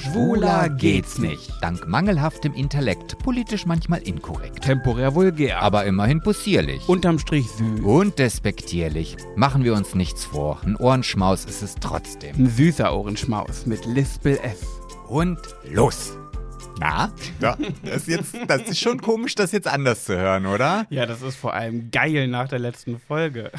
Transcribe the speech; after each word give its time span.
Schwuler 0.00 0.70
geht's 0.70 1.18
nicht. 1.18 1.52
Dank 1.60 1.86
mangelhaftem 1.86 2.54
Intellekt, 2.54 3.18
politisch 3.18 3.66
manchmal 3.66 4.00
inkorrekt. 4.00 4.64
Temporär 4.64 5.14
vulgär. 5.14 5.60
Aber 5.60 5.84
immerhin 5.84 6.22
possierlich. 6.22 6.88
unterm 6.88 7.18
Strich 7.18 7.46
süß. 7.50 7.80
Und 7.80 8.18
despektierlich. 8.18 9.16
Machen 9.36 9.62
wir 9.62 9.74
uns 9.74 9.94
nichts 9.94 10.24
vor. 10.24 10.58
Ein 10.64 10.76
Ohrenschmaus 10.76 11.44
ist 11.44 11.60
es 11.62 11.74
trotzdem. 11.74 12.34
Ein 12.36 12.48
süßer 12.48 12.96
Ohrenschmaus 12.96 13.66
mit 13.66 13.84
Lispel 13.84 14.38
F. 14.42 14.64
Und 15.06 15.38
los. 15.70 16.16
Na? 16.80 17.12
Ja, 17.40 17.58
das, 17.82 17.96
ist 17.96 18.08
jetzt, 18.08 18.34
das 18.48 18.62
ist 18.62 18.78
schon 18.78 19.02
komisch, 19.02 19.34
das 19.34 19.52
jetzt 19.52 19.68
anders 19.68 20.06
zu 20.06 20.16
hören, 20.16 20.46
oder? 20.46 20.86
Ja, 20.88 21.04
das 21.04 21.20
ist 21.20 21.36
vor 21.36 21.52
allem 21.52 21.90
geil 21.90 22.26
nach 22.26 22.48
der 22.48 22.58
letzten 22.58 22.98
Folge. 22.98 23.50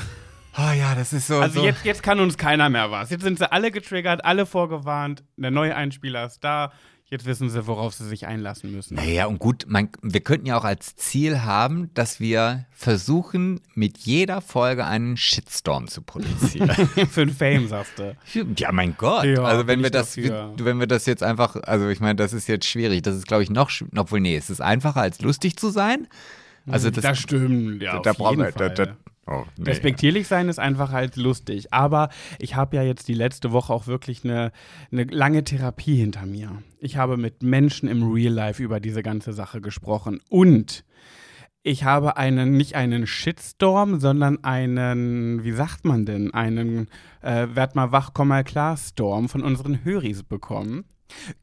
Oh 0.57 0.71
ja, 0.77 0.95
das 0.95 1.13
ist 1.13 1.27
so. 1.27 1.39
Also 1.39 1.61
so. 1.61 1.65
Jetzt, 1.65 1.85
jetzt 1.85 2.03
kann 2.03 2.19
uns 2.19 2.37
keiner 2.37 2.69
mehr 2.69 2.91
was. 2.91 3.09
Jetzt 3.09 3.23
sind 3.23 3.37
sie 3.39 3.51
alle 3.51 3.71
getriggert, 3.71 4.25
alle 4.25 4.45
vorgewarnt. 4.45 5.23
Der 5.37 5.51
neue 5.51 5.75
Einspieler 5.75 6.25
ist 6.25 6.43
da. 6.43 6.71
Jetzt 7.11 7.25
wissen 7.25 7.49
sie, 7.49 7.67
worauf 7.67 7.93
sie 7.93 8.07
sich 8.07 8.25
einlassen 8.25 8.71
müssen. 8.71 8.95
Naja, 8.95 9.25
und 9.25 9.37
gut, 9.37 9.65
man, 9.67 9.89
wir 10.01 10.21
könnten 10.21 10.45
ja 10.45 10.57
auch 10.57 10.63
als 10.63 10.95
Ziel 10.95 11.41
haben, 11.41 11.93
dass 11.93 12.21
wir 12.21 12.67
versuchen, 12.71 13.59
mit 13.73 13.97
jeder 13.97 14.39
Folge 14.39 14.85
einen 14.85 15.17
Shitstorm 15.17 15.89
zu 15.89 16.03
produzieren. 16.03 16.69
Für 17.09 17.25
den 17.25 17.35
Fame, 17.35 17.67
sagst 17.67 17.99
du. 17.99 18.15
ja, 18.55 18.71
mein 18.71 18.95
Gott. 18.97 19.25
Ja, 19.25 19.43
also 19.43 19.67
wenn 19.67 19.83
wir 19.83 19.89
das, 19.89 20.15
dafür. 20.15 20.53
wenn 20.57 20.79
wir 20.79 20.87
das 20.87 21.05
jetzt 21.05 21.21
einfach, 21.21 21.57
also 21.63 21.89
ich 21.89 21.99
meine, 21.99 22.15
das 22.15 22.31
ist 22.31 22.47
jetzt 22.47 22.65
schwierig. 22.65 23.01
Das 23.01 23.17
ist, 23.17 23.27
glaube 23.27 23.43
ich, 23.43 23.49
noch, 23.49 23.71
obwohl, 23.97 24.21
nee, 24.21 24.37
es 24.37 24.49
ist 24.49 24.61
einfacher 24.61 25.01
als 25.01 25.19
lustig 25.19 25.57
zu 25.57 25.69
sein. 25.69 26.07
Also 26.65 26.91
das, 26.91 27.03
das 27.03 27.19
stimmt, 27.19 27.81
ja, 27.81 27.99
da 27.99 28.11
auf 28.11 28.17
brauchen 28.17 28.39
jeden 28.39 28.55
wir, 28.55 28.69
da, 28.69 28.75
Fall. 28.75 28.95
da, 28.95 28.97
oh, 29.27 29.43
nee. 29.57 29.69
Respektierlich 29.69 30.27
sein 30.27 30.49
ist 30.49 30.59
einfach 30.59 30.91
halt 30.91 31.15
lustig. 31.15 31.73
Aber 31.73 32.09
ich 32.39 32.55
habe 32.55 32.75
ja 32.75 32.83
jetzt 32.83 33.07
die 33.07 33.13
letzte 33.13 33.51
Woche 33.51 33.73
auch 33.73 33.87
wirklich 33.87 34.23
eine, 34.23 34.51
eine 34.91 35.03
lange 35.03 35.43
Therapie 35.43 35.95
hinter 35.95 36.25
mir. 36.25 36.61
Ich 36.79 36.97
habe 36.97 37.17
mit 37.17 37.43
Menschen 37.43 37.89
im 37.89 38.11
Real 38.11 38.33
Life 38.33 38.61
über 38.61 38.79
diese 38.79 39.03
ganze 39.03 39.33
Sache 39.33 39.61
gesprochen. 39.61 40.21
Und 40.29 40.83
ich 41.63 41.83
habe 41.83 42.17
einen, 42.17 42.57
nicht 42.57 42.75
einen 42.75 43.05
Shitstorm, 43.05 43.99
sondern 43.99 44.43
einen, 44.43 45.43
wie 45.43 45.51
sagt 45.51 45.85
man 45.85 46.05
denn, 46.05 46.33
einen 46.33 46.87
äh, 47.21 47.47
Werd 47.53 47.75
mal 47.75 47.91
wach, 47.91 48.11
komm 48.13 48.29
mal 48.29 48.43
klar 48.43 48.77
Storm 48.77 49.29
von 49.29 49.43
unseren 49.43 49.83
Höris 49.83 50.23
bekommen. 50.23 50.85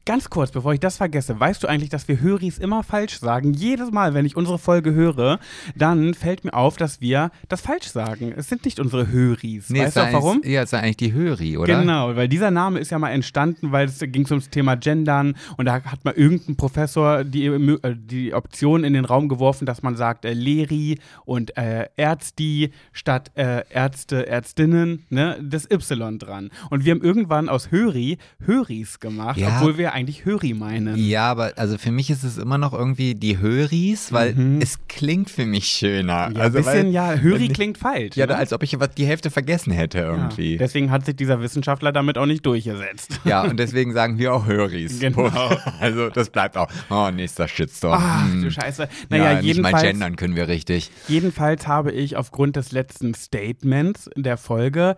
Ganz 0.05 0.29
kurz, 0.29 0.51
bevor 0.51 0.73
ich 0.73 0.79
das 0.79 0.97
vergesse, 0.97 1.39
weißt 1.39 1.63
du 1.63 1.67
eigentlich, 1.67 1.89
dass 1.89 2.07
wir 2.07 2.19
Höris 2.21 2.57
immer 2.57 2.83
falsch 2.83 3.19
sagen? 3.19 3.53
Jedes 3.53 3.91
Mal, 3.91 4.13
wenn 4.13 4.25
ich 4.25 4.35
unsere 4.35 4.59
Folge 4.59 4.93
höre, 4.93 5.39
dann 5.75 6.13
fällt 6.13 6.43
mir 6.43 6.53
auf, 6.53 6.77
dass 6.77 7.01
wir 7.01 7.31
das 7.47 7.61
falsch 7.61 7.87
sagen. 7.87 8.33
Es 8.35 8.47
sind 8.49 8.65
nicht 8.65 8.79
unsere 8.79 9.07
Höris. 9.09 9.69
Nee, 9.69 9.79
weißt 9.79 9.87
ist 9.89 9.97
du 9.97 10.01
auch 10.01 10.05
ja 10.07 10.13
warum? 10.13 10.35
eigentlich- 10.37 10.53
Ja, 10.53 10.63
ist 10.63 10.73
ja 10.73 10.79
eigentlich 10.79 10.97
die 10.97 11.13
Höri, 11.13 11.57
oder? 11.57 11.79
Genau, 11.79 12.15
weil 12.15 12.27
dieser 12.27 12.51
Name 12.51 12.79
ist 12.79 12.91
ja 12.91 12.99
mal 12.99 13.09
entstanden, 13.11 13.71
weil 13.71 13.87
es 13.87 13.99
ging 13.99 14.25
ums 14.29 14.49
Thema 14.49 14.75
Gendern 14.75 15.35
und 15.57 15.65
da 15.65 15.83
hat 15.83 16.03
mal 16.05 16.13
irgendein 16.13 16.55
Professor 16.55 17.23
die, 17.23 17.45
äh, 17.45 17.95
die 17.97 18.33
Option 18.33 18.83
in 18.83 18.93
den 18.93 19.05
Raum 19.05 19.29
geworfen, 19.29 19.65
dass 19.65 19.81
man 19.83 19.95
sagt 19.95 20.25
äh, 20.25 20.33
Leri 20.33 20.99
und 21.25 21.55
äh, 21.57 21.87
Ärzti 21.97 22.71
statt 22.91 23.31
äh, 23.35 23.63
Ärzte, 23.69 24.27
Ärztinnen, 24.27 25.05
ne, 25.09 25.37
das 25.41 25.69
Y 25.69 26.17
dran. 26.19 26.49
Und 26.69 26.85
wir 26.85 26.91
haben 26.93 27.01
irgendwann 27.01 27.49
aus 27.49 27.71
Höri 27.71 28.17
Höris 28.45 28.99
gemacht, 28.99 29.37
Ja. 29.37 29.58
Obwohl 29.59 29.77
wir 29.77 29.93
eigentlich 29.93 30.25
Höri 30.25 30.53
meinen. 30.53 30.95
Ja, 30.97 31.29
aber 31.31 31.53
also 31.55 31.77
für 31.77 31.91
mich 31.91 32.09
ist 32.09 32.23
es 32.23 32.37
immer 32.37 32.57
noch 32.57 32.73
irgendwie 32.73 33.15
die 33.15 33.37
Höris, 33.39 34.11
weil 34.11 34.57
es 34.61 34.79
klingt 34.87 35.29
für 35.29 35.45
mich 35.45 35.65
schöner. 35.67 36.29
Mhm. 36.29 36.35
Ja, 36.35 36.41
also, 36.41 36.57
ein 36.57 36.63
bisschen, 36.63 36.85
weil, 36.87 36.93
ja, 36.93 37.13
Höri 37.15 37.47
klingt 37.49 37.77
falsch. 37.77 38.15
Ja, 38.15 38.25
ne? 38.25 38.35
als 38.35 38.53
ob 38.53 38.63
ich 38.63 38.77
die 38.97 39.05
Hälfte 39.05 39.29
vergessen 39.31 39.71
hätte 39.71 39.99
irgendwie. 39.99 40.53
Ja, 40.53 40.59
deswegen 40.59 40.91
hat 40.91 41.05
sich 41.05 41.15
dieser 41.15 41.41
Wissenschaftler 41.41 41.91
damit 41.91 42.17
auch 42.17 42.25
nicht 42.25 42.45
durchgesetzt. 42.45 43.19
Ja, 43.25 43.43
und 43.43 43.57
deswegen 43.59 43.93
sagen 43.93 44.17
wir 44.17 44.33
auch 44.33 44.45
Höris. 44.45 44.99
Genau. 45.09 45.29
Also 45.79 46.09
das 46.09 46.29
bleibt 46.29 46.57
auch. 46.57 46.67
Oh, 46.89 47.09
nächster 47.11 47.47
Shitstorm. 47.47 47.99
Ach, 48.01 48.25
Hm. 48.25 48.41
du 48.43 48.51
Scheiße. 48.51 48.83
ja, 48.83 48.89
Naja, 49.09 49.23
nicht 49.41 49.41
mal 49.61 49.69
jedenfalls. 49.69 49.81
gendern 49.83 50.15
können 50.15 50.35
wir 50.35 50.47
richtig. 50.47 50.91
Jedenfalls 51.07 51.67
habe 51.67 51.91
ich 51.91 52.17
aufgrund 52.17 52.55
des 52.55 52.71
letzten 52.71 53.13
Statements 53.13 54.09
der 54.15 54.37
Folge, 54.37 54.95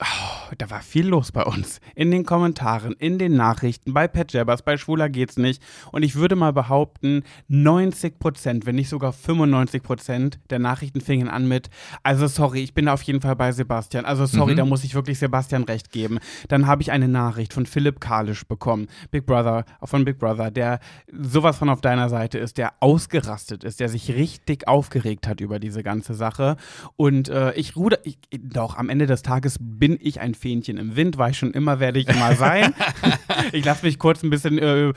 oh, 0.00 0.54
da 0.58 0.68
war 0.70 0.80
viel 0.82 1.06
los 1.08 1.32
bei 1.32 1.42
uns. 1.42 1.80
In 1.94 2.10
den 2.10 2.24
Kommentaren, 2.26 2.92
in 2.98 3.18
den 3.18 3.34
Nachrichten, 3.34 3.94
bei 3.94 4.06
Pat 4.08 4.32
Jabbers, 4.32 4.62
bei 4.62 4.76
Schwuler 4.76 5.08
geht's 5.08 5.36
nicht. 5.36 5.62
Und 5.92 6.02
ich 6.02 6.16
würde 6.16 6.36
mal 6.36 6.52
behaupten, 6.52 7.22
90 7.48 8.18
Prozent, 8.18 8.66
wenn 8.66 8.74
nicht 8.76 8.88
sogar 8.88 9.12
95 9.12 9.82
Prozent 9.82 10.38
der 10.50 10.58
Nachrichten 10.58 11.00
fingen 11.00 11.28
an 11.28 11.48
mit, 11.48 11.70
also 12.02 12.26
sorry, 12.26 12.62
ich 12.62 12.74
bin 12.74 12.88
auf 12.88 13.02
jeden 13.02 13.20
Fall 13.20 13.36
bei 13.36 13.52
Sebastian. 13.52 14.04
Also 14.04 14.26
sorry, 14.26 14.52
Mhm. 14.52 14.56
da 14.58 14.64
muss 14.66 14.84
ich 14.84 14.94
wirklich 14.94 15.18
Sebastian 15.18 15.64
recht 15.64 15.90
geben. 15.90 16.18
Dann 16.48 16.66
habe 16.66 16.82
ich 16.82 16.92
eine 16.92 17.08
Nachricht 17.08 17.52
von 17.52 17.64
Philipp 17.66 18.00
Kalisch 18.00 18.44
bekommen, 18.46 18.88
Big 19.10 19.24
Brother, 19.26 19.64
von 19.82 20.04
Big 20.04 20.18
Brother, 20.18 20.50
der 20.50 20.78
sowas 21.10 21.56
von 21.58 21.68
auf 21.70 21.80
deiner 21.80 22.08
Seite 22.08 22.38
ist, 22.38 22.58
der 22.58 22.74
ausgerastet 22.80 23.64
ist, 23.64 23.80
der 23.80 23.88
sich 23.88 24.10
richtig 24.14 24.68
aufgeregt 24.68 25.26
hat 25.26 25.40
über 25.40 25.58
diese 25.58 25.82
ganze 25.82 26.14
Sache. 26.14 26.56
Und 26.96 27.28
äh, 27.28 27.52
ich 27.54 27.76
ruder, 27.76 27.98
ich, 28.04 28.18
doch, 28.38 28.76
am 28.76 28.88
Ende 28.90 29.06
des 29.06 29.22
Tages 29.22 29.56
bin 29.60 29.85
ich 30.00 30.20
ein 30.20 30.34
Fähnchen 30.34 30.76
im 30.78 30.96
Wind, 30.96 31.18
war 31.18 31.30
ich 31.30 31.38
schon 31.38 31.52
immer, 31.52 31.78
werde 31.80 31.98
ich 32.00 32.08
immer 32.08 32.34
sein. 32.34 32.74
ich 33.52 33.64
lasse 33.64 33.86
mich 33.86 33.98
kurz 33.98 34.22
ein 34.22 34.30
bisschen 34.30 34.58
äh, 34.58 34.88
äh, 34.88 34.92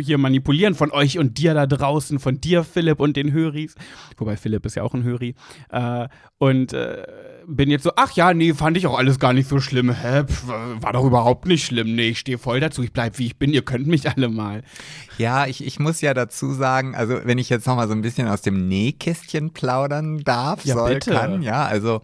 hier 0.00 0.18
manipulieren 0.18 0.74
von 0.74 0.90
euch 0.90 1.18
und 1.18 1.38
dir 1.38 1.54
da 1.54 1.66
draußen, 1.66 2.18
von 2.18 2.40
dir, 2.40 2.64
Philipp, 2.64 3.00
und 3.00 3.16
den 3.16 3.32
Höris. 3.32 3.74
Wobei 4.16 4.36
Philipp 4.36 4.66
ist 4.66 4.74
ja 4.74 4.82
auch 4.82 4.94
ein 4.94 5.04
Höri. 5.04 5.34
Äh, 5.70 6.08
und 6.38 6.72
äh, 6.72 7.06
bin 7.46 7.70
jetzt 7.70 7.84
so, 7.84 7.92
ach 7.96 8.12
ja, 8.12 8.34
nee, 8.34 8.52
fand 8.54 8.76
ich 8.76 8.86
auch 8.86 8.98
alles 8.98 9.18
gar 9.18 9.32
nicht 9.32 9.48
so 9.48 9.60
schlimm. 9.60 9.90
Hä, 9.92 10.24
pf, 10.24 10.48
war 10.48 10.92
doch 10.92 11.04
überhaupt 11.04 11.46
nicht 11.46 11.64
schlimm. 11.64 11.94
Nee, 11.94 12.08
ich 12.10 12.18
stehe 12.18 12.38
voll 12.38 12.60
dazu, 12.60 12.82
ich 12.82 12.92
bleib 12.92 13.18
wie 13.18 13.26
ich 13.26 13.38
bin, 13.38 13.52
ihr 13.52 13.62
könnt 13.62 13.86
mich 13.86 14.08
alle 14.10 14.28
mal. 14.28 14.62
Ja, 15.18 15.46
ich, 15.46 15.64
ich 15.64 15.78
muss 15.78 16.00
ja 16.00 16.12
dazu 16.14 16.52
sagen, 16.52 16.94
also 16.94 17.20
wenn 17.24 17.38
ich 17.38 17.48
jetzt 17.50 17.66
nochmal 17.66 17.86
so 17.86 17.94
ein 17.94 18.02
bisschen 18.02 18.28
aus 18.28 18.42
dem 18.42 18.68
Nähkästchen 18.68 19.52
plaudern 19.52 20.18
darf, 20.24 20.64
Ja, 20.64 20.74
soll, 20.74 20.94
bitte. 20.94 21.12
kann, 21.12 21.42
ja, 21.42 21.64
also 21.64 22.02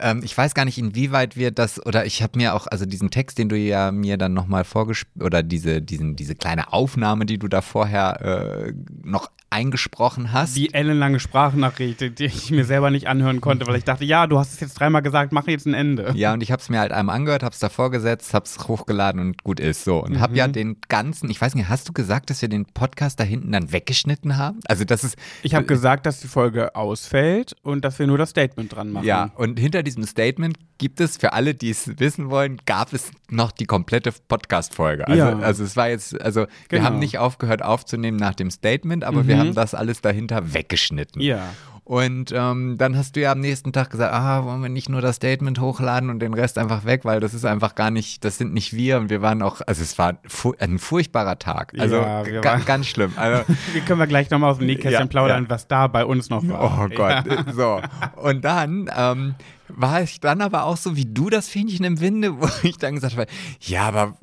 ähm, 0.00 0.20
ich 0.22 0.36
weiß 0.36 0.54
gar 0.54 0.64
nicht, 0.64 0.78
inwieweit 0.78 1.36
wir 1.36 1.50
das, 1.50 1.84
oder 1.84 2.06
ich 2.06 2.22
habe 2.22 2.38
mir 2.38 2.54
auch, 2.54 2.66
also 2.66 2.86
diesen 2.86 3.10
Text, 3.10 3.38
den 3.38 3.48
du 3.48 3.56
ja 3.56 3.92
mir 3.92 4.16
dann 4.16 4.34
nochmal 4.34 4.64
vorgespielt, 4.64 5.24
oder 5.24 5.42
diese, 5.42 5.82
diesen, 5.82 6.16
diese 6.16 6.34
kleine 6.34 6.72
Aufnahme, 6.72 7.26
die 7.26 7.38
du 7.38 7.48
da 7.48 7.60
vorher 7.62 8.20
äh, 8.20 8.72
noch 9.02 9.30
eingesprochen 9.50 10.32
hast. 10.32 10.56
Die 10.56 10.74
ellenlange 10.74 11.20
Sprachnachricht, 11.20 12.00
die 12.18 12.24
ich 12.24 12.50
mir 12.50 12.64
selber 12.64 12.90
nicht 12.90 13.06
anhören 13.06 13.40
konnte, 13.40 13.66
weil 13.66 13.76
ich 13.76 13.84
dachte, 13.84 14.04
ja, 14.04 14.26
du 14.26 14.38
hast 14.38 14.52
es 14.52 14.60
jetzt 14.60 14.74
dreimal 14.74 15.02
gesagt, 15.02 15.32
mach 15.32 15.46
jetzt 15.46 15.66
ein 15.66 15.74
Ende. 15.74 16.12
Ja, 16.14 16.32
und 16.32 16.42
ich 16.42 16.50
habe 16.52 16.60
es 16.60 16.68
mir 16.68 16.78
halt 16.80 16.92
einmal 16.92 17.16
angehört, 17.16 17.42
habe 17.42 17.52
es 17.52 17.58
davor 17.58 17.90
gesetzt, 17.90 18.34
habe 18.34 18.44
es 18.44 18.58
hochgeladen 18.68 19.20
und 19.20 19.42
gut 19.44 19.60
ist 19.60 19.84
so. 19.84 20.02
Und 20.02 20.20
habe 20.20 20.32
Mhm. 20.32 20.36
ja 20.38 20.48
den 20.48 20.76
ganzen, 20.88 21.30
ich 21.30 21.40
weiß 21.40 21.54
nicht, 21.54 21.68
hast 21.68 21.88
du 21.88 21.92
gesagt, 21.92 22.30
dass 22.30 22.42
wir 22.42 22.48
den 22.48 22.66
Podcast 22.66 23.20
da 23.20 23.24
hinten 23.24 23.52
dann 23.52 23.72
weggeschnitten 23.72 24.36
haben? 24.36 24.58
Also 24.66 24.84
das 24.84 25.04
ist, 25.04 25.16
Ich 25.42 25.54
habe 25.54 25.64
gesagt, 25.66 26.06
dass 26.06 26.20
die 26.20 26.28
Folge 26.28 26.74
ausfällt 26.74 27.54
und 27.62 27.84
dass 27.84 27.98
wir 27.98 28.06
nur 28.06 28.18
das 28.18 28.30
Statement 28.30 28.74
dran 28.74 28.90
machen. 28.90 29.06
ja, 29.06 29.30
und 29.36 29.58
hinter 29.58 29.82
diesem 29.82 30.04
Statement 30.04 30.58
gibt 30.78 31.00
es, 31.00 31.16
für 31.16 31.32
alle, 31.32 31.54
die 31.54 31.70
es 31.70 31.98
wissen 31.98 32.28
wollen, 32.28 32.58
gab 32.66 32.92
es 32.92 33.10
noch 33.30 33.50
die 33.50 33.64
komplette 33.64 34.12
Podcast-Folge. 34.28 35.06
Also, 35.08 35.18
Ja. 35.18 35.38
also 35.38 35.64
es 35.64 35.74
war 35.76 35.88
jetzt, 35.88 36.20
also 36.20 36.40
wir 36.68 36.78
Genau. 36.78 36.84
haben 36.84 36.98
nicht 36.98 37.18
aufgehört 37.18 37.62
aufzunehmen 37.62 38.18
nach 38.18 38.34
dem 38.34 38.50
Statement, 38.50 39.02
aber 39.04 39.26
wir 39.26 39.35
haben 39.38 39.54
das 39.54 39.74
alles 39.74 40.00
dahinter 40.00 40.54
weggeschnitten. 40.54 41.20
Ja. 41.22 41.50
Und 41.86 42.32
ähm, 42.34 42.74
dann 42.78 42.96
hast 42.96 43.14
du 43.14 43.20
ja 43.20 43.30
am 43.30 43.38
nächsten 43.38 43.72
Tag 43.72 43.90
gesagt, 43.90 44.12
ah, 44.12 44.44
wollen 44.44 44.60
wir 44.60 44.68
nicht 44.68 44.88
nur 44.88 45.00
das 45.00 45.16
Statement 45.16 45.60
hochladen 45.60 46.10
und 46.10 46.18
den 46.18 46.34
Rest 46.34 46.58
einfach 46.58 46.84
weg, 46.84 47.04
weil 47.04 47.20
das 47.20 47.32
ist 47.32 47.44
einfach 47.44 47.76
gar 47.76 47.92
nicht, 47.92 48.24
das 48.24 48.38
sind 48.38 48.52
nicht 48.52 48.72
wir 48.72 48.96
und 48.96 49.08
wir 49.08 49.22
waren 49.22 49.40
auch, 49.40 49.60
also 49.64 49.82
es 49.84 49.96
war 49.96 50.18
fu 50.26 50.52
ein 50.58 50.80
furchtbarer 50.80 51.38
Tag. 51.38 51.74
Also 51.78 51.98
Ja, 51.98 52.26
wir 52.26 52.40
ga 52.40 52.56
ganz 52.58 52.88
schlimm. 52.88 53.12
Also, 53.14 53.44
Wie 53.72 53.80
können 53.82 54.00
wir 54.00 54.08
gleich 54.08 54.30
nochmal 54.30 54.50
aus 54.50 54.58
dem 54.58 54.66
Nähkästchen 54.66 55.02
Ja, 55.02 55.06
plaudern, 55.06 55.44
ja. 55.44 55.50
was 55.50 55.68
da 55.68 55.86
bei 55.86 56.04
uns 56.04 56.28
noch 56.28 56.46
war. 56.48 56.88
oh 56.88 56.88
Gott, 56.92 57.22
so. 57.54 57.80
Und 58.16 58.44
dann 58.44 58.90
ähm, 58.96 59.36
war 59.68 60.02
ich 60.02 60.20
dann 60.20 60.40
aber 60.40 60.64
auch 60.64 60.76
so 60.76 60.96
wie 60.96 61.04
du 61.06 61.30
das 61.30 61.48
Fähnchen 61.48 61.84
im 61.84 62.00
Winde, 62.00 62.40
wo 62.40 62.48
ich 62.62 62.78
dann 62.78 62.94
gesagt 62.94 63.16
habe, 63.16 63.26
ja, 63.60 63.82
aber 63.82 64.16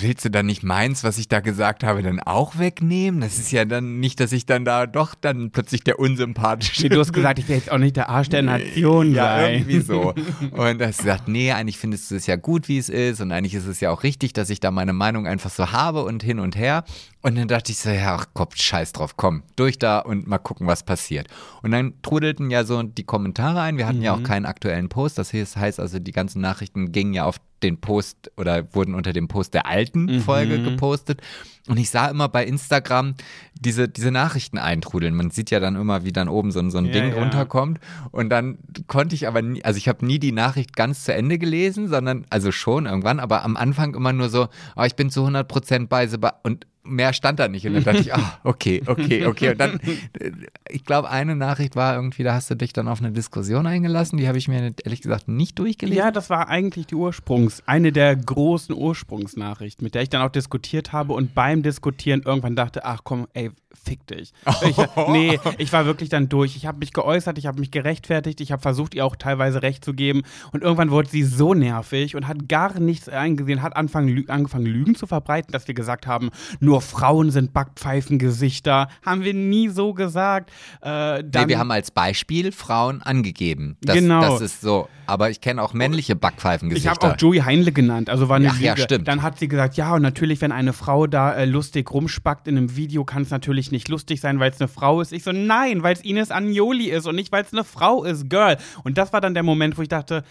willst 0.00 0.24
du 0.24 0.30
dann 0.30 0.46
nicht 0.46 0.62
meins, 0.62 1.04
was 1.04 1.18
ich 1.18 1.28
da 1.28 1.40
gesagt 1.40 1.84
habe, 1.84 2.02
dann 2.02 2.20
auch 2.20 2.58
wegnehmen? 2.58 3.20
Das 3.20 3.38
ist 3.38 3.52
ja 3.52 3.64
dann 3.64 4.00
nicht, 4.00 4.20
dass 4.20 4.32
ich 4.32 4.46
dann 4.46 4.64
da 4.64 4.86
doch 4.86 5.14
dann 5.14 5.50
plötzlich 5.50 5.82
der 5.84 5.98
unsympathische 5.98 6.88
du 6.88 7.00
hast 7.00 7.12
gesagt, 7.12 7.38
ich 7.38 7.48
will 7.48 7.56
jetzt 7.56 7.70
auch 7.70 7.78
nicht 7.78 7.96
der 7.96 8.08
Arsch 8.08 8.28
der 8.28 8.42
Nation 8.42 9.14
Ja, 9.14 9.36
sein. 9.38 9.54
irgendwie 9.54 9.80
so. 9.80 10.14
Und 10.52 10.82
hat 10.82 10.96
gesagt, 10.96 11.28
nee, 11.28 11.52
eigentlich 11.52 11.78
findest 11.78 12.10
du 12.10 12.16
es 12.16 12.26
ja 12.26 12.36
gut, 12.36 12.68
wie 12.68 12.78
es 12.78 12.88
ist 12.88 13.20
und 13.20 13.32
eigentlich 13.32 13.54
ist 13.54 13.66
es 13.66 13.80
ja 13.80 13.90
auch 13.90 14.02
richtig, 14.02 14.32
dass 14.32 14.50
ich 14.50 14.60
da 14.60 14.70
meine 14.70 14.92
Meinung 14.92 15.26
einfach 15.26 15.50
so 15.50 15.72
habe 15.72 16.04
und 16.04 16.22
hin 16.22 16.38
und 16.38 16.56
her. 16.56 16.84
Und 17.26 17.36
dann 17.36 17.48
dachte 17.48 17.72
ich 17.72 17.78
so, 17.78 17.88
ja, 17.88 18.16
ach 18.16 18.26
Gott, 18.34 18.52
scheiß 18.58 18.92
drauf, 18.92 19.16
komm, 19.16 19.44
durch 19.56 19.78
da 19.78 19.98
und 20.00 20.26
mal 20.26 20.36
gucken, 20.36 20.66
was 20.66 20.82
passiert. 20.82 21.26
Und 21.62 21.70
dann 21.70 21.94
trudelten 22.02 22.50
ja 22.50 22.64
so 22.64 22.82
die 22.82 23.04
Kommentare 23.04 23.62
ein. 23.62 23.78
Wir 23.78 23.86
hatten 23.86 24.02
ja 24.02 24.12
auch 24.12 24.18
Mhm. 24.18 24.24
keinen 24.24 24.44
aktuellen 24.44 24.90
Post. 24.90 25.16
Das 25.16 25.32
heißt 25.32 25.80
also, 25.80 25.98
die 26.00 26.12
ganzen 26.12 26.42
Nachrichten 26.42 26.92
gingen 26.92 27.14
ja 27.14 27.24
auf 27.24 27.36
den 27.62 27.80
Post 27.80 28.30
oder 28.36 28.74
wurden 28.74 28.94
unter 28.94 29.14
dem 29.14 29.26
Post 29.28 29.54
der 29.54 29.64
alten 29.64 30.04
Mhm. 30.16 30.20
Folge 30.20 30.60
gepostet. 30.62 31.22
Und 31.66 31.78
ich 31.78 31.88
sah 31.88 32.08
immer 32.08 32.28
bei 32.28 32.44
Instagram 32.44 33.14
diese, 33.58 33.88
diese 33.88 34.10
Nachrichten 34.10 34.58
eintrudeln. 34.58 35.14
Man 35.14 35.30
sieht 35.30 35.50
ja 35.50 35.60
dann 35.60 35.76
immer, 35.76 36.04
wie 36.04 36.12
dann 36.12 36.28
oben 36.28 36.50
so, 36.52 36.58
ein- 36.60 36.70
so 36.70 36.76
ein 36.76 36.84
Ja, 36.86 36.92
Ding 36.92 37.08
ja. 37.08 37.14
runterkommt. 37.14 37.80
Und 38.10 38.28
dann 38.28 38.58
konnte 38.86 39.14
ich 39.14 39.26
aber 39.26 39.40
nie, 39.40 39.64
also 39.64 39.78
ich 39.78 39.88
habe 39.88 40.04
nie 40.04 40.18
die 40.18 40.32
Nachricht 40.32 40.76
ganz 40.76 41.04
zu 41.04 41.14
Ende 41.14 41.38
gelesen, 41.38 41.88
sondern, 41.88 42.26
also 42.28 42.52
schon 42.52 42.84
irgendwann, 42.84 43.18
aber 43.18 43.44
am 43.44 43.56
Anfang 43.56 43.94
immer 43.94 44.12
nur 44.12 44.28
so, 44.28 44.48
oh, 44.76 44.82
ich 44.82 44.94
bin 44.94 45.08
zu 45.08 45.24
100% 45.26 45.88
bei 45.88 46.06
Seba 46.06 46.34
und 46.42 46.66
mehr 46.84 47.12
stand 47.12 47.38
da 47.38 47.48
nicht. 47.48 47.66
Und 47.66 47.74
dann 47.74 47.84
dachte 47.84 48.00
ich, 48.00 48.14
ah, 48.14 48.38
okay, 48.44 48.82
okay, 48.86 49.26
okay. 49.26 49.50
Und 49.50 49.58
dann, 49.58 49.80
äh, 49.80 50.30
ich 50.68 50.84
glaube, 50.84 51.10
eine 51.10 51.34
Nachricht 51.34 51.76
war 51.76 51.96
irgendwie, 51.96 52.22
da 52.22 52.34
hast 52.34 52.50
du 52.50 52.54
dich 52.54 52.72
dann 52.72 52.88
auf 52.88 53.00
eine 53.00 53.12
Diskussion 53.12 53.66
eingelassen. 53.66 54.18
Die 54.18 54.28
habe 54.28 54.38
ich 54.38 54.48
mir 54.48 54.74
ehrlich 54.84 55.02
gesagt 55.02 55.28
nicht 55.28 55.58
durchgelesen. 55.58 55.98
Ja, 55.98 56.10
das 56.10 56.30
war 56.30 56.48
eigentlich 56.48 56.86
die 56.86 56.94
Ursprungs, 56.94 57.62
eine 57.66 57.92
der 57.92 58.14
großen 58.16 58.74
Ursprungsnachrichten, 58.74 59.84
mit 59.84 59.94
der 59.94 60.02
ich 60.02 60.10
dann 60.10 60.22
auch 60.22 60.30
diskutiert 60.30 60.92
habe 60.92 61.14
und 61.14 61.34
beim 61.34 61.62
Diskutieren 61.62 62.22
irgendwann 62.24 62.56
dachte, 62.56 62.84
ach 62.84 63.00
komm, 63.04 63.26
ey, 63.32 63.50
fick 63.84 64.06
dich. 64.06 64.32
Ich, 64.66 64.76
nee, 65.08 65.38
ich 65.58 65.72
war 65.72 65.86
wirklich 65.86 66.08
dann 66.08 66.28
durch. 66.28 66.56
Ich 66.56 66.66
habe 66.66 66.78
mich 66.78 66.92
geäußert, 66.92 67.38
ich 67.38 67.46
habe 67.46 67.60
mich 67.60 67.70
gerechtfertigt, 67.70 68.40
ich 68.40 68.52
habe 68.52 68.62
versucht, 68.62 68.94
ihr 68.94 69.04
auch 69.04 69.16
teilweise 69.16 69.62
recht 69.62 69.84
zu 69.84 69.94
geben 69.94 70.22
und 70.52 70.62
irgendwann 70.62 70.90
wurde 70.90 71.08
sie 71.08 71.22
so 71.22 71.54
nervig 71.54 72.16
und 72.16 72.28
hat 72.28 72.48
gar 72.48 72.78
nichts 72.78 73.08
eingesehen, 73.08 73.62
hat 73.62 73.76
angefangen, 73.76 74.08
Lü 74.08 74.24
angefangen 74.28 74.66
Lügen 74.66 74.94
zu 74.94 75.06
verbreiten, 75.06 75.52
dass 75.52 75.68
wir 75.68 75.74
gesagt 75.74 76.06
haben, 76.06 76.30
nur 76.60 76.73
Frauen 76.80 77.30
sind 77.30 77.52
Backpfeifengesichter. 77.52 78.88
Haben 79.04 79.22
wir 79.24 79.34
nie 79.34 79.68
so 79.68 79.94
gesagt. 79.94 80.50
Äh, 80.82 81.22
Nee, 81.22 81.48
wir 81.48 81.58
haben 81.58 81.70
als 81.70 81.90
Beispiel 81.90 82.52
Frauen 82.52 83.02
angegeben. 83.02 83.76
Das, 83.82 83.96
Genau. 83.96 84.20
Das 84.20 84.40
ist 84.40 84.60
so. 84.60 84.88
Aber 85.06 85.30
ich 85.30 85.40
kenne 85.40 85.62
auch 85.62 85.74
männliche 85.74 86.14
Ich 86.14 86.18
Backpfeifengesichter. 86.20 86.90
habe 86.90 87.12
auch 87.12 87.16
Joey 87.18 87.38
Heinle 87.40 87.72
genannt, 87.72 88.08
also 88.08 88.28
war 88.28 88.36
eine 88.36 88.50
Ach 88.50 88.58
ja, 88.58 88.76
stimmt. 88.76 89.06
Dann 89.06 89.22
hat 89.22 89.38
sie 89.38 89.48
gesagt, 89.48 89.76
ja, 89.76 89.94
und 89.94 90.02
natürlich, 90.02 90.40
wenn 90.40 90.52
eine 90.52 90.72
Frau 90.72 91.06
da 91.06 91.34
äh, 91.34 91.44
lustig 91.44 91.90
rumspackt 91.90 92.48
in 92.48 92.56
einem 92.56 92.76
Video, 92.76 93.04
kann 93.04 93.22
es 93.22 93.30
natürlich 93.30 93.70
nicht 93.70 93.88
lustig 93.88 94.20
sein, 94.20 94.40
weil 94.40 94.50
es 94.50 94.60
eine 94.60 94.68
Frau 94.68 95.00
ist. 95.00 95.12
Ich 95.12 95.22
so, 95.24 95.32
nein, 95.32 95.82
weil 95.82 95.92
es 95.94 96.00
Ines 96.02 96.30
Agnoli 96.30 96.86
ist 96.90 97.06
und 97.06 97.16
nicht, 97.16 97.32
weil 97.32 97.44
es 97.44 97.52
eine 97.52 97.64
Frau 97.64 98.04
ist, 98.04 98.30
Girl. 98.30 98.56
Und 98.82 98.96
das 98.96 99.12
war 99.12 99.20
dann 99.20 99.34
der 99.34 99.42
Moment, 99.42 99.76
wo 99.76 99.82
ich 99.82 99.88
dachte, 99.88 100.24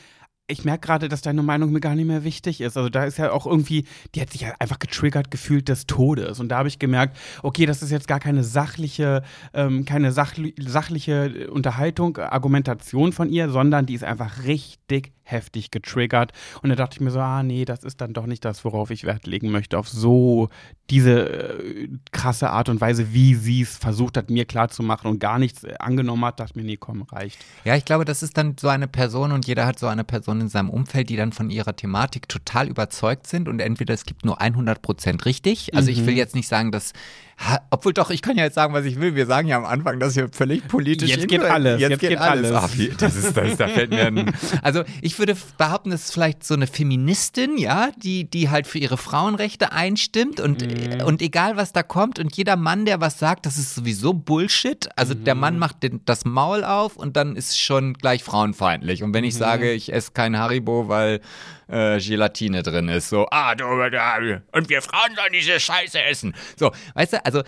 ich 0.48 0.66
merke 0.66 0.88
gerade, 0.88 1.07
dass 1.07 1.22
deine 1.22 1.42
Meinung 1.42 1.72
mir 1.72 1.80
gar 1.80 1.95
nicht 1.95 2.06
mehr 2.06 2.24
wichtig 2.24 2.60
ist. 2.60 2.75
Also 2.75 2.90
da 2.90 3.06
ist 3.06 3.18
ja 3.18 3.31
auch 3.31 3.45
irgendwie, 3.45 3.86
die 4.13 4.22
hat 4.22 4.30
sich 4.30 4.42
ja 4.42 4.54
einfach 4.60 4.78
getriggert 4.80 5.31
gefühlt 5.31 5.69
des 5.69 5.88
Todes. 5.88 6.40
Und 6.40 6.50
da 6.50 6.57
habe 6.57 6.68
ich 6.68 6.80
gemerkt, 6.80 7.18
okay, 7.44 7.66
das 7.66 7.81
ist 7.81 7.92
jetzt 7.92 8.07
gar 8.10 8.19
keine 8.19 8.44
sachliche, 8.44 9.24
ähm, 9.54 9.86
keine 9.86 10.12
sachli 10.12 10.54
sachliche 10.60 11.50
Unterhaltung, 11.50 12.18
äh, 12.18 12.22
Argumentation 12.22 13.13
von 13.13 13.30
ihr, 13.30 13.50
sondern 13.50 13.86
die 13.86 13.94
ist 13.94 14.04
einfach 14.04 14.44
richtig 14.44 15.13
heftig 15.24 15.72
getriggert. 15.72 16.31
Und 16.62 16.70
da 16.70 16.75
dachte 16.75 16.96
ich 16.98 17.02
mir 17.02 17.12
so, 17.12 17.20
ah 17.20 17.44
nee, 17.44 17.66
das 17.66 17.84
ist 17.84 18.02
dann 18.02 18.14
doch 18.14 18.25
nicht 18.25 18.44
das, 18.46 18.64
worauf 18.66 18.92
ich 18.92 19.04
Wert 19.06 19.25
legen 19.28 19.52
möchte, 19.52 19.78
auf 19.78 19.88
so 19.90 20.50
diese 20.90 21.30
äh, 21.30 21.90
krasse 22.12 22.50
Art 22.50 22.70
und 22.70 22.81
Weise, 22.81 23.14
wie 23.14 23.36
sie 23.36 23.62
es 23.62 23.78
versucht 23.78 24.18
hat, 24.18 24.30
mir 24.30 24.46
klarzumachen 24.46 25.10
und 25.10 25.20
gar 25.20 25.40
nichts 25.40 25.64
äh, 25.64 25.74
angenommen 25.80 26.25
hat, 26.25 26.40
dachte 26.40 26.58
mir, 26.60 26.66
nee, 26.66 26.78
komm, 26.78 27.04
reicht. 27.04 27.38
Ja, 27.64 27.75
ich 27.75 27.86
glaube, 27.86 28.06
das 28.06 28.22
ist 28.22 28.38
dann 28.38 28.56
so 28.60 28.68
eine 28.68 28.88
Person 28.88 29.31
und 29.31 29.48
jeder 29.48 29.66
hat 29.66 29.80
so 29.80 29.88
eine 29.88 30.04
Person 30.04 30.42
in 30.42 30.50
seinem 30.50 30.70
Umfeld, 30.70 31.10
die 31.10 31.16
dann 31.16 31.31
von 31.31 31.50
ihrer 31.50 31.75
Thematik 31.75 32.28
total 32.28 32.68
überzeugt 32.68 33.28
sind 33.28 33.48
und 33.48 33.60
entweder 33.60 33.94
es 33.94 34.06
gibt 34.06 34.25
nur 34.25 34.42
100 34.42 34.81
Prozent 34.81 35.25
richtig. 35.25 35.74
Also 35.75 35.90
ich 35.90 36.02
Mhm. 36.02 36.08
will 36.08 36.18
jetzt 36.18 36.36
nicht 36.36 36.48
sagen, 36.50 36.72
dass, 36.72 36.92
ha, 37.38 37.60
obwohl 37.70 37.94
doch, 37.94 38.10
ich 38.12 38.22
kann 38.22 38.38
ja 38.38 38.44
jetzt 38.44 38.56
sagen, 38.56 38.74
was 38.74 38.84
ich 38.86 39.00
will. 39.00 39.16
Wir 39.16 39.25
sagen 39.25 39.48
ja 39.48 39.58
am 39.58 39.66
Anfang, 39.66 40.00
dass 40.00 40.14
hier 40.16 40.28
völlig 40.31 40.68
politisch 40.68 41.10
Jetzt 41.10 41.28
geht 41.30 41.44
alles, 41.44 41.80
Jetzt, 41.80 41.90
jetzt 41.92 42.00
geht, 42.02 42.10
geht 42.10 42.20
alles. 42.20 42.52
alles. 42.52 42.64
Ach, 42.72 42.78
wie, 42.78 42.90
das 42.90 43.16
ist, 43.16 43.36
das, 43.38 43.56
da 43.58 43.68
fällt 43.68 43.92
mir 43.92 44.06
ein, 44.08 44.34
Also 44.62 44.84
ich 45.02 45.12
würde 45.19 45.36
behaupten, 45.57 45.92
es 45.92 46.06
ist 46.06 46.12
vielleicht 46.13 46.44
so 46.44 46.54
eine 46.54 46.68
Feministin, 46.68 47.57
ja, 47.57 47.92
die, 47.98 48.30
die 48.30 48.50
halt 48.50 48.68
für 48.68 48.80
ihre 48.80 48.98
Frauenrechte 48.98 49.71
einstimmt 49.71 50.39
und, 50.39 50.62
Mhm. 50.63 51.06
und 51.06 51.21
egal 51.21 51.57
was 51.57 51.74
da 51.74 51.83
kommt 51.83 52.19
und 52.19 52.36
jeder 52.36 52.56
Mann, 52.56 52.86
der 52.86 53.01
was 53.01 53.19
sagt, 53.19 53.45
das 53.45 53.57
ist 53.57 53.75
sowieso 53.75 54.13
Bullshit. 54.13 54.89
Also 54.95 55.13
der 55.13 55.36
Mhm. 55.36 55.42
Mann 55.42 55.60
macht 55.60 55.83
den, 55.83 56.01
das 56.06 56.25
Maul 56.25 56.63
auf 56.63 56.95
und 56.95 57.15
dann 57.18 57.36
ist 57.36 57.60
schon 57.60 57.94
gleich 57.94 58.24
frauenfeindlich. 58.24 59.04
Und 59.04 59.13
wenn 59.13 59.24
Mhm. 59.24 59.30
ich 59.30 59.36
sage, 59.36 59.71
ich 59.71 59.92
esse 59.94 60.12
kein 60.12 60.38
Haribo, 60.38 60.88
weil 60.88 61.21
äh, 61.68 62.00
Gelatine 62.00 62.63
drin 62.63 62.89
ist, 62.89 63.10
so, 63.10 63.27
ah, 63.31 63.56
du, 63.56 63.65
und 63.65 64.69
wir 64.69 64.81
Frauen 64.81 65.15
sollen 65.15 65.33
diese 65.33 65.60
Scheiße 65.60 66.01
essen. 66.04 66.33
So, 66.57 66.71
weißt 66.95 67.13
du, 67.13 67.25
also 67.25 67.44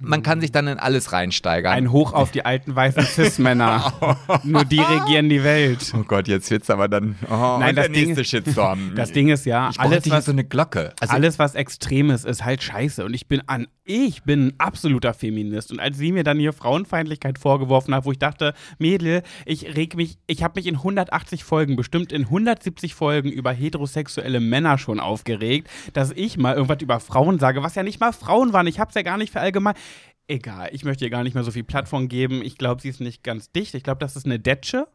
man 0.00 0.22
kann 0.22 0.40
sich 0.40 0.52
dann 0.52 0.66
in 0.66 0.78
alles 0.78 1.12
reinsteigern. 1.12 1.72
Ein 1.72 1.92
Hoch 1.92 2.12
auf 2.12 2.30
die 2.30 2.44
alten 2.44 2.74
weißen 2.74 3.02
Cis-Männer. 3.02 3.92
Nur 4.44 4.64
die 4.64 4.80
regieren 4.80 5.28
die 5.28 5.42
Welt. 5.44 5.92
oh 5.96 6.02
Gott, 6.04 6.28
jetzt 6.28 6.50
wird's 6.50 6.70
aber 6.70 6.88
dann, 6.88 7.16
oh, 7.30 7.56
Nein, 7.58 7.76
das 7.76 7.86
der 7.86 7.94
Ding- 7.94 8.06
nächste 8.14 8.24
Shitstorm. 8.24 8.92
Das 9.00 9.12
Ding 9.12 9.28
ist 9.28 9.46
ja, 9.46 9.70
ich 9.70 9.80
alles 9.80 10.10
was, 10.10 10.26
so 10.26 10.32
eine 10.32 10.44
Glocke. 10.44 10.92
Also 11.00 11.14
alles, 11.14 11.38
was 11.38 11.54
extrem 11.54 12.10
ist, 12.10 12.24
ist 12.26 12.44
halt 12.44 12.62
scheiße. 12.62 13.04
Und 13.04 13.14
ich 13.14 13.28
bin 13.28 13.42
an, 13.46 13.66
ich 13.84 14.22
bin 14.24 14.48
ein 14.48 14.54
absoluter 14.58 15.14
Feminist. 15.14 15.72
Und 15.72 15.80
als 15.80 15.96
sie 15.96 16.12
mir 16.12 16.22
dann 16.24 16.38
hier 16.38 16.52
Frauenfeindlichkeit 16.52 17.38
vorgeworfen 17.38 17.94
hat, 17.94 18.04
wo 18.04 18.12
ich 18.12 18.18
dachte, 18.18 18.54
Mädel, 18.78 19.22
ich 19.46 19.76
reg 19.76 19.96
mich, 19.96 20.18
ich 20.26 20.42
habe 20.42 20.58
mich 20.58 20.66
in 20.66 20.76
180 20.76 21.44
Folgen, 21.44 21.76
bestimmt 21.76 22.12
in 22.12 22.22
170 22.22 22.94
Folgen 22.94 23.30
über 23.30 23.52
heterosexuelle 23.60 24.40
Männer 24.40 24.78
schon 24.78 25.00
aufgeregt, 25.00 25.68
dass 25.92 26.10
ich 26.12 26.36
mal 26.36 26.54
irgendwas 26.54 26.82
über 26.82 27.00
Frauen 27.00 27.38
sage, 27.38 27.62
was 27.62 27.74
ja 27.74 27.82
nicht 27.82 28.00
mal 28.00 28.12
Frauen 28.12 28.52
waren. 28.52 28.66
Ich 28.66 28.80
habe 28.80 28.88
es 28.88 28.94
ja 28.94 29.02
gar 29.02 29.18
nicht 29.18 29.32
verallgemein. 29.32 29.74
Egal, 30.26 30.70
ich 30.72 30.84
möchte 30.84 31.04
ihr 31.04 31.10
gar 31.10 31.24
nicht 31.24 31.34
mehr 31.34 31.42
so 31.42 31.50
viel 31.50 31.64
Plattform 31.64 32.08
geben. 32.08 32.42
Ich 32.42 32.56
glaube, 32.56 32.80
sie 32.80 32.88
ist 32.88 33.00
nicht 33.00 33.24
ganz 33.24 33.50
dicht. 33.50 33.74
Ich 33.74 33.82
glaube, 33.82 33.98
das 33.98 34.16
ist 34.16 34.26
eine 34.26 34.38
Detsche. 34.38 34.86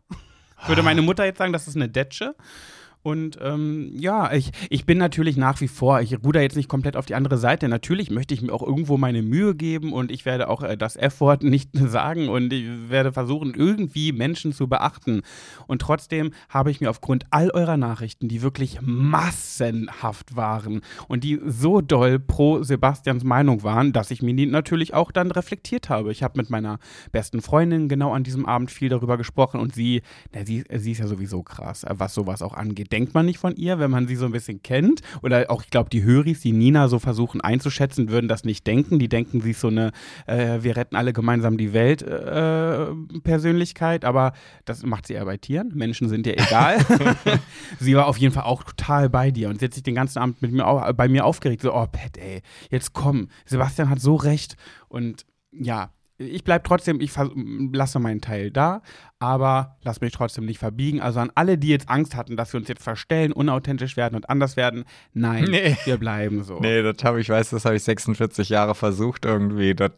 Würde 0.68 0.84
meine 0.84 1.02
Mutter 1.02 1.26
jetzt 1.26 1.38
sagen, 1.38 1.54
das 1.54 1.68
ist 1.68 1.76
eine 1.76 1.90
Detsche. 1.90 2.36
Und 3.06 3.38
ähm, 3.40 3.92
ja, 3.94 4.34
ich, 4.34 4.50
ich 4.72 4.88
bin 4.88 4.98
natürlich 4.98 5.38
nach 5.38 5.62
wie 5.62 5.68
vor, 5.68 6.02
ich 6.02 6.24
ruder 6.24 6.42
jetzt 6.42 6.56
nicht 6.56 6.68
komplett 6.68 6.98
auf 6.98 7.06
die 7.06 7.14
andere 7.14 7.38
Seite. 7.38 7.70
Natürlich 7.70 8.10
möchte 8.10 8.34
ich 8.34 8.42
mir 8.42 8.52
auch 8.52 8.64
irgendwo 8.64 8.98
meine 8.98 9.22
Mühe 9.22 9.54
geben 9.54 9.94
und 9.94 10.10
ich 10.10 10.26
werde 10.26 10.50
auch 10.50 10.64
äh, 10.64 10.76
das 10.76 10.96
F-Wort 10.96 11.44
nicht 11.44 11.70
sagen 11.76 12.30
und 12.30 12.52
ich 12.52 12.66
werde 12.90 13.14
versuchen, 13.14 13.54
irgendwie 13.54 14.12
Menschen 14.12 14.54
zu 14.54 14.68
beachten. 14.68 15.22
Und 15.68 15.84
trotzdem 15.84 16.32
habe 16.50 16.72
ich 16.72 16.82
mir 16.82 16.90
aufgrund 16.90 17.26
all 17.30 17.52
eurer 17.52 17.78
Nachrichten, 17.78 18.28
die 18.28 18.42
wirklich 18.42 18.80
massenhaft 18.82 20.36
waren 20.36 20.82
und 21.08 21.24
die 21.24 21.40
so 21.46 21.82
doll 21.82 22.18
pro 22.18 22.64
Sebastians 22.64 23.24
Meinung 23.24 23.62
waren, 23.62 23.94
dass 23.94 24.10
ich 24.10 24.24
mir 24.24 24.34
die 24.34 24.48
natürlich 24.48 24.96
auch 24.96 25.12
dann 25.12 25.30
reflektiert 25.30 25.90
habe. 25.90 26.12
Ich 26.12 26.24
habe 26.24 26.40
mit 26.40 26.50
meiner 26.50 26.80
besten 27.12 27.44
Freundin 27.44 27.88
genau 27.88 28.14
an 28.14 28.24
diesem 28.24 28.48
Abend 28.48 28.72
viel 28.72 28.90
darüber 28.90 29.16
gesprochen 29.16 29.60
und 29.60 29.76
sie, 29.76 30.02
na, 30.34 30.44
sie, 30.44 30.64
sie 30.74 30.94
ist 30.94 30.98
ja 30.98 31.06
sowieso 31.06 31.44
krass, 31.44 31.86
was 31.88 32.16
sowas 32.16 32.42
auch 32.42 32.56
angeht. 32.56 32.95
Denkt 32.96 33.14
man 33.14 33.26
nicht 33.26 33.40
von 33.40 33.58
ihr, 33.58 33.78
wenn 33.78 33.92
man 33.92 34.08
sie 34.08 34.16
so 34.16 34.26
ein 34.26 34.32
bisschen 34.32 34.64
kennt? 34.64 35.02
Oder 35.22 35.52
auch, 35.52 35.62
ich 35.64 35.70
glaube, 35.70 35.90
die 35.90 36.02
Höris, 36.04 36.40
die 36.40 36.54
Nina 36.54 36.88
so 36.88 36.98
versuchen 36.98 37.42
einzuschätzen, 37.42 38.08
würden 38.08 38.30
das 38.30 38.46
nicht 38.46 38.66
denken. 38.66 39.00
Die 39.00 39.10
denken, 39.10 39.42
sie 39.42 39.52
ist 39.52 39.60
so 39.60 39.68
eine 39.68 39.92
äh, 40.28 40.60
Wir 40.64 40.78
retten 40.78 40.96
alle 40.96 41.12
gemeinsam 41.12 41.58
die 41.58 41.74
Welt 41.74 42.02
äh, 42.04 42.86
Persönlichkeit, 43.24 44.06
aber 44.06 44.32
das 44.64 44.84
macht 44.84 45.08
sie 45.08 45.14
eher 45.16 45.26
bei 45.26 45.36
Tieren. 45.36 45.74
Menschen 45.76 46.08
sind 46.08 46.26
ihr 46.26 46.40
egal. 46.40 46.78
sie 47.82 47.96
war 47.98 48.08
auf 48.08 48.18
jeden 48.18 48.34
Fall 48.34 48.44
auch 48.44 48.64
total 48.64 49.10
bei 49.10 49.30
dir 49.30 49.50
und 49.50 49.60
sie 49.60 49.66
hat 49.66 49.74
sich 49.74 49.84
den 49.84 49.96
ganzen 49.96 50.20
Abend 50.20 50.42
mit 50.42 50.54
mir 50.54 50.66
au- 50.66 50.94
bei 50.94 51.10
mir 51.10 51.26
aufgeregt. 51.26 51.64
So, 51.64 51.74
oh, 51.76 51.88
Pat, 51.92 52.18
ey, 52.18 52.42
jetzt 52.72 52.94
komm. 52.94 53.28
Sebastian 53.46 53.90
hat 53.90 54.00
so 54.00 54.16
recht. 54.16 54.56
Und 54.88 55.26
ja, 55.52 55.92
ich 56.18 56.46
bleib 56.46 56.64
trotzdem, 56.64 57.02
ich 57.02 57.12
lasse 57.74 58.00
meinen 58.00 58.22
Teil 58.22 58.50
da, 58.52 58.82
aber 59.20 59.78
lass 59.84 60.02
mich 60.02 60.12
trotzdem 60.14 60.46
nicht 60.46 60.60
verbiegen. 60.60 61.02
Also 61.02 61.20
an 61.20 61.32
alle, 61.36 61.58
die 61.58 61.70
jetzt 61.70 61.90
Angst 61.90 62.16
hatten, 62.16 62.36
dass 62.38 62.54
wir 62.54 62.60
uns 62.60 62.68
jetzt 62.68 62.84
verstellen, 62.84 63.32
unauthentisch 63.32 63.96
werden 63.98 64.16
und 64.16 64.30
anders 64.30 64.56
werden, 64.58 64.84
nein, 65.14 65.46
Nee. 65.46 65.78
wir 65.86 65.98
bleiben 65.98 66.44
so. 66.44 66.60
Nee, 66.60 66.82
das 66.82 67.04
habe 67.04 67.22
ich, 67.22 67.30
weiß, 67.30 67.50
das 67.52 67.66
habe 67.66 67.76
ich 67.76 67.84
46 67.84 68.50
Jahre 68.50 68.76
versucht 68.76 69.26
irgendwie. 69.26 69.74
Das 69.76 69.92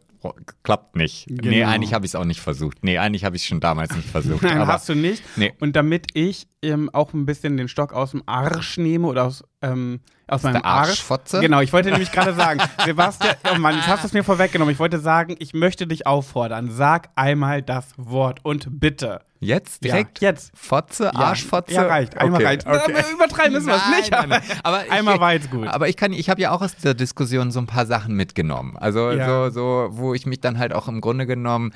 klappt 0.64 0.96
nicht. 0.96 1.30
Nee, 1.30 1.36
Genau. 1.60 1.68
eigentlich 1.68 1.94
habe 1.94 2.04
ich 2.04 2.10
es 2.10 2.14
auch 2.16 2.24
nicht 2.24 2.40
versucht. 2.40 2.78
Nee, 2.82 2.98
eigentlich 2.98 3.24
habe 3.24 3.36
ich 3.36 3.42
es 3.42 3.48
schon 3.48 3.60
damals 3.60 3.94
nicht 3.94 4.08
versucht. 4.08 4.42
Nein, 4.42 4.58
aber 4.58 4.72
hast 4.72 4.88
du 4.88 4.94
nicht. 4.96 5.22
Nee. 5.36 5.52
Und 5.60 5.76
damit 5.76 6.06
ich 6.14 6.48
ähm, 6.60 6.90
auch 6.92 7.12
ein 7.14 7.24
bisschen 7.24 7.56
den 7.56 7.68
Stock 7.68 7.92
aus 7.92 8.10
dem 8.10 8.24
Arsch 8.26 8.78
nehme 8.78 9.06
oder 9.06 9.24
aus, 9.26 9.44
ähm, 9.62 10.00
aus 10.26 10.42
meinem 10.42 10.54
der 10.54 10.64
Arsch. 10.64 10.88
Arschfotze? 10.88 11.38
Genau, 11.40 11.60
ich 11.60 11.72
wollte 11.72 11.90
nämlich 11.92 12.10
gerade 12.10 12.34
sagen, 12.34 12.60
Sebastian, 12.84 13.36
oh 13.54 13.58
Mann, 13.58 13.76
jetzt 13.76 13.86
hast 13.86 14.02
du 14.02 14.08
es 14.08 14.12
mir 14.12 14.24
vorweggenommen. 14.24 14.72
Ich 14.72 14.80
wollte 14.80 14.98
sagen, 14.98 15.36
ich 15.38 15.54
möchte 15.54 15.86
dich 15.86 16.04
auffordern. 16.08 16.68
Sag 16.68 17.10
einmal 17.14 17.62
das 17.62 17.86
Wort 17.96 18.40
und 18.44 18.80
bitte. 18.80 19.07
Jetzt 19.40 19.84
direkt? 19.84 20.20
Ja, 20.20 20.30
jetzt. 20.30 20.50
Fotze, 20.56 21.14
Arschfotze? 21.14 21.72
Ja, 21.74 21.82
reicht. 21.86 22.16
Einmal 22.18 22.40
Okay, 22.40 22.44
reicht. 22.46 22.66
okay. 22.66 22.92
Na, 22.92 23.10
Übertreiben 23.12 23.52
müssen 23.52 23.68
wir 23.68 23.76
es 23.76 23.96
nicht. 23.98 24.10
nein, 24.10 24.28
nein. 24.30 24.42
Aber 24.64 24.84
ich- 24.84 24.90
einmal 24.92 25.20
war 25.20 25.32
jetzt 25.32 25.50
gut. 25.50 25.68
Aber 25.68 25.88
ich 25.88 25.96
kann, 25.96 26.12
ich 26.12 26.28
habe 26.28 26.40
ja 26.40 26.50
auch 26.50 26.60
aus 26.60 26.74
dieser 26.74 26.94
Diskussion 26.94 27.50
so 27.52 27.60
ein 27.60 27.66
paar 27.66 27.86
Sachen 27.86 28.14
mitgenommen. 28.14 28.76
Also 28.76 29.12
Ja. 29.12 29.26
so, 29.26 29.50
so, 29.50 29.88
wo 29.92 30.14
ich 30.14 30.26
mich 30.26 30.40
dann 30.40 30.58
halt 30.58 30.72
auch 30.72 30.88
im 30.88 31.00
Grunde 31.00 31.26
genommen 31.26 31.72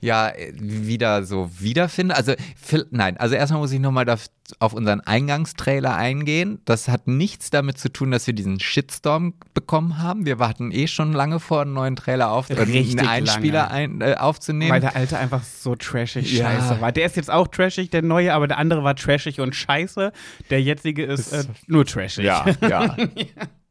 ja 0.00 0.28
äh, 0.28 0.52
wieder 0.56 1.24
so 1.24 1.50
wiederfinde. 1.58 2.14
Also 2.16 2.34
nein, 2.90 3.16
also 3.16 3.34
erstmal 3.34 3.60
muss 3.60 3.72
ich 3.72 3.80
nochmal 3.80 4.06
auf 4.58 4.72
unseren 4.72 5.00
Eingangstrailer 5.00 5.96
eingehen. 5.96 6.60
Das 6.64 6.88
hat 6.88 7.08
nichts 7.08 7.50
damit 7.50 7.78
zu 7.78 7.88
tun, 7.92 8.10
dass 8.10 8.26
wir 8.26 8.34
diesen 8.34 8.60
Shitstorm 8.60 9.34
bekommen 9.54 9.98
haben. 10.02 10.24
Wir 10.26 10.38
warten 10.38 10.70
eh 10.72 10.86
schon 10.86 11.12
lange 11.12 11.40
vor, 11.40 11.62
einen 11.62 11.72
neuen 11.72 11.96
Trailer 11.96 12.30
auf, 12.30 12.50
äh, 12.50 12.54
einen 12.56 13.00
Einspieler 13.00 13.70
ein, 13.70 14.00
äh, 14.00 14.14
aufzunehmen. 14.18 14.70
Weil 14.70 14.80
der 14.80 14.94
alte 14.96 15.18
einfach 15.18 15.42
so 15.42 15.74
trashig 15.74 16.32
Ja. 16.32 16.44
scheiße 16.44 16.80
war. 16.80 16.92
Der 16.92 17.06
ist 17.06 17.16
jetzt 17.16 17.30
auch 17.30 17.48
trashig, 17.48 17.90
der 17.90 18.02
neue, 18.02 18.32
aber 18.34 18.46
der 18.46 18.58
andere 18.58 18.84
war 18.84 18.94
trashig 18.94 19.40
und 19.40 19.54
scheiße. 19.54 20.12
Der 20.50 20.62
jetzige 20.62 21.04
ist 21.04 21.32
äh, 21.32 21.44
nur 21.66 21.84
trashig. 21.84 22.24
ja, 22.24 22.44
ja. 22.60 22.96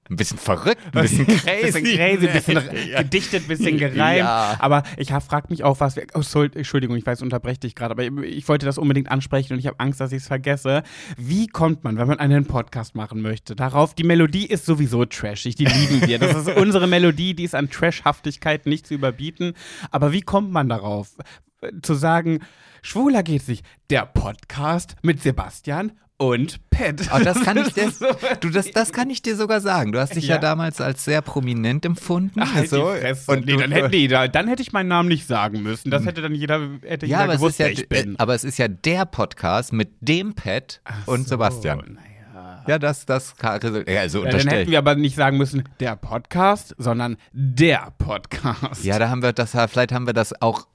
Ein 0.08 0.18
bisschen 0.18 0.38
verrückt, 0.38 0.84
ein 0.94 1.02
bisschen 1.02 1.26
crazy. 1.26 1.62
bisschen 1.82 1.98
crazy, 1.98 2.28
bisschen 2.28 2.62
gedichtet, 2.98 3.48
bisschen 3.48 3.80
gereimt. 3.80 4.20
Ja. 4.20 4.56
Aber 4.60 4.84
ich 4.98 5.10
frage 5.10 5.48
mich 5.50 5.64
auch, 5.64 5.80
was 5.80 5.96
wir. 5.96 6.06
Oh, 6.14 6.22
Entschuldigung, 6.44 6.96
ich 6.96 7.06
weiß, 7.06 7.24
unterbreche 7.24 7.62
dich 7.62 7.74
gerade, 7.74 7.92
aber 7.92 8.04
ich, 8.04 8.38
ich 8.38 8.48
wollte 8.48 8.68
das 8.68 8.78
unbedingt 8.78 9.10
ansprechen 9.10 9.54
und 9.54 9.60
ich 9.60 9.66
habe 9.66 9.80
Angst, 9.80 10.00
dass 10.00 10.12
ich 10.12 10.20
es 10.20 10.28
vergesse. 10.28 10.84
Wie 11.18 11.48
kommt 11.48 11.84
man, 11.84 11.98
wenn 11.98 12.08
man 12.08 12.20
einen 12.20 12.46
Podcast 12.46 12.94
machen 12.94 13.22
möchte, 13.22 13.56
darauf? 13.56 13.96
Die 13.96 14.04
Melodie 14.04 14.46
ist 14.46 14.68
sowieso 14.68 15.06
trashig, 15.06 15.56
die 15.56 15.66
lieben 15.66 16.06
wir. 16.06 16.20
Das 16.20 16.36
ist 16.36 16.50
unsere 16.56 16.86
Melodie, 16.86 17.34
die 17.34 17.44
ist 17.44 17.56
an 17.56 17.72
Trashhaftigkeit 17.72 18.68
nicht 18.68 18.86
zu 18.86 18.94
überbieten. 18.94 19.54
Aber 19.90 20.12
wie 20.12 20.22
kommt 20.22 20.52
man 20.52 20.70
darauf? 20.70 21.18
Zu 21.82 21.96
sagen, 21.96 22.42
schwuler 22.84 23.24
geht's 23.24 23.48
nicht. 23.48 23.66
Der 23.90 24.06
Podcast 24.06 24.98
mit 25.02 25.24
Sebastian 25.24 25.94
und 26.18 26.70
Pat. 26.70 27.12
Aber 27.12 27.24
das 27.24 27.42
kann 27.42 27.58
ich 27.58 27.74
dir, 27.74 27.92
so- 27.92 28.06
du, 28.40 28.50
das, 28.50 28.72
das 28.72 28.94
kann 28.94 29.10
ich 29.10 29.22
dir 29.22 29.36
sogar 29.36 29.60
sagen. 29.62 29.92
Du 29.92 30.00
hast 30.00 30.16
dich 30.16 30.28
ja, 30.28 30.36
Ja. 30.36 30.42
damals 30.42 30.80
als 30.82 31.04
sehr 31.06 31.22
prominent 31.22 31.86
empfunden. 31.86 32.40
Ach, 32.42 32.54
halt 32.54 32.70
so. 32.70 32.90
und 33.28 33.46
nee, 33.46 33.58
dann, 33.58 33.72
hätte, 33.72 33.90
nee, 33.90 34.08
da, 34.08 34.28
dann 34.28 34.48
hätte 34.48 34.62
ich 34.62 34.72
meinen 34.74 34.88
Namen 34.88 35.10
nicht 35.10 35.28
sagen 35.28 35.62
müssen. 35.64 35.92
Das 35.92 36.06
hätte 36.06 36.22
dann 36.22 36.34
jeder, 36.36 36.62
hätte 36.84 37.06
ja, 37.06 37.22
jeder 37.24 37.34
gewusst, 37.36 37.60
ja, 37.60 37.66
wer 37.66 37.74
ich 37.74 37.90
bin. 37.90 38.14
äh, 38.14 38.18
aber 38.18 38.34
es 38.36 38.44
ist 38.44 38.58
ja 38.58 38.68
der 38.68 39.06
Podcast 39.06 39.74
mit 39.74 39.90
dem 40.02 40.34
Pat 40.36 40.82
und 41.06 41.28
Sebastian. 41.28 41.80
Oh, 41.80 41.90
naja. 41.94 42.64
Ja, 42.68 42.80
das, 42.80 43.06
das 43.06 43.36
kann, 43.36 43.62
also 43.62 44.26
Ja, 44.26 44.32
dann 44.32 44.48
hätten 44.48 44.72
wir 44.72 44.80
aber 44.80 44.96
nicht 44.96 45.16
sagen 45.16 45.38
müssen, 45.38 45.64
der 45.80 45.96
Podcast, 45.96 46.74
sondern 46.80 47.18
der 47.32 47.94
Podcast. 48.00 48.84
Ja, 48.84 48.98
da 48.98 49.10
haben 49.10 49.22
wir 49.22 49.34
das, 49.34 49.52
vielleicht 49.52 49.92
haben 49.92 50.08
wir 50.08 50.14
das 50.14 50.42
auch 50.42 50.66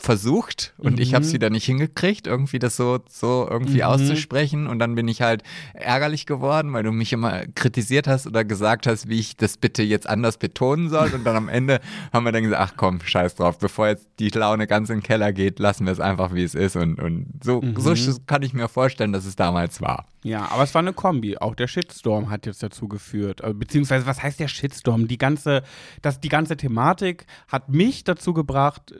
versucht 0.00 0.74
und 0.78 0.98
ich 0.98 1.10
Mhm. 1.10 1.14
habe 1.16 1.24
es 1.24 1.32
wieder 1.32 1.50
nicht 1.50 1.64
hingekriegt, 1.66 2.26
irgendwie 2.26 2.58
das 2.58 2.76
so, 2.76 2.98
so 3.08 3.46
irgendwie 3.48 3.84
auszusprechen 3.84 4.66
und 4.66 4.78
dann 4.78 4.94
bin 4.94 5.06
ich 5.08 5.22
halt 5.22 5.42
ärgerlich 5.74 6.26
geworden, 6.26 6.72
weil 6.72 6.82
du 6.82 6.92
mich 6.92 7.12
immer 7.12 7.42
kritisiert 7.54 8.08
hast 8.08 8.26
oder 8.26 8.44
gesagt 8.44 8.86
hast, 8.86 9.08
wie 9.08 9.18
ich 9.18 9.36
das 9.36 9.56
bitte 9.56 9.82
jetzt 9.82 10.08
anders 10.08 10.38
betonen 10.38 10.88
soll 10.88 11.10
und 11.14 11.24
dann 11.24 11.36
am 11.36 11.48
Ende 11.60 11.80
haben 12.12 12.24
wir 12.24 12.32
dann 12.32 12.42
gesagt, 12.44 12.60
ach 12.62 12.74
komm, 12.76 13.00
scheiß 13.00 13.34
drauf, 13.36 13.58
bevor 13.58 13.88
jetzt 13.88 14.08
die 14.18 14.30
Laune 14.30 14.66
ganz 14.66 14.90
in 14.90 14.96
den 14.98 15.02
Keller 15.02 15.32
geht, 15.32 15.58
lassen 15.58 15.84
wir 15.86 15.92
es 15.92 16.00
einfach, 16.00 16.34
wie 16.34 16.42
es 16.44 16.54
ist 16.54 16.76
und, 16.76 16.98
und 16.98 17.26
so, 17.42 17.62
so 17.76 17.94
kann 18.26 18.42
ich 18.42 18.52
mir 18.54 18.68
vorstellen, 18.68 19.12
dass 19.12 19.24
es 19.26 19.36
damals 19.36 19.80
war. 19.80 20.06
Ja, 20.22 20.50
aber 20.50 20.64
es 20.64 20.74
war 20.74 20.80
eine 20.80 20.92
Kombi. 20.92 21.38
Auch 21.38 21.54
der 21.54 21.66
Shitstorm 21.66 22.28
hat 22.28 22.44
jetzt 22.44 22.62
dazu 22.62 22.88
geführt. 22.88 23.42
Also, 23.42 23.58
Beziehungsweise, 23.58 24.04
was 24.04 24.22
heißt 24.22 24.38
der 24.38 24.48
Shitstorm? 24.48 25.08
Die 25.08 25.16
ganze, 25.16 25.62
das, 26.02 26.20
die 26.20 26.28
ganze 26.28 26.58
Thematik 26.58 27.24
hat 27.48 27.70
mich 27.70 28.04
dazu 28.04 28.34
gebracht, 28.34 28.92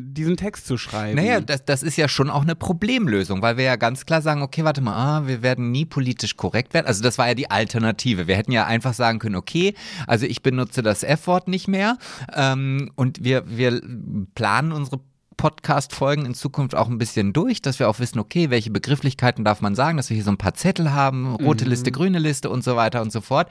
diesen 0.00 0.36
Text 0.36 0.66
zu 0.66 0.78
schreiben. 0.78 1.16
Naja, 1.16 1.40
das, 1.40 1.64
das 1.64 1.82
ist 1.82 1.96
ja 1.96 2.08
schon 2.08 2.30
auch 2.30 2.42
eine 2.42 2.54
Problemlösung, 2.54 3.42
weil 3.42 3.56
wir 3.56 3.64
ja 3.64 3.76
ganz 3.76 4.06
klar 4.06 4.22
sagen, 4.22 4.42
okay, 4.42 4.64
warte 4.64 4.80
mal, 4.80 4.94
ah, 4.94 5.26
wir 5.26 5.42
werden 5.42 5.70
nie 5.70 5.84
politisch 5.84 6.36
korrekt 6.36 6.74
werden. 6.74 6.86
Also 6.86 7.02
das 7.02 7.18
war 7.18 7.28
ja 7.28 7.34
die 7.34 7.50
Alternative. 7.50 8.26
Wir 8.26 8.36
hätten 8.36 8.52
ja 8.52 8.66
einfach 8.66 8.94
sagen 8.94 9.18
können, 9.18 9.36
okay, 9.36 9.74
also 10.06 10.26
ich 10.26 10.42
benutze 10.42 10.82
das 10.82 11.02
F-Wort 11.02 11.48
nicht 11.48 11.68
mehr 11.68 11.98
ähm, 12.34 12.90
und 12.96 13.24
wir, 13.24 13.44
wir 13.46 13.80
planen 14.34 14.72
unsere 14.72 15.00
Podcast-Folgen 15.36 16.26
in 16.26 16.34
Zukunft 16.34 16.74
auch 16.74 16.88
ein 16.88 16.98
bisschen 16.98 17.32
durch, 17.32 17.62
dass 17.62 17.78
wir 17.78 17.88
auch 17.88 17.98
wissen, 17.98 18.18
okay, 18.18 18.50
welche 18.50 18.70
Begrifflichkeiten 18.70 19.42
darf 19.42 19.62
man 19.62 19.74
sagen, 19.74 19.96
dass 19.96 20.10
wir 20.10 20.14
hier 20.14 20.24
so 20.24 20.30
ein 20.30 20.36
paar 20.36 20.52
Zettel 20.52 20.92
haben, 20.92 21.34
rote 21.36 21.64
Liste, 21.64 21.90
grüne 21.90 22.18
Liste 22.18 22.50
und 22.50 22.62
so 22.62 22.76
weiter 22.76 23.00
und 23.00 23.10
so 23.10 23.22
fort. 23.22 23.48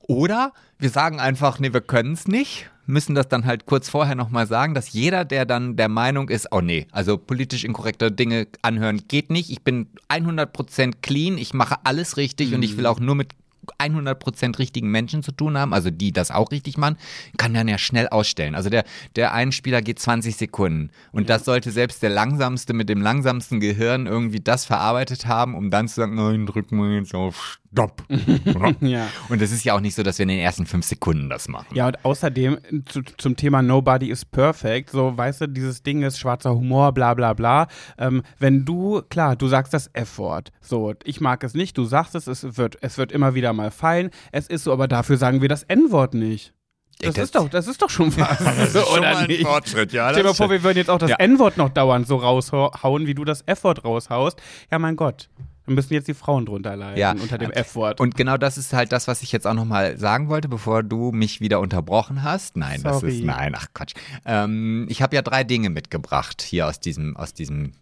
Oder 0.00 0.52
wir 0.78 0.90
sagen 0.90 1.20
einfach, 1.20 1.58
nee, 1.58 1.72
wir 1.72 1.80
können 1.80 2.12
es 2.12 2.28
nicht, 2.28 2.70
müssen 2.86 3.14
das 3.14 3.28
dann 3.28 3.44
halt 3.44 3.66
kurz 3.66 3.88
vorher 3.88 4.14
nochmal 4.14 4.46
sagen, 4.46 4.74
dass 4.74 4.92
jeder, 4.92 5.24
der 5.24 5.44
dann 5.44 5.76
der 5.76 5.88
Meinung 5.88 6.28
ist, 6.28 6.48
oh 6.50 6.60
nee, 6.60 6.86
also 6.90 7.16
politisch 7.18 7.64
inkorrekte 7.64 8.10
Dinge 8.10 8.48
anhören 8.62 9.02
geht 9.08 9.30
nicht, 9.30 9.50
ich 9.50 9.62
bin 9.62 9.88
100% 10.08 10.94
clean, 11.02 11.38
ich 11.38 11.54
mache 11.54 11.76
alles 11.84 12.16
richtig 12.16 12.54
und 12.54 12.62
ich 12.62 12.76
will 12.76 12.86
auch 12.86 13.00
nur 13.00 13.14
mit 13.14 13.34
100% 13.78 14.58
richtigen 14.58 14.90
Menschen 14.90 15.22
zu 15.22 15.32
tun 15.32 15.56
haben, 15.56 15.72
also 15.72 15.90
die 15.90 16.12
das 16.12 16.30
auch 16.30 16.50
richtig 16.50 16.78
machen, 16.78 16.96
kann 17.36 17.52
man 17.52 17.68
ja 17.68 17.78
schnell 17.78 18.08
ausstellen. 18.08 18.54
Also 18.54 18.70
der, 18.70 18.84
der 19.16 19.32
Einspieler 19.32 19.82
geht 19.82 19.98
20 19.98 20.36
Sekunden. 20.36 20.90
Und 21.12 21.30
das 21.30 21.44
sollte 21.44 21.70
selbst 21.70 22.02
der 22.02 22.10
langsamste 22.10 22.72
mit 22.72 22.88
dem 22.88 23.00
langsamsten 23.00 23.60
Gehirn 23.60 24.06
irgendwie 24.06 24.40
das 24.40 24.64
verarbeitet 24.64 25.26
haben, 25.26 25.54
um 25.54 25.70
dann 25.70 25.88
zu 25.88 25.96
sagen, 25.96 26.16
nein, 26.16 26.46
drücken 26.46 26.76
wir 26.78 26.96
jetzt 26.96 27.14
auf 27.14 27.60
Stopp. 27.72 28.02
Ja. 28.80 29.08
Und 29.28 29.40
es 29.42 29.50
ist 29.52 29.64
ja 29.64 29.74
auch 29.74 29.80
nicht 29.80 29.94
so, 29.94 30.02
dass 30.02 30.18
wir 30.18 30.24
in 30.24 30.28
den 30.28 30.38
ersten 30.38 30.66
fünf 30.66 30.84
Sekunden 30.84 31.30
das 31.30 31.48
machen. 31.48 31.74
Ja, 31.74 31.86
und 31.86 32.04
außerdem 32.04 32.58
zu, 32.86 33.00
zum 33.16 33.36
Thema 33.36 33.62
Nobody 33.62 34.10
is 34.10 34.24
perfect, 34.24 34.90
so, 34.90 35.16
weißt 35.16 35.42
du, 35.42 35.46
dieses 35.48 35.82
Ding 35.82 36.02
ist 36.02 36.18
schwarzer 36.18 36.54
Humor, 36.54 36.92
bla 36.92 37.14
bla 37.14 37.32
bla. 37.32 37.68
Ähm, 37.98 38.22
wenn 38.38 38.64
du, 38.64 39.02
klar, 39.08 39.36
du 39.36 39.48
sagst 39.48 39.72
das 39.72 39.88
F-Wort, 39.94 40.50
so, 40.60 40.94
ich 41.04 41.20
mag 41.20 41.42
es 41.44 41.54
nicht, 41.54 41.78
du 41.78 41.84
sagst 41.84 42.14
es, 42.14 42.26
es 42.26 42.56
wird, 42.58 42.76
es 42.82 42.98
wird 42.98 43.12
immer 43.12 43.34
wieder 43.34 43.52
mal 43.52 43.70
fallen, 43.70 44.10
es 44.32 44.46
ist 44.48 44.64
so, 44.64 44.72
aber 44.72 44.88
dafür 44.88 45.16
sagen 45.16 45.40
wir 45.40 45.48
das 45.48 45.62
N-Wort 45.62 46.14
nicht. 46.14 46.52
Das, 47.00 47.14
das- 47.14 47.24
ist 47.24 47.34
doch, 47.34 47.48
das 47.48 47.66
ist 47.68 47.80
doch 47.82 47.90
schon 47.90 48.14
was. 48.18 48.76
oder 48.98 49.26
nicht? 49.26 49.42
Fortschritt, 49.46 49.92
ja. 49.92 50.10
Stell 50.10 50.22
dir 50.22 50.28
mal 50.28 50.34
vor, 50.34 50.50
wir 50.50 50.62
würden 50.62 50.76
jetzt 50.78 50.90
auch 50.90 50.98
das 50.98 51.10
Ja. 51.10 51.16
N-Wort 51.16 51.56
noch 51.56 51.70
dauernd 51.70 52.06
so 52.06 52.16
raushauen, 52.16 53.06
wie 53.06 53.14
du 53.14 53.24
das 53.24 53.42
F-Wort 53.46 53.84
raushaust. 53.84 54.40
Ja, 54.70 54.78
mein 54.78 54.96
Gott. 54.96 55.28
Müssen 55.74 55.92
jetzt 55.94 56.08
die 56.08 56.14
Frauen 56.14 56.46
drunter 56.46 56.76
leiden 56.76 56.98
Ja. 56.98 57.12
unter 57.12 57.38
dem 57.38 57.50
F-Wort. 57.50 58.00
Und 58.00 58.16
genau 58.16 58.36
das 58.36 58.58
ist 58.58 58.72
halt 58.72 58.92
das, 58.92 59.08
was 59.08 59.22
ich 59.22 59.32
jetzt 59.32 59.46
auch 59.46 59.54
nochmal 59.54 59.98
sagen 59.98 60.28
wollte, 60.28 60.48
bevor 60.48 60.82
du 60.82 61.12
mich 61.12 61.40
wieder 61.40 61.60
unterbrochen 61.60 62.22
hast. 62.22 62.56
Nein, 62.56 62.82
das 62.82 63.00
Sorry. 63.00 63.18
ist, 63.18 63.24
nein, 63.24 63.54
ach 63.56 63.66
Quatsch. 63.74 63.94
Ähm, 64.24 64.86
ich 64.88 65.02
habe 65.02 65.14
ja 65.16 65.22
drei 65.22 65.44
Dinge 65.44 65.70
mitgebracht 65.70 66.42
hier 66.42 66.66
aus 66.66 66.80
diesem, 66.80 67.16
aus 67.16 67.34
diesem 67.34 67.72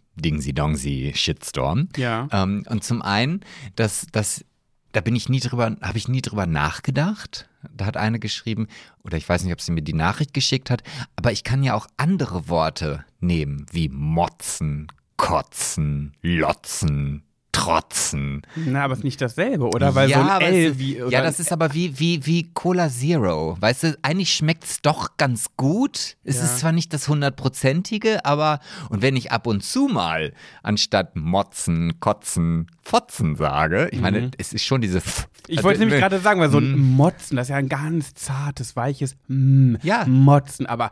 Dingsy-Dongsi-Shitstorm. 0.71 1.89
Ja. 1.97 2.27
Ähm, 2.31 2.63
und 2.69 2.83
zum 2.83 3.01
einen, 3.01 3.41
dass, 3.75 4.07
dass 4.11 4.45
da 4.91 4.99
bin 5.01 5.15
ich 5.15 5.29
nie 5.29 5.39
drüber, 5.39 5.75
habe 5.81 5.97
ich 5.97 6.07
nie 6.07 6.21
drüber 6.21 6.45
nachgedacht. 6.45 7.47
Da 7.73 7.85
hat 7.85 7.95
eine 7.95 8.19
geschrieben, 8.19 8.67
oder 9.03 9.17
ich 9.17 9.27
weiß 9.27 9.43
nicht, 9.43 9.53
ob 9.53 9.61
sie 9.61 9.71
mir 9.71 9.81
die 9.83 9.93
Nachricht 9.93 10.33
geschickt 10.33 10.69
hat, 10.69 10.83
aber 11.15 11.31
ich 11.31 11.43
kann 11.43 11.63
ja 11.63 11.75
auch 11.75 11.87
andere 11.95 12.49
Worte 12.49 13.05
nehmen, 13.21 13.65
wie 13.71 13.87
motzen, 13.87 14.87
kotzen, 15.15 16.13
lotzen, 16.21 17.23
trotzen. 17.51 18.41
Na, 18.55 18.83
aber 18.83 18.93
es 18.93 18.99
ist 18.99 19.03
nicht 19.03 19.21
dasselbe, 19.21 19.65
oder? 19.65 19.93
Weil 19.95 20.09
so 20.09 20.15
aber 20.15 20.35
ein 20.35 20.53
L 20.53 20.79
wie. 20.79 20.97
Ja, 20.97 21.21
das 21.21 21.39
ist 21.39 21.51
aber 21.51 21.73
wie, 21.73 21.99
wie, 21.99 22.25
wie 22.25 22.49
Cola 22.53 22.89
Zero. 22.89 23.57
Weißt 23.59 23.83
du, 23.83 23.97
eigentlich 24.01 24.33
schmeckt 24.33 24.63
es 24.63 24.81
doch 24.81 25.17
ganz 25.17 25.47
gut. 25.57 26.15
Es 26.23 26.37
Ja. 26.37 26.43
ist 26.43 26.59
zwar 26.59 26.71
nicht 26.71 26.93
das 26.93 27.07
hundertprozentige, 27.07 28.25
aber 28.25 28.59
und 28.89 29.01
wenn 29.01 29.15
ich 29.15 29.31
ab 29.31 29.47
und 29.47 29.63
zu 29.63 29.87
mal 29.87 30.33
anstatt 30.63 31.15
motzen, 31.15 31.99
kotzen, 31.99 32.67
fotzen 32.83 33.35
sage, 33.35 33.89
ich 33.91 33.99
meine, 33.99 34.31
es 34.37 34.53
ist 34.53 34.63
schon 34.63 34.81
diese. 34.81 34.97
F 34.99 35.27
Mhm. 35.31 35.31
Ich 35.47 35.57
also, 35.57 35.67
wollte 35.67 35.79
nämlich 35.79 35.95
ne, 35.95 36.01
gerade 36.01 36.19
sagen, 36.19 36.39
weil 36.39 36.51
so 36.51 36.59
ein 36.59 36.77
Motzen, 36.77 37.35
das 37.35 37.47
ist 37.47 37.49
ja 37.49 37.55
ein 37.57 37.67
ganz 37.67 38.13
zartes, 38.13 38.75
weiches 38.75 39.15
mm, 39.27 39.75
Ja. 39.81 40.05
Motzen, 40.05 40.65
aber 40.67 40.91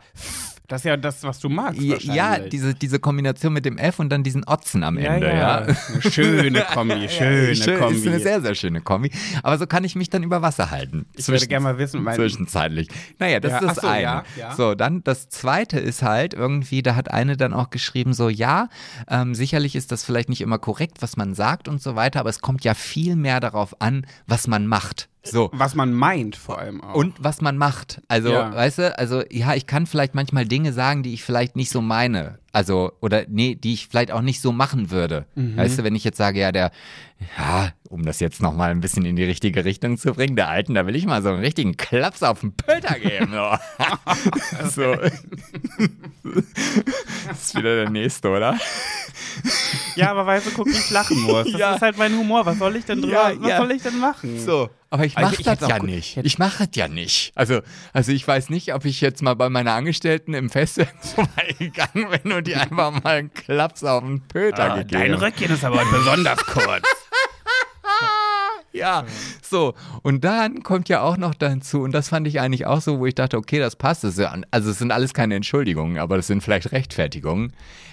das 0.70 0.82
ist 0.82 0.84
ja 0.84 0.96
das, 0.96 1.24
was 1.24 1.40
du 1.40 1.48
magst. 1.48 1.80
Ja, 1.80 1.96
ja, 1.98 2.38
diese, 2.38 2.74
diese 2.74 3.00
Kombination 3.00 3.52
mit 3.52 3.64
dem 3.64 3.76
F 3.76 3.98
und 3.98 4.08
dann 4.08 4.22
diesen 4.22 4.44
Otzen 4.46 4.84
am 4.84 4.98
ja, 4.98 5.14
Ende, 5.14 5.26
ja. 5.26 5.34
ja. 5.34 5.56
Eine 5.62 6.02
schöne 6.02 6.60
Kombi, 6.72 7.08
schöne 7.10 7.56
Schön, 7.56 7.78
Kombi. 7.78 7.96
Ist 7.96 8.06
eine 8.06 8.20
sehr, 8.20 8.40
sehr 8.40 8.54
schöne 8.54 8.80
Kombi. 8.80 9.10
Aber 9.42 9.58
so 9.58 9.66
kann 9.66 9.82
ich 9.82 9.96
mich 9.96 10.10
dann 10.10 10.22
über 10.22 10.42
Wasser 10.42 10.70
halten. 10.70 11.06
ich 11.16 11.26
würde 11.26 11.46
gerne 11.48 11.64
mal 11.64 11.78
wissen, 11.78 12.04
weil 12.04 12.14
Zwischenzeitlich. 12.14 12.86
Naja, 13.18 13.40
das 13.40 13.50
Ja, 13.50 13.58
ist 13.58 13.66
das 13.66 13.76
so, 13.78 13.88
eine. 13.88 14.02
ja, 14.02 14.24
ja. 14.36 14.54
So, 14.54 14.76
dann 14.76 15.02
das 15.02 15.28
zweite 15.28 15.80
ist 15.80 16.02
halt 16.02 16.34
irgendwie, 16.34 16.82
da 16.82 16.94
hat 16.94 17.10
eine 17.10 17.36
dann 17.36 17.52
auch 17.52 17.70
geschrieben, 17.70 18.14
so, 18.14 18.28
ja, 18.28 18.68
ähm, 19.08 19.34
sicherlich 19.34 19.74
ist 19.74 19.90
das 19.90 20.04
vielleicht 20.04 20.28
nicht 20.28 20.40
immer 20.40 20.58
korrekt, 20.58 20.98
was 21.02 21.16
man 21.16 21.34
sagt 21.34 21.66
und 21.66 21.82
so 21.82 21.96
weiter, 21.96 22.20
aber 22.20 22.30
es 22.30 22.40
kommt 22.40 22.62
ja 22.62 22.74
viel 22.74 23.16
mehr 23.16 23.40
darauf 23.40 23.80
an, 23.80 24.06
was 24.28 24.46
man 24.46 24.68
macht. 24.68 25.08
So. 25.22 25.50
was 25.52 25.74
man 25.74 25.92
meint 25.92 26.36
vor 26.36 26.58
allem 26.58 26.80
auch. 26.82 26.94
Und 26.94 27.14
was 27.18 27.40
man 27.40 27.58
macht. 27.58 28.00
Also, 28.08 28.30
Ja. 28.32 28.54
weißt 28.54 28.78
du, 28.78 28.98
also 28.98 29.22
ja, 29.30 29.54
ich 29.54 29.66
kann 29.66 29.86
vielleicht 29.86 30.14
manchmal 30.14 30.46
Dinge 30.46 30.72
sagen, 30.72 31.02
die 31.02 31.12
ich 31.12 31.22
vielleicht 31.24 31.56
nicht 31.56 31.70
so 31.70 31.80
meine. 31.82 32.38
Also, 32.52 32.92
oder 33.00 33.24
nee, 33.28 33.54
die 33.54 33.74
ich 33.74 33.86
vielleicht 33.88 34.10
auch 34.10 34.22
nicht 34.22 34.40
so 34.40 34.50
machen 34.52 34.90
würde. 34.90 35.26
Mhm. 35.36 35.56
Weißt 35.56 35.78
du, 35.78 35.84
wenn 35.84 35.94
ich 35.94 36.02
jetzt 36.04 36.16
sage, 36.16 36.40
ja, 36.40 36.50
der, 36.50 36.72
ja, 37.38 37.70
um 37.88 38.04
das 38.04 38.18
jetzt 38.20 38.42
nochmal 38.42 38.70
ein 38.70 38.80
bisschen 38.80 39.04
in 39.04 39.14
die 39.16 39.24
richtige 39.24 39.64
Richtung 39.64 39.98
zu 39.98 40.12
bringen, 40.14 40.34
der 40.36 40.48
Alten, 40.48 40.74
da 40.74 40.86
will 40.86 40.96
ich 40.96 41.06
mal 41.06 41.22
so 41.22 41.28
einen 41.28 41.40
richtigen 41.40 41.76
Klaps 41.76 42.22
auf 42.22 42.40
den 42.40 42.52
Pölter 42.54 42.98
geben. 42.98 43.32
So. 44.74 44.96
Das 47.28 47.42
ist 47.42 47.54
wieder 47.56 47.76
der 47.76 47.90
nächste, 47.90 48.28
oder? 48.28 48.58
Ja, 49.96 50.10
aber 50.10 50.26
weißt 50.26 50.46
du, 50.46 50.50
guck, 50.52 50.66
wie 50.66 50.70
ich 50.70 50.90
lachen 50.90 51.20
muss. 51.22 51.50
Das 51.50 51.60
Ja. 51.60 51.74
ist 51.74 51.82
halt 51.82 51.96
mein 51.98 52.16
Humor. 52.16 52.44
Was 52.46 52.58
soll 52.58 52.76
ich 52.76 52.84
denn 52.84 53.00
drüber, 53.02 53.30
Ja, 53.32 53.40
was 53.40 53.48
ja. 53.48 53.56
soll 53.58 53.70
ich 53.72 53.82
denn 53.82 53.98
machen? 53.98 54.38
So, 54.40 54.70
aber 54.90 55.04
ich 55.04 55.14
mache 55.16 55.42
das 55.42 55.60
ja 55.60 55.78
gut- 55.78 55.88
nicht. 55.88 56.16
Ich 56.22 56.38
mache 56.38 56.66
das 56.66 56.76
ja 56.76 56.88
nicht. 56.88 57.32
Also, 57.34 57.60
also 57.92 58.12
ich 58.12 58.26
weiß 58.26 58.50
nicht, 58.50 58.74
ob 58.74 58.84
ich 58.84 59.00
jetzt 59.00 59.22
mal 59.22 59.34
bei 59.34 59.48
meiner 59.48 59.72
Angestellten 59.72 60.34
im 60.34 60.50
Fest 60.50 60.80
vorbeigegangen 61.14 62.08
bin 62.22 62.32
und 62.40 62.46
die 62.46 62.54
einfach 62.56 62.90
mal 62.90 63.16
einen 63.16 63.32
Klaps 63.32 63.84
auf 63.84 64.02
den 64.02 64.20
Pöter 64.28 64.72
Ah, 64.72 64.76
gegeben. 64.78 65.00
dein 65.00 65.14
Röckchen 65.14 65.50
ist 65.52 65.64
aber 65.64 65.82
besonders 65.90 66.44
kurz. 66.44 66.82
Ja, 68.72 69.04
so. 69.42 69.74
Und 70.02 70.22
dann 70.22 70.62
kommt 70.62 70.88
ja 70.88 71.00
auch 71.02 71.16
noch 71.16 71.34
dazu, 71.34 71.80
und 71.82 71.90
das 71.92 72.08
fand 72.08 72.28
ich 72.28 72.40
eigentlich 72.40 72.66
auch 72.66 72.80
so, 72.80 73.00
wo 73.00 73.06
ich 73.06 73.16
dachte, 73.16 73.36
okay, 73.36 73.58
das 73.58 73.74
passt. 73.74 74.04
Das 74.04 74.16
also 74.18 74.70
es 74.70 74.78
sind 74.78 74.92
alles 74.92 75.12
keine 75.12 75.34
Entschuldigungen, 75.34 75.98
aber 75.98 76.16
das 76.16 76.28
sind 76.28 76.40
vielleicht 76.42 76.70
Rechtfertigungen. 76.70 77.52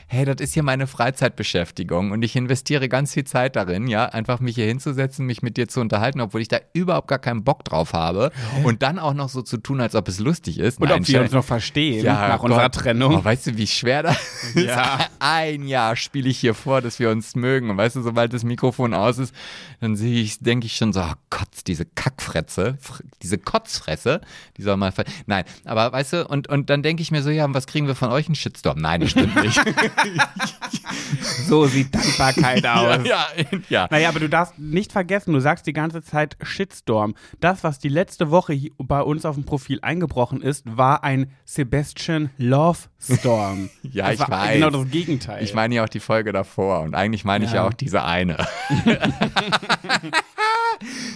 Hey, 0.10 0.24
das 0.24 0.38
ist 0.40 0.54
hier 0.54 0.64
meine 0.64 0.88
Freizeitbeschäftigung 0.88 2.12
und 2.12 2.22
ich 2.24 2.36
investiere 2.38 2.88
ganz 2.88 3.14
viel 3.14 3.26
Zeit 3.26 3.58
darin, 3.58 3.88
ja, 3.88 4.06
einfach 4.06 4.40
mich 4.40 4.56
hier 4.56 4.66
hinzusetzen, 4.66 5.26
mich 5.26 5.42
mit 5.42 5.58
dir 5.58 5.68
zu 5.68 5.82
unterhalten, 5.82 6.22
obwohl 6.22 6.40
ich 6.42 6.48
da 6.48 6.60
überhaupt 6.72 7.10
gar 7.10 7.20
keinen 7.20 7.44
Bock 7.44 7.66
drauf 7.66 7.92
habe. 7.94 8.32
Und 8.64 8.82
dann 8.84 9.00
auch 9.00 9.14
noch 9.14 9.28
so 9.28 9.42
zu 9.42 9.58
tun, 9.58 9.82
als 9.82 9.96
ob 9.96 10.08
es 10.08 10.20
lustig 10.20 10.60
ist. 10.60 10.80
Und 10.80 10.88
Nein, 10.90 11.02
ob 11.02 11.08
wir 11.10 11.22
uns 11.22 11.32
noch 11.34 11.44
verstehen 11.44 12.06
ja, 12.06 12.30
nach 12.30 12.40
Gott. 12.40 12.52
unserer 12.52 12.72
Trennung. 12.72 13.16
Oh, 13.18 13.24
weißt 13.24 13.48
du, 13.48 13.58
wie 13.58 13.68
schwer 13.68 14.04
das 14.04 14.18
Ja. 14.56 14.96
ist? 14.96 15.10
Ein 15.20 15.68
Jahr 15.68 15.96
spiele 15.98 16.30
ich 16.30 16.40
hier 16.40 16.54
vor, 16.54 16.82
dass 16.82 17.00
wir 17.00 17.10
uns 17.10 17.36
mögen. 17.36 17.70
Und 17.70 17.76
weißt 17.78 17.98
du, 17.98 18.02
sobald 18.02 18.34
das 18.34 18.44
Mikrofon 18.46 18.94
aus 18.94 19.18
ist, 19.18 19.36
dann 19.82 19.96
sehe 19.98 20.22
ich, 20.22 20.40
denke 20.40 20.68
ich 20.68 20.78
schon 20.78 20.94
so, 20.94 21.02
oh 21.02 21.14
Gott, 21.30 21.48
diese 21.68 21.86
Kackfretze, 21.86 22.78
fr- 22.82 23.02
diese 23.22 23.38
Kotzfresse, 23.38 24.22
die 24.56 24.62
soll 24.62 24.78
mal. 24.78 24.92
ver- 24.94 25.04
Nein, 25.26 25.44
aber 25.66 25.92
weißt 25.92 26.14
du, 26.14 26.28
und, 26.28 26.48
und 26.48 26.70
dann 26.70 26.82
denke 26.82 27.02
ich 27.02 27.12
mir 27.12 27.22
so, 27.24 27.30
ja, 27.30 27.44
und 27.46 27.54
was 27.54 27.68
kriegen 27.68 27.88
wir 27.88 27.96
von 27.96 28.10
euch? 28.10 28.28
Einen 28.28 28.36
Shitstorm? 28.36 28.78
Nein, 28.80 29.02
das 29.02 29.12
stimmt 29.12 29.36
nicht. 29.44 29.60
So 31.48 31.66
sieht 31.66 31.94
Dankbarkeit 31.96 32.66
aus. 32.66 33.06
ja, 33.06 33.28
ja, 33.36 33.46
ja. 33.70 33.88
Naja, 33.90 34.10
aber 34.10 34.20
du 34.20 34.28
darfst 34.30 34.58
nicht 34.60 34.92
vergessen, 34.92 35.34
du 35.34 35.40
sagst 35.40 35.66
die 35.66 35.74
ganze 35.74 36.02
Zeit 36.02 36.36
Shitstorm. 36.42 37.16
Das, 37.40 37.64
was 37.64 37.80
die 37.80 37.90
letzte 37.90 38.30
Woche 38.32 38.58
bei 38.78 39.02
uns 39.02 39.26
auf 39.26 39.36
dem 39.36 39.46
Profil 39.46 39.80
eingebrochen 39.82 40.42
ist, 40.42 40.64
war 40.66 41.04
ein 41.04 41.32
Sebastian 41.46 42.30
Love 42.38 42.80
Storm. 43.00 43.70
Ja, 43.84 44.06
das 44.06 44.16
ich 44.16 44.20
war 44.20 44.30
weiß. 44.32 44.54
Genau 44.56 44.70
das 44.70 44.92
Gegenteil. 44.92 45.44
Ich 45.44 45.54
meine 45.54 45.76
ja 45.76 45.84
auch 45.86 45.90
die 45.90 46.00
Folge 46.02 46.32
davor 46.34 46.82
und 46.82 46.94
eigentlich 46.96 47.24
meine 47.24 47.46
ich 47.46 47.52
ja 47.52 47.58
Ja. 47.64 47.68
auch 47.68 47.74
diese 47.74 48.04
eine. 48.04 48.46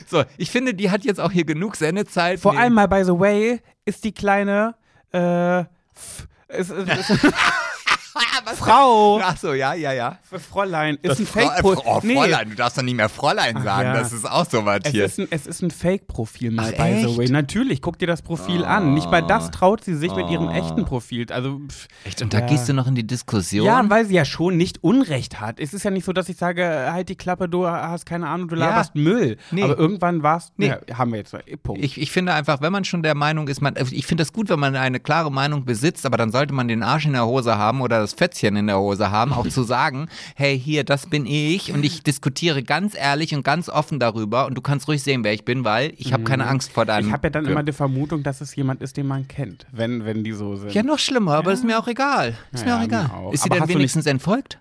so, 0.08 0.24
ich 0.38 0.50
finde, 0.52 0.74
die 0.74 0.90
hat 0.90 1.04
jetzt 1.04 1.20
auch 1.20 1.32
hier 1.32 1.46
genug 1.46 1.76
Sendezeit. 1.76 2.40
Vor 2.40 2.58
allem 2.58 2.74
mal, 2.74 2.88
by 2.88 3.04
the 3.04 3.12
way, 3.20 3.60
ist 3.86 4.04
die 4.04 4.14
kleine 4.14 4.76
äh, 5.14 5.60
F 5.62 6.28
ist, 6.48 6.72
ist, 6.72 7.10
ist, 7.10 7.34
Frau, 8.56 9.20
Ach 9.24 9.38
so, 9.38 9.54
ja, 9.54 9.74
ja, 9.74 9.94
ja. 9.94 10.18
Fräulein, 10.50 10.98
ist 11.02 11.20
ein 11.20 11.26
Frau- 11.26 11.40
Fake-Profil. 11.42 11.84
Oh, 11.86 12.02
Fräulein, 12.02 12.50
du 12.50 12.56
darfst 12.56 12.78
doch 12.78 12.84
nicht 12.84 12.96
mehr 12.96 13.10
Fräulein 13.10 13.62
sagen. 13.64 13.88
ja. 13.88 13.94
Das 13.94 14.12
ist 14.12 14.30
auch 14.30 14.46
so 14.50 14.66
was 14.66 14.80
Es 14.84 14.92
hier. 14.92 15.06
ist, 15.06 15.20
ein, 15.20 15.28
es 15.30 15.48
ist 15.48 15.62
ein 15.62 15.72
Fake-Profil, 15.72 16.52
mal, 16.52 16.74
Ach, 16.78 16.84
by 16.86 16.94
the 17.02 17.08
echt? 17.08 17.18
way. 17.18 17.30
Natürlich, 17.30 17.82
guck 17.82 17.98
dir 18.00 18.08
das 18.08 18.22
Profil 18.22 18.66
an. 18.66 18.94
Nicht 18.94 19.10
mal 19.10 19.22
das 19.22 19.52
traut 19.52 19.84
sie 19.84 19.96
sich 19.96 20.14
mit 20.16 20.30
ihrem 20.30 20.50
echten 20.50 20.86
Profil. 20.86 21.26
Also, 21.32 21.60
pff, 21.68 21.88
Echt? 22.06 22.22
Und 22.22 22.34
da 22.34 22.40
Ja. 22.40 22.46
gehst 22.48 22.68
du 22.68 22.74
noch 22.74 22.88
in 22.88 22.96
die 22.96 23.06
Diskussion? 23.08 23.66
Ja, 23.66 23.84
weil 23.90 24.06
sie 24.06 24.16
ja 24.16 24.26
schon 24.26 24.58
nicht 24.58 24.84
Unrecht 24.84 25.40
hat. 25.40 25.60
Es 25.60 25.74
ist 25.74 25.84
ja 25.84 25.92
nicht 25.92 26.06
so, 26.06 26.14
dass 26.14 26.28
ich 26.30 26.38
sage, 26.38 26.90
halt 26.92 27.10
die 27.10 27.16
Klappe, 27.16 27.48
du 27.48 27.68
hast 27.68 28.06
keine 28.06 28.28
Ahnung, 28.28 28.48
du 28.48 28.56
laberst 28.56 28.96
Müll. 28.96 29.38
Nee. 29.52 29.64
Aber 29.64 29.78
irgendwann 29.78 30.24
war's, 30.24 30.52
Nee. 30.58 30.68
ja, 30.88 30.98
haben 30.98 31.12
wir 31.12 31.20
jetzt, 31.20 31.34
äh, 31.34 31.58
Punkt. 31.58 31.84
Ich, 31.84 32.00
ich 32.00 32.12
finde 32.12 32.34
einfach, 32.34 32.62
wenn 32.62 32.72
man 32.72 32.84
schon 32.84 33.04
der 33.04 33.16
Meinung 33.16 33.48
ist, 33.48 33.62
man, 33.62 33.76
ich 33.92 34.06
finde 34.06 34.22
das 34.24 34.34
gut, 34.34 34.50
wenn 34.50 34.60
man 34.60 34.76
eine 34.76 35.00
klare 35.00 35.32
Meinung 35.32 35.66
besitzt, 35.66 36.06
aber 36.06 36.18
dann 36.18 36.32
sollte 36.32 36.54
man 36.54 36.68
den 36.68 36.84
Arsch 36.84 37.06
in 37.06 37.14
der 37.14 37.26
Hose 37.26 37.58
haben 37.58 37.82
oder 37.82 38.01
das 38.02 38.14
Fätzchen 38.14 38.56
in 38.56 38.68
der 38.68 38.80
Hose 38.80 39.12
haben, 39.12 39.34
auch 39.34 39.48
zu 39.48 39.64
sagen, 39.64 40.08
hey, 40.36 40.60
hier, 40.60 40.84
das 40.84 41.08
bin 41.08 41.26
ich 41.26 41.72
und 41.74 41.84
ich 41.84 42.04
diskutiere 42.04 42.64
ganz 42.64 42.96
ehrlich 42.96 43.34
und 43.36 43.44
ganz 43.44 43.70
offen 43.70 44.00
darüber 44.00 44.46
und 44.46 44.56
du 44.56 44.62
kannst 44.62 44.88
ruhig 44.88 45.04
sehen, 45.04 45.24
wer 45.24 45.34
ich 45.34 45.46
bin, 45.46 45.64
weil 45.64 45.94
ich 45.98 46.14
habe 46.14 46.24
keine 46.24 46.48
Angst 46.48 46.72
vor 46.72 46.86
deinem. 46.86 47.06
Mhm. 47.06 47.10
ich 47.10 47.14
habe 47.14 47.28
ja 47.28 47.30
dann 47.32 47.46
immer 47.46 47.64
die 47.64 47.72
Vermutung, 47.72 48.24
dass 48.24 48.42
es 48.42 48.56
jemand 48.56 48.82
ist, 48.82 48.98
den 48.98 49.08
man 49.08 49.28
kennt, 49.28 49.66
wenn, 49.72 50.06
wenn 50.06 50.24
die 50.24 50.34
so 50.34 50.56
sind. 50.56 50.74
Ja, 50.74 50.84
noch 50.84 51.00
schlimmer, 51.00 51.36
aber 51.36 51.52
ist 51.54 51.64
mir 51.64 51.80
auch 51.80 51.88
egal. 51.88 52.36
Ist 52.52 52.66
Ja, 52.66 52.68
mir 52.68 52.76
auch 52.76 52.80
ja, 52.80 52.86
egal. 52.86 53.04
mir 53.04 53.14
auch. 53.14 53.34
Ist 53.34 53.44
sie 53.44 53.52
Aber 53.52 53.60
denn 53.66 53.70
wenigstens 53.76 54.06
entfolgt? 54.06 54.60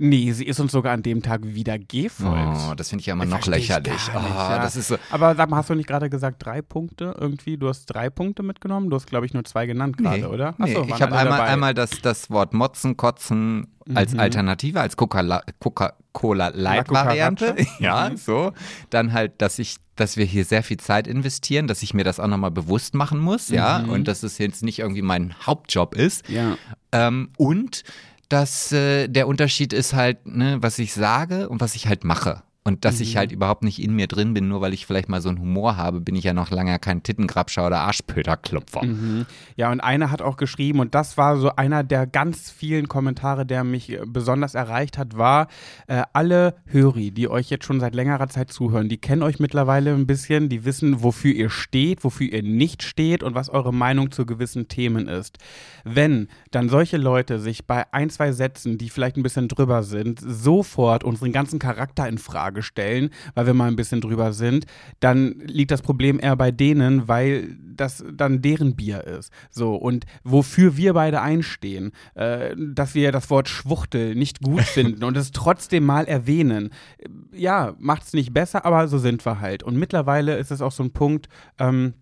Nee, 0.00 0.32
sie 0.32 0.44
ist 0.46 0.58
uns 0.60 0.72
sogar 0.72 0.92
an 0.94 1.02
dem 1.02 1.22
Tag 1.22 1.42
wieder 1.44 1.78
gefolgt. 1.78 2.58
Oh, 2.70 2.74
das 2.74 2.88
finde 2.88 3.00
ich 3.00 3.06
ja 3.06 3.12
immer 3.14 3.24
noch 3.26 3.40
ich 3.40 3.46
lächerlich. 3.46 3.92
nicht, 3.92 4.10
oh, 4.14 4.18
ja. 4.18 4.68
so. 4.68 4.96
Aber 5.10 5.34
sag 5.36 5.48
mal, 5.50 5.58
hast 5.58 5.70
du 5.70 5.74
nicht 5.74 5.86
gerade 5.88 6.10
gesagt 6.10 6.44
drei 6.44 6.62
Punkte 6.62 7.14
irgendwie? 7.18 7.56
Du 7.56 7.68
hast 7.68 7.86
drei 7.86 8.10
Punkte 8.10 8.42
mitgenommen? 8.42 8.90
Du 8.90 8.96
hast, 8.96 9.06
glaube 9.06 9.26
ich, 9.26 9.34
nur 9.34 9.44
zwei 9.44 9.66
genannt 9.66 9.96
gerade, 9.98 10.28
oder? 10.28 10.54
Nee, 10.58 10.64
Achso, 10.76 10.84
ich 10.84 10.90
waren 10.90 11.00
habe 11.02 11.16
einmal, 11.16 11.24
dabei. 11.24 11.44
Mhm. 11.46 11.52
einmal 11.52 11.74
das, 11.74 11.90
das 12.02 12.30
Wort 12.30 12.54
Motzen, 12.54 12.96
Kotzen 12.96 13.66
als 13.94 14.16
Alternative, 14.16 14.80
als 14.80 14.96
Coca- 14.96 15.42
Coca-Cola 15.58 16.48
Light-Variante. 16.54 17.54
Cucaracha. 17.54 17.70
Ja, 17.80 18.10
Mhm. 18.10 18.16
so. 18.16 18.52
Dann 18.90 19.12
halt, 19.12 19.40
dass 19.42 19.58
ich, 19.58 19.76
dass 19.96 20.16
wir 20.16 20.24
hier 20.24 20.44
sehr 20.44 20.62
viel 20.62 20.76
Zeit 20.78 21.06
investieren, 21.06 21.66
dass 21.66 21.82
ich 21.82 21.92
mir 21.94 22.04
das 22.04 22.20
auch 22.20 22.26
nochmal 22.28 22.50
bewusst 22.50 22.94
machen 22.94 23.18
muss, 23.18 23.48
ja, 23.48 23.80
Mhm. 23.80 23.90
und 23.90 24.08
dass 24.08 24.22
es 24.22 24.38
jetzt 24.38 24.62
nicht 24.62 24.78
irgendwie 24.78 25.02
mein 25.02 25.34
Hauptjob 25.46 25.94
ist. 25.96 26.28
Ja. 26.28 26.56
Ähm, 26.92 27.30
und 27.36 27.82
dass 28.30 28.72
äh, 28.72 29.08
der 29.08 29.28
Unterschied 29.28 29.72
ist 29.72 29.92
halt, 29.92 30.26
ne, 30.26 30.58
was 30.60 30.78
ich 30.78 30.94
sage 30.94 31.48
und 31.48 31.60
was 31.60 31.74
ich 31.74 31.86
halt 31.86 32.04
mache. 32.04 32.42
Und 32.62 32.84
dass 32.84 32.96
Mhm. 32.96 33.02
ich 33.02 33.16
halt 33.16 33.32
überhaupt 33.32 33.64
nicht 33.64 33.82
in 33.82 33.94
mir 33.94 34.06
drin 34.06 34.34
bin, 34.34 34.46
nur 34.48 34.60
weil 34.60 34.74
ich 34.74 34.84
vielleicht 34.84 35.08
mal 35.08 35.22
so 35.22 35.30
einen 35.30 35.38
Humor 35.40 35.78
habe, 35.78 36.00
bin 36.02 36.14
ich 36.14 36.24
ja 36.24 36.34
noch 36.34 36.50
lange 36.50 36.78
kein 36.78 37.02
Tittengrabscher 37.02 37.66
oder 37.66 37.80
Arschpöterklopfer. 37.80 38.84
Mhm. 38.84 39.24
Ja, 39.56 39.72
und 39.72 39.80
einer 39.80 40.10
hat 40.10 40.20
auch 40.20 40.36
geschrieben, 40.36 40.80
und 40.80 40.94
das 40.94 41.16
war 41.16 41.38
so 41.38 41.56
einer 41.56 41.82
der 41.84 42.06
ganz 42.06 42.50
vielen 42.50 42.86
Kommentare, 42.86 43.46
der 43.46 43.64
mich 43.64 43.90
äh, 43.90 44.00
besonders 44.06 44.54
erreicht 44.54 44.98
hat, 44.98 45.16
war, 45.16 45.48
äh, 45.86 46.02
alle 46.12 46.54
Höri, 46.66 47.12
die 47.12 47.28
euch 47.30 47.48
jetzt 47.48 47.64
schon 47.64 47.80
seit 47.80 47.94
längerer 47.94 48.28
Zeit 48.28 48.52
zuhören, 48.52 48.90
die 48.90 48.98
kennen 48.98 49.22
euch 49.22 49.38
mittlerweile 49.40 49.94
ein 49.94 50.06
bisschen, 50.06 50.50
die 50.50 50.66
wissen, 50.66 51.02
wofür 51.02 51.32
ihr 51.32 51.48
steht, 51.48 52.04
wofür 52.04 52.26
ihr 52.30 52.42
nicht 52.42 52.82
steht 52.82 53.22
und 53.22 53.34
was 53.34 53.48
eure 53.48 53.72
Meinung 53.72 54.10
zu 54.10 54.26
gewissen 54.26 54.68
Themen 54.68 55.08
ist. 55.08 55.38
Wenn 55.84 56.28
dann 56.50 56.68
solche 56.68 56.98
Leute 56.98 57.38
sich 57.38 57.66
bei 57.66 57.90
ein, 57.94 58.10
zwei 58.10 58.32
Sätzen, 58.32 58.76
die 58.76 58.90
vielleicht 58.90 59.16
ein 59.16 59.22
bisschen 59.22 59.48
drüber 59.48 59.82
sind, 59.82 60.20
sofort 60.22 61.04
unseren 61.04 61.32
ganzen 61.32 61.58
Charakter 61.58 62.06
in 62.06 62.18
Frage 62.18 62.49
stellen, 62.60 63.10
weil 63.34 63.46
wir 63.46 63.54
mal 63.54 63.68
ein 63.68 63.76
bisschen 63.76 64.00
drüber 64.00 64.32
sind, 64.32 64.66
dann 65.00 65.40
liegt 65.40 65.70
das 65.70 65.82
Problem 65.82 66.18
eher 66.20 66.36
bei 66.36 66.50
denen, 66.50 67.08
weil 67.08 67.56
das 67.58 68.04
dann 68.12 68.42
deren 68.42 68.76
Bier 68.76 69.04
ist. 69.04 69.32
So, 69.50 69.74
und 69.74 70.04
wofür 70.24 70.76
wir 70.76 70.94
beide 70.94 71.22
einstehen, 71.22 71.92
äh, 72.14 72.54
dass 72.56 72.94
wir 72.94 73.12
das 73.12 73.30
Wort 73.30 73.48
Schwuchtel 73.48 74.14
nicht 74.14 74.40
gut 74.42 74.62
finden 74.64 75.04
und 75.04 75.16
es 75.16 75.32
trotzdem 75.32 75.84
mal 75.84 76.04
erwähnen, 76.06 76.70
äh, 76.98 77.08
ja, 77.32 77.74
macht 77.78 78.04
es 78.04 78.12
nicht 78.12 78.32
besser, 78.32 78.64
aber 78.64 78.88
so 78.88 78.98
sind 78.98 79.24
wir 79.24 79.40
halt. 79.40 79.62
Und 79.62 79.76
mittlerweile 79.76 80.36
ist 80.36 80.50
es 80.50 80.60
auch 80.60 80.72
so 80.72 80.82
ein 80.82 80.92
Punkt, 80.92 81.28
ähm, 81.58 81.94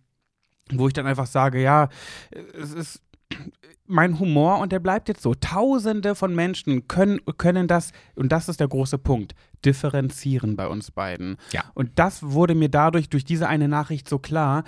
wo 0.73 0.87
ich 0.87 0.93
dann 0.93 1.07
einfach 1.07 1.27
sage, 1.27 1.63
ja, 1.63 1.89
es 2.61 2.73
ist 2.73 3.03
mein 3.87 4.19
Humor 4.19 4.59
und 4.59 4.71
der 4.71 4.81
bleibt 4.81 5.09
jetzt 5.09 5.23
so. 5.23 5.35
Tausende 5.35 6.15
von 6.15 6.35
Menschen 6.35 6.87
können, 6.89 7.21
können 7.39 7.67
das, 7.67 7.93
und 8.15 8.31
das 8.31 8.49
ist 8.49 8.61
der 8.61 8.69
große 8.69 8.99
Punkt, 8.99 9.35
differenzieren 9.65 10.57
bei 10.57 10.67
uns 10.67 10.91
beiden. 10.91 11.37
Ja. 11.53 11.65
Und 11.75 11.91
das 11.97 12.23
wurde 12.23 12.55
mir 12.55 12.69
dadurch, 12.69 13.09
durch 13.09 13.25
diese 13.25 13.49
eine 13.49 13.69
Nachricht 13.69 14.09
so 14.09 14.19
klar. 14.19 14.65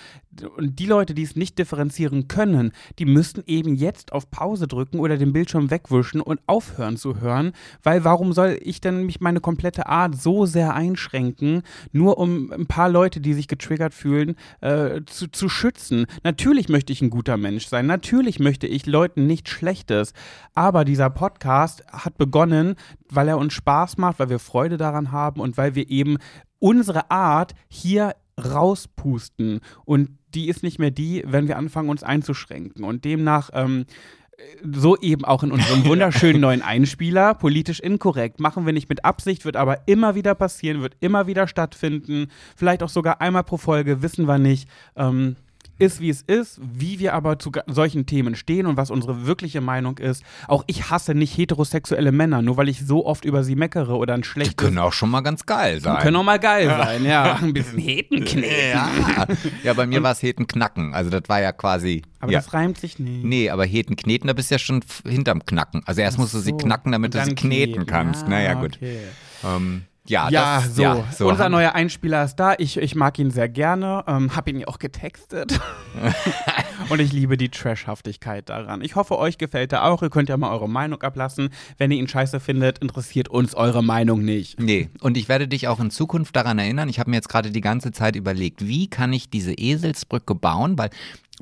Und 0.56 0.78
die 0.78 0.86
Leute, 0.86 1.14
die 1.14 1.22
es 1.22 1.36
nicht 1.36 1.58
differenzieren 1.58 2.28
können, 2.28 2.72
die 2.98 3.04
müssten 3.04 3.42
eben 3.46 3.74
jetzt 3.74 4.12
auf 4.12 4.30
Pause 4.30 4.68
drücken 4.68 5.00
oder 5.00 5.16
den 5.16 5.32
Bildschirm 5.32 5.70
wegwischen 5.70 6.20
und 6.20 6.40
aufhören 6.46 6.96
zu 6.96 7.20
hören, 7.20 7.52
weil 7.82 8.04
warum 8.04 8.32
soll 8.32 8.58
ich 8.62 8.80
denn 8.80 9.06
mich 9.06 9.20
meine 9.20 9.40
komplette 9.40 9.86
Art 9.86 10.20
so 10.20 10.46
sehr 10.46 10.74
einschränken, 10.74 11.62
nur 11.92 12.18
um 12.18 12.52
ein 12.52 12.66
paar 12.66 12.88
Leute, 12.88 13.20
die 13.20 13.34
sich 13.34 13.48
getriggert 13.48 13.92
fühlen, 13.92 14.36
äh, 14.60 15.00
zu, 15.06 15.28
zu 15.28 15.48
schützen? 15.48 16.06
Natürlich 16.22 16.68
möchte 16.68 16.92
ich 16.92 17.02
ein 17.02 17.10
guter 17.10 17.36
Mensch 17.36 17.66
sein, 17.66 17.86
natürlich 17.86 18.38
möchte 18.38 18.66
ich 18.66 18.86
Leuten 18.86 19.26
nichts 19.26 19.50
Schlechtes, 19.50 20.12
aber 20.54 20.84
dieser 20.84 21.10
Podcast 21.10 21.84
hat 21.92 22.16
begonnen, 22.18 22.76
weil 23.10 23.28
er 23.28 23.38
uns 23.38 23.52
Spaß 23.54 23.98
macht, 23.98 24.18
weil 24.18 24.30
wir 24.30 24.38
Freude 24.38 24.76
daran 24.76 25.12
haben 25.12 25.40
und 25.40 25.56
weil 25.56 25.74
wir 25.74 25.88
eben 25.90 26.18
unsere 26.58 27.10
Art 27.10 27.54
hier 27.68 28.14
rauspusten. 28.42 29.60
Und 29.84 30.18
die 30.34 30.48
ist 30.48 30.62
nicht 30.62 30.78
mehr 30.78 30.90
die, 30.90 31.22
wenn 31.26 31.48
wir 31.48 31.58
anfangen, 31.58 31.88
uns 31.88 32.02
einzuschränken. 32.02 32.84
Und 32.84 33.04
demnach, 33.04 33.50
ähm, 33.52 33.86
so 34.62 34.96
eben 34.96 35.24
auch 35.24 35.42
in 35.42 35.52
unserem 35.52 35.84
wunderschönen 35.86 36.40
neuen 36.40 36.62
Einspieler, 36.62 37.34
politisch 37.34 37.80
inkorrekt. 37.80 38.40
Machen 38.40 38.66
wir 38.66 38.72
nicht 38.72 38.88
mit 38.88 39.04
Absicht, 39.04 39.44
wird 39.44 39.56
aber 39.56 39.86
immer 39.86 40.14
wieder 40.14 40.34
passieren, 40.34 40.82
wird 40.82 40.96
immer 41.00 41.26
wieder 41.26 41.46
stattfinden. 41.46 42.28
Vielleicht 42.56 42.82
auch 42.82 42.88
sogar 42.88 43.20
einmal 43.20 43.44
pro 43.44 43.56
Folge, 43.56 44.02
wissen 44.02 44.26
wir 44.26 44.38
nicht. 44.38 44.68
Ähm, 44.96 45.36
ist, 45.80 46.00
wie 46.00 46.10
es 46.10 46.22
ist, 46.22 46.60
wie 46.62 46.98
wir 46.98 47.14
aber 47.14 47.38
zu 47.38 47.50
solchen 47.66 48.06
Themen 48.06 48.36
stehen 48.36 48.66
und 48.66 48.76
was 48.76 48.90
unsere 48.90 49.26
wirkliche 49.26 49.60
Meinung 49.60 49.98
ist. 49.98 50.22
Auch 50.46 50.62
ich 50.66 50.90
hasse 50.90 51.14
nicht 51.14 51.36
heterosexuelle 51.36 52.12
Männer, 52.12 52.42
nur 52.42 52.56
weil 52.56 52.68
ich 52.68 52.86
so 52.86 53.06
oft 53.06 53.24
über 53.24 53.42
sie 53.42 53.56
meckere 53.56 53.96
oder 53.96 54.14
ein 54.14 54.22
Die 54.22 54.28
schlechtes. 54.28 54.56
können 54.56 54.78
auch 54.78 54.92
schon 54.92 55.10
mal 55.10 55.22
ganz 55.22 55.46
geil 55.46 55.80
sein. 55.80 55.98
können 56.02 56.16
auch 56.16 56.22
mal 56.24 56.38
geil 56.38 56.68
sein, 56.68 57.04
ja. 57.04 57.34
Ein 57.42 57.52
bisschen 57.52 57.78
Hetenkneten. 57.78 58.44
ja. 58.72 58.88
ja, 59.64 59.72
bei 59.74 59.86
mir 59.86 60.02
war 60.02 60.12
es 60.12 60.22
Heten 60.22 60.46
knacken. 60.46 60.94
Also 60.94 61.10
das 61.10 61.22
war 61.28 61.40
ja 61.40 61.52
quasi. 61.52 62.02
Aber 62.20 62.30
ja. 62.32 62.38
das 62.40 62.52
reimt 62.52 62.78
sich 62.78 62.98
nicht. 62.98 63.24
Nee, 63.24 63.48
aber 63.50 63.64
Heten 63.64 63.96
kneten, 63.96 64.26
da 64.28 64.34
bist 64.34 64.50
du 64.50 64.54
ja 64.56 64.58
schon 64.58 64.84
hinterm 65.08 65.44
Knacken. 65.44 65.82
Also 65.86 66.02
erst 66.02 66.18
musst 66.18 66.34
du 66.34 66.38
sie 66.38 66.50
So, 66.50 66.56
knacken, 66.58 66.92
damit 66.92 67.14
du 67.14 67.18
sie 67.20 67.26
dann 67.30 67.34
kneten 67.36 67.86
kannst. 67.86 68.24
Ah, 68.24 68.28
naja, 68.28 68.54
gut. 68.54 68.76
Okay. 68.76 68.98
Ähm, 69.44 69.82
ja, 70.06 70.28
Ja, 70.30 70.60
das, 70.60 70.74
so. 70.74 70.82
ja, 70.82 71.04
so. 71.16 71.28
Unser 71.28 71.48
neuer 71.48 71.74
Einspieler 71.74 72.24
ist 72.24 72.36
da. 72.36 72.54
Ich, 72.58 72.76
ich 72.76 72.94
mag 72.94 73.18
ihn 73.18 73.30
sehr 73.30 73.48
gerne. 73.48 74.04
Ähm, 74.06 74.34
hab 74.34 74.48
ihn 74.48 74.58
ja 74.58 74.68
auch 74.68 74.78
getextet. 74.78 75.60
Und 76.88 77.00
ich 77.00 77.12
liebe 77.12 77.36
die 77.36 77.50
Trashhaftigkeit 77.50 78.48
daran. 78.48 78.82
Ich 78.82 78.96
hoffe, 78.96 79.18
euch 79.18 79.38
gefällt 79.38 79.72
er 79.72 79.84
auch. 79.84 80.02
Ihr 80.02 80.10
könnt 80.10 80.28
ja 80.28 80.36
mal 80.36 80.50
eure 80.50 80.68
Meinung 80.68 81.02
ablassen. 81.02 81.50
Wenn 81.78 81.90
ihr 81.90 81.98
ihn 81.98 82.08
scheiße 82.08 82.40
findet, 82.40 82.78
interessiert 82.78 83.28
uns 83.28 83.54
eure 83.54 83.82
Meinung 83.84 84.24
nicht. 84.24 84.58
Nee, 84.58 84.88
und 85.00 85.16
ich 85.16 85.28
werde 85.28 85.46
dich 85.46 85.68
auch 85.68 85.78
in 85.78 85.90
Zukunft 85.90 86.34
daran 86.34 86.58
erinnern. 86.58 86.88
Ich 86.88 86.98
habe 86.98 87.10
mir 87.10 87.16
jetzt 87.16 87.28
gerade 87.28 87.50
die 87.50 87.60
ganze 87.60 87.92
Zeit 87.92 88.16
überlegt, 88.16 88.66
wie 88.66 88.88
kann 88.88 89.12
ich 89.12 89.30
diese 89.30 89.52
Eselsbrücke 89.52 90.34
bauen, 90.34 90.78
weil 90.78 90.90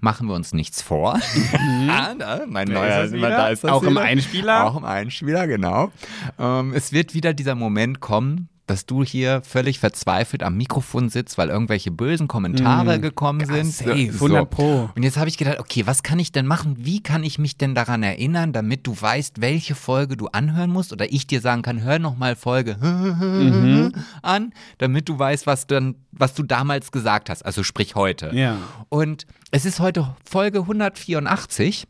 machen 0.01 0.29
wir 0.29 0.35
uns 0.35 0.53
nichts 0.53 0.83
vor. 0.83 1.19
ah, 1.89 2.15
da, 2.19 2.43
mein 2.47 2.69
neuer, 2.69 3.05
ist 3.05 3.15
da 3.15 3.49
ist 3.49 3.65
das 3.65 3.71
Auch 3.71 3.83
im 3.83 3.91
wieder. 3.93 4.03
Einspieler. 4.03 4.65
Auch 4.65 4.77
im 4.77 4.85
Einspieler, 4.85 5.47
genau. 5.47 5.91
Ähm, 6.39 6.73
es 6.75 6.93
wird 6.93 7.15
wieder 7.15 7.35
dieser 7.35 7.55
Moment 7.55 8.01
kommen, 8.01 8.49
dass 8.69 8.85
du 8.87 9.03
hier 9.03 9.41
völlig 9.45 9.79
verzweifelt 9.79 10.43
am 10.43 10.57
Mikrofon 10.57 11.09
sitzt, 11.09 11.39
weil 11.39 11.49
irgendwelche 11.49 11.91
bösen 11.91 12.29
Kommentare 12.29 13.01
gekommen 13.01 13.45
sind. 13.47 13.69
Mm. 13.69 13.71
safe, 13.71 14.13
100 14.15 14.51
Pro. 14.51 14.91
Und 14.95 15.03
jetzt 15.03 15.17
habe 15.17 15.29
ich 15.29 15.39
gedacht, 15.39 15.59
okay, 15.59 15.87
was 15.87 16.03
kann 16.03 16.19
ich 16.19 16.33
denn 16.33 16.47
machen? 16.47 16.77
Wie 16.79 17.03
kann 17.03 17.25
ich 17.25 17.39
mich 17.39 17.57
denn 17.57 17.75
daran 17.75 18.03
erinnern, 18.03 18.53
damit 18.53 18.87
du 18.87 18.95
weißt, 19.01 19.41
welche 19.41 19.75
Folge 19.75 20.17
du 20.17 20.27
anhören 20.29 20.71
musst? 20.71 20.93
Oder 20.93 21.11
ich 21.11 21.27
dir 21.27 21.41
sagen 21.41 21.63
kann, 21.63 21.83
hör 21.83 21.99
noch 21.99 22.17
mal 22.17 22.37
Folge 22.37 22.77
Mhm. 22.79 23.93
an, 24.23 24.53
damit 24.79 25.09
du 25.09 25.19
weißt, 25.19 25.47
was, 25.47 25.67
dann, 25.67 25.95
was 26.13 26.35
du 26.35 26.43
damals 26.43 26.93
gesagt 26.93 27.31
hast. 27.31 27.45
Also 27.45 27.63
sprich 27.63 27.95
heute. 27.95 28.35
Ja. 28.35 28.59
Und 28.91 29.27
es 29.51 29.65
ist 29.65 29.81
heute 29.81 30.15
Folge 30.29 30.61
184. 30.61 31.87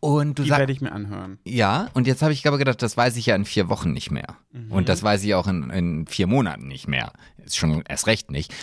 Und 0.00 0.38
du 0.38 0.42
Die 0.42 0.50
werde 0.50 0.72
ich 0.72 0.80
mir 0.80 0.92
anhören. 0.92 1.38
Ja, 1.44 1.88
und 1.94 2.06
jetzt 2.06 2.22
habe 2.22 2.32
ich 2.32 2.46
aber 2.46 2.58
gedacht, 2.58 2.82
das 2.82 2.96
weiß 2.96 3.16
ich 3.16 3.26
ja 3.26 3.36
in 3.36 3.44
vier 3.44 3.68
Wochen 3.68 3.92
nicht 3.92 4.10
mehr. 4.10 4.36
Und 4.70 4.88
das 4.88 5.02
weiß 5.02 5.22
ich 5.24 5.34
auch 5.34 5.46
in, 5.46 5.70
in 5.70 6.06
vier 6.06 6.26
Monaten 6.26 6.68
nicht 6.68 6.88
mehr. 6.88 7.12
Ist 7.44 7.56
schon 7.56 7.82
erst 7.88 8.06
recht 8.06 8.30
nicht. 8.30 8.54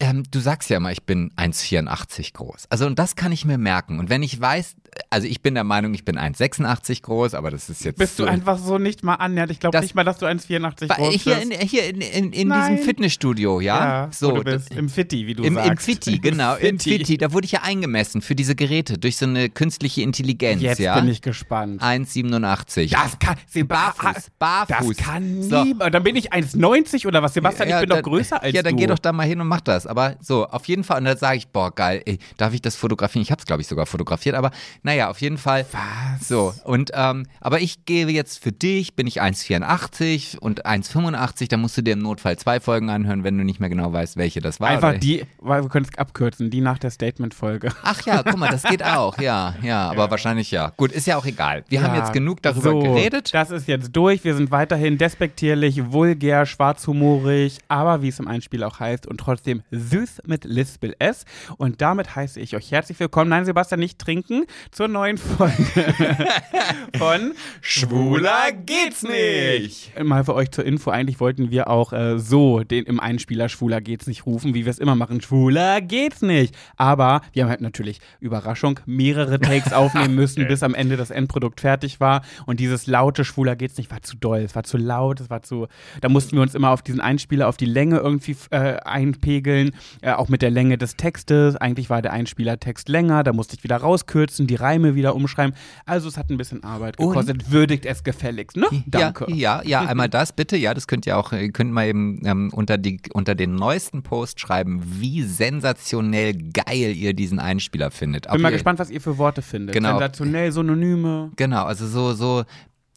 Ähm, 0.00 0.24
du 0.30 0.40
sagst 0.40 0.68
ja 0.70 0.78
immer, 0.78 0.90
ich 0.90 1.04
bin 1.04 1.30
1,84 1.36 2.32
groß. 2.34 2.66
Also, 2.70 2.86
und 2.86 2.98
das 2.98 3.14
kann 3.14 3.30
ich 3.30 3.44
mir 3.44 3.58
merken. 3.58 3.98
Und 4.00 4.10
wenn 4.10 4.22
ich 4.22 4.40
weiß, 4.40 4.74
also 5.10 5.26
ich 5.26 5.40
bin 5.42 5.54
der 5.54 5.64
Meinung, 5.64 5.94
ich 5.94 6.04
bin 6.04 6.18
1,86 6.18 7.02
groß, 7.02 7.34
aber 7.34 7.50
das 7.50 7.68
ist 7.70 7.84
jetzt. 7.84 7.98
Bist 7.98 8.18
du 8.18 8.24
so- 8.24 8.28
einfach 8.28 8.58
so 8.58 8.78
nicht 8.78 9.02
mal 9.02 9.14
annähernd? 9.14 9.50
Ich 9.50 9.60
glaube 9.60 9.80
nicht 9.80 9.94
mal, 9.94 10.04
dass 10.04 10.18
du 10.18 10.26
1,84 10.26 10.86
Bei- 10.88 10.94
groß 10.96 11.14
hier 11.14 11.34
bist. 11.36 11.52
in, 11.52 11.68
hier 11.68 11.84
in, 11.88 12.00
in, 12.00 12.32
in 12.32 12.50
diesem 12.52 12.78
Fitnessstudio, 12.78 13.60
ja? 13.60 14.08
so, 14.12 14.28
so, 14.30 14.36
du 14.36 14.44
bist 14.44 14.70
im 14.72 14.88
Fitti, 14.88 15.26
wie 15.26 15.34
du 15.34 15.42
im, 15.44 15.54
sagst. 15.54 15.70
Im 15.70 15.76
Fitti, 15.78 16.18
genau, 16.18 16.56
im 16.56 16.78
Fitti. 16.78 17.16
Da 17.18 17.32
wurde 17.32 17.44
ich 17.46 17.52
ja 17.52 17.60
eingemessen 17.62 18.20
für 18.22 18.34
diese 18.34 18.54
Geräte 18.54 18.98
durch 18.98 19.16
so 19.16 19.26
eine 19.26 19.48
künstliche 19.50 20.02
Intelligenz, 20.02 20.60
Jetzt 20.62 20.78
ja? 20.78 20.94
bin 20.98 21.08
ich 21.08 21.22
gespannt. 21.22 21.82
1,87. 21.82 22.90
Das 22.90 23.18
kann, 23.18 23.36
Sebastian, 23.46 24.12
Barfuß, 24.12 24.30
barfuß. 24.38 24.96
das 24.96 25.06
kann 25.06 25.42
So. 25.42 25.64
nie. 25.64 25.74
Dann 25.78 26.02
bin 26.02 26.16
ich 26.16 26.32
1,90 26.32 27.06
oder 27.06 27.22
was? 27.22 27.34
Sebastian, 27.34 27.68
ich 27.68 27.74
bin 27.80 27.88
dann- 27.88 27.98
doch 27.98 28.02
größer 28.10 28.42
als 28.42 28.54
Ja, 28.54 28.62
dann 28.62 28.74
du. 28.74 28.80
geh 28.80 28.86
doch 28.86 28.98
da 28.98 29.12
mal 29.12 29.26
hin 29.26 29.40
und 29.40 29.48
mach 29.48 29.60
das. 29.60 29.86
Aber 29.86 30.16
so, 30.20 30.46
auf 30.46 30.66
jeden 30.68 30.84
Fall. 30.84 30.98
Und 30.98 31.04
dann 31.04 31.16
sage 31.16 31.38
ich, 31.38 31.48
boah, 31.48 31.74
geil, 31.74 32.02
ey, 32.06 32.18
darf 32.36 32.52
ich 32.54 32.60
das 32.62 32.76
fotografieren? 32.76 33.22
Ich 33.22 33.30
habe 33.30 33.40
es, 33.40 33.46
glaube 33.46 33.62
ich, 33.62 33.68
sogar 33.68 33.86
fotografiert. 33.86 34.34
Aber 34.34 34.50
naja, 34.84 35.10
auf 35.10 35.20
jeden 35.20 35.38
Fall. 35.38 35.64
Was? 35.70 36.26
So, 36.26 36.52
und, 36.64 36.90
ähm, 36.94 37.26
aber 37.40 37.60
ich 37.60 37.84
gebe 37.84 38.10
jetzt 38.10 38.42
für 38.42 38.50
dich, 38.50 38.96
bin 38.96 39.06
ich 39.06 39.22
1,84 39.22 40.38
und 40.38 40.66
1,85. 40.66 41.48
Da 41.48 41.56
musst 41.56 41.76
du 41.76 41.82
dir 41.82 41.92
im 41.92 42.00
Notfall 42.00 42.36
zwei 42.36 42.58
Folgen 42.58 42.90
anhören, 42.90 43.22
wenn 43.22 43.38
du 43.38 43.44
nicht 43.44 43.60
mehr 43.60 43.68
genau 43.68 43.92
weißt, 43.92 44.16
welche 44.16 44.40
das 44.40 44.58
war. 44.58 44.68
Einfach 44.70 44.98
die, 44.98 45.24
weil 45.38 45.62
wir 45.62 45.68
können 45.68 45.86
es 45.90 45.96
abkürzen, 45.96 46.50
die 46.50 46.60
nach 46.60 46.78
der 46.78 46.90
Statement-Folge. 46.90 47.72
Ach 47.84 48.04
ja, 48.06 48.24
guck 48.24 48.36
mal, 48.38 48.50
das 48.50 48.64
geht 48.64 48.84
auch. 48.84 49.18
Ja, 49.18 49.54
ja, 49.62 49.88
aber 49.90 50.10
wahrscheinlich 50.10 50.50
ja. 50.50 50.72
Gut, 50.76 50.90
ist 50.90 51.06
ja 51.06 51.16
auch 51.16 51.26
egal. 51.26 51.64
Wir 51.68 51.82
haben 51.82 51.94
Ja, 51.94 52.00
jetzt 52.00 52.12
genug 52.12 52.42
darüber 52.42 52.70
so, 52.70 52.80
geredet. 52.80 53.32
Das 53.32 53.50
ist 53.50 53.68
jetzt 53.68 53.92
durch. 53.92 54.24
Wir 54.24 54.34
sind 54.34 54.50
weiterhin 54.50 54.98
despektierlich, 54.98 55.92
vulgär, 55.92 56.44
schwarzhumorig, 56.44 57.58
aber 57.68 58.02
wie 58.02 58.08
es 58.08 58.18
im 58.18 58.26
Einspiel 58.26 58.64
auch 58.64 58.80
heißt 58.80 59.06
und 59.06 59.18
trotzdem 59.18 59.62
süß 59.70 60.22
mit 60.26 60.44
Lispel 60.44 60.96
S. 60.98 61.24
Und 61.56 61.80
damit 61.80 62.16
heiße 62.16 62.40
ich 62.40 62.56
euch 62.56 62.72
herzlich 62.72 62.98
willkommen. 62.98 63.30
Nein, 63.30 63.44
Sebastian, 63.44 63.78
nicht 63.78 64.00
trinken 64.00 64.44
zur 64.72 64.88
neuen 64.88 65.18
Folge 65.18 65.54
von 66.96 67.34
Schwuler 67.60 68.52
geht's 68.52 69.02
nicht. 69.02 69.92
Mal 70.02 70.24
für 70.24 70.34
euch 70.34 70.50
zur 70.50 70.64
Info, 70.64 70.90
eigentlich 70.90 71.20
wollten 71.20 71.50
wir 71.50 71.68
auch 71.68 71.92
äh, 71.92 72.18
so 72.18 72.60
den 72.64 72.84
im 72.86 72.98
Einspieler 72.98 73.50
Schwuler 73.50 73.82
geht's 73.82 74.06
nicht 74.06 74.24
rufen, 74.24 74.54
wie 74.54 74.64
wir 74.64 74.70
es 74.70 74.78
immer 74.78 74.94
machen. 74.94 75.20
Schwuler 75.20 75.82
geht's 75.82 76.22
nicht. 76.22 76.56
Aber 76.78 77.20
wir 77.34 77.42
haben 77.42 77.50
halt 77.50 77.60
natürlich 77.60 78.00
Überraschung 78.18 78.80
mehrere 78.86 79.38
Takes 79.38 79.72
aufnehmen 79.74 80.14
müssen, 80.14 80.48
bis 80.48 80.62
am 80.62 80.74
Ende 80.74 80.96
das 80.96 81.10
Endprodukt 81.10 81.60
fertig 81.60 82.00
war. 82.00 82.22
Und 82.46 82.58
dieses 82.58 82.86
laute 82.86 83.26
Schwuler 83.26 83.56
geht's 83.56 83.76
nicht 83.76 83.90
war 83.90 84.00
zu 84.00 84.16
doll, 84.16 84.40
es 84.40 84.54
war 84.54 84.64
zu 84.64 84.78
laut, 84.78 85.20
es 85.20 85.28
war 85.28 85.42
zu. 85.42 85.68
Da 86.00 86.08
mussten 86.08 86.36
wir 86.36 86.42
uns 86.42 86.54
immer 86.54 86.70
auf 86.70 86.80
diesen 86.80 87.02
Einspieler, 87.02 87.46
auf 87.46 87.58
die 87.58 87.66
Länge 87.66 87.98
irgendwie 87.98 88.36
äh, 88.50 88.76
einpegeln, 88.78 89.72
äh, 90.00 90.12
auch 90.12 90.30
mit 90.30 90.40
der 90.40 90.50
Länge 90.50 90.78
des 90.78 90.96
Textes. 90.96 91.56
Eigentlich 91.56 91.90
war 91.90 92.00
der 92.00 92.14
Einspielertext 92.14 92.88
länger, 92.88 93.22
da 93.22 93.34
musste 93.34 93.54
ich 93.54 93.64
wieder 93.64 93.76
rauskürzen, 93.76 94.46
die 94.46 94.61
Reime 94.62 94.94
wieder 94.94 95.14
umschreiben. 95.14 95.54
Also 95.84 96.08
es 96.08 96.16
hat 96.16 96.30
ein 96.30 96.38
bisschen 96.38 96.64
Arbeit 96.64 96.98
Und? 96.98 97.08
gekostet. 97.08 97.50
Würdigt 97.50 97.84
es 97.84 98.04
gefälligst, 98.04 98.56
ne? 98.56 98.66
Danke. 98.86 99.26
Ja, 99.28 99.60
ja, 99.62 99.62
ja, 99.62 99.80
einmal 99.82 100.08
das 100.08 100.32
bitte. 100.32 100.56
Ja, 100.56 100.72
das 100.72 100.86
könnt 100.86 101.06
ihr 101.06 101.18
auch, 101.18 101.32
ihr 101.32 101.52
könnt 101.52 101.72
mal 101.72 101.86
eben 101.86 102.20
ähm, 102.24 102.50
unter, 102.54 102.78
die, 102.78 103.00
unter 103.12 103.34
den 103.34 103.54
neuesten 103.54 104.02
Post 104.02 104.40
schreiben, 104.40 104.82
wie 104.84 105.22
sensationell 105.22 106.34
geil 106.34 106.94
ihr 106.96 107.14
diesen 107.14 107.38
Einspieler 107.38 107.90
findet. 107.90 108.26
Ob 108.26 108.34
Bin 108.34 108.42
mal 108.42 108.48
ihr, 108.48 108.54
gespannt, 108.54 108.78
was 108.78 108.90
ihr 108.90 109.00
für 109.00 109.18
Worte 109.18 109.42
findet. 109.42 109.74
Genau. 109.74 109.90
Sensationell, 109.90 110.52
Synonyme. 110.52 111.30
Genau, 111.36 111.64
also 111.64 111.86
so, 111.86 112.12
so 112.12 112.44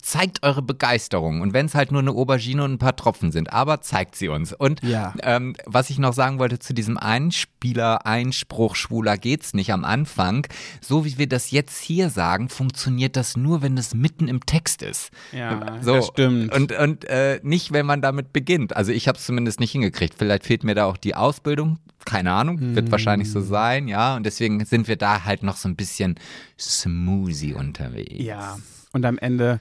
zeigt 0.05 0.43
eure 0.43 0.61
Begeisterung. 0.61 1.41
Und 1.41 1.53
wenn 1.53 1.65
es 1.65 1.73
halt 1.73 1.91
nur 1.91 1.99
eine 1.99 2.11
Aubergine 2.11 2.63
und 2.63 2.73
ein 2.73 2.77
paar 2.77 2.95
Tropfen 2.95 3.31
sind, 3.31 3.51
aber 3.51 3.81
zeigt 3.81 4.15
sie 4.15 4.27
uns. 4.27 4.53
Und 4.53 4.83
Ja. 4.83 5.15
ähm, 5.23 5.55
was 5.65 5.89
ich 5.89 5.97
noch 5.97 6.13
sagen 6.13 6.37
wollte 6.37 6.59
zu 6.59 6.75
diesem 6.75 6.95
Einspieler-Einspruch, 6.97 8.75
schwuler 8.75 9.17
geht's 9.17 9.53
nicht 9.55 9.71
am 9.73 9.83
Anfang, 9.83 10.45
so 10.79 11.05
wie 11.05 11.17
wir 11.17 11.27
das 11.27 11.49
jetzt 11.49 11.81
hier 11.81 12.09
sagen, 12.11 12.49
funktioniert 12.49 13.15
das 13.15 13.35
nur, 13.35 13.61
wenn 13.63 13.77
es 13.77 13.95
mitten 13.95 14.27
im 14.27 14.45
Text 14.45 14.83
ist. 14.83 15.09
Ja, 15.31 15.79
so, 15.81 15.95
das 15.95 16.07
stimmt. 16.07 16.53
Und, 16.53 16.71
und 16.71 17.05
äh, 17.05 17.39
nicht, 17.41 17.71
wenn 17.73 17.87
man 17.87 18.01
damit 18.01 18.31
beginnt. 18.31 18.75
Also 18.75 18.91
ich 18.91 19.07
habe 19.07 19.17
es 19.17 19.25
zumindest 19.25 19.59
nicht 19.59 19.71
hingekriegt. 19.71 20.15
Vielleicht 20.17 20.45
fehlt 20.45 20.63
mir 20.63 20.75
da 20.75 20.85
auch 20.85 20.97
die 20.97 21.15
Ausbildung. 21.15 21.79
Keine 22.05 22.31
Ahnung, 22.31 22.75
wird 22.75 22.91
wahrscheinlich 22.91 23.29
Hm. 23.29 23.33
so 23.33 23.41
sein, 23.41 23.87
ja. 23.87 24.15
Und 24.15 24.23
deswegen 24.27 24.63
sind 24.65 24.87
wir 24.87 24.97
da 24.97 25.23
halt 25.23 25.41
noch 25.41 25.57
so 25.57 25.67
ein 25.67 25.75
bisschen 25.75 26.15
smoothie 26.59 27.55
unterwegs. 27.55 28.23
Ja. 28.23 28.59
Und 28.91 29.05
am 29.05 29.17
Ende. 29.17 29.59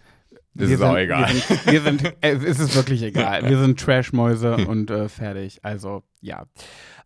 Das 0.55 0.69
wir 0.69 0.77
ist 0.77 0.83
auch 0.83 0.93
sind, 0.95 0.99
egal. 1.03 1.29
Wir 1.29 1.41
sind, 1.41 1.67
wir 1.67 1.81
sind 1.83 2.05
äh, 2.21 2.33
es 2.51 2.59
ist 2.61 2.77
wirklich 2.77 3.03
egal. 3.03 3.49
Wir 3.49 3.59
sind 3.59 3.79
Trashmäuse 3.81 4.57
und 4.69 4.91
äh, 4.91 5.09
fertig. 5.09 5.59
Also, 5.63 6.03
ja. 6.21 6.45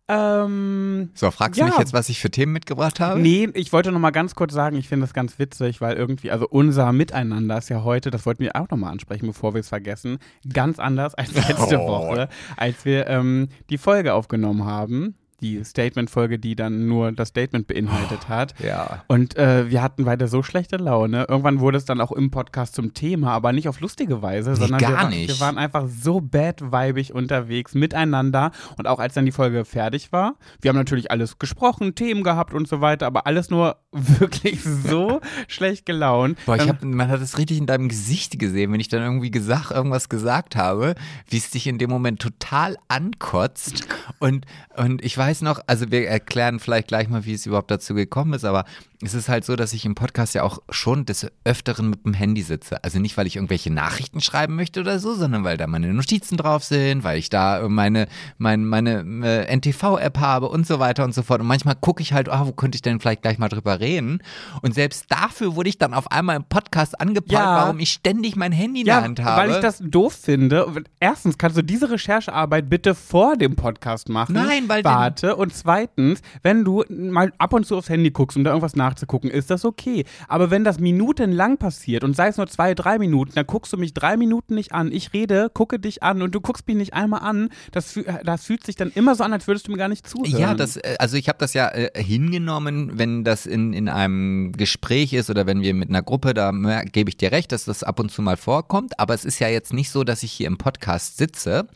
Ähm, 0.07 1.11
So, 1.13 1.29
fragst 1.29 1.57
Ja. 1.59 1.65
du 1.65 1.71
mich 1.71 1.79
jetzt, 1.79 1.93
was 1.93 2.09
ich 2.09 2.19
für 2.19 2.31
Themen 2.31 2.51
mitgebracht 2.51 2.99
habe? 2.99 3.19
nee, 3.19 3.47
ich 3.53 3.71
wollte 3.71 3.91
noch 3.91 3.99
mal 3.99 4.09
ganz 4.09 4.33
kurz 4.33 4.53
sagen, 4.53 4.75
ich 4.75 4.87
finde 4.89 5.05
das 5.05 5.13
ganz 5.13 5.37
witzig, 5.37 5.81
weil 5.81 5.95
irgendwie, 5.97 6.31
also 6.31 6.47
unser 6.49 6.91
Miteinander 6.93 7.57
ist 7.59 7.69
ja 7.69 7.83
heute, 7.83 8.09
das 8.09 8.25
wollten 8.25 8.41
wir 8.43 8.55
auch 8.55 8.67
noch 8.69 8.77
mal 8.77 8.89
ansprechen, 8.89 9.27
bevor 9.27 9.53
wir 9.53 9.61
es 9.61 9.69
vergessen, 9.69 10.17
ganz 10.51 10.79
anders 10.79 11.13
als 11.15 11.33
letzte 11.35 11.79
Oh. 11.79 11.87
Woche, 11.87 12.29
als 12.57 12.85
wir 12.85 13.05
ähm, 13.07 13.49
die 13.69 13.77
Folge 13.77 14.13
aufgenommen 14.15 14.65
haben. 14.65 15.15
Die 15.41 15.63
Statement-Folge, 15.63 16.39
die 16.39 16.55
dann 16.55 16.87
nur 16.87 17.11
das 17.11 17.29
Statement 17.29 17.67
beinhaltet 17.67 18.29
hat. 18.29 18.53
Ja. 18.59 19.03
Und 19.07 19.37
äh, 19.37 19.69
wir 19.69 19.81
hatten 19.81 20.05
beide 20.05 20.27
so 20.27 20.43
schlechte 20.43 20.77
Laune. 20.77 21.25
Irgendwann 21.29 21.59
wurde 21.59 21.77
es 21.77 21.85
dann 21.85 22.01
auch 22.01 22.11
im 22.11 22.31
Podcast 22.31 22.75
zum 22.75 22.93
Thema, 22.93 23.31
aber 23.31 23.51
nicht 23.53 23.67
auf 23.69 23.79
lustige 23.79 24.21
Weise, 24.21 24.55
sondern 24.55 24.79
gar 24.79 24.91
wir, 24.91 24.97
wa- 24.97 25.09
nicht. 25.09 25.29
wir 25.29 25.39
waren 25.39 25.57
einfach 25.57 25.87
so 25.87 26.21
bad-weibig 26.21 27.13
unterwegs 27.13 27.73
miteinander. 27.73 28.51
Und 28.77 28.87
auch 28.87 28.99
als 28.99 29.13
dann 29.13 29.25
die 29.25 29.31
Folge 29.31 29.65
fertig 29.65 30.11
war, 30.11 30.35
wir 30.61 30.69
haben 30.69 30.77
natürlich 30.77 31.11
alles 31.11 31.39
gesprochen, 31.39 31.95
Themen 31.95 32.23
gehabt 32.23 32.53
und 32.53 32.67
so 32.67 32.81
weiter, 32.81 33.07
aber 33.07 33.25
alles 33.27 33.49
nur 33.49 33.77
wirklich 33.91 34.61
so 34.63 35.21
schlecht 35.47 35.85
gelaunt. 35.85 36.37
Boah, 36.45 36.55
ich 36.55 36.61
Dann- 36.61 36.69
hab, 36.69 36.83
man 36.83 37.07
hat 37.09 37.21
es 37.21 37.37
richtig 37.37 37.57
in 37.57 37.65
deinem 37.65 37.89
Gesicht 37.89 38.37
gesehen, 38.39 38.71
wenn 38.71 38.79
ich 38.79 38.87
dann 38.89 39.01
irgendwie 39.01 39.31
gesagt, 39.31 39.71
irgendwas 39.71 40.09
gesagt 40.09 40.55
habe, 40.55 40.95
wie 41.27 41.37
es 41.37 41.49
dich 41.49 41.67
in 41.67 41.77
dem 41.77 41.89
Moment 41.89 42.19
total 42.21 42.75
ankotzt. 42.87 43.87
Und, 44.19 44.45
und 44.77 45.03
ich 45.03 45.17
weiß 45.29 45.41
noch, 45.43 45.61
also 45.67 45.91
wir 45.91 46.07
erklären 46.07 46.59
vielleicht 46.59 46.87
gleich 46.87 47.07
mal, 47.07 47.23
wie 47.23 47.33
es 47.33 47.45
überhaupt 47.45 47.69
dazu 47.69 47.93
gekommen 47.93 48.33
ist, 48.33 48.45
aber 48.45 48.65
es 49.01 49.13
ist 49.13 49.29
halt 49.29 49.45
so, 49.45 49.55
dass 49.55 49.71
ich 49.71 49.85
im 49.85 49.95
Podcast 49.95 50.33
ja 50.35 50.43
auch 50.43 50.59
schon 50.69 51.05
des 51.05 51.25
Öfteren 51.45 51.89
mit 51.89 52.03
dem 52.05 52.13
Handy 52.13 52.41
sitze. 52.41 52.83
Also 52.83 52.99
nicht, 52.99 53.15
weil 53.15 53.27
ich 53.27 53.37
irgendwelche 53.37 53.71
Nachrichten 53.71 54.19
schreiben 54.19 54.55
möchte 54.57 54.81
oder 54.81 54.99
so, 54.99 55.13
sondern 55.13 55.45
weil 55.45 55.55
da 55.55 55.67
meine 55.67 55.93
Notizen 55.93 56.35
drauf 56.35 56.65
sind, 56.65 57.05
weil 57.05 57.17
ich 57.17 57.29
da 57.29 57.65
meine, 57.69 58.09
mein, 58.37 58.65
meine 58.65 59.05
äh, 59.25 59.55
NTV-App 59.55 60.17
habe 60.19 60.49
und 60.49 60.67
so 60.67 60.79
weiter 60.79 61.05
und 61.05 61.13
so 61.13 61.21
fort. 61.21 61.39
Und 61.39 61.47
manchmal 61.47 61.75
gucke 61.75 62.01
ich 62.01 62.11
halt, 62.11 62.27
ah, 62.27 62.45
wo 62.45 62.51
könnte 62.51 62.75
ich 62.75 62.81
denn 62.81 62.99
vielleicht 62.99 63.21
gleich 63.21 63.37
mal 63.37 63.47
drüber 63.47 63.79
reden? 63.79 64.21
Und 64.61 64.75
selbst 64.75 65.05
dafür 65.07 65.55
wurde 65.55 65.69
ich 65.69 65.77
dann 65.77 65.93
auf 65.93 66.11
einmal 66.11 66.35
im 66.35 66.43
Podcast 66.43 66.99
angepackt, 66.99 67.31
Ja. 67.31 67.55
warum 67.55 67.79
ich 67.79 67.91
ständig 67.93 68.35
mein 68.35 68.51
Handy 68.51 68.81
in 68.81 68.87
ja, 68.87 68.95
der 68.95 69.03
Hand 69.05 69.19
habe. 69.23 69.41
weil 69.43 69.51
ich 69.51 69.59
das 69.59 69.79
doof 69.81 70.13
finde. 70.13 70.83
Erstens, 70.99 71.37
kannst 71.37 71.55
du 71.57 71.61
diese 71.61 71.89
Recherchearbeit 71.89 72.69
bitte 72.69 72.95
vor 72.95 73.37
dem 73.37 73.55
Podcast 73.55 74.09
machen? 74.09 74.33
Nein, 74.33 74.67
weil 74.67 74.83
Warte. 74.83 75.37
Und 75.37 75.53
zweitens, 75.55 76.21
wenn 76.43 76.65
du 76.65 76.83
mal 76.89 77.31
ab 77.37 77.53
und 77.53 77.65
zu 77.65 77.77
aufs 77.77 77.87
Handy 77.87 78.11
guckst, 78.11 78.35
um 78.35 78.43
da 78.43 78.49
irgendwas 78.49 78.75
nachzugucken, 78.89 79.29
ist 79.29 79.49
das 79.49 79.65
okay. 79.65 80.05
Aber 80.27 80.51
wenn 80.51 80.63
das 80.63 80.79
minutenlang 80.79 81.57
passiert 81.57 82.03
und 82.03 82.15
sei 82.15 82.27
es 82.27 82.37
nur 82.37 82.47
zwei, 82.47 82.73
drei 82.73 82.99
Minuten, 82.99 83.31
dann 83.35 83.45
guckst 83.45 83.71
du 83.73 83.77
mich 83.77 83.93
drei 83.93 84.17
Minuten 84.17 84.55
nicht 84.55 84.73
an. 84.73 84.91
Ich 84.91 85.13
rede, 85.13 85.49
gucke 85.53 85.79
dich 85.79 86.03
an 86.03 86.21
und 86.21 86.33
du 86.33 86.41
guckst 86.41 86.67
mich 86.67 86.75
nicht 86.75 86.93
einmal 86.93 87.21
an. 87.21 87.49
Das, 87.71 87.99
das 88.23 88.45
fühlt 88.45 88.65
sich 88.65 88.75
dann 88.75 88.91
immer 88.91 89.15
so 89.15 89.23
an, 89.23 89.33
als 89.33 89.47
würdest 89.47 89.67
du 89.67 89.71
mir 89.71 89.77
gar 89.77 89.89
nicht 89.89 90.07
zuhören. 90.07 90.39
Ja, 90.39 90.53
das, 90.53 90.77
äh, 90.77 90.95
also 90.99 91.17
ich 91.17 91.29
habe 91.29 91.37
das 91.39 91.53
ja 91.53 91.69
äh, 91.69 91.91
hingenommen, 92.01 92.97
wenn 92.97 93.23
das 93.23 93.45
in, 93.45 93.73
in 93.73 93.89
einem 93.89 94.51
Gespräch 94.53 95.13
ist 95.13 95.29
oder 95.29 95.45
wenn 95.45 95.61
wir 95.61 95.73
mit 95.73 95.89
einer 95.89 96.01
Gruppe, 96.01 96.33
da 96.33 96.51
gebe 96.83 97.09
ich 97.09 97.17
dir 97.17 97.31
recht, 97.31 97.51
dass 97.51 97.65
das 97.65 97.83
ab 97.83 97.99
und 97.99 98.11
zu 98.11 98.21
mal 98.21 98.37
vorkommt, 98.37 98.99
aber 98.99 99.13
es 99.13 99.25
ist 99.25 99.39
ja 99.39 99.47
jetzt 99.47 99.73
nicht 99.73 99.89
so, 99.91 100.03
dass 100.03 100.23
ich 100.23 100.31
hier 100.31 100.47
im 100.47 100.57
Podcast 100.57 101.17
sitze 101.17 101.67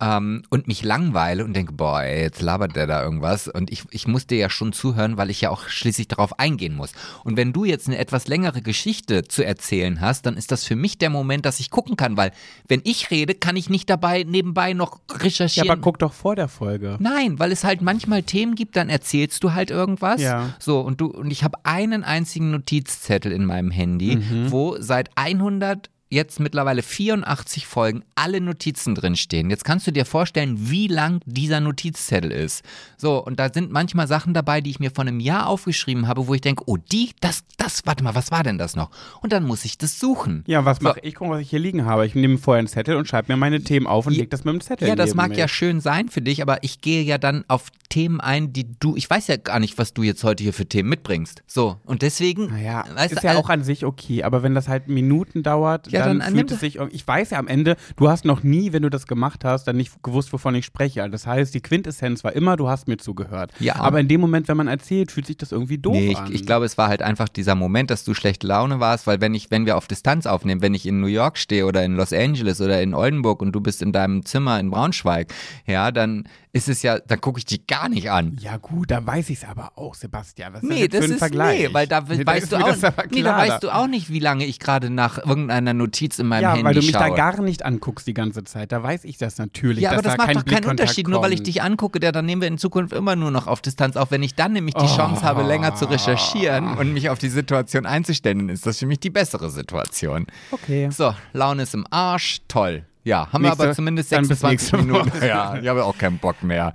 ähm, 0.00 0.42
und 0.50 0.68
mich 0.68 0.82
langweile 0.82 1.44
und 1.44 1.54
denke, 1.54 1.72
boah, 1.72 2.02
ey, 2.02 2.22
jetzt 2.22 2.42
labert 2.42 2.76
der 2.76 2.86
da 2.86 3.02
irgendwas 3.02 3.48
und 3.48 3.70
ich, 3.70 3.84
ich 3.90 4.06
muss 4.06 4.26
dir 4.26 4.38
ja 4.38 4.50
schon 4.50 4.72
zuhören, 4.72 5.16
weil 5.16 5.30
ich 5.30 5.40
ja 5.40 5.50
auch 5.50 5.68
schließlich 5.68 6.08
darauf 6.08 6.38
eingehen 6.58 6.74
muss. 6.74 6.92
Und 7.24 7.36
wenn 7.36 7.52
du 7.52 7.64
jetzt 7.64 7.86
eine 7.86 7.98
etwas 7.98 8.26
längere 8.28 8.62
Geschichte 8.62 9.24
zu 9.24 9.44
erzählen 9.44 10.00
hast, 10.00 10.26
dann 10.26 10.36
ist 10.36 10.50
das 10.52 10.64
für 10.64 10.76
mich 10.76 10.98
der 10.98 11.10
Moment, 11.10 11.46
dass 11.46 11.60
ich 11.60 11.70
gucken 11.70 11.96
kann, 11.96 12.16
weil 12.16 12.32
wenn 12.66 12.80
ich 12.84 13.10
rede, 13.10 13.34
kann 13.34 13.56
ich 13.56 13.70
nicht 13.70 13.88
dabei 13.88 14.24
nebenbei 14.24 14.72
noch 14.72 15.00
ja, 15.10 15.16
recherchieren. 15.18 15.70
aber 15.70 15.80
guck 15.80 15.98
doch 15.98 16.12
vor 16.12 16.34
der 16.36 16.48
Folge. 16.48 16.96
Nein, 17.00 17.38
weil 17.38 17.52
es 17.52 17.64
halt 17.64 17.80
manchmal 17.80 18.22
Themen 18.22 18.54
gibt, 18.54 18.76
dann 18.76 18.88
erzählst 18.88 19.42
du 19.44 19.52
halt 19.54 19.70
irgendwas. 19.70 20.20
Ja. 20.20 20.54
So, 20.58 20.80
und 20.80 21.00
du, 21.00 21.06
und 21.06 21.30
ich 21.30 21.44
habe 21.44 21.58
einen 21.64 22.04
einzigen 22.04 22.50
Notizzettel 22.50 23.32
in 23.32 23.44
meinem 23.44 23.70
Handy, 23.70 24.16
Mhm. 24.16 24.50
wo 24.50 24.76
seit 24.80 25.10
100 25.16 25.90
jetzt 26.10 26.40
mittlerweile 26.40 26.82
84 26.82 27.66
Folgen 27.66 28.02
alle 28.14 28.40
Notizen 28.40 28.94
drin 28.94 29.16
stehen. 29.16 29.50
Jetzt 29.50 29.64
kannst 29.64 29.86
du 29.86 29.90
dir 29.92 30.04
vorstellen, 30.04 30.70
wie 30.70 30.86
lang 30.88 31.20
dieser 31.26 31.60
Notizzettel 31.60 32.30
ist. 32.32 32.64
So, 32.96 33.22
und 33.22 33.38
da 33.38 33.52
sind 33.52 33.70
manchmal 33.70 34.08
Sachen 34.08 34.34
dabei, 34.34 34.60
die 34.60 34.70
ich 34.70 34.80
mir 34.80 34.90
vor 34.90 35.02
einem 35.04 35.20
Jahr 35.20 35.46
aufgeschrieben 35.48 36.08
habe, 36.08 36.26
wo 36.26 36.34
ich 36.34 36.40
denke, 36.40 36.64
oh, 36.66 36.76
die, 36.76 37.10
das, 37.20 37.44
das, 37.56 37.82
warte 37.84 38.02
mal, 38.04 38.14
was 38.14 38.30
war 38.30 38.42
denn 38.42 38.58
das 38.58 38.74
noch? 38.76 38.90
Und 39.20 39.32
dann 39.32 39.44
muss 39.44 39.64
ich 39.64 39.78
das 39.78 40.00
suchen. 40.00 40.44
Ja, 40.46 40.64
was 40.64 40.78
So. 40.78 40.84
mache 40.84 41.00
ich? 41.02 41.14
Guck, 41.14 41.30
was 41.30 41.40
ich 41.40 41.50
hier 41.50 41.58
liegen 41.58 41.84
habe. 41.84 42.06
Ich 42.06 42.14
nehme 42.14 42.38
vorher 42.38 42.58
einen 42.60 42.68
Zettel 42.68 42.96
und 42.96 43.06
schreibe 43.06 43.32
mir 43.32 43.36
meine 43.36 43.62
Themen 43.62 43.86
auf 43.86 44.06
und 44.06 44.14
Ja, 44.14 44.20
leg 44.20 44.30
das 44.30 44.44
mit 44.44 44.54
dem 44.54 44.60
Zettel 44.60 44.88
Ja, 44.88 44.96
das 44.96 45.14
mag 45.14 45.30
mich. 45.30 45.38
ja 45.38 45.48
schön 45.48 45.80
sein 45.80 46.08
für 46.08 46.22
dich, 46.22 46.42
aber 46.42 46.62
ich 46.62 46.80
gehe 46.80 47.02
ja 47.02 47.18
dann 47.18 47.44
auf 47.48 47.66
Themen 47.90 48.20
ein, 48.20 48.52
die 48.52 48.66
du, 48.80 48.96
ich 48.96 49.08
weiß 49.08 49.28
ja 49.28 49.36
gar 49.36 49.60
nicht, 49.60 49.78
was 49.78 49.94
du 49.94 50.02
jetzt 50.02 50.22
heute 50.24 50.42
hier 50.42 50.52
für 50.52 50.66
Themen 50.66 50.88
mitbringst. 50.90 51.42
So, 51.46 51.76
und 51.84 52.02
deswegen, 52.02 52.48
Naja, 52.48 52.82
ist 53.04 53.22
ja 53.22 53.36
auch 53.36 53.48
an 53.48 53.62
sich 53.64 53.84
okay, 53.84 54.22
aber 54.22 54.42
wenn 54.42 54.54
das 54.54 54.68
halt 54.68 54.88
Minuten 54.88 55.42
dauert, 55.42 55.90
Ja, 55.90 55.97
dann, 56.04 56.20
dann 56.20 56.34
fühlt 56.34 56.50
es 56.50 56.60
sich, 56.60 56.78
ich 56.90 57.06
weiß 57.06 57.30
ja 57.30 57.38
am 57.38 57.48
Ende, 57.48 57.76
du 57.96 58.08
hast 58.08 58.24
noch 58.24 58.42
nie, 58.42 58.72
wenn 58.72 58.82
du 58.82 58.90
das 58.90 59.06
gemacht 59.06 59.44
hast, 59.44 59.64
dann 59.64 59.76
nicht 59.76 60.02
gewusst, 60.02 60.32
wovon 60.32 60.54
ich 60.54 60.64
spreche. 60.64 61.08
Das 61.10 61.26
heißt, 61.26 61.54
die 61.54 61.60
Quintessenz 61.60 62.24
war 62.24 62.32
immer, 62.32 62.56
du 62.56 62.68
hast 62.68 62.88
mir 62.88 62.96
zugehört. 62.96 63.52
Ja. 63.60 63.76
Aber 63.76 64.00
in 64.00 64.08
dem 64.08 64.20
Moment, 64.20 64.48
wenn 64.48 64.56
man 64.56 64.68
erzählt, 64.68 65.12
fühlt 65.12 65.26
sich 65.26 65.36
das 65.36 65.52
irgendwie 65.52 65.78
doof 65.78 65.94
Nee, 65.94 66.12
ich, 66.12 66.18
an. 66.18 66.32
ich 66.32 66.46
glaube, 66.46 66.66
es 66.66 66.78
war 66.78 66.88
halt 66.88 67.02
einfach 67.02 67.28
dieser 67.28 67.54
Moment, 67.54 67.90
dass 67.90 68.04
du 68.04 68.14
schlechte 68.14 68.46
Laune 68.46 68.80
warst, 68.80 69.06
weil 69.06 69.20
wenn 69.20 69.34
ich, 69.34 69.50
wenn 69.50 69.66
wir 69.66 69.76
auf 69.76 69.86
Distanz 69.86 70.26
aufnehmen, 70.26 70.62
wenn 70.62 70.74
ich 70.74 70.86
in 70.86 71.00
New 71.00 71.06
York 71.06 71.38
stehe 71.38 71.66
oder 71.66 71.84
in 71.84 71.96
Los 71.96 72.12
Angeles 72.12 72.60
oder 72.60 72.80
in 72.82 72.94
Oldenburg 72.94 73.42
und 73.42 73.52
du 73.52 73.60
bist 73.60 73.82
in 73.82 73.92
deinem 73.92 74.24
Zimmer 74.24 74.58
in 74.60 74.70
Braunschweig, 74.70 75.32
ja, 75.66 75.90
dann 75.90 76.24
ist 76.52 76.68
es 76.68 76.82
ja, 76.82 76.98
dann 76.98 77.20
gucke 77.20 77.38
ich 77.38 77.44
dich 77.44 77.66
gar 77.66 77.88
nicht 77.88 78.10
an. 78.10 78.36
ja 78.40 78.56
gut, 78.56 78.90
da 78.90 79.04
weiß 79.04 79.30
ich 79.30 79.42
es 79.42 79.48
aber 79.48 79.72
auch, 79.76 79.94
Sebastian. 79.94 80.54
Was 80.54 80.62
ist 80.62 80.68
Nee, 80.68 80.88
das 80.88 81.00
das 81.00 81.00
für 81.00 81.04
ein 81.04 81.12
ist 81.12 81.18
Vergleich? 81.18 81.60
nee, 81.68 81.74
weil 81.74 81.86
da 81.86 82.00
Nee, 82.00 82.24
weißt 82.26 82.42
ist 82.44 82.52
du 82.52 82.56
auch, 82.56 82.76
nee, 83.10 83.22
da 83.22 83.36
weißt 83.36 83.62
du 83.62 83.70
auch 83.70 83.86
nicht, 83.86 84.10
wie 84.10 84.18
lange 84.18 84.44
ich 84.46 84.58
gerade 84.58 84.90
nach 84.90 85.18
irgendeiner 85.18 85.74
Notiz 85.74 86.18
in 86.18 86.26
meinem 86.26 86.42
ja, 86.42 86.50
Handy 86.52 86.64
weil 86.64 86.74
du 86.74 86.80
mich 86.80 86.90
schaue. 86.92 87.08
da 87.10 87.14
gar 87.14 87.40
nicht 87.42 87.64
anguckst 87.64 88.06
die 88.06 88.14
ganze 88.14 88.44
Zeit. 88.44 88.72
Da 88.72 88.82
weiß 88.82 89.04
ich 89.04 89.18
das 89.18 89.38
natürlich. 89.38 89.82
Ja, 89.82 89.90
aber 89.92 90.02
das 90.02 90.12
da 90.12 90.16
macht 90.16 90.26
kein 90.28 90.36
doch 90.36 90.44
keinen 90.46 90.66
Unterschied, 90.66 91.06
nur 91.08 91.20
weil 91.22 91.32
ich 91.32 91.38
kommt. 91.40 91.46
dich 91.48 91.62
angucke, 91.62 92.00
der, 92.00 92.12
dann 92.12 92.24
nehmen 92.26 92.40
wir 92.42 92.48
in 92.48 92.58
Zukunft 92.58 92.92
immer 92.94 93.14
nur 93.16 93.30
noch 93.30 93.46
auf 93.46 93.60
Distanz 93.60 93.96
auf. 93.96 94.10
Wenn 94.10 94.22
ich 94.22 94.34
dann 94.34 94.52
nämlich 94.52 94.74
die 94.74 94.84
Oh. 94.84 94.96
Chance 94.96 95.22
habe, 95.22 95.42
länger 95.42 95.74
zu 95.74 95.84
recherchieren 95.84 96.76
und 96.78 96.92
mich 96.94 97.10
auf 97.10 97.18
die 97.18 97.28
Situation 97.28 97.84
einzustellen, 97.86 98.38
dann 98.38 98.48
ist 98.48 98.64
das 98.66 98.78
für 98.78 98.86
mich 98.86 99.00
die 99.00 99.10
bessere 99.10 99.50
Situation. 99.50 100.26
Okay. 100.50 100.88
So, 100.90 101.14
Laune 101.32 101.64
ist 101.64 101.74
im 101.74 101.86
Arsch, 101.90 102.40
toll. 102.48 102.84
Ja, 103.08 103.26
haben 103.32 103.40
Nächste- 103.42 103.58
wir 103.60 103.64
aber 103.64 103.74
zumindest 103.74 104.12
dann 104.12 104.28
bis 104.28 104.40
26 104.40 104.72
nächste 104.72 104.76
Minuten. 104.86 105.12
Woche. 105.16 105.26
Ja, 105.26 105.56
ich 105.60 105.66
habe 105.66 105.82
auch 105.84 105.96
keinen 105.96 106.18
Bock 106.18 106.42
mehr. 106.42 106.74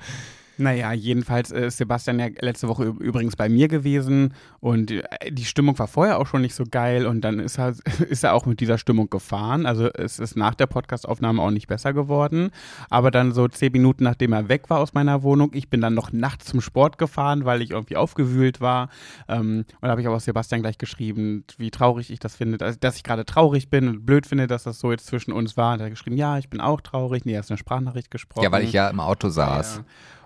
Naja, 0.63 0.93
jedenfalls 0.93 1.52
äh, 1.52 1.67
ist 1.67 1.78
Sebastian 1.78 2.19
ja 2.19 2.28
letzte 2.39 2.69
Woche 2.69 2.86
übrigens 2.86 3.36
bei 3.36 3.49
mir 3.49 3.67
gewesen 3.67 4.34
und 4.62 4.91
äh, 4.91 5.04
die 5.30 5.43
Stimmung 5.43 5.78
war 5.78 5.88
vorher 5.88 6.19
auch 6.19 6.28
schon 6.28 6.41
nicht 6.41 6.56
so 6.56 6.63
geil 6.69 7.06
und 7.06 7.19
dann 7.21 7.39
ist 7.39 7.60
er, 7.60 7.76
ist 8.10 8.23
er 8.23 8.34
auch 8.34 8.45
mit 8.45 8.62
dieser 8.62 8.78
Stimmung 8.78 9.10
gefahren. 9.10 9.65
Also 9.65 9.89
es 9.93 10.19
ist 10.19 10.38
nach 10.38 10.56
der 10.56 10.67
Podcastaufnahme 10.67 11.41
auch 11.41 11.52
nicht 11.52 11.67
besser 11.67 11.91
geworden. 11.91 12.52
Aber 12.89 13.12
dann 13.12 13.34
so 13.34 13.47
zehn 13.49 13.73
Minuten 13.73 14.06
nachdem 14.06 14.32
er 14.32 14.47
weg 14.47 14.69
war 14.69 14.80
aus 14.80 14.93
meiner 14.93 15.21
Wohnung, 15.21 15.52
ich 15.54 15.69
bin 15.69 15.82
dann 15.82 15.93
noch 15.93 16.13
nachts 16.13 16.45
zum 16.45 16.62
Sport 16.62 16.97
gefahren, 16.97 17.43
weil 17.43 17.62
ich 17.62 17.71
irgendwie 17.71 17.97
aufgewühlt 17.97 18.62
war. 18.62 18.89
Ähm, 19.28 19.65
und 19.82 19.84
da 19.84 19.89
habe 19.89 19.99
ich 19.99 20.08
auch 20.08 20.19
Sebastian 20.19 20.62
gleich 20.62 20.78
geschrieben, 20.78 21.43
wie 21.58 21.71
traurig 21.71 22.10
ich 22.10 22.19
das 22.19 22.38
finde, 22.38 22.58
dass, 22.58 22.80
dass 22.80 22.95
ich 22.95 23.04
gerade 23.04 23.26
traurig 23.26 23.69
bin 23.69 23.89
und 23.89 24.06
blöd 24.06 24.26
finde, 24.26 24.47
dass 24.47 24.63
das 24.63 24.80
so 24.80 24.91
jetzt 24.91 25.08
zwischen 25.08 25.34
uns 25.34 25.58
war. 25.58 25.73
Und 25.73 25.82
er 25.82 25.88
hat 25.88 25.91
geschrieben, 25.91 26.15
ja, 26.15 26.38
ich 26.38 26.49
bin 26.49 26.62
auch 26.62 26.80
traurig. 26.80 27.26
Nee, 27.26 27.34
er 27.34 27.39
hat 27.39 27.49
eine 27.49 27.58
Sprachnachricht 27.58 28.12
gesprochen. 28.12 28.45
Ja, 28.45 28.52
weil 28.52 28.63
ich 28.63 28.71
ja 28.71 28.89
im 28.89 29.02
Auto 29.02 29.28
saß. 29.28 29.78
Ja. 29.78 29.84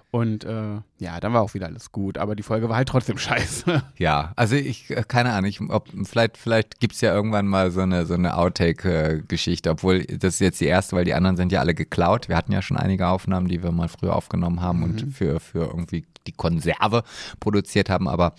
Und 0.10 0.46
äh, 0.46 0.80
ja, 1.00 1.20
dann 1.20 1.34
war 1.34 1.42
auch 1.42 1.54
wieder 1.54 1.66
alles 1.68 1.92
gut. 1.92 2.18
Aber 2.18 2.36
die 2.36 2.44
Folge 2.44 2.70
war 2.70 2.78
halt 2.78 2.88
trotzdem 2.88 3.18
scheiße. 3.20 3.84
Ja, 3.98 4.32
also 4.38 4.56
ich, 4.56 4.90
äh, 4.90 5.04
keine 5.08 5.34
Ahnung, 5.34 5.50
ich, 5.50 5.60
ob, 5.62 5.90
vielleicht, 6.06 6.38
vielleicht 6.38 6.80
gibt's 6.80 7.02
ja 7.02 7.14
irgendwann 7.14 7.46
mal 7.46 7.72
so 7.72 7.82
eine, 7.82 8.06
so 8.06 8.14
eine 8.14 8.38
Outtake-Geschichte, 8.38 9.70
obwohl 9.70 10.04
das 10.06 10.36
ist 10.36 10.40
jetzt 10.40 10.62
die 10.62 10.66
erste, 10.66 10.96
weil 10.96 11.06
die 11.06 11.14
anderen 11.14 11.36
sind 11.38 11.52
ja 11.52 11.60
alle 11.60 11.74
geklaut. 11.74 12.30
Wir 12.30 12.38
hatten 12.38 12.52
ja 12.52 12.62
schon 12.62 12.78
einige 12.78 13.08
Aufnahmen, 13.08 13.48
die 13.48 13.62
wir 13.64 13.72
mal 13.72 13.90
früher 13.90 14.16
aufgenommen 14.16 14.62
haben 14.62 14.84
und 14.84 15.14
für, 15.14 15.40
für 15.40 15.66
irgendwie 15.66 16.06
die 16.26 16.32
Konserve 16.34 17.04
produziert 17.40 17.90
haben, 17.90 18.08
aber 18.10 18.34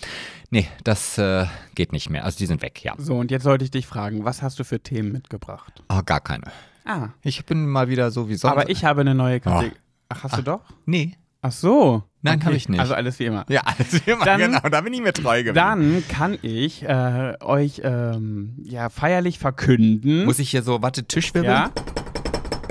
nee, 0.50 0.68
das 0.84 1.16
äh, 1.16 1.46
geht 1.74 1.92
nicht 1.92 2.10
mehr. 2.10 2.24
Also 2.24 2.38
die 2.38 2.44
sind 2.46 2.60
weg, 2.60 2.82
ja. 2.84 2.94
So, 2.98 3.16
und 3.16 3.30
jetzt 3.30 3.44
sollte 3.44 3.64
ich 3.64 3.70
dich 3.70 3.86
fragen, 3.86 4.24
was 4.24 4.42
hast 4.42 4.58
du 4.58 4.64
für 4.64 4.80
Themen 4.80 5.10
mitgebracht? 5.12 5.82
Oh, 5.88 6.00
gar 6.04 6.20
keine. 6.20 6.44
Ah, 6.84 7.08
Ich 7.22 7.44
bin 7.46 7.66
mal 7.66 7.88
wieder 7.88 8.10
so 8.10 8.28
wie 8.28 8.34
sonst. 8.34 8.52
aber 8.52 8.68
ich 8.70 8.84
habe 8.84 9.00
eine 9.02 9.14
neue 9.14 9.36
Ah. 9.36 9.40
Kategorie. 9.40 9.72
Ach, 10.10 10.22
hast 10.24 10.36
du 10.38 10.42
doch? 10.42 10.60
Nee. 10.86 11.16
Ach 11.40 11.52
so. 11.52 12.02
Nein, 12.22 12.36
Okay. 12.38 12.46
habe 12.46 12.56
ich 12.56 12.68
nicht. 12.68 12.80
Also 12.80 12.94
alles 12.94 13.18
wie 13.20 13.26
immer. 13.26 13.44
Ja, 13.48 13.60
alles 13.64 14.04
wie 14.04 14.10
immer, 14.10 14.24
Dann- 14.24 14.40
genau, 14.40 14.60
da 14.68 14.80
bin 14.80 14.92
ich 14.92 15.00
mir 15.00 15.12
treu 15.12 15.38
geblieben. 15.44 15.54
Dann 15.54 16.02
kann 16.08 16.36
ich 16.42 16.82
äh, 16.82 17.34
euch 17.40 17.80
ähm, 17.84 18.56
ja 18.64 18.88
feierlich 18.88 19.38
verkünden. 19.38 20.24
Muss 20.24 20.40
ich 20.40 20.50
hier 20.50 20.62
so, 20.62 20.82
warte, 20.82 21.04
Tischwirbel? 21.04 21.48
ja, 21.50 21.70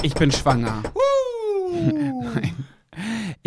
ich 0.03 0.13
bin 0.15 0.31
schwanger. 0.33 0.83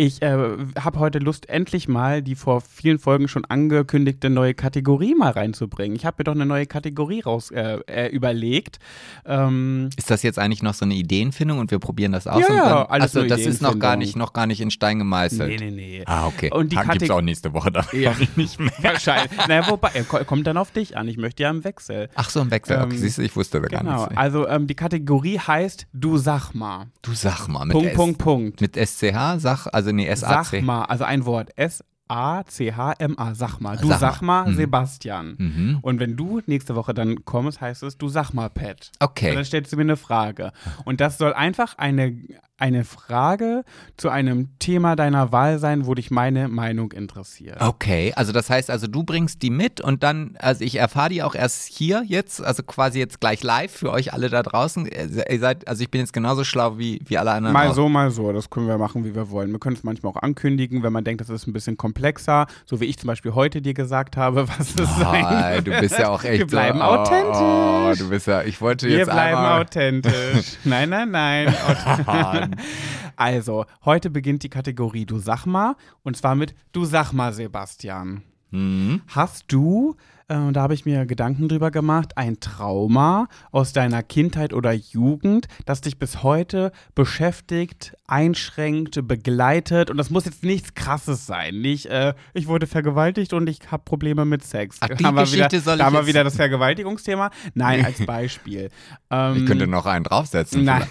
Ich 0.03 0.19
äh, 0.23 0.35
habe 0.79 0.97
heute 0.97 1.19
Lust, 1.19 1.47
endlich 1.47 1.87
mal 1.87 2.23
die 2.23 2.33
vor 2.33 2.61
vielen 2.61 2.97
Folgen 2.97 3.27
schon 3.27 3.45
angekündigte 3.45 4.31
neue 4.31 4.55
Kategorie 4.55 5.13
mal 5.13 5.29
reinzubringen. 5.29 5.95
Ich 5.95 6.07
habe 6.07 6.15
mir 6.17 6.23
doch 6.23 6.31
eine 6.33 6.47
neue 6.47 6.65
Kategorie 6.65 7.19
raus 7.19 7.51
äh, 7.51 7.77
äh, 7.85 8.07
überlegt. 8.07 8.79
Ähm, 9.27 9.91
Ist 9.97 10.09
das 10.09 10.23
jetzt 10.23 10.39
eigentlich 10.39 10.63
noch 10.63 10.73
so 10.73 10.85
eine 10.85 10.95
Ideenfindung 10.95 11.59
und 11.59 11.69
wir 11.69 11.77
probieren 11.77 12.13
das 12.13 12.25
aus? 12.25 12.41
Ja, 12.49 12.55
ja, 12.55 12.85
alles 12.87 13.15
also 13.15 13.27
das 13.29 13.41
ist 13.41 13.61
noch 13.61 13.77
gar 13.77 13.95
nicht, 13.95 14.15
noch 14.15 14.33
gar 14.33 14.47
nicht 14.47 14.59
in 14.59 14.71
Stein 14.71 14.97
gemeißelt. 14.97 15.59
nee, 15.59 15.69
nee, 15.69 15.97
nee. 15.99 16.03
Ah, 16.07 16.25
okay. 16.25 16.49
Und 16.51 16.71
die 16.71 16.77
Dann 16.77 16.89
gibt's 16.89 17.11
auch 17.11 17.21
nächste 17.21 17.53
Woche 17.53 17.71
dann 17.71 17.85
Ja. 17.91 18.15
nicht 18.37 18.59
mehr. 18.59 18.71
Wahrscheinlich. 18.81 19.29
naja, 19.47 19.69
wobei, 19.69 19.89
ko- 20.09 20.23
kommt 20.25 20.47
dann 20.47 20.57
auf 20.57 20.71
dich 20.71 20.97
an. 20.97 21.07
Ich 21.09 21.17
möchte 21.17 21.43
ja 21.43 21.51
im 21.51 21.63
Wechsel. 21.63 22.09
Ach 22.15 22.31
so, 22.31 22.39
ein 22.41 22.49
Wechsel. 22.49 22.77
Okay, 22.77 22.85
Ähm, 22.95 22.97
siehst 22.97 23.19
du, 23.19 23.21
ich 23.21 23.35
wusste 23.35 23.61
da 23.61 23.67
gar 23.67 23.81
Genau. 23.81 23.99
nichts. 24.05 24.17
Also 24.17 24.47
ähm, 24.47 24.65
die 24.65 24.73
Kategorie 24.75 25.37
heißt 25.37 25.85
Du 25.93 26.17
sag 26.17 26.55
mal. 26.55 26.87
Du 27.03 27.13
sag 27.13 27.47
mal, 27.47 27.65
mit 27.65 27.73
Punkt, 27.73 27.89
S. 27.91 27.95
Punkt, 27.95 28.17
Punkt. 28.17 28.61
Mit 28.61 28.75
SCH, 28.75 29.37
sag, 29.37 29.67
also 29.71 29.90
nee, 29.93 30.13
Sag 30.15 30.45
SAC. 30.45 30.61
mal, 30.63 30.83
also 30.85 31.03
ein 31.03 31.25
Wort. 31.25 31.49
S-A-C-H-M-A. 31.55 33.35
Sag 33.35 33.59
mal. 33.59 33.77
Du 33.77 33.87
mal, 34.21 34.47
Mhm. 34.49 34.55
Sebastian. 34.55 35.35
Mhm. 35.37 35.79
Und 35.81 35.99
wenn 35.99 36.15
du 36.17 36.41
nächste 36.45 36.75
Woche 36.75 36.93
dann 36.93 37.25
kommst, 37.25 37.61
heißt 37.61 37.83
es, 37.83 37.97
du 37.97 38.09
sag 38.09 38.33
mal, 38.33 38.49
Pat. 38.49 38.91
Und 38.99 39.05
Okay. 39.09 39.33
dann 39.33 39.45
stellst 39.45 39.71
du 39.71 39.77
mir 39.77 39.83
eine 39.83 39.97
Frage. 39.97 40.51
Und 40.85 40.99
das 41.01 41.17
soll 41.17 41.33
einfach 41.33 41.77
eine, 41.77 42.17
eine 42.61 42.85
Frage 42.85 43.63
zu 43.97 44.09
einem 44.09 44.49
Thema 44.59 44.95
deiner 44.95 45.31
Wahl 45.31 45.59
sein, 45.59 45.85
wo 45.87 45.95
dich 45.95 46.11
meine 46.11 46.47
Meinung 46.47 46.91
interessiert. 46.91 47.59
Okay, 47.59 48.13
also 48.15 48.31
das 48.31 48.49
heißt, 48.49 48.69
also 48.69 48.87
du 48.87 49.03
bringst 49.03 49.41
die 49.41 49.49
mit 49.49 49.81
und 49.81 50.03
dann, 50.03 50.35
also 50.39 50.63
ich 50.63 50.75
erfahre 50.75 51.09
die 51.09 51.23
auch 51.23 51.35
erst 51.35 51.67
hier 51.67 52.03
jetzt, 52.05 52.43
also 52.43 52.63
quasi 52.63 52.99
jetzt 52.99 53.19
gleich 53.19 53.43
live 53.43 53.71
für 53.71 53.91
euch 53.91 54.13
alle 54.13 54.29
da 54.29 54.43
draußen. 54.43 54.85
Ihr 54.85 55.39
seid, 55.39 55.67
also 55.67 55.81
ich 55.83 55.89
bin 55.91 56.01
jetzt 56.01 56.13
genauso 56.13 56.43
schlau 56.43 56.77
wie, 56.77 57.01
wie 57.05 57.17
alle 57.17 57.31
anderen. 57.31 57.53
Mal 57.53 57.69
auch. 57.69 57.73
so, 57.73 57.89
mal 57.89 58.11
so. 58.11 58.31
Das 58.31 58.49
können 58.49 58.67
wir 58.67 58.77
machen, 58.77 59.03
wie 59.05 59.15
wir 59.15 59.29
wollen. 59.31 59.51
Wir 59.51 59.59
können 59.59 59.75
es 59.75 59.83
manchmal 59.83 60.13
auch 60.13 60.21
ankündigen, 60.21 60.83
wenn 60.83 60.93
man 60.93 61.03
denkt, 61.03 61.21
das 61.21 61.29
ist 61.29 61.47
ein 61.47 61.53
bisschen 61.53 61.77
komplexer. 61.77 62.45
So 62.65 62.79
wie 62.79 62.85
ich 62.85 62.97
zum 62.99 63.07
Beispiel 63.07 63.33
heute 63.33 63.61
dir 63.61 63.73
gesagt 63.73 64.17
habe, 64.17 64.47
was 64.57 64.75
es 64.75 64.81
Oh, 64.81 65.03
sein 65.03 65.63
du 65.63 65.71
bist 65.79 65.97
ja 65.97 66.09
auch 66.09 66.23
echt 66.23 66.39
Wir 66.39 66.47
bleiben 66.47 66.79
so, 66.79 66.85
authentisch. 66.85 67.37
Oh, 67.37 67.93
du 67.97 68.09
bist 68.09 68.27
ja, 68.27 68.43
ich 68.43 68.61
wollte 68.61 68.87
Wir 68.87 68.97
jetzt 68.99 69.09
bleiben 69.09 69.37
einmal, 69.37 69.61
authentisch. 69.61 70.57
nein, 70.63 70.89
nein, 70.89 71.09
nein. 71.11 71.55
also, 73.15 73.65
heute 73.85 74.09
beginnt 74.09 74.43
die 74.43 74.49
Kategorie 74.49 75.05
Du 75.05 75.19
sag 75.19 75.45
mal. 75.45 75.75
Und 76.03 76.17
zwar 76.17 76.35
mit 76.35 76.55
Du 76.71 76.85
sag 76.85 77.13
mal, 77.13 77.33
Sebastian. 77.33 78.23
Mhm. 78.51 79.01
Hast 79.07 79.51
du, 79.51 79.95
äh, 80.31 80.51
da 80.51 80.61
habe 80.61 80.73
ich 80.73 80.85
mir 80.85 81.05
Gedanken 81.05 81.47
drüber 81.49 81.71
gemacht, 81.71 82.17
ein 82.17 82.39
Trauma 82.39 83.27
aus 83.51 83.73
deiner 83.73 84.01
Kindheit 84.03 84.53
oder 84.53 84.71
Jugend, 84.71 85.47
das 85.65 85.81
dich 85.81 85.99
bis 85.99 86.23
heute 86.23 86.71
beschäftigt, 86.95 87.93
einschränkt, 88.07 89.07
begleitet? 89.07 89.89
Und 89.89 89.97
das 89.97 90.09
muss 90.09 90.25
jetzt 90.25 90.43
nichts 90.43 90.73
Krasses 90.73 91.25
sein. 91.25 91.59
Nicht, 91.61 91.85
äh, 91.87 92.13
ich 92.33 92.47
wurde 92.47 92.67
vergewaltigt 92.67 93.33
und 93.33 93.47
ich 93.49 93.59
habe 93.71 93.83
Probleme 93.83 94.25
mit 94.25 94.43
Sex. 94.43 94.77
Ach, 94.81 94.87
die 94.89 95.03
haben 95.05 95.15
wir 95.15 95.23
Geschichte 95.23 95.51
wieder, 95.57 95.61
soll 95.61 95.77
Da 95.77 95.85
haben 95.85 95.93
wir 95.95 96.07
wieder 96.07 96.23
das 96.23 96.35
Vergewaltigungsthema. 96.35 97.29
Nein, 97.53 97.85
als 97.85 98.05
Beispiel. 98.05 98.69
Ähm, 99.13 99.35
Ich 99.35 99.45
könnte 99.45 99.67
noch 99.67 99.85
einen 99.85 100.05
draufsetzen. 100.05 100.63
Nein, 100.63 100.83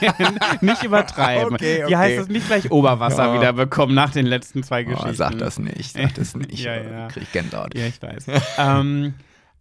nicht 0.62 0.82
übertreiben. 0.84 1.52
Okay, 1.54 1.84
Wie 1.86 1.94
heißt 1.96 2.12
okay. 2.14 2.22
es 2.22 2.28
nicht 2.28 2.46
gleich 2.46 2.70
Oberwasser 2.70 3.26
Ja. 3.26 3.34
wieder 3.34 3.52
bekommen 3.52 3.94
nach 3.94 4.10
den 4.10 4.24
letzten 4.24 4.62
zwei 4.62 4.84
Geschichten? 4.84 5.10
Oh, 5.10 5.12
sag 5.12 5.36
das 5.36 5.58
nicht, 5.58 5.92
sag 5.92 6.14
das 6.14 6.34
nicht. 6.34 6.58
Ja, 6.64 6.76
ja. 6.76 7.08
Krieg 7.08 7.24
ich 7.24 7.32
Gänsehaut. 7.32 7.76
Ja, 7.76 7.84
ich 7.86 8.00
weiß. 8.00 8.26
ähm, 8.58 8.77
Um, 8.78 9.14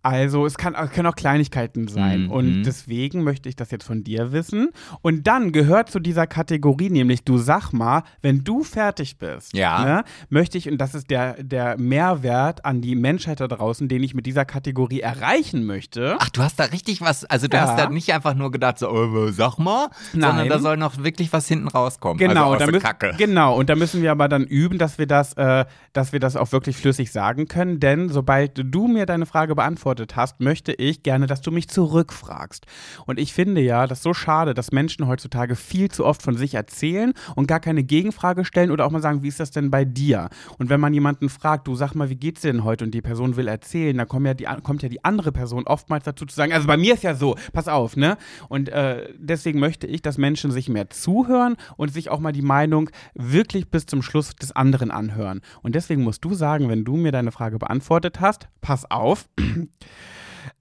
also 0.07 0.45
es 0.45 0.57
kann, 0.57 0.73
es 0.75 0.91
können 0.91 1.07
auch 1.07 1.15
Kleinigkeiten 1.15 1.87
sein. 1.87 2.23
Mhm. 2.23 2.31
Und 2.31 2.63
deswegen 2.63 3.23
möchte 3.23 3.49
ich 3.49 3.55
das 3.55 3.71
jetzt 3.71 3.85
von 3.85 4.03
dir 4.03 4.31
wissen. 4.31 4.69
Und 5.01 5.27
dann 5.27 5.51
gehört 5.51 5.89
zu 5.89 5.99
dieser 5.99 6.27
Kategorie, 6.27 6.89
nämlich 6.89 7.23
du 7.23 7.37
sag 7.37 7.71
mal, 7.73 8.03
wenn 8.21 8.43
du 8.43 8.63
fertig 8.63 9.17
bist, 9.17 9.55
Ja. 9.55 9.83
ne, 9.85 10.03
möchte 10.29 10.57
ich, 10.57 10.69
und 10.71 10.77
das 10.79 10.95
ist 10.95 11.09
der, 11.09 11.41
der 11.43 11.77
Mehrwert 11.77 12.65
an 12.65 12.81
die 12.81 12.95
Menschheit 12.95 13.39
da 13.39 13.47
draußen, 13.47 13.87
den 13.87 14.03
ich 14.03 14.13
mit 14.13 14.25
dieser 14.25 14.45
Kategorie 14.45 15.01
erreichen 15.01 15.65
möchte. 15.65 16.15
Ach, 16.19 16.29
du 16.29 16.41
hast 16.41 16.59
da 16.59 16.65
richtig 16.65 17.01
was, 17.01 17.25
also 17.25 17.47
du 17.47 17.57
Ja. 17.57 17.67
hast 17.67 17.77
da 17.79 17.89
nicht 17.89 18.13
einfach 18.13 18.33
nur 18.33 18.51
gedacht, 18.51 18.79
so, 18.79 18.89
oh, 18.89 19.27
sag 19.31 19.57
mal, 19.57 19.87
sondern 20.11 20.37
Nein. 20.37 20.49
da 20.49 20.59
soll 20.59 20.77
noch 20.77 20.97
wirklich 21.03 21.33
was 21.33 21.47
hinten 21.47 21.67
rauskommen. 21.67 22.17
Genau, 22.17 22.53
also 22.53 22.65
da 22.65 22.71
müssen, 22.71 22.83
Kacke. 22.83 23.13
genau, 23.17 23.55
und 23.57 23.69
da 23.69 23.75
müssen 23.75 24.01
wir 24.01 24.11
aber 24.11 24.27
dann 24.29 24.43
üben, 24.45 24.77
dass 24.77 24.97
wir 24.97 25.07
das, 25.07 25.33
äh, 25.33 25.65
dass 25.93 26.13
wir 26.13 26.19
das 26.19 26.35
auch 26.35 26.51
wirklich 26.51 26.77
flüssig 26.77 27.11
sagen 27.11 27.47
können. 27.47 27.79
Denn 27.79 28.09
sobald 28.09 28.61
du 28.63 28.87
mir 28.87 29.05
deine 29.05 29.25
Frage 29.25 29.55
beantwortet 29.97 30.15
hast, 30.15 30.39
möchte 30.39 30.73
ich 30.73 31.03
gerne, 31.03 31.27
dass 31.27 31.41
du 31.41 31.51
mich 31.51 31.67
zurückfragst. 31.67 32.65
Und 33.05 33.19
ich 33.19 33.33
finde 33.33 33.61
ja, 33.61 33.87
das 33.87 33.99
ist 33.99 34.03
so 34.03 34.13
schade, 34.13 34.53
dass 34.53 34.71
Menschen 34.71 35.07
heutzutage 35.07 35.55
viel 35.55 35.89
zu 35.89 36.05
oft 36.05 36.21
von 36.21 36.37
sich 36.37 36.53
erzählen 36.53 37.13
und 37.35 37.47
gar 37.47 37.59
keine 37.59 37.83
Gegenfrage 37.83 38.45
stellen 38.45 38.71
oder 38.71 38.85
auch 38.85 38.91
mal 38.91 39.01
sagen, 39.01 39.23
wie 39.23 39.27
ist 39.27 39.39
das 39.39 39.51
denn 39.51 39.71
bei 39.71 39.85
dir? 39.85 40.29
Und 40.57 40.69
wenn 40.69 40.79
man 40.79 40.93
jemanden 40.93 41.29
fragt, 41.29 41.67
du 41.67 41.75
sag 41.75 41.95
mal, 41.95 42.09
wie 42.09 42.15
geht's 42.15 42.41
dir 42.41 42.51
denn 42.51 42.63
heute? 42.63 42.85
Und 42.85 42.91
die 42.91 43.01
Person 43.01 43.35
will 43.35 43.47
erzählen, 43.47 43.97
dann 43.97 44.07
kommt 44.07 44.27
ja 44.27 44.33
die, 44.33 44.47
kommt 44.63 44.83
ja 44.83 44.89
die 44.89 45.03
andere 45.03 45.31
Person 45.31 45.65
oftmals 45.65 46.05
dazu 46.05 46.25
zu 46.25 46.35
sagen, 46.35 46.53
also 46.53 46.67
bei 46.67 46.77
mir 46.77 46.93
ist 46.93 47.03
ja 47.03 47.15
so, 47.15 47.35
pass 47.53 47.67
auf, 47.67 47.97
ne? 47.97 48.17
Und 48.49 48.69
äh, 48.69 49.09
deswegen 49.17 49.59
möchte 49.59 49.87
ich, 49.87 50.01
dass 50.01 50.17
Menschen 50.17 50.51
sich 50.51 50.69
mehr 50.69 50.89
zuhören 50.89 51.55
und 51.75 51.91
sich 51.91 52.09
auch 52.09 52.19
mal 52.19 52.31
die 52.31 52.41
Meinung 52.41 52.89
wirklich 53.13 53.69
bis 53.69 53.85
zum 53.85 54.01
Schluss 54.01 54.35
des 54.35 54.51
anderen 54.51 54.91
anhören. 54.91 55.41
Und 55.63 55.75
deswegen 55.75 56.03
musst 56.03 56.23
du 56.23 56.33
sagen, 56.33 56.69
wenn 56.69 56.83
du 56.83 56.95
mir 56.95 57.11
deine 57.11 57.31
Frage 57.31 57.57
beantwortet 57.57 58.19
hast, 58.19 58.47
pass 58.61 58.89
auf. 58.89 59.29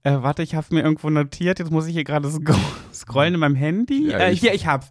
Äh, 0.03 0.17
warte, 0.21 0.43
ich 0.43 0.53
habe 0.55 0.67
mir 0.71 0.81
irgendwo 0.81 1.09
notiert. 1.09 1.59
Jetzt 1.59 1.71
muss 1.71 1.87
ich 1.87 1.93
hier 1.93 2.03
gerade 2.03 2.29
scro 2.29 2.55
scrollen 2.93 3.33
in 3.35 3.39
meinem 3.39 3.55
Handy. 3.55 4.09
Ja, 4.11 4.17
äh, 4.19 4.31
ich- 4.31 4.39
hier, 4.41 4.53
ich 4.53 4.67
hab's. 4.67 4.89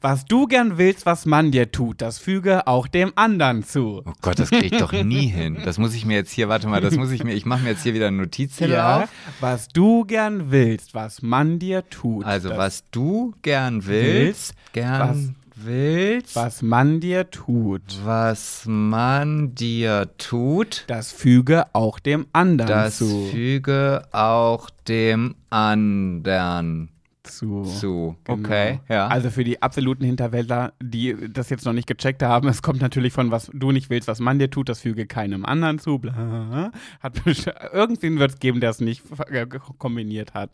Was 0.00 0.24
du 0.24 0.46
gern 0.46 0.78
willst, 0.78 1.06
was 1.06 1.26
man 1.26 1.50
dir 1.50 1.70
tut, 1.70 2.00
das 2.02 2.18
füge 2.18 2.66
auch 2.66 2.86
dem 2.86 3.12
anderen 3.14 3.62
zu. 3.62 4.02
Oh 4.06 4.12
Gott, 4.22 4.38
das 4.38 4.50
krieg 4.50 4.64
ich 4.72 4.78
doch 4.78 4.92
nie 4.92 5.26
hin. 5.26 5.58
Das 5.64 5.78
muss 5.78 5.94
ich 5.94 6.04
mir 6.06 6.14
jetzt 6.16 6.30
hier, 6.32 6.48
warte 6.48 6.66
mal, 6.68 6.80
das 6.80 6.96
muss 6.96 7.10
ich 7.10 7.24
mir, 7.24 7.34
ich 7.34 7.46
mache 7.46 7.62
mir 7.62 7.70
jetzt 7.70 7.82
hier 7.82 7.94
wieder 7.94 8.08
einen 8.08 8.16
Notizzettel 8.18 8.78
auf. 9.02 9.08
Was 9.40 9.68
du 9.68 10.04
gern 10.04 10.50
willst, 10.50 10.94
was 10.94 11.22
man 11.22 11.58
dir 11.58 11.88
tut. 11.88 12.24
Also, 12.24 12.50
was 12.50 12.84
du 12.90 13.34
gern 13.42 13.86
willst, 13.86 14.54
gern 14.72 15.36
willst, 15.64 16.36
was 16.36 16.62
man 16.62 17.00
dir 17.00 17.30
tut, 17.30 17.82
was 18.04 18.64
man 18.66 19.54
dir 19.54 20.08
tut, 20.18 20.84
das 20.86 21.12
füge 21.12 21.66
auch 21.72 21.98
dem 21.98 22.26
anderen 22.32 22.68
das 22.68 22.98
zu. 22.98 23.26
füge 23.26 24.02
auch 24.12 24.70
dem 24.86 25.34
anderen 25.50 26.90
zu. 27.28 27.62
zu. 27.62 28.16
Genau. 28.24 28.38
Okay, 28.38 28.80
ja. 28.88 29.06
Also 29.06 29.30
für 29.30 29.44
die 29.44 29.62
absoluten 29.62 30.04
Hinterwäldler, 30.04 30.72
die 30.82 31.16
das 31.30 31.50
jetzt 31.50 31.64
noch 31.64 31.72
nicht 31.72 31.86
gecheckt 31.86 32.22
haben, 32.22 32.48
es 32.48 32.62
kommt 32.62 32.80
natürlich 32.80 33.12
von 33.12 33.30
was 33.30 33.50
du 33.52 33.72
nicht 33.72 33.90
willst, 33.90 34.08
was 34.08 34.20
man 34.20 34.38
dir 34.38 34.50
tut, 34.50 34.68
das 34.68 34.80
füge 34.80 35.06
keinem 35.06 35.44
anderen 35.44 35.78
zu. 35.78 35.98
Bla. 35.98 36.70
Hat 37.00 37.14
irgendwen 37.72 38.18
wird 38.18 38.32
es 38.32 38.38
geben, 38.38 38.60
der 38.60 38.70
es 38.70 38.80
nicht 38.80 39.02
äh, 39.30 39.46
kombiniert 39.46 40.34
hat. 40.34 40.50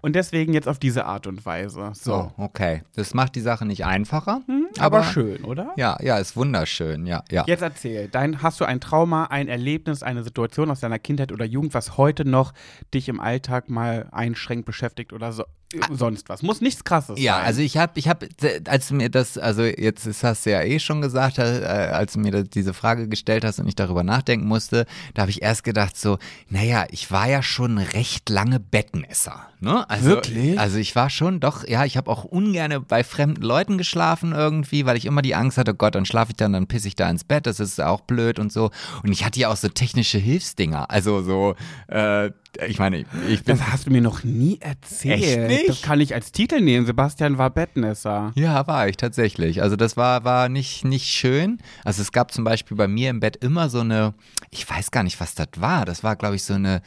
Und 0.00 0.14
deswegen 0.16 0.52
jetzt 0.52 0.68
auf 0.68 0.78
diese 0.78 1.04
Art 1.04 1.26
und 1.26 1.44
Weise. 1.44 1.92
So. 1.94 2.10
so, 2.10 2.32
okay. 2.36 2.82
Das 2.94 3.14
macht 3.14 3.34
die 3.36 3.40
Sache 3.40 3.66
nicht 3.66 3.84
einfacher, 3.84 4.42
Aber, 4.78 5.04
schön, 5.04 5.44
oder? 5.44 5.72
Ja, 5.76 5.96
ja, 6.02 6.18
ist 6.18 6.36
wunderschön, 6.36 7.06
ja, 7.06 7.22
ja. 7.30 7.44
Jetzt 7.46 7.62
erzähl, 7.62 8.08
dein, 8.08 8.42
hast 8.42 8.60
du 8.60 8.64
ein 8.64 8.80
Trauma, 8.80 9.24
ein 9.24 9.48
Erlebnis, 9.48 10.02
eine 10.02 10.22
Situation 10.22 10.70
aus 10.70 10.80
deiner 10.80 10.98
Kindheit 10.98 11.32
oder 11.32 11.44
Jugend, 11.44 11.74
was 11.74 11.96
heute 11.96 12.24
noch 12.24 12.52
dich 12.94 13.08
im 13.08 13.20
Alltag 13.20 13.70
mal 13.70 14.08
einschränkt, 14.12 14.66
beschäftigt 14.66 15.12
oder 15.12 15.32
so, 15.32 15.44
sonst 15.92 16.28
was? 16.28 16.42
Muss 16.42 16.60
nichts 16.60 16.84
krasses 16.84 17.18
Ja, 17.20 17.34
sein. 17.36 17.44
also 17.46 17.60
ich 17.62 17.76
habe, 17.76 17.92
ich 17.94 18.08
habe, 18.08 18.28
als 18.66 18.88
du 18.88 18.94
mir 18.94 19.08
das, 19.08 19.38
also 19.38 19.62
jetzt 19.62 20.06
hast 20.22 20.46
du 20.46 20.50
ja 20.50 20.62
eh 20.62 20.78
schon 20.78 21.00
gesagt, 21.00 21.38
äh, 21.38 21.42
als 21.42 22.14
du 22.14 22.18
mir 22.20 22.42
diese 22.44 22.74
Frage 22.74 23.08
gestellt 23.08 23.44
hast 23.44 23.58
und 23.60 23.68
ich 23.68 23.74
darüber 23.76 24.02
nachdenken 24.02 24.46
musste, 24.46 24.86
da 25.14 25.22
habe 25.22 25.30
ich 25.30 25.42
erst 25.42 25.64
gedacht 25.64 25.96
so, 25.96 26.18
naja, 26.48 26.86
ich 26.90 27.10
war 27.10 27.28
ja 27.28 27.42
schon 27.42 27.78
recht 27.78 28.28
lange 28.28 28.58
Bettmesser, 28.60 29.46
ne? 29.60 29.88
Also, 29.88 30.06
Wirklich? 30.10 30.58
Also 30.58 30.78
ich 30.78 30.96
war 30.96 31.10
schon, 31.10 31.40
doch, 31.40 31.66
ja, 31.66 31.84
ich 31.84 31.96
habe 31.96 32.10
auch 32.10 32.24
ungern 32.24 32.84
bei 32.88 33.04
fremden 33.04 33.42
Leuten 33.42 33.78
geschlafen 33.78 34.32
irgendwie, 34.32 34.86
weil 34.86 34.96
ich 34.96 35.04
immer 35.06 35.22
die 35.22 35.34
Angst 35.34 35.58
hatte, 35.58 35.72
oh 35.72 35.74
Gott, 35.74 35.94
dann 35.94 36.04
schlafe 36.06 36.32
ich 36.32 36.36
dann, 36.36 36.52
dann 36.52 36.66
pisse 36.66 36.88
ich 36.88 36.96
da 36.96 37.08
ins 37.08 37.24
Bett, 37.24 37.46
das 37.46 37.60
ist 37.60 37.80
auch 37.80 38.00
blöd 38.00 38.38
und 38.38 38.52
so. 38.52 38.70
Und 39.02 39.12
ich 39.12 39.24
hatte 39.24 39.38
ja 39.40 39.48
auch 39.50 39.56
so 39.56 39.68
technische 39.68 40.18
Hilfsdinger, 40.18 40.90
also 40.90 41.22
so, 41.22 41.54
äh, 41.88 42.30
ich 42.66 42.78
meine, 42.78 43.04
ich 43.28 43.44
bin 43.44 43.56
Das 43.56 43.66
hast 43.72 43.86
du 43.86 43.90
mir 43.90 44.00
noch 44.00 44.24
nie 44.24 44.58
erzählt. 44.60 45.22
Echt 45.22 45.38
nicht? 45.48 45.68
Das 45.68 45.82
kann 45.82 46.00
ich 46.00 46.14
als 46.14 46.32
Titel 46.32 46.60
nehmen. 46.60 46.86
Sebastian 46.86 47.38
war 47.38 47.50
Bettnesser. 47.50 48.32
Ja, 48.34 48.66
war 48.66 48.88
ich 48.88 48.96
tatsächlich. 48.96 49.62
Also 49.62 49.76
das 49.76 49.96
war, 49.96 50.24
war 50.24 50.48
nicht, 50.48 50.84
nicht 50.84 51.06
schön. 51.06 51.58
Also 51.84 52.02
es 52.02 52.12
gab 52.12 52.32
zum 52.32 52.44
Beispiel 52.44 52.76
bei 52.76 52.88
mir 52.88 53.10
im 53.10 53.20
Bett 53.20 53.36
immer 53.36 53.68
so 53.68 53.80
eine, 53.80 54.14
ich 54.50 54.68
weiß 54.68 54.90
gar 54.90 55.02
nicht, 55.02 55.20
was 55.20 55.34
das 55.34 55.48
war. 55.58 55.84
Das 55.84 56.02
war, 56.02 56.16
glaube 56.16 56.36
ich, 56.36 56.44
so 56.44 56.54
eine 56.54 56.82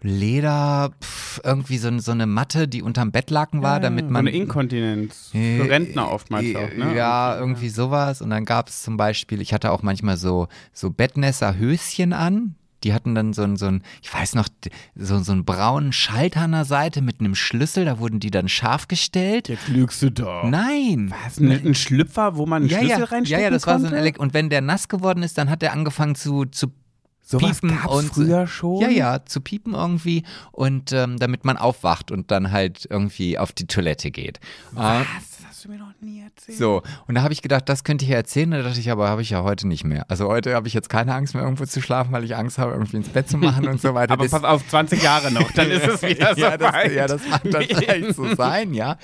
Leder, 0.00 0.92
pf, 1.02 1.40
irgendwie 1.42 1.76
so, 1.78 1.98
so 1.98 2.12
eine 2.12 2.26
Matte, 2.26 2.68
die 2.68 2.82
unterm 2.82 3.10
Bettlaken 3.10 3.62
war, 3.62 3.80
damit 3.80 4.04
So 4.06 4.12
man. 4.12 4.28
eine 4.28 4.36
Inkontinenz. 4.36 5.30
Für 5.32 5.68
Rentner 5.68 6.12
oftmals 6.12 6.54
auch, 6.54 6.72
ne? 6.76 6.94
Ja, 6.96 7.36
irgendwie 7.36 7.68
sowas. 7.68 8.22
Und 8.22 8.30
dann 8.30 8.44
gab 8.44 8.68
es 8.68 8.82
zum 8.82 8.96
Beispiel, 8.96 9.40
ich 9.40 9.52
hatte 9.52 9.72
auch 9.72 9.82
manchmal 9.82 10.16
so, 10.16 10.46
so 10.72 10.90
Bettnässer-Höschen 10.90 12.12
an. 12.12 12.54
Die 12.84 12.94
hatten 12.94 13.14
dann 13.14 13.32
so 13.32 13.42
ein, 13.42 13.56
so 13.56 13.66
ein, 13.66 13.82
ich 14.02 14.12
weiß 14.12 14.34
noch, 14.34 14.48
so, 14.94 15.18
so 15.18 15.32
einen 15.32 15.44
braunen 15.44 15.92
Schalter 15.92 16.42
an 16.42 16.52
der 16.52 16.64
Seite 16.64 17.02
mit 17.02 17.20
einem 17.20 17.34
Schlüssel, 17.34 17.84
da 17.84 17.98
wurden 17.98 18.20
die 18.20 18.30
dann 18.30 18.48
scharf 18.48 18.88
gestellt. 18.88 19.48
Jetzt 19.48 19.68
lügst 19.68 20.00
du 20.02 20.10
doch. 20.10 20.44
Nein. 20.44 21.12
Was? 21.24 21.38
Ein, 21.38 21.50
ein 21.50 21.74
Schlüpfer, 21.74 22.36
wo 22.36 22.46
man 22.46 22.62
einen 22.62 22.70
Ja, 22.70 22.78
Schlüssel 22.78 23.00
ja, 23.00 23.04
reinstecken 23.06 23.42
ja, 23.42 23.48
ja, 23.48 23.50
das 23.50 23.66
war 23.66 23.78
so 23.78 23.86
ein 23.86 23.90
konnte? 23.90 24.00
Elek 24.02 24.18
Und 24.18 24.34
wenn 24.34 24.50
der 24.50 24.60
nass 24.60 24.88
geworden 24.88 25.22
ist, 25.22 25.38
dann 25.38 25.50
hat 25.50 25.62
er 25.62 25.72
angefangen 25.72 26.14
zu, 26.14 26.44
zu 26.44 26.72
Sowas 27.30 27.60
piepen 27.60 27.76
gab's 27.76 27.94
und 27.94 28.08
früher 28.08 28.46
schon? 28.46 28.80
Ja, 28.80 28.88
ja, 28.88 29.24
zu 29.26 29.42
piepen 29.42 29.74
irgendwie 29.74 30.22
und 30.50 30.92
ähm, 30.92 31.18
damit 31.18 31.44
man 31.44 31.58
aufwacht 31.58 32.10
und 32.10 32.30
dann 32.30 32.52
halt 32.52 32.86
irgendwie 32.88 33.38
auf 33.38 33.52
die 33.52 33.66
Toilette 33.66 34.10
geht. 34.10 34.38
Äh, 34.72 34.76
Was? 34.76 35.04
Das 35.48 35.56
hast 35.56 35.64
du 35.64 35.70
mir 35.70 35.78
noch 35.78 35.92
nie 36.00 36.20
erzählt. 36.22 36.58
so, 36.58 36.82
und 37.06 37.14
da 37.14 37.22
habe 37.22 37.32
ich 37.32 37.40
gedacht, 37.42 37.68
das 37.68 37.82
könnte 37.84 38.04
ich 38.04 38.10
ja 38.10 38.16
erzählen. 38.16 38.50
Da 38.50 38.62
dachte 38.62 38.78
ich, 38.78 38.90
aber 38.90 39.08
habe 39.08 39.22
ich 39.22 39.30
ja 39.30 39.42
heute 39.42 39.66
nicht 39.66 39.84
mehr. 39.84 40.04
Also 40.08 40.28
heute 40.28 40.54
habe 40.54 40.68
ich 40.68 40.74
jetzt 40.74 40.88
keine 40.90 41.14
Angst 41.14 41.34
mehr, 41.34 41.42
irgendwo 41.42 41.64
zu 41.64 41.80
schlafen, 41.80 42.12
weil 42.12 42.24
ich 42.24 42.36
Angst 42.36 42.58
habe, 42.58 42.72
irgendwie 42.72 42.98
ins 42.98 43.08
Bett 43.08 43.28
zu 43.28 43.38
machen 43.38 43.66
und 43.66 43.80
so 43.80 43.94
weiter. 43.94 44.12
Aber 44.14 44.24
Das- 44.24 44.32
pass 44.32 44.44
auf, 44.44 44.66
20 44.68 45.02
Jahre 45.02 45.32
noch, 45.32 45.50
dann 45.52 45.70
ist 45.70 45.86
es 45.86 46.02
wieder 46.02 46.34
so 46.34 46.40
ja, 46.42 46.56
das, 46.56 46.72
weit. 46.72 46.92
ja, 46.92 47.06
das 47.06 47.22
mag 47.28 47.40
dann 47.44 47.62
vielleicht 47.62 48.14
so 48.14 48.34
sein, 48.34 48.74
ja. 48.74 48.96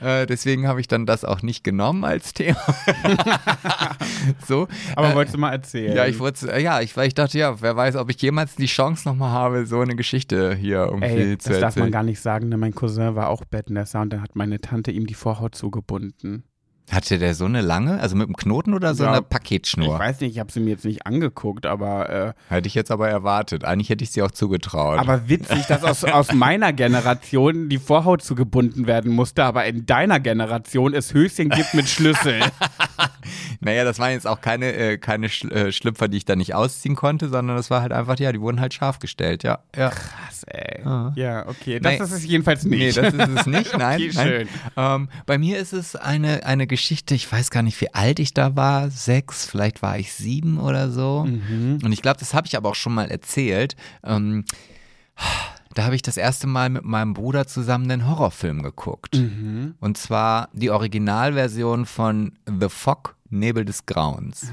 Äh, 0.00 0.26
deswegen 0.26 0.66
habe 0.68 0.80
ich 0.80 0.88
dann 0.88 1.06
das 1.06 1.24
auch 1.24 1.42
nicht 1.42 1.64
genommen 1.64 2.04
als 2.04 2.34
Thema. 2.34 2.60
so. 4.46 4.68
Aber 4.94 5.10
äh, 5.10 5.14
wolltest 5.14 5.34
du 5.34 5.40
mal 5.40 5.52
erzählen? 5.52 5.96
ja, 5.96 6.06
ich 6.06 6.18
wollte, 6.18 6.52
äh, 6.52 6.62
ja, 6.62 6.80
ich, 6.80 6.96
weil 6.96 7.08
ich 7.08 7.14
dachte, 7.14 7.38
ja, 7.38 7.60
wer 7.60 7.76
weiß, 7.76 7.96
ob 7.96 8.10
ich 8.10 8.20
jemals 8.20 8.56
die 8.56 8.66
Chance 8.66 9.08
nochmal 9.08 9.30
habe, 9.30 9.66
so 9.66 9.80
eine 9.80 9.96
Geschichte 9.96 10.54
hier 10.54 10.84
irgendwie 10.84 11.06
Ey, 11.06 11.38
zu 11.38 11.50
das 11.50 11.60
darf 11.60 11.76
man 11.76 11.84
erzählen. 11.84 11.92
gar 11.92 12.02
nicht 12.02 12.20
sagen, 12.20 12.50
denn 12.50 12.60
mein 12.60 12.74
Cousin 12.74 13.14
war 13.14 13.28
auch 13.28 13.44
Bettnässer 13.44 14.00
und 14.00 14.12
dann 14.12 14.22
hat 14.22 14.36
meine 14.36 14.60
Tante 14.60 14.90
ihm 14.90 15.06
die 15.06 15.14
Vorhaut 15.14 15.54
zugebunden. 15.54 16.44
Hatte 16.90 17.18
der 17.18 17.34
so 17.34 17.46
eine 17.46 17.62
lange, 17.62 17.98
also 18.00 18.14
mit 18.14 18.28
einem 18.28 18.36
Knoten 18.36 18.72
oder 18.72 18.94
so 18.94 19.02
Ja, 19.04 19.10
eine 19.10 19.20
Ich 19.20 19.28
Paketschnur? 19.28 19.98
weiß 19.98 20.20
nicht, 20.20 20.32
ich 20.34 20.38
habe 20.38 20.52
sie 20.52 20.60
mir 20.60 20.70
jetzt 20.70 20.84
nicht 20.84 21.04
angeguckt, 21.04 21.66
aber, 21.66 22.08
äh, 22.10 22.32
Hätte 22.48 22.68
ich 22.68 22.74
jetzt 22.74 22.92
aber 22.92 23.08
erwartet. 23.08 23.64
Eigentlich 23.64 23.88
hätte 23.88 24.04
ich 24.04 24.12
sie 24.12 24.22
auch 24.22 24.30
zugetraut. 24.30 24.98
aber 25.00 25.28
witzig, 25.28 25.66
dass 25.66 25.82
aus, 25.82 26.04
aus 26.04 26.32
meiner 26.32 26.72
Generation 26.72 27.68
die 27.68 27.78
Vorhaut 27.78 28.22
zugebunden 28.22 28.86
werden 28.86 29.12
musste, 29.12 29.42
aber 29.44 29.64
in 29.66 29.84
deiner 29.84 30.20
Generation 30.20 30.94
es 30.94 31.12
Höschen 31.12 31.48
gibt 31.48 31.74
mit 31.74 31.88
Schlüssel. 31.88 32.40
naja, 33.60 33.84
das 33.84 33.98
waren 33.98 34.12
jetzt 34.12 34.26
auch 34.26 34.40
keine, 34.40 34.72
äh, 34.72 34.98
keine 34.98 35.28
Schl 35.28 35.50
äh, 35.52 35.72
Schlüpfer, 35.72 36.08
die 36.08 36.16
ich 36.18 36.24
da 36.24 36.36
nicht 36.36 36.54
ausziehen 36.54 36.96
konnte, 36.96 37.28
sondern 37.28 37.56
das 37.56 37.70
war 37.70 37.82
halt 37.82 37.92
einfach, 37.92 38.18
ja, 38.18 38.32
die 38.32 38.40
wurden 38.40 38.60
halt 38.60 38.74
scharf 38.74 38.98
gestellt, 38.98 39.42
ja. 39.42 39.60
ja. 39.76 39.90
Krass, 39.90 40.44
ey. 40.46 40.82
Ah. 40.84 41.12
Ja, 41.16 41.46
okay. 41.48 41.80
Das 41.80 41.92
Nee. 41.98 42.04
ist 42.04 42.12
es 42.12 42.24
jedenfalls 42.24 42.64
Nee, 42.64 42.76
nicht. 42.86 42.96
das 42.98 43.12
ist 43.14 43.28
es 43.40 43.46
nicht. 43.46 43.72
Nein, 43.78 44.00
Okay, 44.00 44.10
nein. 44.14 44.26
schön. 44.26 44.48
Ähm, 44.76 45.08
bei 45.26 45.38
mir 45.38 45.58
ist 45.58 45.72
es 45.72 45.96
eine, 45.96 46.44
eine 46.46 46.66
Geschichte, 46.66 47.14
ich 47.14 47.30
weiß 47.30 47.50
gar 47.50 47.62
nicht, 47.62 47.80
wie 47.80 47.92
alt 47.94 48.18
ich 48.18 48.34
da 48.34 48.56
war, 48.56 48.90
sechs, 48.90 49.46
vielleicht 49.46 49.82
war 49.82 49.98
ich 49.98 50.12
sieben 50.12 50.58
oder 50.58 50.90
so. 50.90 51.24
Mhm. 51.26 51.78
Und 51.84 51.92
ich 51.92 52.02
glaube, 52.02 52.18
das 52.20 52.34
habe 52.34 52.46
ich 52.46 52.56
aber 52.56 52.70
auch 52.70 52.74
schon 52.74 52.94
mal 52.94 53.10
erzählt. 53.10 53.76
Ähm, 54.04 54.44
da 55.74 55.84
habe 55.84 55.94
ich 55.94 56.02
das 56.02 56.16
erste 56.16 56.46
Mal 56.46 56.70
mit 56.70 56.84
meinem 56.84 57.12
Bruder 57.12 57.46
zusammen 57.46 57.90
einen 57.90 58.08
Horrorfilm 58.08 58.62
geguckt. 58.62 59.16
Mhm. 59.16 59.74
Und 59.80 59.98
zwar 59.98 60.48
die 60.52 60.70
Originalversion 60.70 61.84
von 61.84 62.32
The 62.46 62.68
Fog, 62.68 63.15
Nebel 63.30 63.64
des 63.64 63.86
Grauens. 63.86 64.50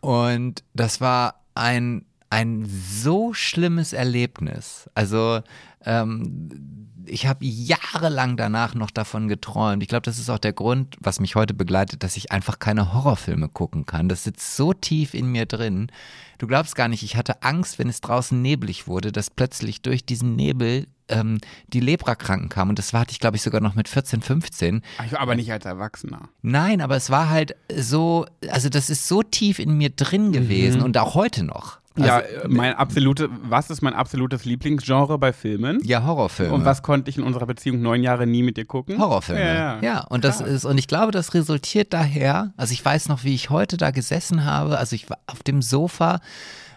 Und 0.00 0.64
das 0.74 1.00
war 1.00 1.42
ein, 1.54 2.06
ein 2.30 2.64
so 2.66 3.32
schlimmes 3.34 3.92
Erlebnis. 3.92 4.88
Also 4.94 5.40
ähm, 5.84 6.89
ich 7.06 7.26
habe 7.26 7.44
jahrelang 7.44 8.36
danach 8.36 8.74
noch 8.74 8.90
davon 8.90 9.28
geträumt. 9.28 9.82
Ich 9.82 9.88
glaube, 9.88 10.02
das 10.02 10.18
ist 10.18 10.30
auch 10.30 10.38
der 10.38 10.52
Grund, 10.52 10.96
was 11.00 11.20
mich 11.20 11.34
heute 11.34 11.54
begleitet, 11.54 12.02
dass 12.02 12.16
ich 12.16 12.32
einfach 12.32 12.58
keine 12.58 12.92
Horrorfilme 12.92 13.48
gucken 13.48 13.86
kann. 13.86 14.08
Das 14.08 14.24
sitzt 14.24 14.56
so 14.56 14.72
tief 14.72 15.14
in 15.14 15.30
mir 15.30 15.46
drin. 15.46 15.90
Du 16.38 16.46
glaubst 16.46 16.74
gar 16.74 16.88
nicht, 16.88 17.02
ich 17.02 17.16
hatte 17.16 17.42
Angst, 17.42 17.78
wenn 17.78 17.88
es 17.88 18.00
draußen 18.00 18.40
neblig 18.40 18.86
wurde, 18.86 19.12
dass 19.12 19.30
plötzlich 19.30 19.82
durch 19.82 20.04
diesen 20.04 20.36
Nebel 20.36 20.86
ähm, 21.08 21.38
die 21.68 21.80
Leprakranken 21.80 22.48
kamen. 22.48 22.70
Und 22.70 22.78
das 22.78 22.92
hatte 22.92 23.12
ich, 23.12 23.20
glaube 23.20 23.36
ich, 23.36 23.42
sogar 23.42 23.60
noch 23.60 23.74
mit 23.74 23.88
14, 23.88 24.22
15. 24.22 24.82
Aber 25.18 25.34
nicht 25.34 25.52
als 25.52 25.64
Erwachsener. 25.64 26.28
Nein, 26.42 26.80
aber 26.80 26.96
es 26.96 27.10
war 27.10 27.28
halt 27.28 27.56
so, 27.74 28.26
also 28.48 28.68
das 28.68 28.88
ist 28.88 29.06
so 29.06 29.22
tief 29.22 29.58
in 29.58 29.76
mir 29.76 29.90
drin 29.90 30.32
gewesen 30.32 30.80
und 30.82 30.96
auch 30.96 31.14
heute 31.14 31.42
noch. 31.44 31.79
Ja, 31.96 32.16
Also, 32.18 32.28
äh, 32.28 32.48
mein 32.48 32.74
absolute, 32.74 33.28
was 33.42 33.70
ist 33.70 33.82
mein 33.82 33.94
absolutes 33.94 34.44
Lieblingsgenre 34.44 35.18
bei 35.18 35.32
Filmen? 35.32 35.80
ja, 35.84 36.04
Horrorfilme. 36.04 36.52
Und 36.54 36.64
was 36.64 36.82
konnte 36.82 37.10
ich 37.10 37.18
in 37.18 37.24
unserer 37.24 37.46
Beziehung 37.46 37.82
neun 37.82 38.02
Jahre 38.02 38.26
nie 38.26 38.42
mit 38.42 38.56
dir 38.56 38.64
gucken? 38.64 38.98
Horrorfilme. 38.98 39.40
Ja, 39.44 39.80
ja. 39.80 40.00
und 40.08 40.24
das 40.24 40.38
Krass. 40.38 40.48
ist, 40.48 40.64
und 40.64 40.78
ich 40.78 40.86
glaube, 40.88 41.12
das 41.12 41.34
resultiert 41.34 41.92
daher, 41.92 42.52
also 42.56 42.72
ich 42.72 42.84
weiß 42.84 43.08
noch, 43.08 43.24
wie 43.24 43.34
ich 43.34 43.50
heute 43.50 43.76
da 43.76 43.90
gesessen 43.90 44.44
habe, 44.44 44.78
also 44.78 44.94
ich 44.94 45.10
war 45.10 45.18
auf 45.26 45.42
dem 45.42 45.62
Sofa, 45.62 46.20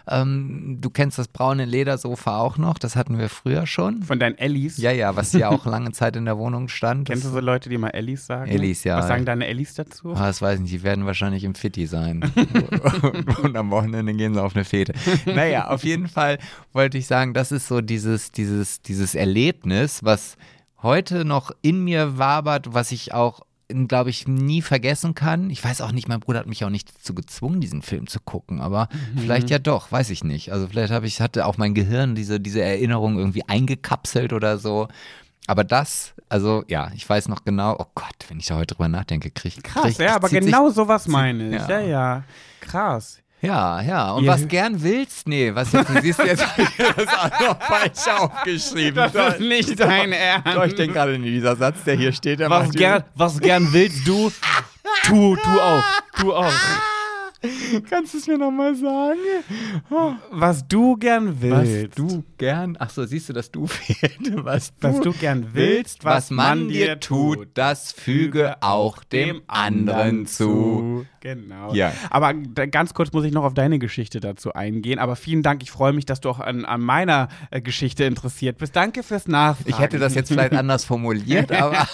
ähm, 0.08 0.78
du 0.80 0.90
kennst 0.90 1.18
das 1.18 1.28
braune 1.28 1.64
Ledersofa 1.64 2.38
auch 2.38 2.58
noch, 2.58 2.78
das 2.78 2.94
hatten 2.94 3.18
wir 3.18 3.28
früher 3.28 3.66
schon. 3.66 4.02
Von 4.02 4.18
deinen 4.18 4.36
Ellis? 4.36 4.76
Ja, 4.76 4.90
ja, 4.90 5.16
was 5.16 5.32
ja 5.32 5.48
auch 5.48 5.64
lange 5.66 5.92
Zeit 5.92 6.16
in 6.16 6.26
der 6.26 6.36
Wohnung 6.36 6.68
stand. 6.68 7.08
Kennst 7.08 7.24
du 7.24 7.30
so 7.30 7.40
Leute, 7.40 7.68
die 7.68 7.78
mal 7.78 7.90
Ellis 7.90 8.26
sagen? 8.26 8.50
Ellis, 8.50 8.84
ja. 8.84 8.98
Was 8.98 9.08
sagen 9.08 9.24
deine 9.24 9.46
Ellis 9.46 9.74
dazu? 9.74 10.12
Ah, 10.14 10.26
das 10.26 10.42
weiß 10.42 10.56
ich 10.56 10.62
nicht, 10.62 10.74
die 10.74 10.82
werden 10.82 11.06
wahrscheinlich 11.06 11.44
im 11.44 11.54
Fitti 11.54 11.86
sein. 11.86 12.20
und 13.42 13.56
am 13.56 13.70
Wochenende 13.70 14.12
gehen 14.14 14.34
sie 14.34 14.42
auf 14.42 14.54
eine 14.54 14.64
Fete. 14.64 14.92
Naja, 15.26 15.68
auf 15.68 15.84
jeden 15.84 16.08
Fall 16.08 16.38
wollte 16.72 16.98
ich 16.98 17.06
sagen, 17.06 17.32
das 17.32 17.52
ist 17.52 17.66
so 17.66 17.80
dieses, 17.80 18.30
dieses, 18.30 18.82
dieses 18.82 19.14
Erlebnis, 19.14 20.04
was 20.04 20.36
heute 20.82 21.24
noch 21.24 21.50
in 21.62 21.82
mir 21.82 22.18
wabert, 22.18 22.74
was 22.74 22.92
ich 22.92 23.14
auch 23.14 23.40
glaube 23.68 24.10
ich, 24.10 24.28
nie 24.28 24.60
vergessen 24.62 25.14
kann. 25.14 25.48
Ich 25.50 25.64
weiß 25.64 25.80
auch 25.80 25.92
nicht, 25.92 26.08
mein 26.08 26.20
Bruder 26.20 26.40
hat 26.40 26.46
mich 26.46 26.64
auch 26.64 26.70
nicht 26.70 26.94
dazu 26.94 27.14
gezwungen, 27.14 27.60
diesen 27.60 27.82
Film 27.82 28.06
zu 28.06 28.20
gucken, 28.20 28.60
aber 28.60 28.88
vielleicht 29.16 29.50
ja 29.50 29.58
doch, 29.58 29.90
weiß 29.90 30.10
ich 30.10 30.22
nicht. 30.24 30.52
Also 30.52 30.68
vielleicht 30.68 30.92
habe 30.92 31.06
ich, 31.06 31.20
hatte 31.20 31.46
auch 31.46 31.56
mein 31.56 31.74
Gehirn 31.74 32.14
diese, 32.14 32.40
diese 32.40 32.62
Erinnerung 32.62 33.18
irgendwie 33.18 33.48
eingekapselt 33.48 34.32
oder 34.32 34.58
so. 34.58 34.88
Aber 35.46 35.64
das, 35.64 36.14
also 36.28 36.64
ja, 36.68 36.90
ich 36.94 37.08
weiß 37.08 37.28
noch 37.28 37.44
genau, 37.44 37.76
oh 37.78 37.86
Gott, 37.94 38.14
wenn 38.28 38.38
ich 38.38 38.46
da 38.46 38.56
heute 38.56 38.74
drüber 38.74 38.88
nachdenke, 38.88 39.30
krieg, 39.30 39.62
Krass, 39.62 39.96
krieg, 39.96 39.98
ja, 40.06 40.16
aber 40.16 40.28
zieht 40.28 40.42
sich- 40.42 40.52
genau 40.52 40.70
sowas 40.70 41.06
meine 41.08 41.48
ich. 41.48 41.54
ja. 41.54 41.68
Ja, 41.68 41.80
ja. 41.80 42.24
Krass. 42.60 43.18
Ja, 43.44 43.80
ja. 43.82 44.12
Und 44.12 44.24
Ihr- 44.24 44.30
was 44.30 44.48
gern 44.48 44.82
willst? 44.82 45.28
Nee, 45.28 45.54
was 45.54 45.72
jetzt? 45.72 45.88
Du 45.90 46.00
siehst 46.00 46.18
jetzt 46.20 46.46
hab 46.46 46.58
ich 46.58 46.76
das 46.76 47.08
auch 47.08 47.40
noch 47.40 47.62
falsch 47.62 48.08
aufgeschrieben. 48.20 49.10
Das 49.12 49.34
ist 49.34 49.40
nicht 49.40 49.78
dein 49.78 50.12
Ernst. 50.12 50.46
Doch, 50.54 50.64
ich 50.64 50.74
denke 50.74 50.94
gerade, 50.94 51.18
dieser 51.18 51.56
Satz, 51.56 51.84
der 51.84 51.96
hier 51.96 52.12
steht, 52.12 52.40
der 52.40 52.50
Was 52.50 52.66
macht 52.68 52.76
gern, 52.76 53.04
was 53.14 53.40
gern 53.40 53.72
willst 53.72 54.06
du, 54.06 54.32
tu, 55.04 55.36
tu 55.36 55.60
auch. 55.60 55.84
Tu 56.18 56.32
auch. 56.32 56.52
Kannst 57.90 58.14
du 58.14 58.18
es 58.18 58.26
mir 58.26 58.38
nochmal 58.38 58.74
sagen? 58.74 59.18
Was 60.30 60.66
du 60.66 60.96
gern 60.96 61.28
Was 61.40 61.66
willst. 61.68 61.98
du 61.98 62.24
gern, 62.38 62.76
ach 62.78 62.90
so, 62.90 63.04
siehst 63.04 63.28
du, 63.28 63.32
das 63.32 63.50
du 63.50 63.66
fehlt. 63.68 64.20
Was 64.44 64.74
du, 64.76 64.88
Was 64.88 65.00
du 65.00 65.12
gern 65.12 65.48
willst, 65.52 66.04
was 66.04 66.30
man 66.30 66.68
dir 66.68 67.00
tut, 67.00 67.48
das 67.54 67.92
füge 67.92 68.56
auch 68.62 69.02
dem 69.04 69.42
anderen 69.46 70.26
zu. 70.26 71.06
Genau. 71.20 71.72
Ja. 71.72 71.92
Aber 72.10 72.34
ganz 72.34 72.92
kurz 72.92 73.10
muss 73.12 73.24
ich 73.24 73.32
noch 73.32 73.44
auf 73.44 73.54
deine 73.54 73.78
Geschichte 73.78 74.20
dazu 74.20 74.52
eingehen. 74.52 74.98
Aber 74.98 75.16
vielen 75.16 75.42
Dank. 75.42 75.62
Ich 75.62 75.70
freue 75.70 75.94
mich, 75.94 76.04
dass 76.04 76.20
du 76.20 76.28
auch 76.28 76.38
an, 76.38 76.66
an 76.66 76.82
meiner 76.82 77.28
äh, 77.50 77.62
Geschichte 77.62 78.04
interessiert 78.04 78.58
bist. 78.58 78.76
Danke 78.76 79.02
fürs 79.02 79.26
Nachfragen. 79.26 79.70
Ich 79.70 79.78
hätte 79.78 79.98
das 79.98 80.14
jetzt 80.14 80.28
vielleicht 80.28 80.52
anders 80.52 80.84
formuliert, 80.84 81.50
aber, 81.60 81.88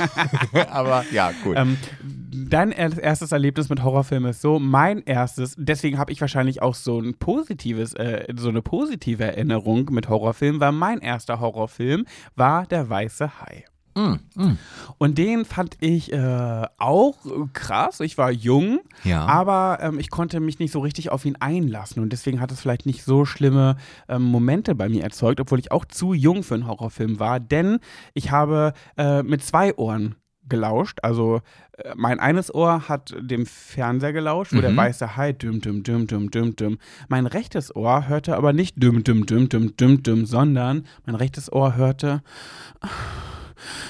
aber 0.70 1.04
ja, 1.12 1.30
gut. 1.44 1.56
Ähm, 1.56 1.76
dein 2.02 2.72
er- 2.72 2.98
erstes 3.00 3.30
Erlebnis 3.30 3.68
mit 3.68 3.84
Horrorfilmen 3.84 4.30
ist 4.30 4.42
so, 4.42 4.58
mein 4.58 5.00
erstes, 5.04 5.39
deswegen 5.56 5.98
habe 5.98 6.12
ich 6.12 6.20
wahrscheinlich 6.20 6.62
auch 6.62 6.74
so 6.74 6.98
ein 7.00 7.14
positives, 7.14 7.94
äh, 7.94 8.26
so 8.36 8.48
eine 8.48 8.62
positive 8.62 9.24
Erinnerung 9.24 9.88
mit 9.90 10.08
Horrorfilmen, 10.08 10.60
weil 10.60 10.72
mein 10.72 10.98
erster 11.00 11.40
Horrorfilm 11.40 12.06
war 12.36 12.66
Der 12.66 12.88
Weiße 12.88 13.40
Hai. 13.40 13.64
Mm, 13.96 14.14
mm. 14.36 14.58
Und 14.98 15.18
den 15.18 15.44
fand 15.44 15.76
ich 15.80 16.12
äh, 16.12 16.66
auch 16.78 17.16
krass. 17.52 17.98
Ich 18.00 18.16
war 18.18 18.30
jung, 18.30 18.80
Ja. 19.02 19.26
aber 19.26 19.78
ähm, 19.82 19.98
ich 19.98 20.10
konnte 20.10 20.38
mich 20.38 20.60
nicht 20.60 20.70
so 20.70 20.78
richtig 20.78 21.10
auf 21.10 21.24
ihn 21.24 21.36
einlassen. 21.40 22.00
Und 22.00 22.12
deswegen 22.12 22.40
hat 22.40 22.52
es 22.52 22.60
vielleicht 22.60 22.86
nicht 22.86 23.02
so 23.02 23.24
schlimme 23.24 23.76
ähm, 24.08 24.22
Momente 24.22 24.76
bei 24.76 24.88
mir 24.88 25.02
erzeugt, 25.02 25.40
obwohl 25.40 25.58
ich 25.58 25.72
auch 25.72 25.84
zu 25.84 26.14
jung 26.14 26.44
für 26.44 26.54
einen 26.54 26.68
Horrorfilm 26.68 27.18
war. 27.18 27.40
Denn 27.40 27.78
ich 28.14 28.30
habe 28.30 28.74
äh, 28.96 29.24
mit 29.24 29.42
zwei 29.42 29.74
Ohren 29.76 30.14
gelauscht. 30.50 30.98
Also 31.02 31.40
äh, 31.78 31.92
mein 31.96 32.20
eines 32.20 32.54
Ohr 32.54 32.88
hat 32.88 33.14
dem 33.18 33.46
Fernseher 33.46 34.12
gelauscht, 34.12 34.52
wo 34.54 34.60
der 34.60 34.70
Mhm. 34.72 34.76
weiße 34.76 35.16
Hai 35.16 35.32
düm 35.32 35.60
düm 35.62 35.82
düm 35.82 36.06
düm 36.06 36.30
düm 36.30 36.54
düm. 36.56 36.78
Mein 37.08 37.26
rechtes 37.26 37.74
Ohr 37.74 38.06
hörte 38.08 38.36
aber 38.36 38.52
nicht 38.52 38.74
düm 38.82 39.02
düm 39.02 39.24
düm 39.24 39.48
düm 39.48 39.74
düm 39.76 40.02
düm, 40.02 40.26
sondern 40.26 40.84
mein 41.06 41.14
rechtes 41.14 41.50
Ohr 41.50 41.76
hörte 41.76 42.22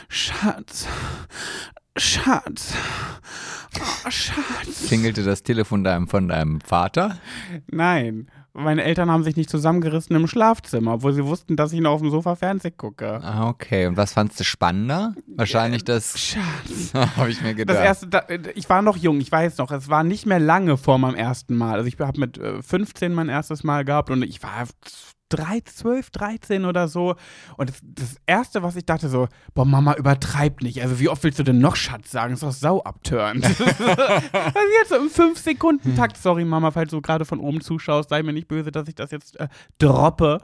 Schatz, 0.09 0.87
Schatz, 1.97 2.75
oh, 3.79 4.11
Schatz. 4.11 4.87
Klingelte 4.87 5.25
das 5.25 5.43
Telefon 5.43 5.85
deinem, 5.85 6.09
von 6.09 6.29
deinem 6.29 6.61
Vater? 6.61 7.19
Nein, 7.71 8.31
meine 8.53 8.83
Eltern 8.83 9.11
haben 9.11 9.23
sich 9.23 9.37
nicht 9.37 9.49
zusammengerissen 9.49 10.17
im 10.17 10.27
Schlafzimmer, 10.27 10.95
obwohl 10.95 11.13
sie 11.13 11.25
wussten, 11.25 11.57
dass 11.57 11.73
ich 11.73 11.81
noch 11.81 11.93
auf 11.93 12.01
dem 12.01 12.11
Sofa 12.11 12.35
Fernsehen 12.35 12.77
gucke. 12.77 13.21
Ah, 13.23 13.49
okay. 13.49 13.87
Und 13.87 13.97
was 13.97 14.13
fandst 14.13 14.41
du 14.41 14.45
spannender? 14.45 15.15
Wahrscheinlich 15.37 15.85
das, 15.85 16.19
Schatz. 16.21 16.93
habe 17.17 17.31
ich 17.31 17.41
mir 17.43 17.55
gedacht. 17.55 17.77
Das 17.77 17.85
erste, 17.85 18.09
da, 18.09 18.25
ich 18.55 18.69
war 18.69 18.83
noch 18.83 18.97
jung, 18.97 19.21
ich 19.21 19.31
weiß 19.31 19.59
noch, 19.59 19.71
es 19.71 19.89
war 19.89 20.03
nicht 20.03 20.27
mehr 20.27 20.41
lange 20.41 20.77
vor 20.77 20.99
meinem 20.99 21.15
ersten 21.15 21.57
Mal. 21.57 21.75
Also 21.75 21.87
ich 21.87 21.99
habe 21.99 22.19
mit 22.19 22.39
äh, 22.39 22.63
15 22.63 23.13
mein 23.13 23.29
erstes 23.29 23.63
Mal 23.63 23.85
gehabt 23.85 24.11
und 24.11 24.23
ich 24.23 24.43
war 24.43 24.67
3, 25.31 25.61
12, 25.61 26.11
13 26.11 26.65
oder 26.65 26.89
so. 26.89 27.17
Und 27.57 27.71
das, 27.71 27.81
das 27.83 28.17
erste, 28.27 28.63
was 28.63 28.77
ich 28.77 28.85
dachte, 28.85 29.09
so, 29.09 29.29
boah, 29.55 29.65
Mama, 29.65 29.95
übertreib 29.95 30.63
nicht. 30.63 30.83
Also 30.83 31.01
wie 31.01 31.09
oft 31.09 31.25
willst 31.25 31.39
du 31.39 31.43
denn 31.43 31.59
noch 31.59 31.77
Schatz 31.77 32.11
sagen? 32.11 32.35
ist 32.35 32.43
doch 32.43 32.53
sau 32.53 32.83
abturnt. 32.83 33.45
also 33.47 33.59
jetzt 34.79 34.91
so 34.91 34.97
im 34.97 35.09
5-Sekunden-Takt, 35.09 36.17
sorry 36.17 36.45
Mama, 36.45 36.71
falls 36.71 36.91
du 36.91 37.01
gerade 37.01 37.25
von 37.25 37.41
oben 37.41 37.61
zuschaust, 37.61 38.11
sei 38.11 38.23
mir 38.23 38.33
nicht 38.33 38.49
böse, 38.49 38.71
dass 38.71 38.89
ich 38.89 38.95
das 38.95 39.11
jetzt 39.11 39.39
äh, 39.41 39.49
droppe. 39.79 40.41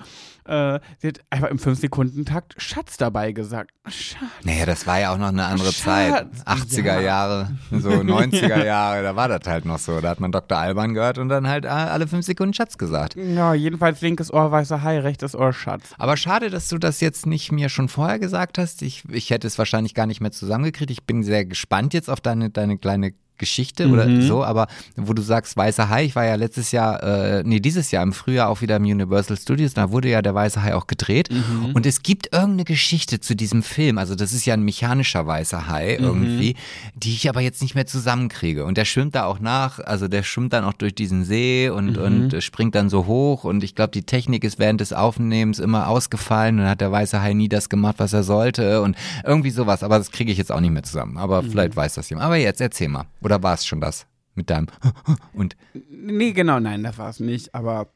Äh, 0.48 0.80
sie 0.98 1.08
hat 1.08 1.20
einfach 1.30 1.48
im 1.48 1.58
5-Sekunden-Takt 1.58 2.54
Schatz 2.58 2.96
dabei 2.96 3.32
gesagt. 3.32 3.70
Schatz. 3.88 4.20
Naja, 4.44 4.66
das 4.66 4.86
war 4.86 5.00
ja 5.00 5.12
auch 5.12 5.18
noch 5.18 5.28
eine 5.28 5.44
andere 5.44 5.72
Zeit. 5.72 6.28
Schatz. 6.44 6.62
80er 6.72 6.84
Ja. 6.84 7.00
Jahre, 7.00 7.50
so 7.70 7.88
90er 7.90 8.64
Jahre, 8.64 9.02
da 9.02 9.16
war 9.16 9.28
das 9.28 9.40
halt 9.46 9.64
noch 9.64 9.78
so. 9.78 10.00
Da 10.00 10.10
hat 10.10 10.20
man 10.20 10.32
Dr. 10.32 10.58
Alban 10.58 10.94
gehört 10.94 11.18
und 11.18 11.28
dann 11.28 11.46
halt 11.48 11.66
alle 11.66 12.06
fünf 12.06 12.24
Sekunden 12.24 12.54
Schatz 12.54 12.78
gesagt. 12.78 13.16
Ja, 13.16 13.54
jedenfalls 13.54 14.00
linkes 14.00 14.32
Ohr 14.32 14.50
weißer 14.50 14.82
Hai, 14.82 15.00
rechtes 15.00 15.34
Ohr 15.34 15.52
Schatz. 15.52 15.82
Aber 15.98 16.16
schade, 16.16 16.50
dass 16.50 16.68
du 16.68 16.78
das 16.78 17.00
jetzt 17.00 17.26
nicht 17.26 17.52
mir 17.52 17.68
schon 17.68 17.88
vorher 17.88 18.18
gesagt 18.18 18.58
hast. 18.58 18.82
Ich, 18.82 19.04
ich 19.10 19.30
hätte 19.30 19.46
es 19.46 19.58
wahrscheinlich 19.58 19.94
gar 19.94 20.06
nicht 20.06 20.20
mehr 20.20 20.32
zusammengekriegt. 20.32 20.90
Ich 20.90 21.04
bin 21.04 21.22
sehr 21.22 21.44
gespannt 21.44 21.94
jetzt 21.94 22.08
auf 22.10 22.20
deine, 22.20 22.50
deine 22.50 22.78
kleine 22.78 23.12
Geschichte 23.38 23.88
oder 23.88 24.08
so, 24.22 24.44
aber 24.44 24.66
wo 24.96 25.12
du 25.12 25.22
sagst, 25.22 25.56
Weißer 25.56 25.88
Hai, 25.88 26.04
ich 26.04 26.16
war 26.16 26.24
ja 26.24 26.34
letztes 26.34 26.72
Jahr, 26.72 27.02
äh, 27.02 27.42
nee, 27.44 27.60
dieses 27.60 27.90
Jahr 27.90 28.02
im 28.02 28.12
Frühjahr 28.12 28.48
auch 28.48 28.60
wieder 28.60 28.76
im 28.76 28.84
Universal 28.84 29.36
Studios, 29.36 29.74
da 29.74 29.90
wurde 29.90 30.08
ja 30.08 30.22
der 30.22 30.34
Weiße 30.34 30.62
Hai 30.62 30.74
auch 30.74 30.86
gedreht. 30.86 31.28
Und 31.74 31.86
es 31.86 32.02
gibt 32.02 32.32
irgendeine 32.32 32.64
Geschichte 32.64 33.20
zu 33.20 33.34
diesem 33.36 33.62
Film, 33.62 33.98
also 33.98 34.14
das 34.14 34.32
ist 34.32 34.44
ja 34.46 34.54
ein 34.54 34.62
mechanischer 34.62 35.26
Weißer 35.26 35.68
Hai 35.68 35.96
irgendwie, 35.96 36.56
die 36.94 37.12
ich 37.12 37.28
aber 37.28 37.40
jetzt 37.40 37.62
nicht 37.62 37.74
mehr 37.74 37.86
zusammenkriege. 37.86 38.64
Und 38.64 38.76
der 38.78 38.84
schwimmt 38.84 39.14
da 39.14 39.24
auch 39.24 39.40
nach, 39.40 39.78
also 39.80 40.08
der 40.08 40.22
schwimmt 40.22 40.52
dann 40.52 40.64
auch 40.64 40.72
durch 40.72 40.94
diesen 40.94 41.24
See 41.24 41.68
und, 41.68 41.98
und 41.98 42.32
äh, 42.34 42.40
springt 42.40 42.74
dann 42.74 42.88
so 42.88 43.06
hoch 43.06 43.44
und 43.44 43.62
ich 43.64 43.74
glaube, 43.74 43.90
die 43.90 44.02
Technik 44.02 44.44
ist 44.44 44.58
während 44.58 44.80
des 44.80 44.92
Aufnehmens 44.92 45.58
immer 45.58 45.88
ausgefallen 45.88 46.56
und 46.56 46.62
dann 46.62 46.70
hat 46.70 46.80
der 46.80 46.92
Weiße 46.92 47.20
Hai 47.22 47.32
nie 47.34 47.48
das 47.48 47.68
gemacht, 47.68 47.96
was 47.98 48.12
er 48.12 48.22
sollte 48.22 48.82
und 48.82 48.96
irgendwie 49.24 49.50
sowas, 49.50 49.82
aber 49.82 49.98
das 49.98 50.10
kriege 50.10 50.32
ich 50.32 50.38
jetzt 50.38 50.52
auch 50.52 50.60
nicht 50.60 50.72
mehr 50.72 50.82
zusammen, 50.82 51.16
aber 51.16 51.42
vielleicht 51.42 51.76
weiß 51.76 51.94
das 51.94 52.08
jemand. 52.10 52.26
Aber 52.26 52.36
jetzt 52.36 52.60
erzähl 52.60 52.88
mal. 52.88 53.04
Oder 53.26 53.42
war 53.42 53.54
es 53.54 53.66
schon 53.66 53.80
das 53.80 54.06
mit 54.36 54.50
deinem 54.50 54.68
und 55.32 55.56
Nee, 55.90 56.30
genau, 56.30 56.60
nein, 56.60 56.84
das 56.84 56.96
war 56.96 57.10
es 57.10 57.18
nicht, 57.18 57.56
aber 57.56 57.88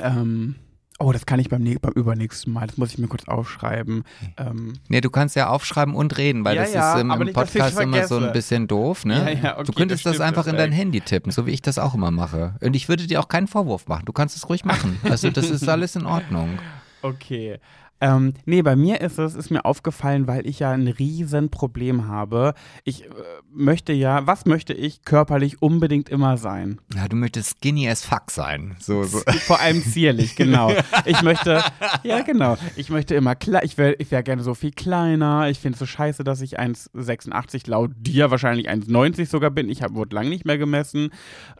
ähm, 0.00 0.54
oh, 0.98 1.12
das 1.12 1.26
kann 1.26 1.38
ich 1.40 1.50
beim, 1.50 1.62
beim 1.62 1.92
übernächsten 1.92 2.54
Mal, 2.54 2.66
das 2.66 2.78
muss 2.78 2.92
ich 2.92 2.98
mir 2.98 3.06
kurz 3.06 3.28
aufschreiben. 3.28 4.04
Ähm, 4.38 4.72
Nee, 4.88 5.02
du 5.02 5.10
kannst 5.10 5.36
ja 5.36 5.50
aufschreiben 5.50 5.94
und 5.94 6.16
reden, 6.16 6.42
weil 6.46 6.56
Ja, 6.56 6.62
das 6.62 6.72
ja, 6.72 6.94
ist 6.94 7.02
im, 7.02 7.10
im 7.10 7.18
nicht, 7.18 7.34
Podcast 7.34 7.78
immer 7.78 8.06
so 8.06 8.16
ein 8.16 8.32
bisschen 8.32 8.66
doof, 8.66 9.04
ne? 9.04 9.38
Ja, 9.42 9.58
okay, 9.58 9.64
du 9.66 9.72
könntest 9.74 10.06
das 10.06 10.16
das, 10.16 10.26
einfach 10.26 10.46
in 10.46 10.56
dein. 10.56 10.72
Handy 10.72 11.02
tippen, 11.02 11.32
so 11.32 11.44
wie 11.44 11.50
ich 11.50 11.60
das 11.60 11.78
auch 11.78 11.92
immer 11.94 12.10
mache. 12.10 12.54
Und 12.62 12.74
ich 12.74 12.88
würde 12.88 13.06
dir 13.06 13.20
auch 13.20 13.28
keinen 13.28 13.48
Vorwurf 13.48 13.88
machen. 13.88 14.06
Du 14.06 14.14
kannst 14.14 14.38
es 14.38 14.48
ruhig 14.48 14.64
machen. 14.64 14.98
Also 15.02 15.28
das 15.28 15.50
ist 15.50 15.68
alles 15.68 15.96
in 15.96 16.06
Ordnung. 16.06 16.58
Okay. 17.02 17.58
Ähm, 18.00 18.34
nee, 18.44 18.62
bei 18.62 18.76
mir 18.76 19.00
ist 19.00 19.18
es, 19.18 19.34
ist 19.34 19.50
mir 19.50 19.64
aufgefallen, 19.64 20.26
weil 20.26 20.46
ich 20.46 20.58
ja 20.58 20.70
ein 20.72 20.86
Riesenproblem 20.86 22.08
habe. 22.08 22.54
Ich 22.84 23.04
äh, 23.04 23.08
möchte 23.52 23.92
ja, 23.92 24.26
was 24.26 24.44
möchte 24.44 24.74
ich 24.74 25.02
körperlich 25.02 25.62
unbedingt 25.62 26.08
immer 26.08 26.36
sein? 26.36 26.78
Ja, 26.94 27.08
du 27.08 27.16
möchtest 27.16 27.58
skinny 27.58 27.88
as 27.88 28.04
fuck 28.04 28.30
sein. 28.30 28.76
So, 28.78 29.04
so. 29.04 29.20
Vor 29.46 29.60
allem 29.60 29.82
zierlich, 29.82 30.36
genau. 30.36 30.72
Ich 31.04 31.22
möchte, 31.22 31.62
ja 32.02 32.22
genau, 32.22 32.56
ich 32.74 32.90
möchte 32.90 33.14
immer, 33.14 33.34
ich 33.62 33.78
wäre 33.78 33.94
ich 33.98 34.10
wär 34.10 34.22
gerne 34.22 34.42
so 34.42 34.54
viel 34.54 34.72
kleiner. 34.72 35.48
Ich 35.48 35.60
finde 35.60 35.74
es 35.74 35.78
so 35.78 35.86
scheiße, 35.86 36.24
dass 36.24 36.40
ich 36.40 36.58
1,86 36.58 37.68
laut 37.68 37.92
dir 37.96 38.30
wahrscheinlich 38.30 38.68
1,90 38.68 39.26
sogar 39.26 39.50
bin. 39.50 39.68
Ich 39.68 39.82
hab, 39.82 39.94
wurde 39.94 40.16
lang 40.16 40.28
nicht 40.28 40.44
mehr 40.44 40.58
gemessen. 40.58 41.10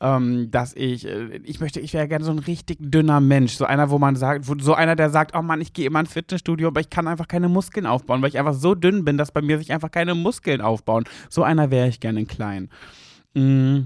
Ähm, 0.01 0.51
dass 0.51 0.74
ich, 0.74 1.07
äh, 1.07 1.37
ich 1.45 1.61
möchte, 1.61 1.80
ich 1.80 1.95
wäre 1.95 2.09
gerne 2.09 2.24
so 2.24 2.32
ein 2.32 2.39
richtig 2.39 2.78
dünner 2.80 3.20
Mensch. 3.20 3.55
So 3.55 3.64
einer, 3.64 3.91
wo 3.91 3.99
man 3.99 4.16
sagt, 4.16 4.49
wo, 4.49 4.57
so 4.59 4.74
einer, 4.74 4.97
der 4.97 5.11
sagt, 5.11 5.37
oh 5.37 5.43
Mann, 5.43 5.61
ich 5.61 5.72
gehe 5.72 5.87
immer 5.87 6.01
ins 6.01 6.12
Fitnessstudio, 6.26 6.68
aber 6.68 6.80
ich 6.80 6.90
kann 6.90 7.06
einfach 7.06 7.28
keine 7.28 7.48
Muskeln 7.48 7.86
aufbauen, 7.86 8.20
weil 8.20 8.28
ich 8.28 8.38
einfach 8.38 8.54
so 8.54 8.74
dünn 8.74 9.04
bin, 9.04 9.16
dass 9.16 9.30
bei 9.30 9.42
mir 9.42 9.58
sich 9.58 9.72
einfach 9.72 9.90
keine 9.90 10.14
Muskeln 10.14 10.60
aufbauen. 10.60 11.04
So 11.30 11.44
einer 11.44 11.70
wäre 11.70 11.88
ich 11.88 12.00
gerne 12.00 12.20
in 12.20 12.26
klein. 12.26 12.68
Mm. 13.34 13.82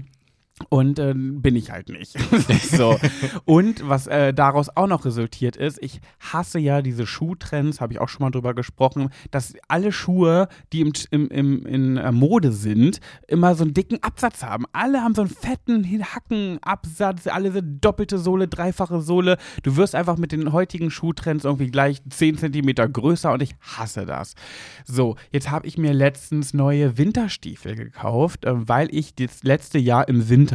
Und 0.69 0.99
äh, 0.99 1.13
bin 1.15 1.55
ich 1.55 1.71
halt 1.71 1.89
nicht. 1.89 2.17
so. 2.71 2.97
Und 3.45 3.87
was 3.87 4.07
äh, 4.07 4.33
daraus 4.33 4.69
auch 4.75 4.87
noch 4.87 5.05
resultiert 5.05 5.55
ist, 5.55 5.81
ich 5.81 6.01
hasse 6.19 6.59
ja 6.59 6.81
diese 6.81 7.05
Schuhtrends, 7.05 7.81
habe 7.81 7.93
ich 7.93 7.99
auch 7.99 8.09
schon 8.09 8.23
mal 8.23 8.31
drüber 8.31 8.53
gesprochen, 8.53 9.09
dass 9.31 9.53
alle 9.67 9.91
Schuhe, 9.91 10.47
die 10.73 10.81
im, 10.81 10.93
im, 11.11 11.27
im, 11.29 11.65
in 11.65 11.97
äh, 11.97 12.11
Mode 12.11 12.51
sind, 12.51 12.99
immer 13.27 13.55
so 13.55 13.63
einen 13.63 13.73
dicken 13.73 14.01
Absatz 14.01 14.43
haben. 14.43 14.65
Alle 14.73 15.01
haben 15.01 15.15
so 15.15 15.21
einen 15.21 15.31
fetten 15.31 15.85
Hackenabsatz, 16.03 17.27
alle 17.27 17.51
sind 17.51 17.83
doppelte 17.83 18.17
Sohle, 18.17 18.47
dreifache 18.47 19.01
Sohle. 19.01 19.37
Du 19.63 19.75
wirst 19.77 19.95
einfach 19.95 20.17
mit 20.17 20.31
den 20.31 20.51
heutigen 20.51 20.91
Schuhtrends 20.91 21.45
irgendwie 21.45 21.67
gleich 21.67 22.01
10 22.09 22.37
Zentimeter 22.37 22.87
größer 22.87 23.31
und 23.31 23.41
ich 23.41 23.55
hasse 23.61 24.05
das. 24.05 24.35
So, 24.85 25.15
jetzt 25.31 25.49
habe 25.49 25.67
ich 25.67 25.77
mir 25.77 25.93
letztens 25.93 26.53
neue 26.53 26.97
Winterstiefel 26.97 27.75
gekauft, 27.75 28.45
äh, 28.45 28.67
weil 28.67 28.93
ich 28.93 29.15
das 29.15 29.43
letzte 29.43 29.79
Jahr 29.79 30.07
im 30.07 30.29
Winter 30.29 30.50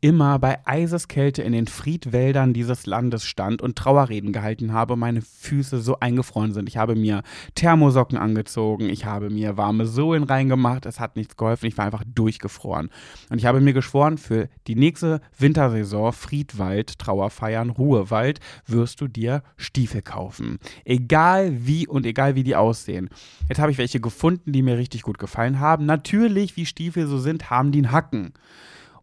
immer 0.00 0.38
bei 0.38 0.58
Eiseskälte 0.66 1.42
in 1.42 1.52
den 1.52 1.66
Friedwäldern 1.66 2.52
dieses 2.52 2.86
Landes 2.86 3.24
stand 3.24 3.62
und 3.62 3.76
Trauerreden 3.76 4.32
gehalten 4.32 4.72
habe, 4.72 4.96
meine 4.96 5.22
Füße 5.22 5.80
so 5.80 6.00
eingefroren 6.00 6.52
sind. 6.52 6.68
Ich 6.68 6.76
habe 6.76 6.94
mir 6.94 7.22
Thermosocken 7.54 8.18
angezogen, 8.18 8.88
ich 8.88 9.04
habe 9.04 9.30
mir 9.30 9.56
warme 9.56 9.86
Sohlen 9.86 10.24
reingemacht, 10.24 10.86
es 10.86 11.00
hat 11.00 11.16
nichts 11.16 11.36
geholfen, 11.36 11.66
ich 11.66 11.78
war 11.78 11.86
einfach 11.86 12.04
durchgefroren. 12.06 12.90
Und 13.30 13.38
ich 13.38 13.46
habe 13.46 13.60
mir 13.60 13.72
geschworen, 13.72 14.18
für 14.18 14.48
die 14.66 14.74
nächste 14.74 15.20
Wintersaison 15.38 16.12
Friedwald, 16.12 16.98
Trauerfeiern, 16.98 17.70
Ruhewald, 17.70 18.40
wirst 18.66 19.00
du 19.00 19.08
dir 19.08 19.42
Stiefel 19.56 20.02
kaufen. 20.02 20.58
Egal 20.84 21.66
wie 21.66 21.86
und 21.86 22.06
egal 22.06 22.34
wie 22.34 22.44
die 22.44 22.56
aussehen. 22.56 23.08
Jetzt 23.48 23.58
habe 23.58 23.70
ich 23.72 23.78
welche 23.78 24.00
gefunden, 24.00 24.52
die 24.52 24.62
mir 24.62 24.78
richtig 24.78 25.02
gut 25.02 25.18
gefallen 25.18 25.60
haben. 25.60 25.86
Natürlich, 25.86 26.56
wie 26.56 26.66
Stiefel 26.66 27.06
so 27.06 27.18
sind, 27.18 27.50
haben 27.50 27.72
die 27.72 27.78
einen 27.78 27.92
Hacken. 27.92 28.32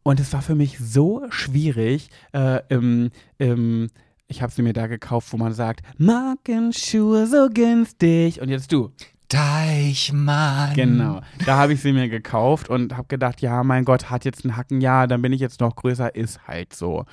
Und 0.08 0.20
es 0.20 0.32
war 0.34 0.43
für 0.43 0.53
mich 0.53 0.78
so 0.78 1.24
schwierig, 1.30 2.10
äh, 2.32 2.62
im, 2.70 3.10
im, 3.39 3.89
ich 4.28 4.43
habe 4.43 4.53
sie 4.53 4.62
mir 4.62 4.74
da 4.74 4.86
gekauft, 4.86 5.34
wo 5.34 5.38
man 5.38 5.51
sagt, 5.51 5.82
Markenschuhe 5.97 7.26
so 7.26 7.49
günstig. 7.51 8.39
Und 8.39 8.49
jetzt 8.49 8.72
du. 8.72 8.91
Deichmann. 9.30 10.76
Genau. 10.76 11.22
Da 11.47 11.58
habe 11.58 11.74
ich 11.74 11.82
sie 11.82 11.91
mir 11.91 12.08
gekauft 12.08 12.70
und 12.70 12.95
habe 12.95 13.08
gedacht, 13.08 13.41
ja, 13.41 13.64
mein 13.64 13.84
Gott, 13.84 14.12
hat 14.12 14.26
jetzt 14.26 14.45
einen 14.45 14.56
Hacken, 14.56 14.80
ja, 14.80 15.08
dann 15.08 15.24
bin 15.24 15.34
ich 15.34 15.41
jetzt 15.41 15.60
noch 15.60 15.76
größer, 15.76 16.14
ist 16.14 16.47
halt 16.47 16.76
so. 16.76 17.06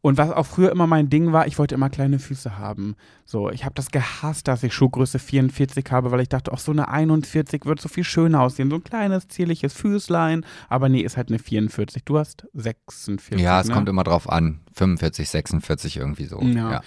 Und 0.00 0.18
was 0.18 0.32
auch 0.32 0.46
früher 0.46 0.72
immer 0.72 0.88
mein 0.88 1.10
Ding 1.10 1.30
war, 1.30 1.46
ich 1.46 1.60
wollte 1.60 1.76
immer 1.76 1.90
kleine 1.90 2.18
Füße 2.18 2.58
haben. 2.58 2.96
So, 3.30 3.48
ich 3.48 3.64
habe 3.64 3.76
das 3.76 3.92
gehasst, 3.92 4.48
dass 4.48 4.64
ich 4.64 4.74
Schuhgröße 4.74 5.20
44 5.20 5.84
habe, 5.92 6.10
weil 6.10 6.18
ich 6.18 6.28
dachte, 6.28 6.52
auch 6.52 6.58
so 6.58 6.72
eine 6.72 6.88
41 6.88 7.64
wird 7.64 7.80
so 7.80 7.88
viel 7.88 8.02
schöner 8.02 8.40
aussehen. 8.40 8.70
So 8.70 8.74
ein 8.74 8.82
kleines, 8.82 9.28
zierliches 9.28 9.72
Füßlein. 9.72 10.44
Aber 10.68 10.88
nee, 10.88 11.02
ist 11.02 11.16
halt 11.16 11.28
eine 11.28 11.38
44. 11.38 12.04
Du 12.04 12.18
hast 12.18 12.48
46. 12.54 13.40
Ja, 13.40 13.60
es 13.60 13.68
ne? 13.68 13.74
kommt 13.74 13.88
immer 13.88 14.02
drauf 14.02 14.28
an. 14.28 14.58
45, 14.74 15.30
46 15.30 15.96
irgendwie 15.98 16.24
so. 16.24 16.40
Ja. 16.40 16.72
Ja. 16.72 16.82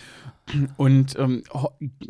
Und 0.75 1.17
ähm, 1.17 1.43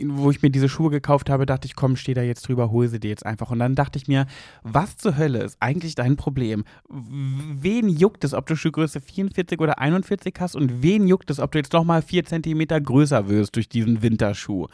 wo 0.08 0.32
ich 0.32 0.42
mir 0.42 0.50
diese 0.50 0.68
Schuhe 0.68 0.90
gekauft 0.90 1.30
habe, 1.30 1.46
dachte 1.46 1.68
ich, 1.68 1.76
komm, 1.76 1.96
steh 1.96 2.16
da 2.16 2.24
jetzt 2.24 2.48
drüber, 2.48 2.72
hol 2.72 2.88
sie 2.88 3.00
dir 3.00 3.10
jetzt 3.10 3.26
einfach. 3.26 3.52
Und 3.52 3.60
dann 3.60 3.76
dachte 3.76 3.98
ich 3.98 4.08
mir, 4.08 4.26
was 4.64 4.98
zur 4.98 5.18
Hölle 5.18 5.44
ist 5.44 5.58
eigentlich 5.60 5.94
dein 5.96 6.18
Problem? 6.18 6.64
Wen 6.90 7.90
juckt 7.90 8.24
es, 8.24 8.34
ob 8.34 8.48
du 8.48 8.56
Schuhgröße 8.56 9.02
44 9.02 9.60
oder 9.60 9.78
41 9.78 10.34
hast? 10.40 10.56
Und 10.56 10.82
wen 10.82 11.08
juckt 11.08 11.30
es, 11.30 11.40
ob 11.40 11.52
du 11.52 11.60
jetzt 11.60 11.74
nochmal 11.74 12.02
4 12.02 12.26
Zentimeter 12.26 12.82
größer 12.82 13.30
wirst 13.30 13.56
durch 13.56 13.70
diesen 13.70 14.02
Winterschuh? 14.24 14.68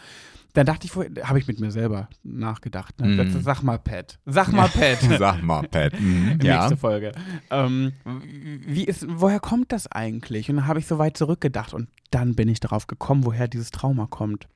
Dann 0.54 0.66
dachte 0.66 0.86
ich, 0.88 0.91
vorher- 0.91 1.12
habe 1.30 1.38
ich 1.38 1.47
mit 1.47 1.60
mir 1.60 1.70
selber 1.72 2.10
nachgedacht. 2.24 3.00
Ne? 3.00 3.24
Mhm. 3.24 3.41
Sag 3.41 3.62
mal, 3.62 3.78
Pat. 3.78 4.18
Sag 4.26 4.52
mal, 4.52 4.68
Pat. 4.68 4.97
Sag 5.20 5.43
mal, 5.43 5.62
Pat. 5.68 5.93
Mhm. 6.00 6.39
Ja. 6.43 6.58
Nächste 6.62 6.78
Folge. 6.78 7.12
Ähm, 7.52 7.93
wie 8.66 8.84
ist, 8.86 9.06
woher 9.08 9.39
kommt 9.39 9.72
das 9.72 9.86
eigentlich? 9.91 10.50
Und 10.50 10.56
dann 10.58 10.68
habe 10.68 10.80
ich 10.80 10.88
so 10.88 10.97
weit 10.97 11.18
zurückgedacht 11.18 11.74
und 11.76 11.88
dann 12.10 12.34
bin 12.36 12.50
ich 12.50 12.60
darauf 12.60 12.88
gekommen, 12.88 13.26
woher 13.26 13.47
dieses 13.47 13.70
Trauma 13.72 14.08
kommt. 14.08 14.47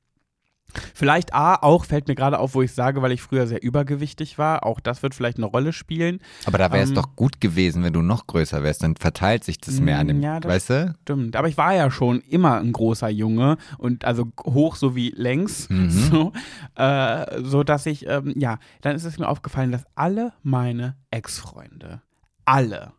Vielleicht 0.92 1.34
A, 1.34 1.54
auch 1.54 1.84
fällt 1.84 2.08
mir 2.08 2.16
gerade 2.16 2.38
auf, 2.40 2.54
wo 2.54 2.62
ich 2.62 2.72
sage, 2.72 3.00
weil 3.00 3.12
ich 3.12 3.22
früher 3.22 3.46
sehr 3.46 3.62
übergewichtig 3.62 4.38
war. 4.38 4.66
Auch 4.66 4.80
das 4.80 5.04
wird 5.04 5.14
vielleicht 5.14 5.36
eine 5.36 5.46
Rolle 5.46 5.72
spielen. 5.72 6.18
Aber 6.46 6.58
da 6.58 6.72
wäre 6.72 6.82
es 6.82 6.88
Ähm, 6.88 6.96
doch 6.96 7.14
gut 7.14 7.40
gewesen, 7.40 7.84
wenn 7.84 7.92
du 7.92 8.02
noch 8.02 8.26
größer 8.26 8.62
wärst. 8.64 8.82
Dann 8.82 8.96
verteilt 8.96 9.44
sich 9.44 9.58
das 9.58 9.80
mehr 9.80 9.98
an 10.00 10.08
dem, 10.08 10.20
Ja, 10.20 10.42
weißt 10.42 10.70
du? 10.70 10.94
Stimmt. 11.02 11.36
Aber 11.36 11.46
ich 11.48 11.56
war 11.56 11.74
ja 11.74 11.90
schon 11.92 12.20
immer 12.22 12.58
ein 12.58 12.72
großer 12.72 13.08
Junge 13.08 13.56
und 13.78 14.04
also 14.04 14.32
hoch 14.44 14.74
sowie 14.76 15.12
längs. 15.16 15.68
Mhm. 15.70 15.90
So, 16.14 16.32
äh, 16.76 17.40
so 17.42 17.62
dass 17.62 17.86
ich, 17.86 18.06
ähm, 18.08 18.32
ja, 18.36 18.58
dann 18.80 18.96
ist 18.96 19.04
es 19.04 19.18
mir 19.18 19.28
aufgefallen, 19.28 19.70
dass 19.72 19.84
alle 19.94 20.32
meine 20.42 20.96
Ex-Freunde, 21.10 22.02
alle, 22.44 22.92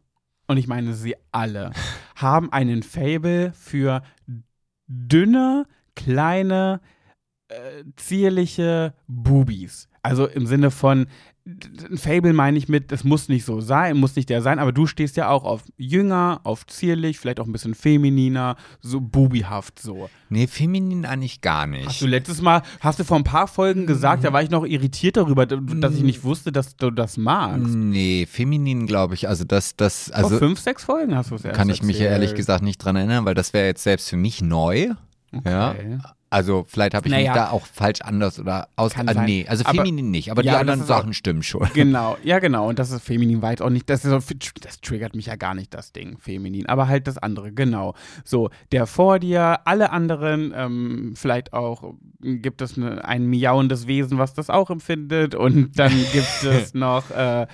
und 0.47 0.57
ich 0.57 0.67
meine 0.67 0.93
sie 0.93 1.15
alle, 1.31 1.71
haben 2.15 2.51
einen 2.53 2.83
Fable 2.83 3.51
für 3.53 4.01
dünne, 4.87 5.65
kleine, 5.95 6.81
äh, 7.47 7.83
zierliche 7.95 8.93
Bubis. 9.07 9.87
Also 10.01 10.27
im 10.27 10.45
Sinne 10.45 10.71
von, 10.71 11.07
ein 11.47 11.97
Fable 11.97 12.33
meine 12.33 12.57
ich 12.57 12.67
mit, 12.69 12.91
es 12.91 13.03
muss 13.03 13.29
nicht 13.29 13.45
so 13.45 13.61
sein, 13.61 13.97
muss 13.97 14.15
nicht 14.15 14.29
der 14.29 14.41
sein, 14.41 14.57
aber 14.57 14.71
du 14.71 14.87
stehst 14.87 15.15
ja 15.15 15.29
auch 15.29 15.43
auf 15.43 15.61
jünger, 15.77 16.41
auf 16.43 16.65
zierlich, 16.65 17.19
vielleicht 17.19 17.39
auch 17.39 17.45
ein 17.45 17.51
bisschen 17.51 17.75
femininer, 17.75 18.55
so 18.81 18.99
bubihaft 18.99 19.77
so. 19.77 20.09
Nee, 20.29 20.47
feminin 20.47 21.05
eigentlich 21.05 21.41
gar 21.41 21.67
nicht. 21.67 21.87
Hast 21.87 22.01
du 22.01 22.07
letztes 22.07 22.41
Mal, 22.41 22.63
hast 22.79 22.97
du 22.97 23.03
vor 23.03 23.17
ein 23.17 23.23
paar 23.23 23.47
Folgen 23.47 23.85
gesagt, 23.85 24.23
da 24.23 24.33
war 24.33 24.41
ich 24.41 24.49
noch 24.49 24.65
irritiert 24.65 25.17
darüber, 25.17 25.45
dass 25.45 25.95
ich 25.95 26.03
nicht 26.03 26.23
wusste, 26.23 26.51
dass 26.51 26.77
du 26.77 26.89
das 26.89 27.15
magst. 27.17 27.75
Nee, 27.75 28.25
feminin 28.25 28.87
glaube 28.87 29.13
ich. 29.13 29.29
Also 29.29 29.43
das, 29.43 29.75
das, 29.75 30.05
vor 30.05 30.15
also 30.15 30.37
fünf, 30.39 30.59
sechs 30.59 30.83
Folgen 30.83 31.15
hast 31.15 31.29
du 31.29 31.35
es 31.35 31.45
erst 31.45 31.55
kann 31.55 31.69
ich 31.69 31.83
mich 31.83 31.99
ja 31.99 32.05
ehrlich 32.07 32.29
erzählt. 32.29 32.37
gesagt 32.37 32.63
nicht 32.63 32.79
dran 32.79 32.95
erinnern, 32.95 33.25
weil 33.25 33.35
das 33.35 33.53
wäre 33.53 33.67
jetzt 33.67 33.83
selbst 33.83 34.09
für 34.09 34.17
mich 34.17 34.41
neu. 34.41 34.89
Ja. 35.45 35.75
Also 36.35 36.65
vielleicht 36.67 36.93
habe 36.95 37.07
ich 37.07 37.13
Naja. 37.13 37.31
mich 37.31 37.41
da 37.41 37.49
auch 37.51 37.65
falsch 37.65 38.01
anders 38.01 38.41
oder 38.41 38.67
aus. 38.75 38.91
Kann 38.93 39.07
Ah, 39.07 39.13
sein. 39.13 39.23
nee, 39.25 39.45
also 39.47 39.63
Aber- 39.63 39.77
feminin 39.77 40.11
nicht, 40.11 40.31
aber 40.31 40.43
Ja, 40.43 40.51
die 40.55 40.57
anderen 40.59 40.81
ist 40.81 40.91
auch- 40.91 40.97
Sachen 40.97 41.13
stimmen 41.13 41.43
schon. 41.43 41.65
Genau, 41.73 42.17
ja 42.25 42.39
genau. 42.39 42.67
Und 42.67 42.77
das 42.77 42.91
ist 42.91 43.03
feminin 43.05 43.41
weit 43.41 43.61
auch 43.61 43.69
nicht. 43.69 43.89
Das, 43.89 44.01
so- 44.01 44.19
das 44.61 44.81
triggert 44.81 45.15
mich 45.15 45.27
ja 45.27 45.37
gar 45.37 45.55
nicht, 45.55 45.73
das 45.73 45.93
Ding, 45.93 46.17
feminin. 46.19 46.65
Aber 46.67 46.89
halt 46.89 47.07
das 47.07 47.17
andere, 47.17 47.53
genau. 47.53 47.93
So, 48.25 48.49
der 48.73 48.85
vor 48.85 49.19
dir, 49.19 49.61
alle 49.65 49.91
anderen, 49.91 50.53
ähm, 50.53 51.13
vielleicht 51.15 51.53
auch 51.53 51.93
gibt 52.19 52.61
es 52.61 52.77
eine, 52.77 53.05
ein 53.05 53.27
miauendes 53.27 53.87
Wesen, 53.87 54.17
was 54.17 54.33
das 54.33 54.49
auch 54.49 54.69
empfindet. 54.69 55.35
Und 55.35 55.79
dann 55.79 55.93
gibt 56.11 56.43
es 56.43 56.73
noch 56.73 57.11
äh, 57.11 57.47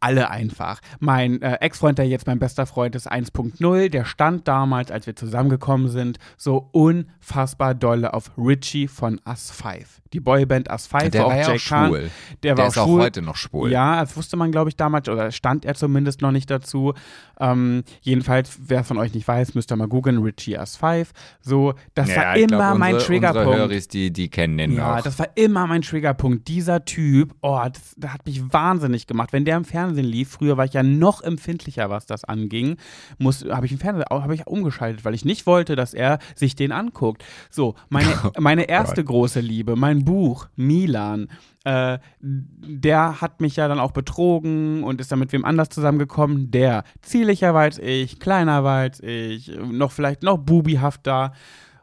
alle 0.00 0.30
einfach. 0.30 0.80
Mein 0.98 1.40
äh, 1.42 1.54
Ex-Freund, 1.60 1.98
der 1.98 2.08
jetzt 2.08 2.26
mein 2.26 2.38
bester 2.38 2.66
Freund 2.66 2.94
ist, 2.94 3.10
1.0, 3.10 3.88
der 3.90 4.04
stand 4.04 4.48
damals, 4.48 4.90
als 4.90 5.06
wir 5.06 5.14
zusammengekommen 5.14 5.88
sind, 5.88 6.18
so 6.36 6.68
unfassbar 6.72 7.74
dolle 7.74 8.14
auf 8.14 8.30
Richie 8.36 8.88
von 8.88 9.20
Us 9.26 9.50
5. 9.50 10.00
Die 10.12 10.20
Boyband 10.20 10.68
Us 10.70 10.86
5 10.88 11.10
Der 11.10 11.22
war 11.22 11.28
war 11.30 11.36
auch 11.36 11.40
ja 11.48 11.54
auch 11.54 11.58
schwul. 11.58 12.10
Der, 12.42 12.54
Der 12.54 12.58
war 12.58 12.66
ist 12.68 12.78
auch 12.78 12.86
schwul. 12.86 13.02
heute 13.02 13.22
noch 13.22 13.36
schwul. 13.36 13.70
Ja, 13.70 14.00
das 14.00 14.16
wusste 14.16 14.36
man, 14.36 14.50
glaube 14.50 14.70
ich, 14.70 14.76
damals, 14.76 15.08
oder 15.08 15.30
stand 15.30 15.64
er 15.64 15.74
zumindest 15.74 16.20
noch 16.20 16.32
nicht 16.32 16.50
dazu. 16.50 16.94
Ähm, 17.38 17.84
jedenfalls, 18.00 18.58
wer 18.66 18.82
von 18.84 18.98
euch 18.98 19.14
nicht 19.14 19.28
weiß, 19.28 19.54
müsst 19.54 19.70
ihr 19.70 19.76
mal 19.76 19.86
googeln, 19.86 20.18
Richie 20.18 20.56
Us 20.56 20.76
5. 20.76 21.12
So, 21.40 21.74
das 21.94 22.08
Ja, 22.10 22.16
war 22.16 22.36
immer 22.36 22.46
glaub, 22.46 22.78
mein 22.78 22.94
unsere, 22.94 23.06
Triggerpunkt. 23.06 23.46
Unsere 23.48 23.68
Höris, 23.68 23.88
die, 23.88 24.12
die 24.12 24.28
kennen 24.28 24.58
den 24.58 24.72
Ja, 24.72 24.96
noch. 24.96 25.02
das 25.02 25.18
war 25.18 25.28
immer 25.36 25.66
mein 25.66 25.82
Triggerpunkt. 25.82 26.48
Dieser 26.48 26.84
Typ, 26.84 27.34
oh, 27.42 27.60
das, 27.72 27.94
das 27.96 28.12
hat 28.12 28.26
mich 28.26 28.52
wahnsinnig 28.52 29.06
gemacht. 29.06 29.32
Wenn 29.32 29.44
der 29.44 29.56
im 29.58 29.64
Fernsehen 29.64 29.89
lief, 29.96 30.30
früher 30.30 30.56
war 30.56 30.64
ich 30.64 30.74
ja 30.74 30.82
noch 30.82 31.22
empfindlicher, 31.22 31.90
was 31.90 32.06
das 32.06 32.24
anging, 32.24 32.76
habe 33.50 33.66
ich 33.66 33.72
im 33.72 33.78
Fernsehen 33.78 34.04
habe 34.10 34.34
ich 34.34 34.46
umgeschaltet, 34.46 35.04
weil 35.04 35.14
ich 35.14 35.24
nicht 35.24 35.46
wollte, 35.46 35.76
dass 35.76 35.94
er 35.94 36.18
sich 36.34 36.56
den 36.56 36.72
anguckt. 36.72 37.24
So, 37.50 37.74
meine, 37.88 38.12
meine 38.38 38.68
erste 38.68 39.02
große 39.04 39.40
Liebe, 39.40 39.76
mein 39.76 40.04
Buch, 40.04 40.48
Milan. 40.56 41.28
Äh, 41.64 41.98
der 42.20 43.20
hat 43.20 43.40
mich 43.40 43.56
ja 43.56 43.68
dann 43.68 43.80
auch 43.80 43.92
betrogen 43.92 44.82
und 44.82 45.00
ist 45.00 45.12
dann 45.12 45.18
mit 45.18 45.32
wem 45.32 45.44
anders 45.44 45.68
zusammengekommen. 45.68 46.50
Der 46.50 46.84
zierlicher 47.02 47.52
war 47.52 47.62
als 47.62 47.78
ich, 47.78 48.18
kleiner 48.18 48.64
war 48.64 48.78
als 48.78 49.00
ich, 49.00 49.52
noch 49.70 49.92
vielleicht 49.92 50.22
noch 50.22 50.38
bubihafter. 50.38 51.32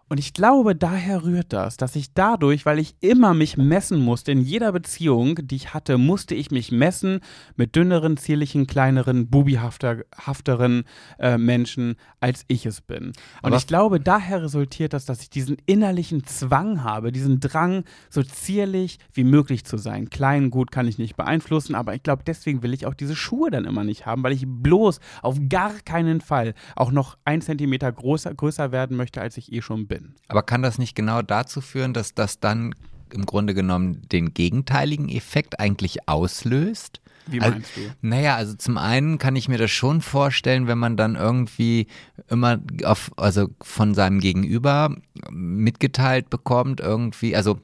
Und 0.10 0.20
ich 0.20 0.34
glaube, 0.34 0.74
daher 0.74 1.26
rührt 1.26 1.52
das, 1.52 1.76
dass 1.76 1.96
ich 1.98 2.14
dadurch, 2.14 2.66
weil 2.66 2.80
ich 2.80 2.96
immer 3.02 3.34
mich 3.34 3.58
messen 3.58 4.00
musste, 4.00 4.32
in 4.32 4.40
jeder 4.40 4.72
Beziehung, 4.72 5.36
die 5.46 5.58
ich 5.58 5.74
hatte, 5.74 5.98
musste 5.98 6.34
ich 6.34 6.50
mich 6.50 6.72
messen 6.72 7.20
mit 7.58 7.76
dünneren, 7.76 8.16
zierlichen, 8.16 8.68
kleineren, 8.68 9.30
bubihafteren 9.30 10.84
äh, 11.20 11.38
Menschen, 11.38 11.96
als 12.22 12.46
ich 12.48 12.66
es 12.66 12.80
bin. 12.80 13.08
Und 13.08 13.16
Aber- 13.42 13.58
ich 13.58 13.68
glaube, 13.68 14.00
daher 14.00 14.44
resultiert 14.44 14.94
das, 14.94 15.04
dass 15.06 15.22
ich 15.22 15.30
diesen 15.30 15.58
innerlichen 15.66 16.24
Zwang 16.26 16.84
habe, 16.86 17.12
diesen 17.12 17.42
Drang, 17.42 17.84
so 18.10 18.24
zierlich 18.24 19.00
wie 19.14 19.26
möglich 19.26 19.66
zu 19.66 19.78
sein. 19.78 20.10
Klein, 20.10 20.52
gut 20.52 20.72
kann 20.72 20.88
ich 20.88 20.98
nicht 20.98 21.18
beeinflussen, 21.18 21.76
aber 21.76 21.94
ich 21.96 22.04
glaube, 22.04 22.24
deswegen 22.26 22.64
will 22.64 22.74
ich 22.74 22.86
auch 22.86 22.94
diese 22.94 23.16
Schuhe 23.16 23.52
dann 23.52 23.66
immer 23.66 23.84
nicht 23.84 24.06
haben, 24.06 24.24
weil 24.24 24.32
ich 24.32 24.46
bloß 24.48 25.02
auf 25.22 25.38
gar 25.50 25.74
keinen 25.84 26.22
Fall 26.22 26.54
auch 26.78 26.92
noch 26.92 27.18
ein 27.26 27.42
Zentimeter 27.42 27.92
größer, 27.92 28.34
größer 28.34 28.72
werden 28.72 28.96
möchte, 28.96 29.20
als 29.20 29.36
ich 29.36 29.52
eh 29.52 29.62
schon 29.62 29.88
bin. 29.88 29.97
Aber 30.28 30.44
kann 30.44 30.62
das 30.62 30.78
nicht 30.78 30.96
genau 30.96 31.22
dazu 31.22 31.62
führen, 31.62 31.94
dass 31.94 32.14
das 32.14 32.40
dann 32.40 32.76
im 33.14 33.26
Grunde 33.26 33.54
genommen 33.54 34.02
den 34.12 34.34
gegenteiligen 34.34 35.10
Effekt 35.10 35.60
eigentlich 35.60 36.08
auslöst? 36.10 37.00
Wie 37.26 37.42
Also- 37.42 37.54
meinst 37.56 37.76
du? 37.76 37.82
Naja, 38.02 38.36
also 38.36 38.54
zum 38.56 38.78
einen 38.78 39.18
kann 39.18 39.36
ich 39.36 39.50
mir 39.50 39.58
das 39.58 39.72
schon 39.72 40.02
vorstellen, 40.02 40.68
wenn 40.68 40.78
man 40.78 40.96
dann 40.98 41.16
irgendwie 41.16 41.88
immer 42.30 42.60
auf, 42.84 43.12
also 43.18 43.50
von 43.62 43.96
seinem 43.96 44.20
Gegenüber 44.20 44.96
mitgeteilt 45.30 46.30
bekommt, 46.30 46.80
irgendwie, 46.80 47.36
also 47.36 47.60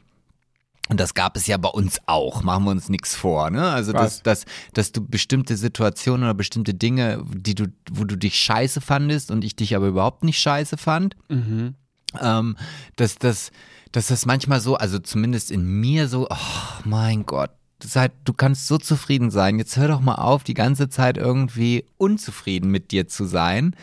und 0.89 0.99
das 0.99 1.13
gab 1.13 1.37
es 1.37 1.47
ja 1.47 1.55
bei 1.55 1.69
uns 1.69 1.99
auch, 2.07 2.43
machen 2.43 2.65
wir 2.65 2.71
uns 2.71 2.89
nichts 2.89 3.15
vor, 3.15 3.49
ne? 3.49 3.63
Also 3.71 3.93
dass, 3.93 4.21
dass, 4.21 4.43
dass 4.73 4.91
du 4.91 4.99
bestimmte 5.05 5.55
Situationen 5.55 6.25
oder 6.25 6.33
bestimmte 6.33 6.73
Dinge, 6.73 7.23
die 7.33 7.55
du, 7.55 7.67
wo 7.89 8.03
du 8.03 8.17
dich 8.17 8.35
scheiße 8.37 8.81
fandest 8.81 9.31
und 9.31 9.45
ich 9.45 9.55
dich 9.55 9.77
aber 9.77 9.87
überhaupt 9.87 10.25
nicht 10.25 10.39
scheiße 10.41 10.75
fand, 10.75 11.15
Mhm. 11.29 11.75
Ähm, 12.21 12.57
dass, 12.95 13.17
das, 13.17 13.51
dass 13.91 14.07
das 14.07 14.25
manchmal 14.25 14.59
so, 14.59 14.75
also 14.75 14.99
zumindest 14.99 15.51
in 15.51 15.65
mir 15.65 16.07
so, 16.07 16.27
oh 16.29 16.81
mein 16.85 17.25
Gott, 17.25 17.51
seit, 17.81 18.11
du 18.25 18.33
kannst 18.33 18.67
so 18.67 18.77
zufrieden 18.77 19.31
sein, 19.31 19.59
jetzt 19.59 19.77
hör 19.77 19.87
doch 19.87 20.01
mal 20.01 20.15
auf, 20.15 20.43
die 20.43 20.53
ganze 20.53 20.89
Zeit 20.89 21.17
irgendwie 21.17 21.85
unzufrieden 21.97 22.69
mit 22.71 22.91
dir 22.91 23.07
zu 23.07 23.25
sein. 23.25 23.75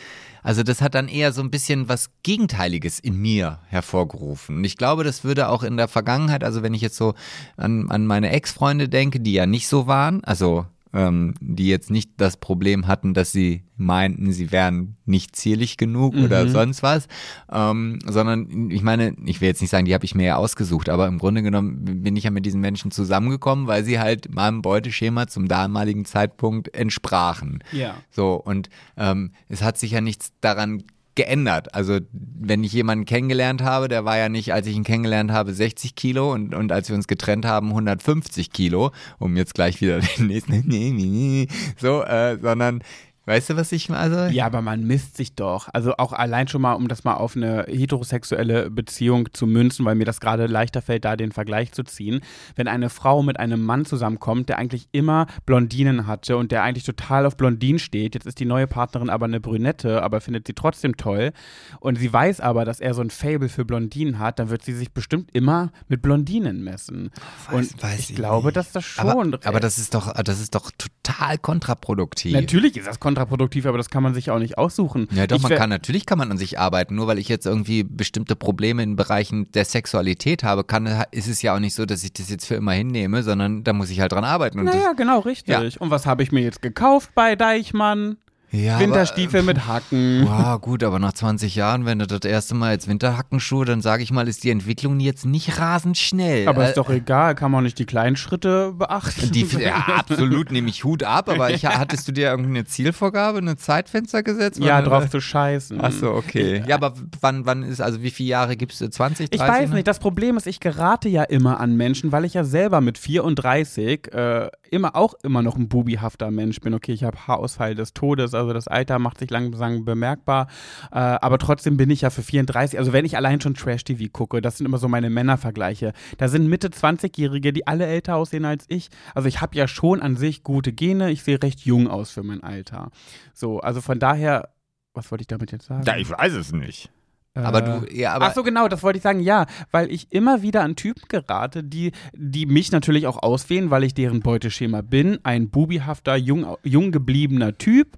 Also 0.43 0.63
das 0.63 0.81
hat 0.81 0.95
dann 0.95 1.07
eher 1.07 1.33
so 1.33 1.41
ein 1.41 1.51
bisschen 1.51 1.87
was 1.87 2.09
Gegenteiliges 2.23 2.99
in 2.99 3.15
mir 3.15 3.59
hervorgerufen. 3.67 4.57
Und 4.57 4.63
ich 4.63 4.75
glaube, 4.75 5.03
das 5.03 5.23
würde 5.23 5.49
auch 5.49 5.61
in 5.61 5.77
der 5.77 5.87
Vergangenheit, 5.87 6.43
also 6.43 6.63
wenn 6.63 6.73
ich 6.73 6.81
jetzt 6.81 6.97
so 6.97 7.13
an, 7.57 7.91
an 7.91 8.07
meine 8.07 8.31
Ex-Freunde 8.31 8.89
denke, 8.89 9.19
die 9.19 9.33
ja 9.33 9.45
nicht 9.45 9.67
so 9.67 9.85
waren, 9.85 10.23
also 10.23 10.65
ähm, 10.93 11.33
die 11.39 11.67
jetzt 11.67 11.89
nicht 11.89 12.11
das 12.17 12.37
Problem 12.37 12.87
hatten, 12.87 13.13
dass 13.13 13.31
sie 13.31 13.63
meinten, 13.77 14.31
sie 14.31 14.51
wären 14.51 14.97
nicht 15.05 15.35
zierlich 15.35 15.77
genug 15.77 16.15
oder 16.15 16.47
sonst 16.47 16.83
was, 16.83 17.07
ähm, 17.51 17.99
sondern 18.05 18.69
ich 18.69 18.83
meine, 18.83 19.15
ich 19.25 19.41
will 19.41 19.47
jetzt 19.47 19.61
nicht 19.61 19.71
sagen, 19.71 19.85
die 19.85 19.93
habe 19.93 20.05
ich 20.05 20.15
mir 20.15 20.25
ja 20.25 20.35
ausgesucht, 20.35 20.89
aber 20.89 21.07
im 21.07 21.17
Grunde 21.17 21.41
genommen 21.41 22.03
bin 22.03 22.15
ich 22.15 22.25
ja 22.25 22.31
mit 22.31 22.45
diesen 22.45 22.61
Menschen 22.61 22.91
zusammengekommen, 22.91 23.67
weil 23.67 23.83
sie 23.83 23.99
halt 23.99 24.33
meinem 24.33 24.61
Beuteschema 24.61 25.27
zum 25.27 25.47
damaligen 25.47 26.05
Zeitpunkt 26.05 26.73
entsprachen. 26.75 27.63
Ja. 27.71 27.95
So, 28.11 28.35
und 28.35 28.69
ähm, 28.97 29.31
es 29.49 29.61
hat 29.63 29.77
sich 29.77 29.91
ja 29.91 30.01
nichts 30.01 30.33
daran 30.41 30.83
geändert. 31.21 31.75
Also, 31.75 31.99
wenn 32.11 32.63
ich 32.63 32.73
jemanden 32.73 33.05
kennengelernt 33.05 33.61
habe, 33.61 33.87
der 33.87 34.05
war 34.05 34.17
ja 34.17 34.27
nicht, 34.27 34.53
als 34.53 34.65
ich 34.65 34.75
ihn 34.75 34.83
kennengelernt 34.83 35.31
habe, 35.31 35.53
60 35.53 35.95
Kilo 35.95 36.33
und, 36.33 36.55
und 36.55 36.71
als 36.71 36.89
wir 36.89 36.95
uns 36.95 37.07
getrennt 37.07 37.45
haben, 37.45 37.69
150 37.69 38.51
Kilo, 38.51 38.91
um 39.19 39.37
jetzt 39.37 39.53
gleich 39.53 39.81
wieder 39.81 39.99
den 40.17 40.27
nächsten, 40.27 41.47
so, 41.77 42.01
äh, 42.01 42.39
sondern, 42.41 42.83
weißt 43.25 43.51
du, 43.51 43.57
was 43.57 43.71
ich 43.71 43.89
also? 43.89 44.25
Ja, 44.33 44.45
aber 44.45 44.61
man 44.61 44.85
misst 44.85 45.17
sich 45.17 45.35
doch. 45.35 45.69
Also 45.73 45.95
auch 45.97 46.13
allein 46.13 46.47
schon 46.47 46.61
mal, 46.61 46.73
um 46.73 46.87
das 46.87 47.03
mal 47.03 47.15
auf 47.15 47.35
eine 47.35 47.65
heterosexuelle 47.67 48.69
Beziehung 48.69 49.29
zu 49.33 49.47
münzen, 49.47 49.85
weil 49.85 49.95
mir 49.95 50.05
das 50.05 50.19
gerade 50.19 50.47
leichter 50.47 50.81
fällt, 50.81 51.05
da 51.05 51.15
den 51.15 51.31
Vergleich 51.31 51.71
zu 51.71 51.83
ziehen. 51.83 52.21
Wenn 52.55 52.67
eine 52.67 52.89
Frau 52.89 53.23
mit 53.23 53.39
einem 53.39 53.61
Mann 53.61 53.85
zusammenkommt, 53.85 54.49
der 54.49 54.57
eigentlich 54.57 54.87
immer 54.91 55.27
Blondinen 55.45 56.07
hatte 56.07 56.37
und 56.37 56.51
der 56.51 56.63
eigentlich 56.63 56.83
total 56.83 57.25
auf 57.25 57.37
Blondinen 57.37 57.79
steht, 57.79 58.15
jetzt 58.15 58.25
ist 58.25 58.39
die 58.39 58.45
neue 58.45 58.67
Partnerin 58.67 59.09
aber 59.09 59.25
eine 59.25 59.39
Brünette, 59.39 60.03
aber 60.03 60.21
findet 60.21 60.47
sie 60.47 60.53
trotzdem 60.53 60.97
toll 60.97 61.31
und 61.79 61.97
sie 61.97 62.11
weiß 62.11 62.41
aber, 62.41 62.65
dass 62.65 62.79
er 62.79 62.93
so 62.93 63.01
ein 63.01 63.09
Fable 63.09 63.49
für 63.49 63.65
Blondinen 63.65 64.19
hat, 64.19 64.39
dann 64.39 64.49
wird 64.49 64.63
sie 64.63 64.73
sich 64.73 64.91
bestimmt 64.91 65.29
immer 65.33 65.71
mit 65.87 66.01
Blondinen 66.01 66.63
messen. 66.63 67.11
und 67.51 67.81
weiß 67.81 67.99
ich, 67.99 68.09
ich 68.11 68.15
glaube, 68.15 68.47
nicht. 68.47 68.57
dass 68.57 68.71
das 68.71 68.85
schon. 68.85 69.07
aber, 69.07 69.39
aber 69.45 69.59
das 69.59 69.77
ist 69.77 69.93
doch, 69.93 70.13
das 70.13 70.39
ist 70.39 70.55
doch 70.55 70.71
total 70.77 71.37
kontraproduktiv. 71.37 72.33
Natürlich 72.33 72.77
ist 72.77 72.87
das 72.87 72.99
kontraproduktiv, 72.99 73.20
aber 73.67 73.77
das 73.77 73.89
kann 73.89 74.03
man 74.03 74.13
sich 74.13 74.31
auch 74.31 74.39
nicht 74.39 74.57
aussuchen. 74.57 75.07
Ja, 75.11 75.27
doch, 75.27 75.37
Ich 75.37 75.43
man 75.43 75.53
kann, 75.53 75.69
natürlich 75.69 76.05
kann 76.05 76.17
man 76.17 76.31
an 76.31 76.37
sich 76.37 76.59
arbeiten. 76.59 76.95
Nur 76.95 77.07
weil 77.07 77.19
ich 77.19 77.27
jetzt 77.27 77.45
irgendwie 77.45 77.83
bestimmte 77.83 78.35
Probleme 78.35 78.83
in 78.83 78.95
Bereichen 78.95 79.51
der 79.51 79.65
Sexualität 79.65 80.43
habe, 80.43 80.63
kann, 80.63 80.87
ist 81.11 81.27
es 81.27 81.41
ja 81.41 81.55
auch 81.55 81.59
nicht 81.59 81.75
so, 81.75 81.85
dass 81.85 82.03
ich 82.03 82.13
das 82.13 82.29
jetzt 82.29 82.45
für 82.45 82.55
immer 82.55 82.73
hinnehme, 82.73 83.23
sondern 83.23 83.63
da 83.63 83.73
muss 83.73 83.89
ich 83.89 83.99
halt 83.99 84.11
dran 84.11 84.23
arbeiten. 84.23 84.59
Und 84.59 84.65
Naja, 84.65 84.93
genau, 84.93 85.19
richtig. 85.19 85.53
Ja. 85.53 85.61
Und 85.79 85.91
was 85.91 86.05
habe 86.05 86.23
ich 86.23 86.31
mir 86.31 86.41
jetzt 86.41 86.61
gekauft 86.61 87.11
bei 87.15 87.35
Deichmann? 87.35 88.17
Ja, 88.51 88.79
Winterstiefel 88.79 89.43
mit 89.43 89.65
Hacken. 89.67 90.27
Aber, 90.27 90.51
wow, 90.51 90.61
gut, 90.61 90.83
aber 90.83 90.99
nach 90.99 91.13
20 91.13 91.55
Jahren, 91.55 91.85
wenn 91.85 91.99
du 91.99 92.07
das 92.07 92.29
erste 92.29 92.53
Mal 92.53 92.73
jetzt 92.73 92.87
Winterhackenschuhe, 92.87 93.65
dann 93.65 93.81
sage 93.81 94.03
ich 94.03 94.11
mal, 94.11 94.27
ist 94.27 94.43
die 94.43 94.49
Entwicklung 94.49 94.99
jetzt 94.99 95.25
nicht 95.25 95.57
rasend 95.59 95.97
schnell. 95.97 96.47
Aber 96.47 96.65
Äh, 96.65 96.69
ist 96.69 96.77
doch 96.77 96.89
egal, 96.89 97.35
kann 97.35 97.51
man 97.51 97.59
auch 97.59 97.63
nicht 97.63 97.79
die 97.79 97.85
kleinen 97.85 98.17
Schritte 98.17 98.73
beachten. 98.73 99.31
die, 99.31 99.45
ja, 99.57 99.75
absolut 99.97 100.51
nehme 100.51 100.69
ich 100.69 100.83
Hut 100.83 101.03
ab, 101.03 101.29
aber 101.29 101.51
ich, 101.51 101.65
hattest 101.65 102.07
du 102.07 102.11
dir 102.11 102.29
irgendeine 102.29 102.65
Zielvorgabe, 102.65 103.37
eine 103.37 103.55
Zeitfenster 103.55 104.21
gesetzt? 104.23 104.59
ja, 104.59 104.81
drauf 104.81 105.09
zu 105.09 105.21
scheißen. 105.21 105.79
Ach 105.81 105.91
so, 105.91 106.11
okay. 106.11 106.63
Ja, 106.67 106.75
aber 106.75 106.93
wann, 107.21 107.45
wann 107.45 107.63
ist, 107.63 107.81
also 107.81 108.01
wie 108.01 108.11
viele 108.11 108.29
Jahre 108.29 108.57
gibst 108.57 108.81
du? 108.81 108.89
20, 108.89 109.29
30? 109.29 109.41
Ich 109.41 109.47
weiß 109.47 109.69
nicht, 109.71 109.87
das 109.87 109.99
Problem 109.99 110.35
ist, 110.35 110.45
ich 110.47 110.59
gerate 110.59 111.07
ja 111.07 111.23
immer 111.23 111.59
an 111.59 111.77
Menschen, 111.77 112.11
weil 112.11 112.25
ich 112.25 112.33
ja 112.33 112.43
selber 112.43 112.81
mit 112.81 112.97
34 112.97 114.13
äh, 114.13 114.49
immer 114.71 114.95
auch 114.95 115.13
immer 115.23 115.41
noch 115.41 115.57
ein 115.57 115.67
bubihafter 115.67 116.31
Mensch 116.31 116.59
bin. 116.59 116.73
Okay, 116.73 116.93
ich 116.93 117.03
habe 117.03 117.27
Haarausfall 117.27 117.75
des 117.75 117.93
Todes, 117.93 118.33
also 118.33 118.40
das 118.47 118.67
Alter 118.67 118.99
macht 118.99 119.19
sich 119.19 119.29
langsam 119.29 119.85
bemerkbar, 119.85 120.47
äh, 120.91 120.97
aber 120.97 121.37
trotzdem 121.37 121.77
bin 121.77 121.89
ich 121.89 122.01
ja 122.01 122.09
für 122.09 122.23
34, 122.23 122.77
also 122.77 122.93
wenn 122.93 123.05
ich 123.05 123.17
allein 123.17 123.41
schon 123.41 123.53
Trash-TV 123.53 124.09
gucke, 124.11 124.41
das 124.41 124.57
sind 124.57 124.65
immer 124.65 124.77
so 124.77 124.87
meine 124.87 125.09
Männervergleiche, 125.09 125.93
da 126.17 126.27
sind 126.27 126.47
Mitte 126.47 126.69
20-Jährige, 126.69 127.53
die 127.53 127.67
alle 127.67 127.85
älter 127.85 128.15
aussehen 128.15 128.45
als 128.45 128.65
ich. 128.67 128.89
Also 129.15 129.27
ich 129.27 129.41
habe 129.41 129.55
ja 129.55 129.67
schon 129.67 130.01
an 130.01 130.15
sich 130.15 130.43
gute 130.43 130.73
Gene, 130.73 131.11
ich 131.11 131.23
sehe 131.23 131.41
recht 131.41 131.61
jung 131.61 131.87
aus 131.87 132.11
für 132.11 132.23
mein 132.23 132.43
Alter. 132.43 132.91
So, 133.33 133.59
also 133.59 133.81
von 133.81 133.99
daher, 133.99 134.49
was 134.93 135.11
wollte 135.11 135.21
ich 135.21 135.27
damit 135.27 135.51
jetzt 135.51 135.65
sagen? 135.65 135.83
Ja, 135.85 135.97
ich 135.97 136.09
weiß 136.09 136.33
es 136.33 136.51
nicht. 136.51 136.91
Aber 137.33 137.61
du, 137.61 137.93
ja, 137.93 138.13
aber 138.13 138.25
Ach 138.25 138.33
so, 138.33 138.43
genau, 138.43 138.67
das 138.67 138.83
wollte 138.83 138.97
ich 138.97 139.03
sagen, 139.03 139.21
ja, 139.21 139.45
weil 139.71 139.89
ich 139.89 140.11
immer 140.11 140.41
wieder 140.41 140.63
an 140.63 140.75
Typen 140.75 141.03
gerate, 141.07 141.63
die, 141.63 141.93
die 142.13 142.45
mich 142.45 142.73
natürlich 142.73 143.07
auch 143.07 143.23
auswählen, 143.23 143.71
weil 143.71 143.85
ich 143.85 143.93
deren 143.93 144.19
Beuteschema 144.19 144.81
bin. 144.81 145.17
Ein 145.23 145.49
bubihafter, 145.49 146.17
jung, 146.17 146.57
jung 146.63 146.91
gebliebener 146.91 147.57
Typ. 147.57 147.97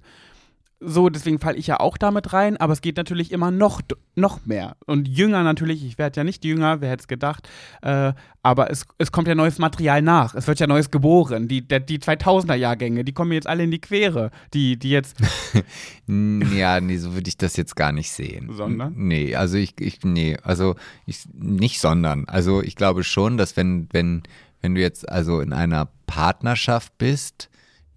So, 0.86 1.08
deswegen 1.08 1.38
falle 1.38 1.56
ich 1.56 1.66
ja 1.66 1.80
auch 1.80 1.96
damit 1.96 2.32
rein, 2.32 2.56
aber 2.56 2.72
es 2.72 2.80
geht 2.80 2.96
natürlich 2.96 3.32
immer 3.32 3.50
noch, 3.50 3.80
noch 4.14 4.44
mehr. 4.44 4.76
Und 4.86 5.08
jünger 5.08 5.42
natürlich, 5.42 5.84
ich 5.84 5.98
werde 5.98 6.20
ja 6.20 6.24
nicht 6.24 6.44
jünger, 6.44 6.80
wer 6.80 6.90
hätte 6.90 7.02
es 7.02 7.08
gedacht, 7.08 7.48
äh, 7.82 8.12
aber 8.42 8.70
es, 8.70 8.86
es 8.98 9.10
kommt 9.10 9.26
ja 9.26 9.34
neues 9.34 9.58
Material 9.58 10.02
nach. 10.02 10.34
Es 10.34 10.46
wird 10.46 10.60
ja 10.60 10.66
neues 10.66 10.90
geboren. 10.90 11.48
Die, 11.48 11.66
der, 11.66 11.80
die 11.80 11.98
2000er-Jahrgänge, 11.98 13.02
die 13.02 13.12
kommen 13.12 13.32
jetzt 13.32 13.46
alle 13.46 13.64
in 13.64 13.70
die 13.70 13.80
Quere. 13.80 14.30
Die, 14.52 14.78
die 14.78 14.90
jetzt, 14.90 15.16
Ja, 16.06 16.80
nee, 16.80 16.98
so 16.98 17.14
würde 17.14 17.28
ich 17.28 17.38
das 17.38 17.56
jetzt 17.56 17.76
gar 17.76 17.92
nicht 17.92 18.10
sehen. 18.10 18.50
Sondern? 18.52 18.92
Nee, 18.96 19.34
also 19.34 19.56
ich, 19.56 19.80
ich 19.80 20.04
nee, 20.04 20.36
also 20.42 20.74
ich, 21.06 21.20
nicht 21.32 21.80
sondern. 21.80 22.26
Also 22.28 22.62
ich 22.62 22.76
glaube 22.76 23.04
schon, 23.04 23.38
dass 23.38 23.56
wenn, 23.56 23.88
wenn, 23.92 24.22
wenn 24.60 24.74
du 24.74 24.80
jetzt 24.82 25.08
also 25.08 25.40
in 25.40 25.54
einer 25.54 25.88
Partnerschaft 26.06 26.98
bist, 26.98 27.48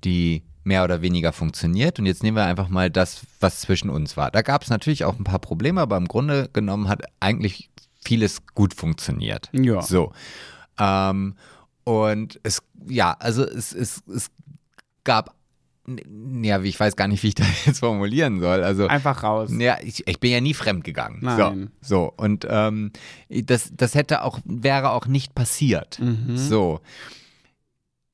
die 0.05 0.43
mehr 0.67 0.83
oder 0.83 1.01
weniger 1.01 1.33
funktioniert. 1.33 1.97
Und 1.97 2.05
jetzt 2.05 2.21
nehmen 2.21 2.37
wir 2.37 2.45
einfach 2.45 2.69
mal 2.69 2.91
das, 2.91 3.21
was 3.39 3.61
zwischen 3.61 3.89
uns 3.89 4.17
war. 4.17 4.29
Da 4.29 4.41
gab 4.41 4.63
es 4.63 4.69
natürlich 4.69 5.05
auch 5.05 5.17
ein 5.17 5.23
paar 5.23 5.39
Probleme, 5.39 5.81
aber 5.81 5.97
im 5.97 6.07
Grunde 6.07 6.49
genommen 6.53 6.89
hat 6.89 7.03
eigentlich 7.19 7.69
vieles 8.03 8.45
gut 8.53 8.73
funktioniert. 8.73 9.49
Ja. 9.53 9.81
So. 9.81 10.11
Ähm, 10.77 11.35
und 11.83 12.39
es, 12.43 12.61
ja, 12.87 13.15
also 13.19 13.43
es, 13.43 13.73
es, 13.73 14.03
es 14.13 14.29
gab, 15.03 15.33
ja, 16.41 16.63
wie 16.63 16.67
ich 16.67 16.79
weiß 16.79 16.97
gar 16.97 17.07
nicht, 17.07 17.23
wie 17.23 17.29
ich 17.29 17.35
das 17.35 17.47
jetzt 17.65 17.79
formulieren 17.79 18.41
soll. 18.41 18.61
Also 18.63 18.87
Einfach 18.87 19.23
raus. 19.23 19.49
ja, 19.57 19.77
ich, 19.81 20.05
ich 20.05 20.19
bin 20.19 20.31
ja 20.31 20.41
nie 20.41 20.53
fremd 20.53 20.83
gegangen. 20.83 21.19
Nein. 21.21 21.71
So, 21.81 21.95
so. 21.95 22.13
Und 22.17 22.45
ähm, 22.49 22.91
das, 23.29 23.71
das 23.73 23.95
hätte 23.95 24.23
auch, 24.23 24.39
wäre 24.43 24.91
auch 24.91 25.07
nicht 25.07 25.33
passiert. 25.33 25.99
Mhm. 25.99 26.37
So. 26.37 26.81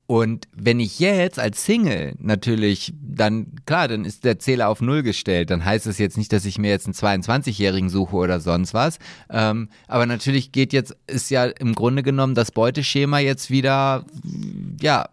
Und 0.05 0.47
wenn 0.53 0.81
ich 0.81 0.99
jetzt 0.99 1.39
als 1.39 1.63
Single 1.63 2.15
natürlich, 2.19 2.93
dann, 3.01 3.47
klar, 3.65 3.87
dann 3.87 4.03
ist 4.03 4.25
der 4.25 4.37
Zähler 4.37 4.67
auf 4.67 4.81
Null 4.81 5.01
gestellt. 5.01 5.49
Dann 5.49 5.63
heißt 5.63 5.87
es 5.87 5.97
jetzt 5.97 6.17
nicht, 6.17 6.33
dass 6.33 6.43
ich 6.43 6.57
mir 6.57 6.69
jetzt 6.71 6.85
einen 6.85 7.21
22-Jährigen 7.21 7.89
suche 7.89 8.15
oder 8.17 8.41
sonst 8.41 8.73
was. 8.73 8.99
Ähm, 9.29 9.69
aber 9.87 10.05
natürlich 10.05 10.51
geht 10.51 10.73
jetzt, 10.73 10.95
ist 11.07 11.29
ja 11.29 11.45
im 11.45 11.73
Grunde 11.73 12.03
genommen 12.03 12.35
das 12.35 12.51
Beuteschema 12.51 13.19
jetzt 13.19 13.49
wieder, 13.49 14.05
ja, 14.81 15.07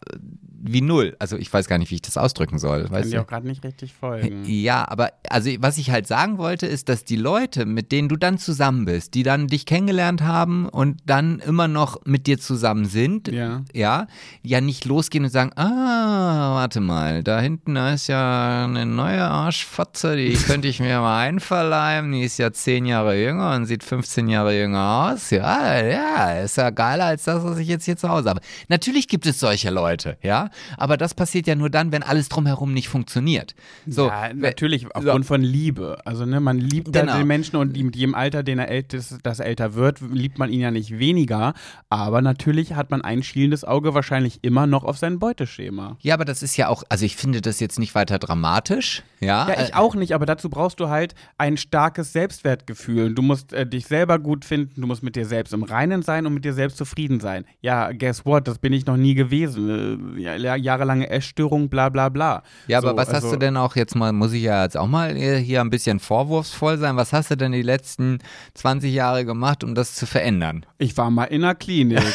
wie 0.62 0.82
Null. 0.82 1.16
Also 1.18 1.36
ich 1.36 1.52
weiß 1.52 1.66
gar 1.68 1.78
nicht, 1.78 1.90
wie 1.90 1.96
ich 1.96 2.02
das 2.02 2.16
ausdrücken 2.16 2.58
soll. 2.58 2.84
Kann 2.84 2.92
Weißt 2.92 3.12
dir 3.12 3.22
auch 3.22 3.26
gerade 3.26 3.46
nicht 3.46 3.64
richtig 3.64 3.92
folgen. 3.94 4.44
Ja, 4.44 4.86
aber 4.88 5.12
also 5.28 5.50
was 5.60 5.78
ich 5.78 5.90
halt 5.90 6.06
sagen 6.06 6.38
wollte, 6.38 6.66
ist, 6.66 6.88
dass 6.88 7.04
die 7.04 7.16
Leute, 7.16 7.64
mit 7.66 7.92
denen 7.92 8.08
du 8.08 8.16
dann 8.16 8.38
zusammen 8.38 8.84
bist, 8.84 9.14
die 9.14 9.22
dann 9.22 9.46
dich 9.46 9.64
kennengelernt 9.66 10.22
haben 10.22 10.68
und 10.68 11.00
dann 11.06 11.38
immer 11.40 11.66
noch 11.68 11.98
mit 12.04 12.26
dir 12.26 12.38
zusammen 12.38 12.84
sind, 12.84 13.28
Ja. 13.28 13.62
ja, 13.72 14.06
ja 14.42 14.60
nicht 14.60 14.84
losgehen 14.84 15.24
und 15.24 15.30
sagen, 15.30 15.52
ah, 15.56 16.54
warte 16.56 16.80
mal, 16.80 17.22
da 17.22 17.40
hinten 17.40 17.74
da 17.74 17.94
ist 17.94 18.08
ja 18.08 18.64
eine 18.64 18.84
neue 18.86 19.24
Arschfotze, 19.24 20.16
die 20.16 20.32
könnte 20.46 20.68
ich 20.68 20.80
mir 20.80 21.00
mal 21.00 21.20
einverleiben, 21.26 22.12
die 22.12 22.22
ist 22.22 22.38
ja 22.38 22.52
zehn 22.52 22.84
Jahre 22.86 23.18
jünger 23.20 23.54
und 23.54 23.66
sieht 23.66 23.82
15 23.82 24.28
Jahre 24.28 24.58
jünger 24.58 25.10
aus. 25.12 25.30
Ja, 25.30 25.80
ja, 25.82 26.32
ist 26.40 26.56
ja 26.56 26.70
geiler 26.70 27.06
als 27.06 27.24
das, 27.24 27.42
was 27.44 27.58
ich 27.58 27.68
jetzt 27.68 27.84
hier 27.86 27.96
zu 27.96 28.08
Hause 28.08 28.28
habe. 28.30 28.40
Natürlich 28.68 29.08
gibt 29.08 29.26
es 29.26 29.40
solche 29.40 29.70
Leute, 29.70 30.18
ja, 30.22 30.49
aber 30.76 30.96
das 30.96 31.14
passiert 31.14 31.46
ja 31.46 31.54
nur 31.54 31.70
dann, 31.70 31.92
wenn 31.92 32.02
alles 32.02 32.28
drumherum 32.28 32.72
nicht 32.72 32.88
funktioniert. 32.88 33.54
So, 33.86 34.06
ja, 34.08 34.32
natürlich 34.34 34.94
aufgrund 34.94 35.26
von 35.26 35.42
Liebe. 35.42 35.98
Also 36.04 36.24
ne, 36.26 36.40
man 36.40 36.58
liebt 36.58 36.92
Genau. 36.92 37.12
halt 37.12 37.22
den 37.22 37.26
Menschen 37.28 37.56
und 37.56 37.76
mit 37.76 37.96
jedem 37.96 38.14
Alter, 38.14 38.42
den 38.42 38.58
er 38.58 38.68
ältest, 38.68 39.18
das 39.22 39.40
älter 39.40 39.74
wird, 39.74 40.00
liebt 40.00 40.38
man 40.38 40.50
ihn 40.50 40.60
ja 40.60 40.70
nicht 40.70 40.98
weniger. 40.98 41.54
Aber 41.88 42.22
natürlich 42.22 42.74
hat 42.74 42.90
man 42.90 43.02
ein 43.02 43.22
schielendes 43.22 43.64
Auge 43.64 43.94
wahrscheinlich 43.94 44.40
immer 44.42 44.66
noch 44.66 44.84
auf 44.84 44.98
sein 44.98 45.18
Beuteschema. 45.18 45.96
Ja, 46.00 46.14
aber 46.14 46.24
das 46.24 46.42
ist 46.42 46.56
ja 46.56 46.68
auch, 46.68 46.82
also 46.88 47.04
ich 47.04 47.16
finde 47.16 47.40
das 47.40 47.60
jetzt 47.60 47.78
nicht 47.78 47.94
weiter 47.94 48.18
dramatisch, 48.18 49.02
ja. 49.20 49.48
Ja, 49.48 49.62
ich 49.62 49.74
auch 49.74 49.94
nicht, 49.94 50.14
aber 50.14 50.24
dazu 50.26 50.48
brauchst 50.48 50.80
du 50.80 50.88
halt 50.88 51.14
ein 51.38 51.56
starkes 51.56 52.12
Selbstwertgefühl. 52.12 53.14
Du 53.14 53.22
musst 53.22 53.52
äh, 53.52 53.66
dich 53.66 53.86
selber 53.86 54.18
gut 54.18 54.44
finden, 54.44 54.80
du 54.80 54.86
musst 54.86 55.02
mit 55.02 55.14
dir 55.16 55.26
selbst 55.26 55.52
im 55.52 55.62
Reinen 55.62 56.02
sein 56.02 56.26
und 56.26 56.34
mit 56.34 56.44
dir 56.44 56.54
selbst 56.54 56.76
zufrieden 56.78 57.20
sein. 57.20 57.44
Ja, 57.60 57.92
guess 57.92 58.24
what, 58.24 58.48
das 58.48 58.58
bin 58.58 58.72
ich 58.72 58.86
noch 58.86 58.96
nie 58.96 59.14
gewesen. 59.14 60.16
Äh, 60.16 60.20
ja, 60.22 60.36
jahrelange 60.40 61.08
Essstörung, 61.10 61.68
bla 61.68 61.88
bla 61.88 62.08
bla. 62.08 62.42
Ja, 62.66 62.78
aber 62.78 62.90
So, 62.90 62.96
was 62.96 63.08
hast 63.08 63.14
also- 63.24 63.32
du 63.32 63.38
denn 63.38 63.56
auch 63.56 63.76
jetzt 63.76 63.94
mal, 63.96 64.12
muss 64.12 64.32
ich 64.32 64.42
ja 64.42 64.62
jetzt 64.64 64.76
auch 64.76 64.86
mal 64.88 65.14
hier 65.14 65.60
ein 65.60 65.70
bisschen 65.70 66.00
vorwurfsvoll 66.00 66.78
sein, 66.78 66.96
was 66.96 67.12
hast 67.12 67.30
du 67.30 67.36
denn 67.36 67.52
die 67.52 67.62
letzten 67.62 68.18
20 68.54 68.92
Jahre 68.92 69.24
gemacht, 69.24 69.64
um 69.64 69.74
das 69.74 69.94
zu 69.94 70.06
verändern? 70.06 70.66
Ich 70.78 70.96
war 70.96 71.10
mal 71.10 71.24
in 71.24 71.42
der 71.42 71.54
Klinik. 71.54 72.02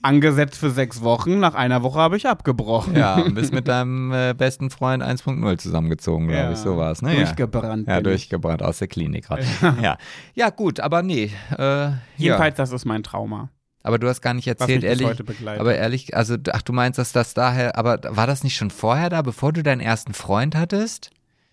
Angesetzt 0.00 0.56
für 0.58 0.70
sechs 0.70 1.02
Wochen, 1.02 1.40
nach 1.40 1.54
einer 1.54 1.82
Woche 1.82 1.98
habe 1.98 2.16
ich 2.16 2.26
abgebrochen. 2.28 2.94
Ja, 2.96 3.16
und 3.16 3.34
bist 3.34 3.52
mit 3.52 3.66
deinem 3.66 4.12
äh, 4.12 4.32
besten 4.32 4.70
Freund 4.70 5.02
1.0 5.02 5.58
zusammengezogen, 5.58 6.28
glaube 6.28 6.40
Ja, 6.44 6.52
ich, 6.52 6.58
so 6.58 6.76
war 6.76 6.92
es, 6.92 7.02
ne? 7.02 7.16
durchgebrannt 7.16 7.88
Ja, 7.88 7.94
ja 7.94 8.00
durchgebrannt 8.00 8.62
aus 8.62 8.78
der 8.78 8.86
Klinik 8.86 9.26
gerade. 9.26 9.42
Ja. 9.82 9.98
ja, 10.34 10.50
gut, 10.50 10.78
aber 10.78 11.02
nee. 11.02 11.32
Äh, 11.58 11.90
Jedenfalls, 12.16 12.56
ja. 12.58 12.62
das 12.62 12.70
ist 12.72 12.84
mein 12.84 13.02
Trauma. 13.02 13.50
Aber 13.82 13.98
du 13.98 14.08
hast 14.08 14.20
gar 14.20 14.34
nicht 14.34 14.46
erzählt, 14.46 14.84
ehrlich. 14.84 15.08
Aber 15.46 15.74
ehrlich, 15.74 16.16
also, 16.16 16.36
ach, 16.52 16.62
du 16.62 16.72
meinst, 16.72 16.98
dass 16.98 17.12
das 17.12 17.34
daher, 17.34 17.76
aber 17.78 18.00
war 18.08 18.26
das 18.26 18.44
nicht 18.44 18.56
schon 18.56 18.70
vorher 18.70 19.08
da, 19.08 19.22
bevor 19.22 19.52
du 19.52 19.62
deinen 19.62 19.80
ersten 19.80 20.14
Freund 20.14 20.56
hattest? 20.56 21.10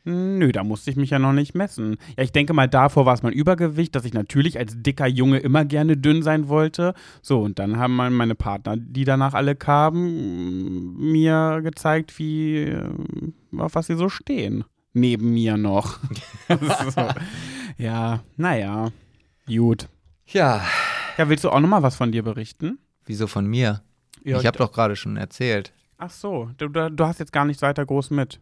Nö, 0.08 0.52
da 0.52 0.64
musste 0.64 0.92
ich 0.92 0.98
mich 0.98 1.10
ja 1.10 1.18
noch 1.18 1.34
nicht 1.34 1.56
messen. 1.56 1.98
Ja, 2.16 2.24
ich 2.24 2.32
denke 2.32 2.54
mal, 2.54 2.68
davor 2.68 3.08
war 3.08 3.16
es 3.16 3.24
mein 3.24 3.34
Übergewicht, 3.34 3.96
dass 3.96 4.06
ich 4.06 4.14
natürlich 4.14 4.60
als 4.60 4.74
dicker 4.76 5.08
Junge 5.08 5.40
immer 5.40 5.66
gerne 5.66 5.98
dünn 5.98 6.22
sein 6.22 6.48
wollte. 6.48 6.94
So, 7.24 7.42
und 7.42 7.58
dann 7.58 7.78
haben 7.78 7.96
meine 7.96 8.36
Partner, 8.36 8.78
die 8.78 9.04
danach 9.04 9.34
alle 9.34 9.56
kamen, 9.56 10.96
mir 10.98 11.62
gezeigt, 11.64 12.20
wie, 12.20 12.66
äh, 12.66 12.88
auf 13.58 13.74
was 13.74 13.88
sie 13.88 13.96
so 13.96 14.08
stehen. 14.08 14.64
Neben 14.94 15.34
mir 15.34 15.58
noch. 15.58 16.00
so. 16.50 17.08
Ja, 17.80 18.22
naja. 18.38 18.92
Gut. 19.48 19.88
Ja. 20.28 20.62
Ja, 21.18 21.30
willst 21.30 21.44
du 21.44 21.50
auch 21.50 21.60
nochmal 21.60 21.84
was 21.84 21.96
von 21.96 22.12
dir 22.12 22.24
berichten? 22.24 22.80
Wieso 23.06 23.28
von 23.28 23.46
mir? 23.46 23.82
Ja, 24.24 24.40
ich 24.40 24.46
habe 24.46 24.58
doch 24.58 24.72
gerade 24.72 24.96
schon 24.96 25.18
erzählt. 25.18 25.74
Ach 25.98 26.10
so, 26.10 26.50
du, 26.58 26.68
du 26.68 27.06
hast 27.06 27.20
jetzt 27.20 27.32
gar 27.32 27.46
nicht 27.46 27.62
weiter 27.62 27.86
groß 27.86 28.10
mit. 28.10 28.40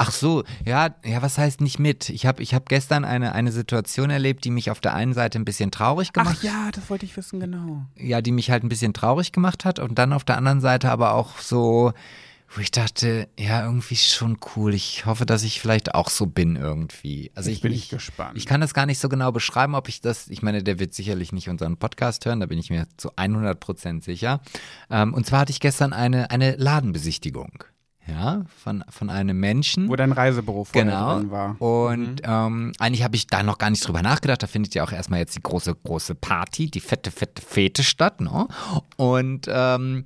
Ach 0.00 0.12
so, 0.12 0.44
ja, 0.64 0.94
ja, 1.04 1.22
was 1.22 1.38
heißt 1.38 1.60
nicht 1.60 1.80
mit? 1.80 2.08
Ich 2.08 2.24
habe 2.24 2.40
ich 2.40 2.54
hab 2.54 2.68
gestern 2.68 3.04
eine, 3.04 3.32
eine 3.32 3.50
Situation 3.50 4.10
erlebt, 4.10 4.44
die 4.44 4.50
mich 4.50 4.70
auf 4.70 4.80
der 4.80 4.94
einen 4.94 5.12
Seite 5.12 5.40
ein 5.40 5.44
bisschen 5.44 5.72
traurig 5.72 6.12
gemacht 6.12 6.36
Ach 6.38 6.42
ja, 6.44 6.70
das 6.72 6.88
wollte 6.88 7.04
ich 7.04 7.16
wissen, 7.16 7.40
genau. 7.40 7.84
ja, 7.96 8.20
die 8.22 8.30
mich 8.30 8.52
halt 8.52 8.62
ein 8.62 8.68
bisschen 8.68 8.94
traurig 8.94 9.32
gemacht 9.32 9.64
hat 9.64 9.80
und 9.80 9.98
dann 9.98 10.12
auf 10.12 10.22
der 10.22 10.36
anderen 10.36 10.60
Seite 10.60 10.90
aber 10.90 11.14
auch 11.14 11.38
so, 11.38 11.92
wo 12.50 12.60
ich 12.60 12.70
dachte, 12.70 13.28
ja, 13.38 13.64
irgendwie 13.64 13.96
schon 13.96 14.38
cool. 14.56 14.72
Ich 14.74 15.04
hoffe, 15.06 15.26
dass 15.26 15.42
ich 15.42 15.60
vielleicht 15.60 15.94
auch 15.94 16.08
so 16.08 16.26
bin 16.26 16.56
irgendwie. 16.56 17.30
Also 17.34 17.50
ich 17.50 17.60
bin 17.60 17.72
ich, 17.72 17.90
gespannt. 17.90 18.38
Ich 18.38 18.46
kann 18.46 18.60
das 18.60 18.72
gar 18.74 18.86
nicht 18.86 18.98
so 18.98 19.08
genau 19.08 19.32
beschreiben, 19.32 19.74
ob 19.74 19.88
ich 19.88 20.00
das, 20.00 20.28
ich 20.28 20.40
meine, 20.42 20.62
der 20.62 20.78
wird 20.78 20.94
sicherlich 20.94 21.32
nicht 21.32 21.48
unseren 21.50 21.76
Podcast 21.76 22.24
hören, 22.24 22.40
da 22.40 22.46
bin 22.46 22.58
ich 22.58 22.70
mir 22.70 22.86
zu 22.96 23.10
100 23.16 23.60
Prozent 23.60 24.02
sicher. 24.02 24.40
Ähm, 24.90 25.12
und 25.12 25.26
zwar 25.26 25.40
hatte 25.40 25.52
ich 25.52 25.60
gestern 25.60 25.92
eine, 25.92 26.30
eine 26.30 26.56
Ladenbesichtigung. 26.56 27.64
Ja, 28.06 28.46
von, 28.62 28.82
von 28.88 29.10
einem 29.10 29.38
Menschen. 29.38 29.86
Wo 29.90 29.94
dein 29.94 30.12
Reisebüro 30.12 30.64
vorher 30.64 30.90
Genau. 30.90 31.18
drin 31.18 31.30
war. 31.30 31.60
Und 31.60 32.22
ähm, 32.24 32.72
eigentlich 32.78 33.02
habe 33.04 33.16
ich 33.16 33.26
da 33.26 33.42
noch 33.42 33.58
gar 33.58 33.68
nicht 33.68 33.86
drüber 33.86 34.00
nachgedacht. 34.00 34.42
Da 34.42 34.46
findet 34.46 34.74
ja 34.74 34.82
auch 34.82 34.92
erstmal 34.92 35.18
jetzt 35.20 35.36
die 35.36 35.42
große, 35.42 35.74
große 35.74 36.14
Party, 36.14 36.70
die 36.70 36.80
fette, 36.80 37.10
fette 37.10 37.42
Fete 37.42 37.84
statt. 37.84 38.22
Ne? 38.22 38.48
Und 38.96 39.44
ähm, 39.50 40.04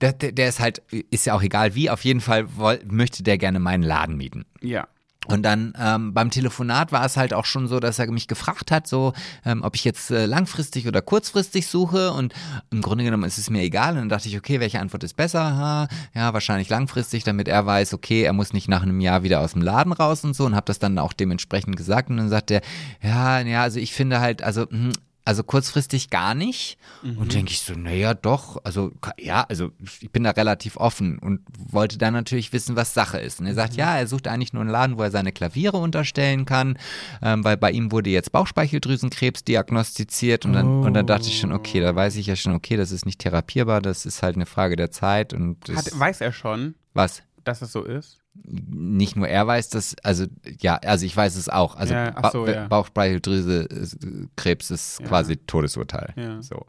der, 0.00 0.12
der, 0.12 0.48
ist 0.48 0.60
halt, 0.60 0.82
ist 1.10 1.26
ja 1.26 1.34
auch 1.34 1.42
egal 1.42 1.74
wie, 1.74 1.90
auf 1.90 2.04
jeden 2.04 2.20
Fall 2.20 2.48
möchte 2.86 3.22
der 3.22 3.38
gerne 3.38 3.60
meinen 3.60 3.82
Laden 3.82 4.16
mieten. 4.16 4.44
Ja. 4.60 4.86
Und 5.26 5.42
dann 5.42 5.72
ähm, 5.78 6.14
beim 6.14 6.30
Telefonat 6.30 6.92
war 6.92 7.04
es 7.04 7.16
halt 7.16 7.34
auch 7.34 7.46
schon 7.46 7.66
so, 7.66 7.80
dass 7.80 7.98
er 7.98 8.10
mich 8.10 8.28
gefragt 8.28 8.70
hat, 8.70 8.86
so, 8.86 9.12
ähm, 9.44 9.62
ob 9.62 9.74
ich 9.74 9.84
jetzt 9.84 10.10
äh, 10.10 10.26
langfristig 10.26 10.86
oder 10.86 11.02
kurzfristig 11.02 11.66
suche. 11.66 12.12
Und 12.12 12.32
im 12.70 12.80
Grunde 12.80 13.02
genommen 13.02 13.24
ist 13.24 13.38
es 13.38 13.50
mir 13.50 13.62
egal. 13.62 13.94
Und 13.94 13.98
dann 13.98 14.08
dachte 14.08 14.28
ich, 14.28 14.36
okay, 14.36 14.60
welche 14.60 14.78
Antwort 14.78 15.02
ist 15.02 15.14
besser? 15.14 15.56
Ha, 15.56 15.88
ja, 16.14 16.32
wahrscheinlich 16.32 16.68
langfristig, 16.68 17.24
damit 17.24 17.48
er 17.48 17.66
weiß, 17.66 17.92
okay, 17.94 18.22
er 18.22 18.32
muss 18.32 18.52
nicht 18.52 18.68
nach 18.68 18.82
einem 18.82 19.00
Jahr 19.00 19.24
wieder 19.24 19.40
aus 19.40 19.54
dem 19.54 19.62
Laden 19.62 19.92
raus 19.92 20.22
und 20.22 20.34
so. 20.34 20.44
Und 20.44 20.54
habe 20.54 20.66
das 20.66 20.78
dann 20.78 20.98
auch 20.98 21.12
dementsprechend 21.12 21.76
gesagt. 21.76 22.08
Und 22.08 22.18
dann 22.18 22.28
sagt 22.28 22.52
er, 22.52 22.60
ja, 23.02 23.40
ja, 23.40 23.62
also 23.62 23.80
ich 23.80 23.92
finde 23.92 24.20
halt, 24.20 24.42
also 24.42 24.68
hm, 24.70 24.92
also 25.26 25.42
kurzfristig 25.42 26.08
gar 26.08 26.34
nicht. 26.34 26.78
Und 27.02 27.34
denke 27.34 27.50
ich 27.50 27.60
so, 27.60 27.74
naja, 27.74 28.14
doch. 28.14 28.58
Also, 28.64 28.92
ja, 29.18 29.44
also 29.48 29.70
ich 30.00 30.10
bin 30.10 30.24
da 30.24 30.30
relativ 30.30 30.76
offen 30.76 31.18
und 31.18 31.40
wollte 31.58 31.98
dann 31.98 32.14
natürlich 32.14 32.52
wissen, 32.52 32.76
was 32.76 32.94
Sache 32.94 33.18
ist. 33.18 33.40
Und 33.40 33.46
er 33.46 33.54
sagt, 33.54 33.74
ja, 33.74 33.98
er 33.98 34.06
sucht 34.06 34.28
eigentlich 34.28 34.52
nur 34.52 34.62
einen 34.62 34.70
Laden, 34.70 34.96
wo 34.96 35.02
er 35.02 35.10
seine 35.10 35.32
Klaviere 35.32 35.76
unterstellen 35.78 36.44
kann, 36.44 36.78
ähm, 37.22 37.44
weil 37.44 37.56
bei 37.56 37.72
ihm 37.72 37.92
wurde 37.92 38.10
jetzt 38.10 38.32
Bauchspeicheldrüsenkrebs 38.32 39.44
diagnostiziert. 39.44 40.46
Und 40.46 40.52
dann, 40.52 40.84
und 40.84 40.94
dann 40.94 41.06
dachte 41.06 41.26
ich 41.26 41.38
schon, 41.38 41.52
okay, 41.52 41.80
da 41.80 41.94
weiß 41.94 42.16
ich 42.16 42.26
ja 42.26 42.36
schon, 42.36 42.54
okay, 42.54 42.76
das 42.76 42.92
ist 42.92 43.04
nicht 43.04 43.18
therapierbar, 43.18 43.82
das 43.82 44.06
ist 44.06 44.22
halt 44.22 44.36
eine 44.36 44.46
Frage 44.46 44.76
der 44.76 44.90
Zeit. 44.90 45.34
Und 45.34 45.68
Hat, 45.74 45.98
weiß 45.98 46.20
er 46.20 46.32
schon, 46.32 46.76
was? 46.94 47.22
dass 47.46 47.62
es 47.62 47.72
so 47.72 47.84
ist? 47.84 48.18
Nicht 48.44 49.16
nur 49.16 49.28
er 49.28 49.46
weiß 49.46 49.68
das, 49.70 49.94
also 50.02 50.26
ja, 50.60 50.76
also 50.76 51.06
ich 51.06 51.16
weiß 51.16 51.36
es 51.36 51.48
auch. 51.48 51.76
Also 51.76 51.94
Ja, 51.94 52.12
ach 52.16 52.32
so, 52.32 52.44
ba 52.44 52.50
ja. 52.52 52.68
Bauchspeicheldrüse-Krebs 52.68 54.70
ist 54.70 55.00
Ja. 55.00 55.06
quasi 55.06 55.36
Todesurteil. 55.36 56.12
Ja. 56.16 56.42
So. 56.42 56.66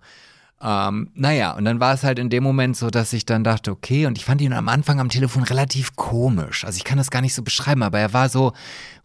Ähm, 0.60 1.12
naja, 1.14 1.52
und 1.52 1.66
dann 1.66 1.80
war 1.80 1.94
es 1.94 2.04
halt 2.04 2.18
in 2.18 2.32
dem 2.32 2.42
Moment 2.44 2.76
so, 2.76 2.90
dass 2.90 3.14
ich 3.14 3.28
dann 3.28 3.44
dachte, 3.44 3.70
okay, 3.72 4.08
und 4.08 4.18
ich 4.18 4.26
fand 4.26 4.42
ihn 4.42 4.54
am 4.54 4.70
Anfang 4.70 5.00
am 5.00 5.10
Telefon 5.10 5.44
relativ 5.44 5.96
komisch. 5.96 6.66
Also 6.66 6.78
ich 6.78 6.84
kann 6.84 6.98
das 6.98 7.12
gar 7.12 7.22
nicht 7.22 7.36
so 7.36 7.44
beschreiben, 7.44 7.84
aber 7.84 8.00
er 8.00 8.12
war 8.14 8.28
so, 8.28 8.54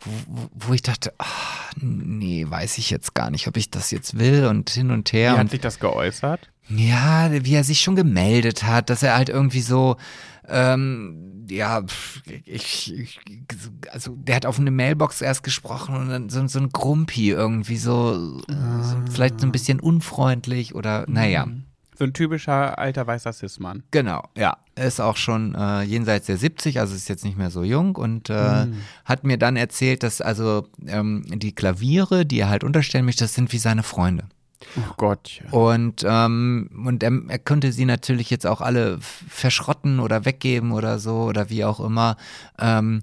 wo, 0.01 0.49
wo- 0.55 0.73
ich 0.73 0.81
dachte, 0.81 1.13
ah, 1.19 1.27
nee, 1.79 2.47
weiß 2.49 2.79
ich 2.79 2.89
jetzt 2.89 3.13
gar 3.15 3.31
nicht, 3.31 3.49
ob 3.49 3.59
ich 3.59 3.71
das 3.71 3.91
jetzt 3.91 4.19
will 4.19 4.47
und 4.47 4.71
hin 4.71 4.91
und 4.91 5.13
her. 5.13 5.35
Wie 5.35 5.39
hat 5.41 5.51
sich 5.51 5.61
das 5.61 5.79
geäußert? 5.79 6.49
Ja, 6.69 7.31
wie 7.45 7.55
er 7.55 7.65
sich 7.65 7.81
schon 7.81 7.97
gemeldet 7.97 8.63
hat, 8.65 8.89
dass 8.91 9.03
er 9.03 9.15
halt 9.17 9.29
irgendwie 9.29 9.61
so, 9.61 9.97
ähm, 10.49 11.47
ja, 11.51 11.83
ich, 12.45 12.93
ich, 12.99 13.21
also 13.91 14.15
der 14.17 14.37
hat 14.37 14.47
auf 14.47 14.59
eine 14.59 14.71
Mailbox 14.71 15.21
erst 15.21 15.43
gesprochen 15.43 15.97
und 15.97 16.09
dann 16.09 16.29
so, 16.31 16.47
so 16.47 16.59
ein 16.61 16.71
Grumpi 16.71 17.31
irgendwie 17.31 17.77
so, 17.77 18.39
so 18.39 18.97
vielleicht 19.11 19.41
so 19.41 19.47
ein 19.47 19.53
bisschen 19.53 19.81
unfreundlich 19.81 20.75
oder, 20.75 21.05
naja. 21.09 21.47
So 21.99 22.05
ein 22.05 22.15
typischer 22.15 22.79
alter 22.79 23.07
weißer 23.07 23.33
Cis-Mann. 23.33 23.83
Genau, 23.91 24.25
ja. 24.37 24.57
Er 24.75 24.87
ist 24.87 25.01
auch 25.01 25.19
schon 25.19 25.55
äh, 25.55 25.83
jenseits 25.83 26.27
der 26.27 26.39
70, 26.39 26.81
also 26.81 26.95
ist 26.95 27.09
jetzt 27.09 27.25
nicht 27.27 27.37
mehr 27.37 27.51
so 27.51 27.63
jung 27.63 27.95
und 27.97 28.31
äh, 28.31 28.65
Mhm. 28.67 28.77
hat 29.05 29.25
mir 29.25 29.37
dann 29.37 29.57
erzählt, 29.57 30.03
dass 30.03 30.23
also 30.23 30.67
ähm, 30.87 31.25
die 31.29 31.55
Klaviere, 31.55 32.25
die 32.25 32.41
er 32.41 32.49
halt 32.49 32.65
unterstellen 32.65 33.05
möchte, 33.05 33.25
das 33.25 33.35
sind 33.35 33.53
wie 33.53 33.59
seine 33.59 33.83
Freunde. 33.83 34.25
Oh 34.77 34.95
Gott. 34.97 35.43
Und, 35.51 36.05
ähm, 36.07 36.71
und 36.87 37.03
er, 37.03 37.13
er 37.29 37.39
könnte 37.39 37.73
sie 37.73 37.85
natürlich 37.85 38.31
jetzt 38.31 38.47
auch 38.47 38.61
alle 38.61 38.99
verschrotten 39.01 40.01
oder 40.01 40.25
weggeben 40.25 40.73
oder 40.73 40.99
so 40.99 41.25
oder 41.25 41.51
wie 41.51 41.65
auch 41.65 41.81
immer. 41.81 42.17
Ähm, 42.59 43.03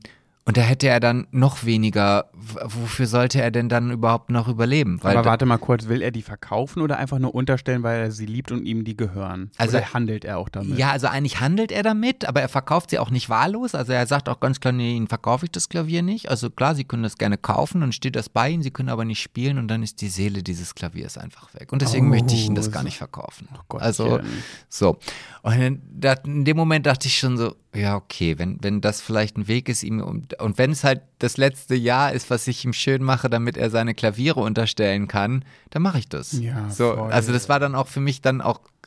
und 0.50 0.58
da 0.58 0.62
hätte 0.62 0.88
er 0.88 1.00
dann 1.00 1.28
noch 1.30 1.64
weniger. 1.64 2.26
Wofür 2.34 3.06
sollte 3.06 3.40
er 3.40 3.52
denn 3.52 3.70
dann 3.70 3.92
überhaupt 3.92 4.32
noch 4.32 4.48
überleben? 4.48 4.98
Weil 5.04 5.16
Aber 5.16 5.30
warte 5.30 5.46
mal 5.46 5.60
kurz, 5.60 5.88
will 5.88 6.02
er 6.02 6.10
die 6.10 6.24
verkaufen 6.24 6.82
oder 6.82 6.98
einfach 6.98 7.20
nur 7.20 7.36
unterstellen, 7.36 7.84
weil 7.84 8.00
er 8.02 8.12
sie 8.12 8.26
liebt 8.26 8.52
und 8.52 8.66
ihm 8.66 8.84
die 8.84 8.98
gehören? 8.98 9.52
Also- 9.58 9.78
oder 9.78 9.94
handelt 9.94 10.26
er 10.26 10.40
auch 10.40 10.50
damit? 10.50 10.76
Ja, 10.80 10.90
also 10.90 11.06
eigentlich 11.06 11.40
handelt 11.40 11.72
er 11.72 11.84
damit, 11.84 12.26
aber 12.28 12.42
er 12.42 12.50
verkauft 12.50 12.90
sie 12.90 12.98
auch 12.98 13.12
nicht 13.12 13.30
wahllos. 13.30 13.76
Also 13.76 13.94
er 13.94 14.08
sagt 14.08 14.28
auch 14.28 14.40
ganz 14.40 14.60
klar, 14.60 14.72
nee, 14.72 14.96
Ihnen 14.96 15.08
verkaufe 15.08 15.46
ich 15.46 15.52
das 15.52 15.70
Klavier 15.70 16.02
nicht. 16.02 16.30
Also 16.32 16.50
klar, 16.50 16.74
Sie 16.74 16.84
können 16.84 17.04
das 17.04 17.20
gerne 17.20 17.38
kaufen 17.38 17.84
und 17.84 17.94
steht 17.94 18.16
das 18.16 18.28
bei 18.28 18.50
Ihnen, 18.50 18.64
Sie 18.64 18.72
können 18.72 18.90
aber 18.90 19.06
nicht 19.06 19.22
spielen 19.22 19.60
und 19.60 19.68
dann 19.68 19.84
ist 19.84 20.02
die 20.02 20.10
Seele 20.10 20.42
dieses 20.42 20.74
Klaviers 20.74 21.20
einfach 21.20 21.54
weg. 21.54 21.72
Und 21.72 21.84
deswegen 21.84 22.08
Oh, 22.08 22.10
möchte 22.10 22.34
ich 22.34 22.48
Ihnen 22.48 22.56
das 22.56 22.72
gar 22.72 22.82
nicht 22.82 22.98
verkaufen. 22.98 23.48
Gottchen. 23.68 23.86
also 23.86 24.20
so. 24.68 24.98
Und 25.44 25.54
in, 25.54 25.82
in 26.26 26.46
dem 26.46 26.58
Moment 26.58 26.88
dachte 26.88 27.08
ich 27.08 27.20
schon 27.20 27.38
so, 27.38 27.54
ja, 27.76 27.96
okay, 27.96 28.40
wenn, 28.40 28.58
wenn 28.64 28.82
das 28.82 29.00
vielleicht 29.00 29.38
ein 29.38 29.48
Weg 29.48 29.70
ist, 29.70 29.84
ihm 29.84 30.02
um, 30.02 30.24
und 30.40 30.58
wenn 30.58 30.72
es 30.72 30.84
halt 30.84 31.02
das 31.20 31.38
letzte 31.38 31.76
Jahr 31.76 32.14
ist, 32.14 32.30
was 32.30 32.48
ich 32.48 32.64
ihm 32.66 32.74
schön 32.74 33.04
mache, 33.04 33.30
damit 33.30 33.58
er 33.58 33.70
seine 33.70 33.94
Klaviere 33.94 34.40
unterstellen 34.40 35.08
kann, 35.08 35.44
dann 35.70 35.82
mache 35.82 36.00
ich 36.00 36.10
das. 36.10 36.34
Ja, 36.34 36.70
so, 36.70 36.96
voll. 36.96 37.12
also 37.12 37.32
das 37.32 37.50
war 37.50 37.60
dann 37.60 37.76
auch 37.76 37.88
für 37.88 38.00
mich 38.00 38.22
dann 38.22 38.42
auch 38.42 38.62
also 38.62 38.79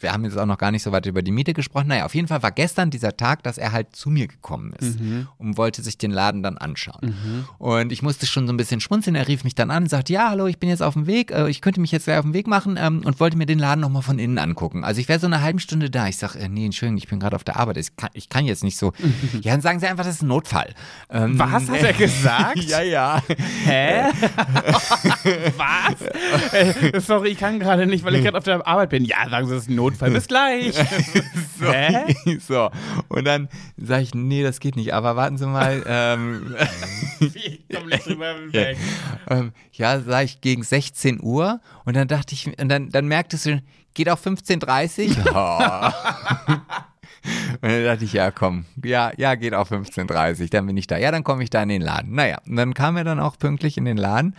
wir 0.00 0.12
haben 0.12 0.24
jetzt 0.24 0.38
auch 0.38 0.46
noch 0.46 0.58
gar 0.58 0.70
nicht 0.70 0.82
so 0.82 0.92
weit 0.92 1.06
über 1.06 1.20
die 1.22 1.32
Miete 1.32 1.52
gesprochen. 1.52 1.88
Naja, 1.88 2.04
auf 2.06 2.14
jeden 2.14 2.28
Fall 2.28 2.42
war 2.42 2.52
gestern 2.52 2.90
dieser 2.90 3.16
Tag, 3.16 3.42
dass 3.42 3.58
er 3.58 3.72
halt 3.72 3.94
zu 3.96 4.08
mir 4.08 4.28
gekommen 4.28 4.72
ist 4.78 4.98
und 5.38 5.56
wollte 5.56 5.82
sich 5.82 5.98
den 5.98 6.10
Laden 6.12 6.42
dann 6.42 6.58
anschauen. 6.58 7.46
Und 7.58 7.90
ich 7.92 8.02
musste 8.02 8.26
schon 8.26 8.46
so 8.46 8.52
ein 8.52 8.56
bisschen 8.56 8.80
schmunzeln. 8.80 9.16
Er 9.16 9.26
rief 9.26 9.44
mich 9.44 9.54
dann 9.54 9.70
an 9.70 9.84
und 9.84 9.88
sagte, 9.88 10.12
ja, 10.12 10.30
hallo, 10.30 10.46
ich 10.46 10.58
bin 10.58 10.68
jetzt 10.68 10.82
auf 10.82 10.94
dem 10.94 11.06
Weg. 11.06 11.30
Äh, 11.32 11.48
Ich 11.50 11.60
könnte 11.60 11.80
mich 11.80 11.90
jetzt 11.90 12.04
gleich 12.04 12.18
auf 12.18 12.24
den 12.24 12.34
Weg 12.34 12.46
machen 12.46 12.78
ähm, 12.80 13.02
und 13.04 13.18
wollte 13.20 13.36
mir 13.36 13.46
den 13.46 13.58
Laden 13.58 13.80
nochmal 13.80 14.02
von 14.02 14.18
innen 14.18 14.38
angucken. 14.38 14.84
Also 14.84 15.00
ich 15.00 15.08
wäre 15.08 15.18
so 15.18 15.26
eine 15.26 15.42
halbe 15.42 15.58
Stunde 15.60 15.90
da. 15.90 16.06
Ich 16.08 16.16
sage, 16.18 16.38
äh, 16.38 16.48
nee, 16.48 16.64
Entschuldigung, 16.66 16.98
ich 16.98 17.08
bin 17.08 17.18
gerade 17.18 17.34
auf 17.34 17.44
der 17.44 17.56
Arbeit. 17.56 17.78
Ich 17.78 17.96
kann, 17.96 18.10
ich 18.12 18.28
kann 18.28 18.44
jetzt 18.44 18.62
nicht 18.62 18.76
so. 18.76 18.92
ja, 19.42 19.52
dann 19.52 19.60
sagen 19.60 19.80
Sie 19.80 19.86
einfach, 19.86 20.04
das 20.04 20.16
ist 20.16 20.22
ein 20.22 20.28
Notfall. 20.28 20.72
Ähm, 21.10 21.38
Was 21.38 21.68
hat 21.68 21.82
er 21.82 21.92
gesagt? 21.94 22.58
ja, 22.64 22.80
ja. 22.82 23.22
Hä? 23.64 24.02
Was? 25.56 26.52
Äh, 26.52 27.00
sorry, 27.00 27.30
ich 27.30 27.38
kann 27.38 27.58
gerade 27.58 27.86
nicht, 27.86 28.04
weil 28.04 28.14
ich 28.14 28.22
gerade 28.22 28.38
auf 28.38 28.44
der 28.44 28.66
Arbeit 28.66 28.90
bin. 28.90 29.04
Ja, 29.04 29.28
sagen 29.28 29.46
Sie, 29.48 29.54
es 29.56 29.62
ist 29.62 29.68
ein 29.70 29.76
Notfall. 29.76 30.10
Bis 30.10 30.28
gleich. 30.28 30.74
So, 31.58 31.72
Hä? 31.72 32.38
so. 32.38 32.70
Und 33.08 33.24
dann 33.24 33.48
sage 33.76 34.02
ich, 34.04 34.14
nee, 34.14 34.44
das 34.44 34.60
geht 34.60 34.76
nicht. 34.76 34.94
Aber 34.94 35.16
warten 35.16 35.36
Sie 35.38 35.46
mal. 35.46 35.82
ähm, 35.88 36.54
Ich 37.18 37.64
komm 37.74 37.88
nicht 37.88 38.06
drüber 38.06 38.32
weg. 38.52 38.76
ähm, 39.28 39.50
ja, 39.72 39.98
sag 40.00 40.24
ich 40.24 40.40
gegen 40.40 40.62
16 40.62 41.20
Uhr. 41.20 41.60
Und 41.84 41.96
dann 41.96 42.06
dachte 42.06 42.34
ich, 42.34 42.46
und 42.60 42.68
dann, 42.68 42.90
dann 42.90 43.08
merktest 43.08 43.46
du, 43.46 43.60
geht 43.94 44.08
auch 44.08 44.20
15.30 44.20 45.18
Uhr? 45.26 45.34
Oh. 45.34 46.62
Und 47.60 47.62
dann 47.72 47.84
dachte 47.84 48.04
ich, 48.04 48.12
ja, 48.12 48.30
komm, 48.30 48.64
ja, 48.84 49.10
ja, 49.16 49.34
geht 49.34 49.52
auch 49.54 49.68
15.30 49.68 50.40
Uhr, 50.42 50.46
dann 50.48 50.66
bin 50.66 50.76
ich 50.76 50.86
da. 50.86 50.96
Ja, 50.96 51.10
dann 51.10 51.24
komme 51.24 51.42
ich 51.42 51.50
da 51.50 51.62
in 51.62 51.68
den 51.68 51.82
Laden. 51.82 52.14
Naja, 52.14 52.38
und 52.46 52.54
dann 52.56 52.72
kam 52.74 52.96
er 52.96 53.04
dann 53.04 53.18
auch 53.20 53.36
pünktlich 53.36 53.76
in 53.76 53.84
den 53.84 53.96
Laden 53.96 54.36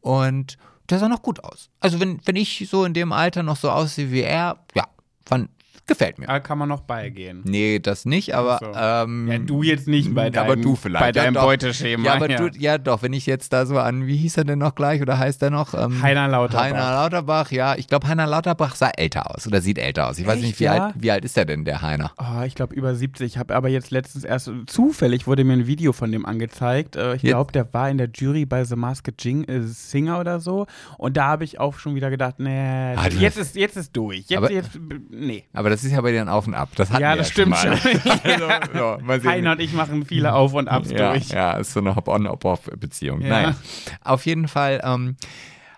und 0.00 0.58
der 0.90 0.98
sah 0.98 1.08
noch 1.08 1.22
gut 1.22 1.42
aus. 1.42 1.70
Also 1.80 2.00
wenn, 2.00 2.20
wenn 2.24 2.36
ich 2.36 2.66
so 2.70 2.84
in 2.84 2.94
dem 2.94 3.12
Alter 3.12 3.42
noch 3.42 3.56
so 3.56 3.70
aussehe 3.70 4.10
wie 4.10 4.22
er, 4.22 4.58
ja, 4.74 4.86
fand, 5.24 5.50
gefällt 5.86 6.18
mir. 6.18 6.26
Da 6.26 6.40
kann 6.40 6.58
man 6.58 6.68
noch 6.68 6.80
beigehen. 6.80 7.42
Nee, 7.44 7.78
das 7.78 8.04
nicht, 8.04 8.34
aber 8.34 8.58
so. 8.60 8.72
ähm, 8.74 9.28
Ja, 9.30 9.38
du 9.38 9.62
jetzt 9.62 9.86
nicht 9.88 10.14
bei 10.14 10.30
deinem, 10.30 10.44
aber 10.44 10.56
du 10.56 10.74
vielleicht. 10.76 11.04
bei 11.04 11.12
deinem 11.12 11.34
ja. 11.34 11.42
Beuteschema. 11.44 12.04
Ja, 12.04 12.14
aber 12.14 12.28
du, 12.28 12.50
ja 12.58 12.78
doch, 12.78 13.02
wenn 13.02 13.12
ich 13.12 13.26
jetzt 13.26 13.52
da 13.52 13.66
so 13.66 13.78
an, 13.78 14.06
wie 14.06 14.16
hieß 14.16 14.36
er 14.38 14.44
denn 14.44 14.58
noch 14.58 14.74
gleich 14.74 15.00
oder 15.02 15.18
heißt 15.18 15.42
er 15.42 15.50
noch? 15.50 15.74
Ähm, 15.74 16.02
Heiner 16.02 16.28
Lauterbach. 16.28 16.64
Heiner 16.64 16.90
Lauterbach, 16.92 17.50
ja. 17.52 17.76
Ich 17.76 17.86
glaube, 17.88 18.08
Heiner 18.08 18.26
Lauterbach 18.26 18.74
sah 18.74 18.90
älter 18.96 19.30
aus 19.34 19.46
oder 19.46 19.60
sieht 19.60 19.78
älter 19.78 20.08
aus. 20.08 20.18
Ich 20.18 20.26
weiß 20.26 20.36
Echt, 20.36 20.44
nicht, 20.46 20.60
wie, 20.60 20.64
ja? 20.64 20.86
alt, 20.86 20.94
wie 20.98 21.10
alt 21.10 21.24
ist 21.24 21.36
er 21.36 21.44
denn, 21.44 21.64
der 21.64 21.82
Heiner? 21.82 22.12
Oh, 22.18 22.42
ich 22.44 22.54
glaube 22.54 22.74
über 22.74 22.94
70. 22.94 23.24
Ich 23.26 23.38
habe 23.38 23.54
aber 23.54 23.68
jetzt 23.68 23.90
letztens 23.90 24.24
erst 24.24 24.50
zufällig 24.66 25.26
wurde 25.26 25.44
mir 25.44 25.52
ein 25.54 25.66
Video 25.66 25.92
von 25.92 26.10
dem 26.12 26.26
angezeigt. 26.26 26.96
Äh, 26.96 27.16
ich 27.16 27.22
glaube, 27.22 27.52
der 27.52 27.72
war 27.72 27.88
in 27.90 27.98
der 27.98 28.08
Jury 28.12 28.44
bei 28.46 28.64
The 28.64 28.76
Masked 28.76 29.22
Jing, 29.24 29.44
äh, 29.44 29.62
Singer 29.62 30.20
oder 30.20 30.40
so. 30.40 30.66
Und 30.98 31.16
da 31.16 31.26
habe 31.26 31.44
ich 31.44 31.60
auch 31.60 31.78
schon 31.78 31.94
wieder 31.94 32.10
gedacht, 32.10 32.36
nee, 32.38 32.94
Ah, 32.96 33.08
jetzt 33.08 33.38
ist 33.38 33.54
jetzt 33.56 33.76
ist 33.76 33.96
durch. 33.96 34.24
Jetzt 34.28 34.36
Aber- 34.38 34.50
jetzt 34.50 34.70
nee. 35.10 35.44
Aber 35.52 35.70
das 35.76 35.84
ist 35.84 35.92
ja 35.92 36.00
bei 36.00 36.10
dir 36.10 36.22
ein 36.22 36.28
Auf 36.30 36.46
und 36.46 36.54
Ab. 36.54 36.70
Das 36.76 36.90
hatten 36.90 37.02
Ja, 37.02 37.14
das 37.16 37.28
schon 37.28 37.32
stimmt 37.32 37.50
mal. 37.50 37.76
schon. 37.76 38.10
also, 38.24 39.20
so. 39.22 39.28
Heiner 39.28 39.52
und 39.52 39.60
ich 39.60 39.74
machen 39.74 40.06
viele 40.06 40.32
Auf 40.32 40.54
und 40.54 40.68
Abs 40.68 40.90
ja, 40.90 41.12
durch. 41.12 41.28
ja, 41.28 41.52
ist 41.58 41.74
so 41.74 41.80
eine 41.80 41.94
Hop-on-Hop-off-Beziehung. 41.94 43.20
Ja. 43.20 43.28
Naja, 43.28 43.56
auf 44.02 44.24
jeden 44.24 44.48
Fall 44.48 44.80
ähm, 44.82 45.16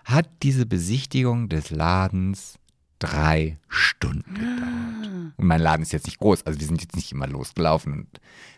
hat 0.05 0.29
diese 0.41 0.65
Besichtigung 0.65 1.49
des 1.49 1.69
Ladens 1.69 2.55
drei 2.99 3.57
Stunden 3.67 4.33
gedauert. 4.35 5.33
Und 5.35 5.45
mein 5.45 5.61
Laden 5.61 5.81
ist 5.81 5.91
jetzt 5.91 6.05
nicht 6.05 6.19
groß, 6.19 6.45
also 6.45 6.59
wir 6.59 6.67
sind 6.67 6.81
jetzt 6.81 6.95
nicht 6.95 7.11
immer 7.11 7.27
losgelaufen, 7.27 8.07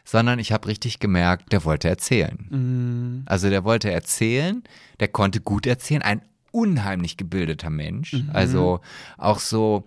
sondern 0.04 0.38
ich 0.38 0.52
habe 0.52 0.68
richtig 0.68 1.00
gemerkt, 1.00 1.52
der 1.54 1.66
wollte 1.66 1.90
erzählen. 1.90 2.46
Mhm. 2.50 3.24
Also 3.26 3.50
der 3.50 3.64
wollte 3.64 3.92
erzählen, 3.92 4.64
der 5.00 5.08
konnte 5.08 5.42
gut 5.42 5.66
erzählen, 5.66 6.04
ein 6.04 6.22
unheimlich 6.52 7.18
gebildeter 7.18 7.70
Mensch. 7.70 8.16
Also 8.34 8.82
auch 9.18 9.40
so, 9.40 9.86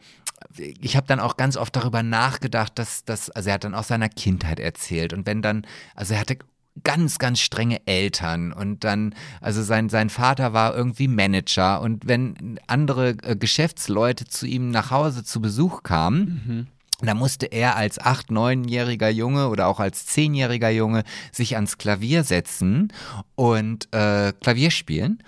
ich 0.56 0.96
habe 0.96 1.06
dann 1.06 1.20
auch 1.20 1.36
ganz 1.36 1.56
oft 1.56 1.74
darüber 1.74 2.02
nachgedacht, 2.02 2.78
dass 2.78 3.04
das, 3.04 3.30
also 3.30 3.48
er 3.48 3.54
hat 3.54 3.64
dann 3.64 3.74
aus 3.74 3.88
seiner 3.88 4.08
Kindheit 4.08 4.60
erzählt. 4.60 5.12
Und 5.12 5.26
wenn 5.26 5.42
dann, 5.42 5.66
also 5.94 6.14
er 6.14 6.20
hatte 6.20 6.38
ganz, 6.82 7.18
ganz 7.18 7.40
strenge 7.40 7.86
Eltern. 7.86 8.52
Und 8.52 8.84
dann, 8.84 9.14
also 9.40 9.62
sein, 9.62 9.88
sein 9.88 10.10
Vater 10.10 10.52
war 10.52 10.74
irgendwie 10.74 11.08
Manager. 11.08 11.80
Und 11.80 12.08
wenn 12.08 12.58
andere 12.66 13.10
äh, 13.22 13.36
Geschäftsleute 13.36 14.24
zu 14.26 14.46
ihm 14.46 14.70
nach 14.70 14.90
Hause 14.90 15.24
zu 15.24 15.40
Besuch 15.40 15.82
kamen, 15.82 16.68
da 17.00 17.14
musste 17.14 17.46
er 17.46 17.76
als 17.76 17.98
acht, 17.98 18.30
neunjähriger 18.30 19.08
Junge 19.08 19.48
oder 19.48 19.66
auch 19.66 19.80
als 19.80 20.06
zehnjähriger 20.06 20.70
Junge 20.70 21.04
sich 21.32 21.56
ans 21.56 21.78
Klavier 21.78 22.24
setzen 22.24 22.92
und 23.34 23.92
äh, 23.92 24.32
Klavier 24.40 24.70
spielen. 24.70 25.22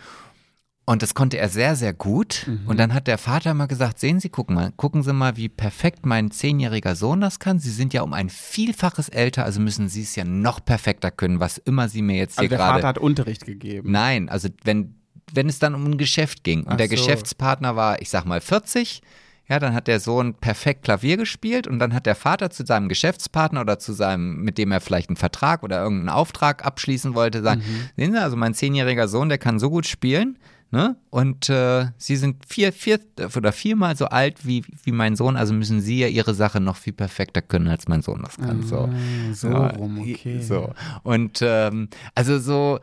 Und 0.89 1.03
das 1.03 1.15
konnte 1.15 1.37
er 1.37 1.49
sehr, 1.49 1.75
sehr 1.75 1.93
gut. 1.93 2.49
Und 2.67 2.79
dann 2.79 2.95
hat 2.95 3.09
der 3.09 3.19
Vater 3.19 3.55
mal 3.55 3.67
gesagt, 3.67 3.99
sehen 3.99 4.21
Sie, 4.21 4.29
gucken 4.29 4.55
mal, 4.55 4.73
gucken 4.77 5.03
Sie 5.03 5.13
mal, 5.13 5.37
wie 5.37 5.49
perfekt 5.49 6.07
mein 6.07 6.31
zehnjähriger 6.31 6.95
Sohn 6.95 7.21
das 7.21 7.41
kann. 7.41 7.59
Sie 7.59 7.73
sind 7.73 7.93
ja 7.93 8.03
um 8.03 8.13
ein 8.13 8.31
Vielfaches 8.31 9.09
älter, 9.09 9.45
also 9.45 9.59
müssen 9.61 9.89
Sie 9.89 10.03
es 10.03 10.15
ja 10.15 10.25
noch 10.25 10.65
perfekter 10.65 11.11
können, 11.11 11.41
was 11.41 11.59
immer 11.59 11.89
Sie 11.89 12.03
mir 12.03 12.17
jetzt 12.17 12.39
Also 12.39 12.43
hier 12.43 12.49
der 12.51 12.59
gerade... 12.59 12.75
Vater 12.75 12.87
hat 12.89 12.99
Unterricht 12.99 13.45
gegeben. 13.45 13.91
Nein, 13.91 14.29
also 14.29 14.49
wenn, 14.63 14.95
wenn 15.33 15.49
es 15.49 15.59
dann 15.59 15.75
um 15.75 15.85
ein 15.87 15.99
Geschäft 15.99 16.45
ging 16.45 16.61
und 16.63 16.75
Ach 16.75 16.77
der 16.77 16.87
so. 16.87 16.95
Geschäftspartner 16.95 17.75
war, 17.75 18.01
ich 18.01 18.09
sag 18.09 18.25
mal 18.25 18.41
40, 18.41 19.03
ja, 19.49 19.59
dann 19.59 19.75
hat 19.75 19.89
der 19.89 19.99
Sohn 19.99 20.35
perfekt 20.35 20.85
Klavier 20.85 21.17
gespielt 21.17 21.67
und 21.67 21.81
dann 21.81 21.95
hat 21.95 22.07
der 22.07 22.15
Vater 22.15 22.51
zu 22.51 22.65
seinem 22.65 22.89
Geschäftspartner 22.89 23.61
oder 23.61 23.81
zu 23.81 23.93
seinem, 23.93 24.43
mit 24.43 24.57
dem 24.57 24.71
er 24.71 24.81
vielleicht 24.81 25.09
einen 25.09 25.17
Vertrag 25.17 25.65
oder 25.65 25.83
irgendeinen 25.83 26.11
Auftrag 26.11 26.65
abschließen 26.65 27.15
wollte, 27.17 27.43
sagen, 27.43 27.61
Mhm. 27.61 27.89
sehen 27.97 28.13
Sie, 28.13 28.21
also 28.23 28.37
mein 28.37 28.55
zehnjähriger 28.55 29.09
Sohn, 29.09 29.29
der 29.29 29.39
kann 29.39 29.59
so 29.59 29.69
gut 29.69 29.87
spielen, 29.87 30.39
ne? 30.71 30.97
Und 31.11 31.49
äh, 31.49 31.87
Sie 31.97 32.17
sind 32.17 32.45
vier, 32.47 32.73
vier 32.73 33.01
oder 33.37 33.53
viermal 33.53 33.97
so 33.97 34.07
alt 34.07 34.47
wie, 34.47 34.65
wie 34.85 34.93
mein 34.93 35.17
Sohn, 35.17 35.37
also 35.37 35.55
müssen 35.55 35.81
Sie 35.81 35.99
ja 36.01 36.09
Ihre 36.09 36.35
Sache 36.35 36.61
noch 36.61 36.77
viel 36.77 36.93
perfekter 36.93 37.43
können, 37.43 37.69
als 37.69 37.89
mein 37.89 38.03
Sohn 38.03 38.23
das 38.23 38.37
kann. 38.37 38.63
So. 38.63 38.79
Ah, 38.79 38.91
so 39.33 39.49
Ja, 39.49 39.69
rum, 39.69 39.99
okay. 40.01 40.41
So. 40.43 40.73
Und 41.03 41.41
ähm, 41.43 41.89
also 42.15 42.39
so, 42.39 42.81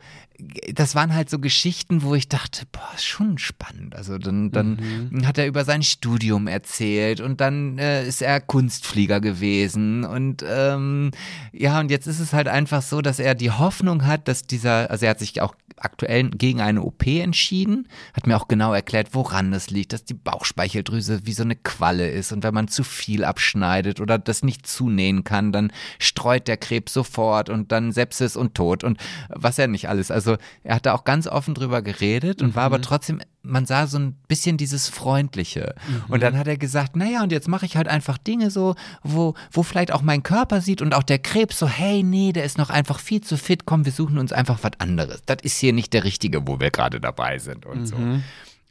das 0.72 0.94
waren 0.96 1.14
halt 1.14 1.30
so 1.30 1.38
Geschichten, 1.38 2.02
wo 2.02 2.14
ich 2.16 2.28
dachte, 2.28 2.62
boah, 2.72 2.88
ist 2.96 3.04
schon 3.04 3.38
spannend. 3.38 3.94
Also 3.94 4.18
dann, 4.18 4.50
dann 4.50 5.08
Mhm. 5.10 5.26
hat 5.26 5.38
er 5.38 5.46
über 5.46 5.64
sein 5.64 5.82
Studium 5.84 6.48
erzählt 6.48 7.20
und 7.20 7.40
dann 7.40 7.78
äh, 7.78 8.06
ist 8.06 8.20
er 8.20 8.40
Kunstflieger 8.40 9.20
gewesen 9.20 10.04
und 10.04 10.44
ähm, 10.48 11.12
ja, 11.52 11.78
und 11.78 11.90
jetzt 11.90 12.06
ist 12.08 12.18
es 12.18 12.32
halt 12.32 12.48
einfach 12.48 12.82
so, 12.82 13.00
dass 13.00 13.18
er 13.20 13.34
die 13.36 13.52
Hoffnung 13.52 14.06
hat, 14.06 14.26
dass 14.26 14.42
dieser, 14.42 14.90
also 14.90 15.04
er 15.06 15.10
hat 15.10 15.20
sich 15.20 15.40
auch 15.40 15.54
aktuell 15.76 16.30
gegen 16.30 16.60
eine 16.60 16.82
OP 16.82 17.06
entschieden, 17.06 17.88
hat 18.14 18.26
mir 18.26 18.36
auch 18.36 18.48
genau 18.48 18.72
erklärt, 18.72 19.08
woran 19.12 19.52
das 19.52 19.70
liegt, 19.70 19.92
dass 19.92 20.04
die 20.04 20.14
Bauchspeicheldrüse 20.14 21.26
wie 21.26 21.32
so 21.32 21.42
eine 21.42 21.56
Qualle 21.56 22.08
ist 22.10 22.32
und 22.32 22.42
wenn 22.44 22.54
man 22.54 22.68
zu 22.68 22.84
viel 22.84 23.24
abschneidet 23.24 24.00
oder 24.00 24.18
das 24.18 24.42
nicht 24.42 24.66
zunähen 24.66 25.24
kann, 25.24 25.52
dann 25.52 25.72
streut 25.98 26.48
der 26.48 26.56
Krebs 26.56 26.92
sofort 26.92 27.50
und 27.50 27.70
dann 27.72 27.92
Sepsis 27.92 28.36
und 28.36 28.54
Tod 28.54 28.84
und 28.84 28.98
was 29.28 29.58
er 29.58 29.68
nicht 29.68 29.88
alles. 29.88 30.10
Also 30.10 30.23
er 30.62 30.76
hat 30.76 30.86
da 30.86 30.94
auch 30.94 31.04
ganz 31.04 31.26
offen 31.26 31.54
drüber 31.54 31.82
geredet 31.82 32.42
und 32.42 32.54
war 32.54 32.64
aber 32.64 32.80
trotzdem, 32.80 33.20
man 33.42 33.66
sah 33.66 33.86
so 33.86 33.98
ein 33.98 34.14
bisschen 34.28 34.56
dieses 34.56 34.88
Freundliche. 34.88 35.74
Und 36.08 36.22
dann 36.22 36.38
hat 36.38 36.46
er 36.46 36.56
gesagt, 36.56 36.96
naja, 36.96 37.22
und 37.22 37.30
jetzt 37.32 37.48
mache 37.48 37.66
ich 37.66 37.76
halt 37.76 37.88
einfach 37.88 38.16
Dinge 38.18 38.50
so, 38.50 38.74
wo, 39.02 39.34
wo 39.52 39.62
vielleicht 39.62 39.92
auch 39.92 40.02
mein 40.02 40.22
Körper 40.22 40.60
sieht 40.60 40.80
und 40.82 40.94
auch 40.94 41.02
der 41.02 41.18
Krebs 41.18 41.58
so, 41.58 41.68
hey, 41.68 42.02
nee, 42.02 42.32
der 42.32 42.44
ist 42.44 42.58
noch 42.58 42.70
einfach 42.70 42.98
viel 42.98 43.20
zu 43.20 43.36
fit, 43.36 43.66
komm, 43.66 43.84
wir 43.84 43.92
suchen 43.92 44.18
uns 44.18 44.32
einfach 44.32 44.58
was 44.62 44.72
anderes. 44.78 45.22
Das 45.26 45.38
ist 45.42 45.58
hier 45.58 45.72
nicht 45.72 45.92
der 45.92 46.04
Richtige, 46.04 46.46
wo 46.46 46.58
wir 46.60 46.70
gerade 46.70 47.00
dabei 47.00 47.38
sind 47.38 47.66
und 47.66 47.86
so. 47.86 47.96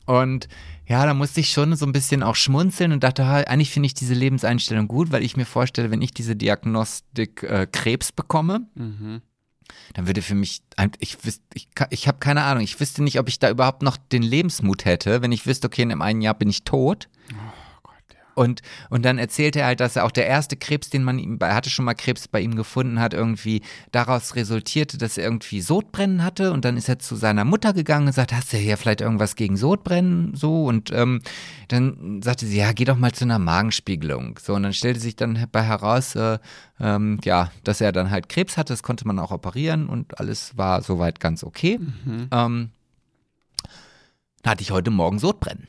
Und 0.05 0.47
ja, 0.85 1.05
da 1.05 1.13
musste 1.13 1.39
ich 1.39 1.49
schon 1.51 1.75
so 1.77 1.85
ein 1.85 1.93
bisschen 1.93 2.23
auch 2.23 2.35
schmunzeln 2.35 2.91
und 2.91 3.03
dachte, 3.05 3.23
eigentlich 3.25 3.69
finde 3.71 3.87
ich 3.87 3.93
diese 3.93 4.13
Lebenseinstellung 4.13 4.87
gut, 4.89 5.11
weil 5.13 5.23
ich 5.23 5.37
mir 5.37 5.45
vorstelle, 5.45 5.91
wenn 5.91 6.01
ich 6.01 6.13
diese 6.13 6.35
Diagnostik 6.35 7.43
äh, 7.43 7.67
Krebs 7.71 8.11
bekomme, 8.11 8.61
Mhm. 8.75 9.21
Dann 9.93 10.07
würde 10.07 10.21
für 10.21 10.35
mich, 10.35 10.61
ich, 10.99 11.17
ich, 11.53 11.67
ich 11.89 12.07
habe 12.07 12.17
keine 12.19 12.43
Ahnung, 12.43 12.63
ich 12.63 12.79
wüsste 12.79 13.03
nicht, 13.03 13.19
ob 13.19 13.27
ich 13.27 13.39
da 13.39 13.49
überhaupt 13.49 13.81
noch 13.81 13.97
den 13.97 14.23
Lebensmut 14.23 14.85
hätte, 14.85 15.21
wenn 15.21 15.31
ich 15.31 15.45
wüsste, 15.45 15.67
okay, 15.67 15.83
in 15.83 15.91
einem 15.91 16.01
einen 16.01 16.21
Jahr 16.21 16.33
bin 16.33 16.49
ich 16.49 16.63
tot. 16.63 17.09
Und, 18.35 18.61
und 18.89 19.03
dann 19.03 19.17
erzählte 19.17 19.59
er 19.59 19.67
halt, 19.67 19.79
dass 19.79 19.95
er 19.95 20.05
auch 20.05 20.11
der 20.11 20.27
erste 20.27 20.55
Krebs, 20.55 20.89
den 20.89 21.03
man 21.03 21.19
ihm, 21.19 21.37
er 21.39 21.55
hatte 21.55 21.69
schon 21.69 21.85
mal 21.85 21.93
Krebs 21.93 22.27
bei 22.27 22.41
ihm 22.41 22.55
gefunden 22.55 22.99
hat, 22.99 23.13
irgendwie 23.13 23.61
daraus 23.91 24.35
resultierte, 24.35 24.97
dass 24.97 25.17
er 25.17 25.25
irgendwie 25.25 25.61
Sodbrennen 25.61 26.23
hatte. 26.23 26.51
Und 26.51 26.65
dann 26.65 26.77
ist 26.77 26.89
er 26.89 26.99
zu 26.99 27.15
seiner 27.15 27.45
Mutter 27.45 27.73
gegangen 27.73 28.07
und 28.07 28.13
sagt, 28.13 28.33
hast 28.33 28.53
du 28.53 28.57
hier 28.57 28.77
vielleicht 28.77 29.01
irgendwas 29.01 29.35
gegen 29.35 29.57
Sodbrennen? 29.57 30.35
So. 30.35 30.65
Und 30.65 30.91
ähm, 30.91 31.21
dann 31.67 32.21
sagte 32.23 32.45
sie, 32.45 32.57
ja, 32.57 32.71
geh 32.73 32.85
doch 32.85 32.97
mal 32.97 33.11
zu 33.11 33.25
einer 33.25 33.39
Magenspiegelung. 33.39 34.39
So. 34.41 34.53
Und 34.55 34.63
dann 34.63 34.73
stellte 34.73 34.99
sich 34.99 35.15
dann 35.15 35.47
bei 35.51 35.63
heraus, 35.63 36.15
äh, 36.15 36.39
ähm, 36.79 37.19
ja, 37.23 37.51
dass 37.63 37.81
er 37.81 37.91
dann 37.91 38.11
halt 38.11 38.29
Krebs 38.29 38.57
hatte. 38.57 38.73
Das 38.73 38.83
konnte 38.83 39.07
man 39.07 39.19
auch 39.19 39.31
operieren 39.31 39.87
und 39.87 40.19
alles 40.19 40.57
war 40.57 40.81
soweit 40.81 41.19
ganz 41.19 41.43
okay. 41.43 41.79
Ähm, 42.31 42.69
dann 44.43 44.51
hatte 44.51 44.61
ich 44.61 44.71
heute 44.71 44.91
Morgen 44.91 45.19
Sodbrennen. 45.19 45.67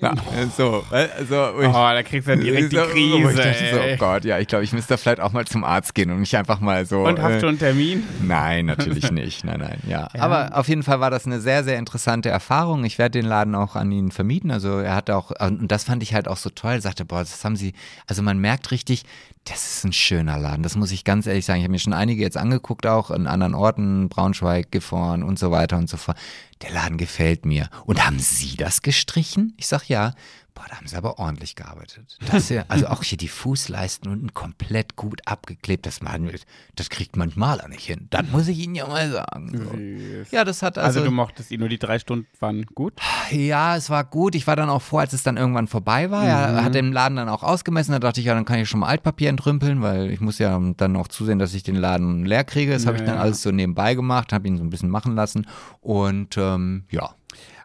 Ja, 0.00 0.14
so, 0.56 0.84
also, 0.90 1.48
Oh, 1.56 1.72
da 1.72 2.02
kriegst 2.04 2.28
du 2.28 2.32
ja 2.32 2.36
direkt 2.38 2.70
die 2.70 2.76
so, 2.76 2.82
ich 2.84 2.90
Krise. 2.92 3.34
dachte 3.34 3.64
so, 3.72 3.80
oh 3.80 3.96
Gott, 3.98 4.24
ja, 4.24 4.38
ich 4.38 4.46
glaube, 4.46 4.62
ich 4.62 4.72
müsste 4.72 4.96
vielleicht 4.96 5.18
auch 5.18 5.32
mal 5.32 5.44
zum 5.44 5.64
Arzt 5.64 5.92
gehen 5.92 6.12
und 6.12 6.20
mich 6.20 6.36
einfach 6.36 6.60
mal 6.60 6.86
so. 6.86 7.00
Und 7.04 7.20
hast 7.20 7.32
äh, 7.34 7.40
du 7.40 7.48
einen 7.48 7.58
Termin? 7.58 8.04
Nein, 8.22 8.66
natürlich 8.66 9.10
nicht. 9.10 9.44
Nein, 9.44 9.58
nein, 9.58 9.80
ja. 9.88 10.08
Ja. 10.14 10.22
Aber 10.22 10.56
auf 10.56 10.68
jeden 10.68 10.84
Fall 10.84 11.00
war 11.00 11.10
das 11.10 11.26
eine 11.26 11.40
sehr, 11.40 11.64
sehr 11.64 11.78
interessante 11.78 12.28
Erfahrung. 12.28 12.84
Ich 12.84 12.98
werde 12.98 13.18
den 13.18 13.26
Laden 13.28 13.56
auch 13.56 13.74
an 13.74 13.90
ihn 13.90 14.12
vermieten. 14.12 14.52
Also 14.52 14.78
er 14.78 14.94
hatte 14.94 15.16
auch, 15.16 15.32
und 15.40 15.66
das 15.66 15.82
fand 15.82 16.00
ich 16.04 16.14
halt 16.14 16.28
auch 16.28 16.36
so 16.36 16.50
toll. 16.50 16.74
Er 16.74 16.80
sagte, 16.80 17.04
boah, 17.04 17.18
das 17.18 17.44
haben 17.44 17.56
sie, 17.56 17.72
also 18.06 18.22
man 18.22 18.38
merkt 18.38 18.70
richtig, 18.70 19.02
das 19.44 19.66
ist 19.78 19.84
ein 19.84 19.92
schöner 19.92 20.38
Laden. 20.38 20.62
Das 20.62 20.76
muss 20.76 20.92
ich 20.92 21.02
ganz 21.02 21.26
ehrlich 21.26 21.44
sagen. 21.44 21.58
Ich 21.58 21.64
habe 21.64 21.72
mir 21.72 21.78
schon 21.78 21.92
einige 21.92 22.22
jetzt 22.22 22.36
angeguckt, 22.36 22.86
auch 22.86 23.10
in 23.10 23.26
anderen 23.26 23.54
Orten, 23.54 24.08
Braunschweig, 24.08 24.70
Gifhorn 24.70 25.24
und 25.24 25.38
so 25.40 25.50
weiter 25.50 25.76
und 25.76 25.88
so 25.88 25.96
fort. 25.96 26.16
Der 26.62 26.70
Laden 26.70 26.98
gefällt 26.98 27.44
mir. 27.44 27.68
Und 27.84 28.04
haben 28.04 28.18
Sie 28.18 28.56
das 28.56 28.82
gestrichen? 28.82 29.54
Ich 29.56 29.66
sag 29.66 29.88
ja. 29.88 30.14
Boah, 30.58 30.66
da 30.68 30.76
haben 30.78 30.88
sie 30.88 30.96
aber 30.96 31.20
ordentlich 31.20 31.54
gearbeitet. 31.54 32.18
Das 32.32 32.48
hier, 32.48 32.64
also 32.66 32.88
auch 32.88 33.04
hier 33.04 33.16
die 33.16 33.28
Fußleisten 33.28 34.10
unten 34.10 34.34
komplett 34.34 34.96
gut 34.96 35.20
abgeklebt. 35.24 35.86
Das, 35.86 36.00
wir- 36.02 36.32
das 36.74 36.90
kriegt 36.90 37.16
man 37.16 37.30
Maler 37.36 37.68
nicht 37.68 37.84
hin. 37.86 38.08
Das 38.10 38.24
muss 38.32 38.48
ich 38.48 38.58
Ihnen 38.58 38.74
ja 38.74 38.88
mal 38.88 39.08
sagen. 39.08 40.24
So. 40.26 40.34
Ja, 40.36 40.42
das 40.42 40.62
hat 40.64 40.76
Also, 40.76 40.98
also, 40.98 41.10
du 41.10 41.14
mochtest 41.14 41.52
ihn, 41.52 41.60
nur 41.60 41.68
die 41.68 41.78
drei 41.78 42.00
Stunden 42.00 42.26
waren 42.40 42.66
gut. 42.74 42.94
ja, 43.30 43.76
es 43.76 43.88
war 43.88 44.02
gut. 44.02 44.34
Ich 44.34 44.48
war 44.48 44.56
dann 44.56 44.68
auch 44.68 44.82
froh, 44.82 44.98
als 44.98 45.12
es 45.12 45.22
dann 45.22 45.36
irgendwann 45.36 45.68
vorbei 45.68 46.10
war. 46.10 46.22
Mhm. 46.22 46.28
Er 46.56 46.64
hat 46.64 46.74
den 46.74 46.92
Laden 46.92 47.14
dann 47.14 47.28
auch 47.28 47.44
ausgemessen. 47.44 47.92
Da 47.92 48.00
dachte 48.00 48.18
ich, 48.18 48.26
ja, 48.26 48.34
dann 48.34 48.44
kann 48.44 48.58
ich 48.58 48.68
schon 48.68 48.80
mal 48.80 48.88
Altpapier 48.88 49.28
entrümpeln, 49.28 49.80
weil 49.80 50.10
ich 50.10 50.20
muss 50.20 50.40
ja 50.40 50.58
dann 50.76 50.96
auch 50.96 51.06
zusehen, 51.06 51.38
dass 51.38 51.54
ich 51.54 51.62
den 51.62 51.76
Laden 51.76 52.26
leer 52.26 52.42
kriege. 52.42 52.72
Das 52.72 52.84
habe 52.84 52.96
ich 52.96 53.02
Ja, 53.02 53.06
dann 53.06 53.16
ja. 53.16 53.22
alles 53.22 53.42
so 53.42 53.52
nebenbei 53.52 53.94
gemacht, 53.94 54.32
habe 54.32 54.48
ihn 54.48 54.56
so 54.56 54.64
ein 54.64 54.70
bisschen 54.70 54.90
machen 54.90 55.14
lassen. 55.14 55.46
Und 55.80 56.36
ähm, 56.36 56.82
ja, 56.90 57.10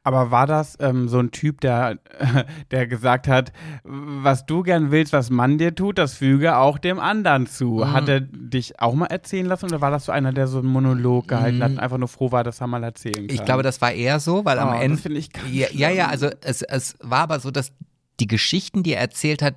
Aber 0.04 0.32
war 0.32 0.48
das 0.48 0.76
ähm, 0.82 1.08
so 1.08 1.20
ein 1.20 1.32
Typ, 1.32 1.62
der, 1.62 1.98
der 2.72 2.88
gesagt 2.88 3.28
hat, 3.28 3.54
was 3.84 4.46
du 4.46 4.62
gern 4.64 4.92
willst, 4.92 5.14
was 5.14 5.30
man 5.30 5.58
dir 5.58 5.74
tut, 5.76 5.98
das 5.98 6.16
füge 6.16 6.58
auch 6.58 6.78
dem 6.78 7.00
anderen 7.00 7.48
zu? 7.48 7.76
Mhm. 7.76 7.94
Hat 7.94 8.10
er 8.10 8.20
dich 8.20 8.80
auch 8.82 8.94
mal 8.96 9.06
erzählen 9.06 9.46
lassen 9.46 9.68
oder 9.68 9.80
war 9.80 9.92
das 9.92 10.06
so 10.06 10.12
einer, 10.12 10.34
der 10.34 10.48
so 10.48 10.60
einen 10.60 10.68
Monolog 10.68 11.30
gehalten 11.30 11.64
hat 11.64 11.72
und 11.72 11.80
einfach 11.80 11.98
nur 11.98 12.10
froh 12.10 12.32
war, 12.34 12.44
dass 12.44 12.60
er 12.60 12.68
mal 12.68 12.84
erzählen 12.84 13.16
kann? 13.16 13.24
Mhm. 13.24 13.30
ich 13.30 13.46
glaube, 13.46 13.64
das 13.64 13.80
war 13.82 13.94
eher 13.94 14.20
so, 14.20 14.44
weil 14.44 14.58
oh, 14.58 14.62
am 14.62 14.74
Ende 14.74 14.98
finde 14.98 15.20
ich 15.20 15.30
Ja, 15.50 15.68
ja, 15.72 15.90
ja, 15.90 16.08
also 16.08 16.30
es, 16.42 16.62
es 16.64 16.96
war 17.00 17.20
aber 17.22 17.40
so, 17.40 17.50
dass 17.52 17.72
die 18.20 18.28
Geschichten, 18.28 18.84
die 18.84 18.94
er 18.94 19.02
erzählt 19.02 19.42
hat, 19.42 19.56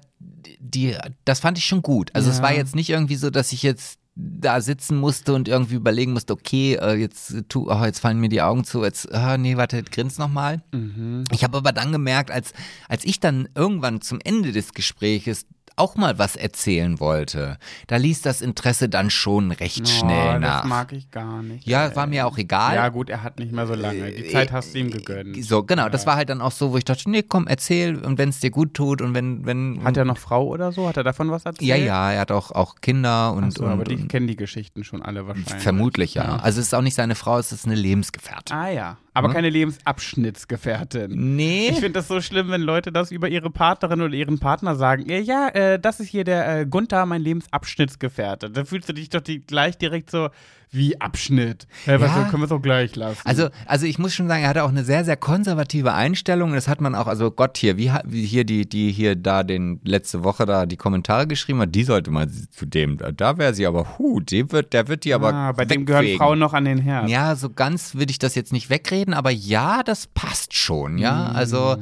die, 0.58 0.96
das 1.24 1.40
fand 1.40 1.58
ich 1.58 1.64
schon 1.66 1.82
gut. 1.82 2.10
Also 2.14 2.30
es 2.30 2.38
Ja. 2.38 2.44
war 2.44 2.52
jetzt 2.52 2.74
nicht 2.74 2.90
irgendwie 2.90 3.16
so, 3.16 3.30
dass 3.30 3.52
ich 3.52 3.62
jetzt 3.62 3.98
da 4.16 4.62
sitzen 4.62 4.98
musste 4.98 5.34
und 5.34 5.46
irgendwie 5.46 5.74
überlegen 5.74 6.14
musste, 6.14 6.32
okay, 6.32 6.76
äh, 6.76 6.94
jetzt 6.94 7.34
tu, 7.50 7.70
oh, 7.70 7.84
jetzt 7.84 8.00
fallen 8.00 8.18
mir 8.18 8.30
die 8.30 8.40
Augen 8.40 8.64
zu, 8.64 8.82
jetzt, 8.82 9.12
ah, 9.12 9.36
nee, 9.36 9.58
warte, 9.58 9.82
grins 9.82 10.16
nochmal. 10.16 10.62
Mhm. 10.72 11.24
Ich 11.32 11.44
habe 11.44 11.58
aber 11.58 11.72
dann 11.72 11.92
gemerkt, 11.92 12.30
als, 12.30 12.54
als 12.88 13.04
ich 13.04 13.20
dann 13.20 13.48
irgendwann 13.54 14.00
zum 14.00 14.18
Ende 14.24 14.52
des 14.52 14.72
Gespräches 14.72 15.46
auch 15.76 15.96
mal 15.96 16.18
was 16.18 16.36
erzählen 16.36 16.98
wollte, 17.00 17.58
da 17.86 17.96
ließ 17.96 18.22
das 18.22 18.40
Interesse 18.40 18.88
dann 18.88 19.10
schon 19.10 19.52
recht 19.52 19.86
schnell 19.88 20.36
oh, 20.36 20.38
nach. 20.38 20.62
Das 20.62 20.68
mag 20.68 20.92
ich 20.92 21.10
gar 21.10 21.42
nicht. 21.42 21.66
ja, 21.66 21.86
ey. 21.86 21.96
war 21.96 22.06
mir 22.06 22.26
auch 22.26 22.38
egal. 22.38 22.74
Ja, 22.74 22.88
gut, 22.88 23.10
er 23.10 23.22
hat 23.22 23.38
nicht 23.38 23.52
mehr 23.52 23.66
so 23.66 23.74
lange. 23.74 24.10
Die 24.10 24.28
Zeit 24.28 24.52
hast 24.52 24.74
du 24.74 24.78
ihm 24.78 24.90
gegönnt. 24.90 25.44
So, 25.44 25.62
genau, 25.62 25.88
das 25.88 26.06
war 26.06 26.16
halt 26.16 26.30
dann 26.30 26.40
auch 26.40 26.52
so, 26.52 26.72
wo 26.72 26.78
ich 26.78 26.84
dachte, 26.84 27.10
nee, 27.10 27.22
komm, 27.22 27.46
erzähl 27.46 27.96
und 27.96 28.18
wenn 28.18 28.30
es 28.30 28.40
dir 28.40 28.50
gut 28.50 28.74
tut 28.74 29.02
und 29.02 29.14
wenn, 29.14 29.44
wenn. 29.44 29.84
Hat 29.84 29.96
er 29.96 30.04
noch 30.04 30.18
Frau 30.18 30.46
oder 30.46 30.72
so? 30.72 30.88
Hat 30.88 30.96
er 30.96 31.04
davon 31.04 31.30
was 31.30 31.44
erzählt? 31.44 31.68
Ja, 31.68 31.76
ja, 31.76 32.12
er 32.12 32.20
hat 32.20 32.32
auch, 32.32 32.50
auch 32.52 32.76
Kinder 32.80 33.32
und, 33.34 33.44
Ach 33.44 33.52
so, 33.52 33.64
und, 33.64 33.70
aber 33.70 33.84
die 33.84 34.08
kennen 34.08 34.26
die 34.26 34.36
Geschichten 34.36 34.82
schon 34.84 35.02
alle 35.02 35.26
wahrscheinlich. 35.26 35.62
vermutlich, 35.62 36.14
ja. 36.14 36.36
Also 36.36 36.60
es 36.60 36.68
ist 36.68 36.74
auch 36.74 36.82
nicht 36.82 36.94
seine 36.94 37.14
Frau, 37.14 37.38
es 37.38 37.52
ist 37.52 37.66
eine 37.66 37.74
Lebensgefährtin. 37.74 38.56
Ah 38.56 38.70
ja, 38.70 38.96
aber 39.12 39.28
Hm? 39.28 39.34
keine 39.34 39.50
Lebensabschnittsgefährtin. 39.50 41.36
Nee. 41.36 41.68
Ich 41.68 41.74
finde 41.74 41.92
das 41.92 42.08
so 42.08 42.20
schlimm, 42.20 42.50
wenn 42.50 42.62
Leute 42.62 42.92
das 42.92 43.10
über 43.10 43.28
ihre 43.28 43.50
Partnerin 43.50 44.00
oder 44.00 44.14
ihren 44.14 44.38
Partner 44.38 44.74
sagen. 44.76 45.08
Ja, 45.08 45.18
ja 45.18 45.48
äh, 45.74 45.78
das 45.78 46.00
ist 46.00 46.08
hier 46.08 46.24
der 46.24 46.60
äh, 46.60 46.66
Gunther, 46.66 47.04
mein 47.06 47.22
Lebensabschnittsgefährte. 47.22 48.50
Da 48.50 48.64
fühlst 48.64 48.88
du 48.88 48.92
dich 48.92 49.10
doch 49.10 49.20
die, 49.20 49.40
gleich 49.40 49.78
direkt 49.78 50.10
so 50.10 50.28
wie 50.72 51.00
Abschnitt. 51.00 51.68
Hey, 51.84 52.00
was, 52.00 52.10
Ja. 52.10 52.24
können 52.24 52.42
wir 52.42 52.46
es 52.46 52.50
auch 52.52 52.60
gleich 52.60 52.96
lassen. 52.96 53.20
Also, 53.24 53.48
also 53.66 53.86
ich 53.86 54.00
muss 54.00 54.14
schon 54.14 54.26
sagen, 54.26 54.42
er 54.42 54.48
hatte 54.48 54.64
auch 54.64 54.68
eine 54.68 54.82
sehr, 54.84 55.04
sehr 55.04 55.16
konservative 55.16 55.94
Einstellung. 55.94 56.52
Das 56.52 56.66
hat 56.66 56.80
man 56.80 56.96
auch, 56.96 57.06
also 57.06 57.30
Gott 57.30 57.56
hier, 57.56 57.78
wie, 57.78 57.90
wie 58.04 58.26
hier 58.26 58.44
die, 58.44 58.68
die 58.68 58.90
hier 58.90 59.14
da 59.14 59.44
den 59.44 59.80
letzte 59.84 60.24
Woche 60.24 60.44
da 60.44 60.66
die 60.66 60.76
Kommentare 60.76 61.28
geschrieben 61.28 61.60
hat, 61.60 61.74
die 61.74 61.84
sollte 61.84 62.10
mal 62.10 62.28
zu 62.28 62.66
dem, 62.66 62.98
da 63.16 63.38
wäre 63.38 63.54
sie 63.54 63.64
aber, 63.64 63.96
hu, 63.98 64.18
die 64.20 64.50
wird, 64.50 64.72
der 64.72 64.88
wird 64.88 65.04
die 65.04 65.14
aber. 65.14 65.32
ah, 65.32 65.52
bei 65.52 65.64
dem 65.64 65.86
gehören 65.86 66.02
wegwegen. 66.02 66.18
Frauen 66.18 66.40
noch 66.40 66.52
an 66.52 66.64
den 66.64 66.78
Herd. 66.78 67.08
Ja, 67.08 67.36
so 67.36 67.48
ganz 67.48 67.94
würde 67.94 68.10
ich 68.10 68.18
das 68.18 68.34
jetzt 68.34 68.52
nicht 68.52 68.68
wegreden, 68.68 69.14
aber 69.14 69.30
ja, 69.30 69.84
das 69.84 70.08
passt 70.08 70.52
schon, 70.52 70.98
ja. 70.98 71.26
Also 71.28 71.76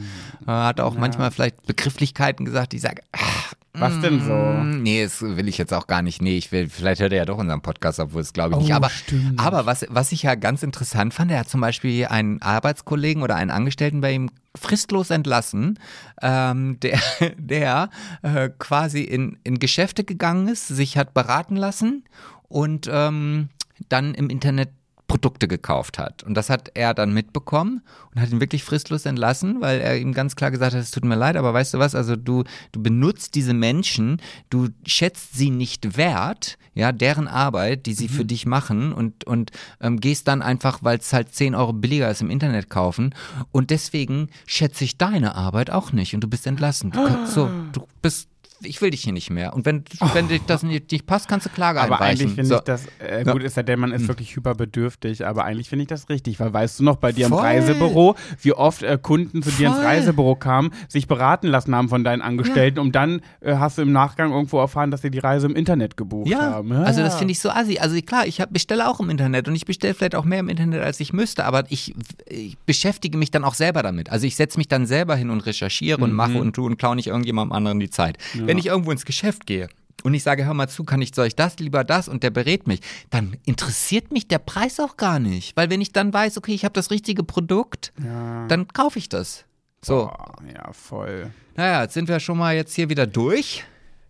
äh, 0.47 0.51
hat 0.51 0.81
auch 0.81 0.95
manchmal 0.97 1.31
vielleicht 1.31 1.67
Begrifflichkeiten 1.67 2.45
gesagt, 2.45 2.73
die 2.73 2.79
sagen, 2.79 2.99
ach, 3.13 3.54
Was 3.77 4.01
denn 4.01 4.21
so? 4.21 4.33
mm, 4.33 4.83
Nee, 4.83 5.03
das 5.03 5.21
will 5.21 5.49
ich 5.49 5.59
jetzt 5.59 5.75
auch 5.75 5.87
gar 5.87 6.01
nicht. 6.03 6.23
Nee, 6.23 6.37
ich 6.37 6.53
will, 6.53 6.69
vielleicht 6.69 7.01
hört 7.01 7.13
er 7.13 7.19
ja 7.19 7.25
doch 7.25 7.39
unseren 7.39 7.61
Podcast, 7.61 7.99
obwohl 7.99 8.21
es 8.23 8.33
glaube 8.33 8.55
ich 8.55 8.61
nicht. 8.61 8.71
Oh, 8.73 8.77
Aber, 8.77 8.89
stimmt. 8.91 9.41
aber 9.41 9.67
was, 9.67 9.85
was 9.89 10.13
ich 10.13 10.23
ja 10.23 10.35
ganz 10.37 10.63
interessant 10.63 11.13
fand, 11.13 11.31
er 11.31 11.41
hat 11.41 11.49
zum 11.49 11.61
Beispiel 11.61 12.07
einen 12.07 12.41
Arbeitskollegen 12.41 13.23
oder 13.23 13.35
einen 13.37 13.51
Angestellten 13.51 14.01
bei 14.01 14.13
ihm 14.13 14.31
fristlos 14.57 15.11
entlassen, 15.11 15.79
ähm, 16.23 16.79
der, 16.81 17.01
der 17.37 17.91
äh, 18.23 18.51
quasi 18.59 19.03
in, 19.03 19.39
in 19.43 19.59
Geschäfte 19.59 20.05
gegangen 20.05 20.47
ist, 20.49 20.69
sich 20.69 20.97
hat 20.97 21.13
beraten 21.13 21.57
lassen 21.57 22.05
und 22.49 22.89
ähm, 22.93 23.49
dann 23.89 24.15
im 24.15 24.31
Internet 24.31 24.71
Produkte 25.15 25.47
gekauft 25.47 26.01
hat. 26.01 26.25
Und 26.25 26.35
das 26.35 26.51
hat 26.51 26.73
er 26.75 26.93
dann 26.93 27.15
mitbekommen 27.15 27.83
und 28.13 28.21
hat 28.21 28.31
ihn 28.31 28.41
wirklich 28.41 28.65
fristlos 28.65 29.07
entlassen, 29.07 29.61
weil 29.61 29.81
er 29.81 29.97
ihm 29.97 30.13
ganz 30.13 30.35
klar 30.35 30.51
gesagt 30.51 30.75
hat, 30.75 30.81
es 30.81 30.91
tut 30.91 31.05
mir 31.05 31.15
leid, 31.15 31.37
aber 31.37 31.55
weißt 31.55 31.75
du 31.75 31.79
was, 31.79 31.95
also 31.95 32.17
du, 32.17 32.43
du 32.73 32.83
benutzt 32.83 33.37
diese 33.37 33.55
Menschen, 33.55 34.21
du 34.51 34.71
schätzt 34.85 35.35
sie 35.35 35.51
nicht 35.51 35.97
wert, 35.97 36.59
ja, 36.75 36.91
deren 36.91 37.29
Arbeit, 37.29 37.87
die 37.87 37.95
sie 37.95 38.09
für 38.09 38.25
dich 38.25 38.45
machen 38.45 38.93
und, 38.93 39.23
und 39.23 39.53
ähm, 39.81 40.01
gehst 40.01 40.27
dann 40.27 40.43
einfach, 40.43 40.81
weil 40.83 40.99
es 40.99 41.13
halt 41.13 41.33
10 41.33 41.55
Euro 41.55 41.73
billiger 41.73 42.11
ist 42.11 42.21
im 42.21 42.31
Internet 42.31 42.69
kaufen 42.69 43.15
und 43.53 43.71
deswegen 43.71 44.31
schätze 44.47 44.83
ich 44.83 44.99
deine 44.99 45.37
Arbeit 45.37 45.71
auch 45.71 45.93
nicht 45.93 46.15
und 46.17 46.23
du 46.23 46.29
bist 46.29 46.45
entlassen. 46.45 46.91
Du, 46.91 47.27
so, 47.27 47.49
du 47.73 47.87
bist 48.03 48.29
ich 48.61 48.81
will 48.81 48.91
dich 48.91 49.03
hier 49.03 49.13
nicht 49.13 49.31
mehr. 49.31 49.53
Und 49.55 49.67
wenn, 49.67 49.85
wenn 50.15 50.29
dir 50.29 50.41
das 50.47 50.63
nicht, 50.63 50.91
nicht 50.93 51.07
passt, 51.07 51.29
kannst 51.29 51.47
du 51.47 51.51
Klage 51.51 51.81
Aber 51.81 52.01
einreichen. 52.01 52.23
eigentlich 52.27 52.35
finde 52.35 52.49
So. 52.49 52.55
ich 52.57 52.61
das, 52.63 52.87
äh, 52.99 53.25
Ja. 53.27 53.33
gut, 53.33 53.43
ist 53.43 53.57
ja 53.57 53.63
der 53.63 53.77
Mann 53.77 53.93
ist 53.93 54.09
wirklich 54.09 54.35
hyperbedürftig, 54.37 55.27
aber 55.27 55.45
eigentlich 55.45 55.69
finde 55.69 55.83
ich 55.83 55.89
das 55.89 56.09
richtig, 56.09 56.41
weil 56.41 56.53
weißt 56.53 56.81
du 56.81 56.85
noch, 56.85 56.97
bei 56.97 57.13
dir 57.13 57.27
im 57.27 57.33
Voll. 57.33 57.41
Reisebüro, 57.43 58.15
wie 58.43 58.53
oft 58.53 58.83
äh, 58.83 58.99
Kunden 59.01 59.43
zu 59.43 59.51
dir 59.51 59.69
ins. 59.69 59.79
Reisebüro 59.79 60.37
kamen, 60.37 60.71
sich 60.89 61.07
beraten 61.07 61.49
lassen 61.49 61.75
haben 61.75 61.89
von 61.89 62.05
deinen 62.05 62.23
Angestellten 62.23 62.79
und 62.79 62.95
dann 62.95 63.21
äh, 63.41 63.57
hast 63.57 63.79
du 63.79 63.83
im 63.83 63.93
Nachgang 63.93 64.33
irgendwo 64.33 64.59
erfahren, 64.59 64.91
dass 64.91 65.03
sie 65.03 65.11
die 65.11 65.19
Reise 65.19 65.47
im 65.47 65.57
Internet 65.57 65.97
gebucht 65.97 66.29
Ja, 66.31 66.41
haben. 66.41 66.73
also 66.73 67.03
das 67.03 67.17
finde 67.17 67.33
ich 67.33 67.41
so 67.41 67.51
assi. 67.51 67.79
Also 67.79 67.97
klar, 68.03 68.27
ich 68.27 68.41
hab, 68.41 68.53
bestelle 68.53 68.89
auch 68.89 69.01
im 69.01 69.11
Internet 69.11 69.49
und 69.49 69.55
ich 69.55 69.67
bestelle 69.67 69.95
vielleicht 69.95 70.15
auch 70.15 70.25
mehr 70.25 70.39
im 70.41 70.49
Internet, 70.49 70.83
als 70.83 71.01
ich 71.01 71.13
müsste, 71.13 71.45
aber 71.45 71.65
ich, 71.71 71.95
ich 72.29 72.57
beschäftige 72.59 73.19
mich 73.19 73.31
dann 73.31 73.45
auch 73.45 73.55
selber 73.55 73.83
damit. 73.83 74.11
Also 74.11 74.27
ich 74.27 74.37
setze 74.37 74.59
mich 74.59 74.69
dann 74.69 74.87
selber 74.87 75.17
hin 75.17 75.31
und 75.31 75.41
recherchiere 75.41 76.03
und 76.03 76.13
mache 76.13 76.39
und 76.39 76.55
tue 76.55 76.67
und 76.67 76.79
klaue 76.79 76.97
nicht 76.97 77.09
irgendjemandem 77.09 77.53
anderen 77.53 77.81
die 77.81 77.91
Zeit. 77.91 78.17
Wenn 78.55 78.59
ich 78.59 78.67
irgendwo 78.67 78.91
ins 78.91 79.05
Geschäft 79.05 79.47
gehe 79.47 79.69
und 80.03 80.15
ich 80.15 80.23
sage, 80.23 80.45
hör 80.45 80.55
mal 80.55 80.69
zu, 80.69 80.85
kann 80.85 81.01
ich, 81.03 81.15
soll 81.15 81.27
ich 81.27 81.37
das, 81.37 81.59
lieber 81.59 81.85
das 81.85 82.09
und 82.09 82.23
der 82.23 82.31
berät 82.31 82.67
mich, 82.67 82.81
dann 83.11 83.37
interessiert 83.47 84.13
mich 84.13 84.29
der 84.29 84.39
Preis 84.39 84.81
auch 84.81 84.97
gar 84.97 85.19
nicht. 85.19 85.57
Weil 85.57 85.71
wenn 85.71 85.81
ich 85.81 85.93
dann 85.93 86.13
weiß, 86.13 86.39
okay, 86.39 86.53
ich 86.55 86.65
habe 86.65 86.73
das 86.75 86.91
richtige 86.91 87.23
Produkt, 87.25 87.93
Ja. 88.05 88.47
dann 88.49 88.69
kaufe 88.69 88.99
ich 88.99 89.09
das. 89.09 89.45
So, 89.83 90.07
Boah, 90.07 90.37
ja, 90.55 90.73
voll. 90.73 91.31
naja, 91.57 91.83
jetzt 91.83 91.95
sind 91.95 92.09
wir 92.09 92.19
schon 92.21 92.39
mal 92.39 92.55
jetzt 92.55 92.75
hier 92.75 92.89
wieder 92.89 93.07
durch. 93.07 93.65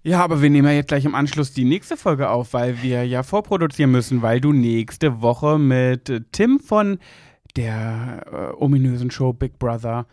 Ja, 0.05 0.23
aber 0.23 0.43
wir 0.43 0.51
nehmen 0.51 0.69
ja 0.69 0.75
jetzt 0.75 0.89
gleich 0.89 1.05
im 1.07 1.15
Anschluss 1.15 1.53
die 1.53 1.65
nächste 1.65 1.97
Folge 1.97 2.29
auf, 2.29 2.53
weil 2.53 2.83
wir 2.83 3.05
ja 3.07 3.23
vorproduzieren 3.23 3.91
müssen, 3.91 4.21
weil 4.23 4.41
du 4.41 4.53
nächste 4.53 5.23
Woche 5.23 5.59
mit 5.59 6.13
Tim 6.33 6.61
von 6.61 6.99
der 7.57 8.53
äh, 8.59 8.63
ominösen 8.63 9.11
Show 9.11 9.33
Big 9.33 9.59
Brother 9.59 10.07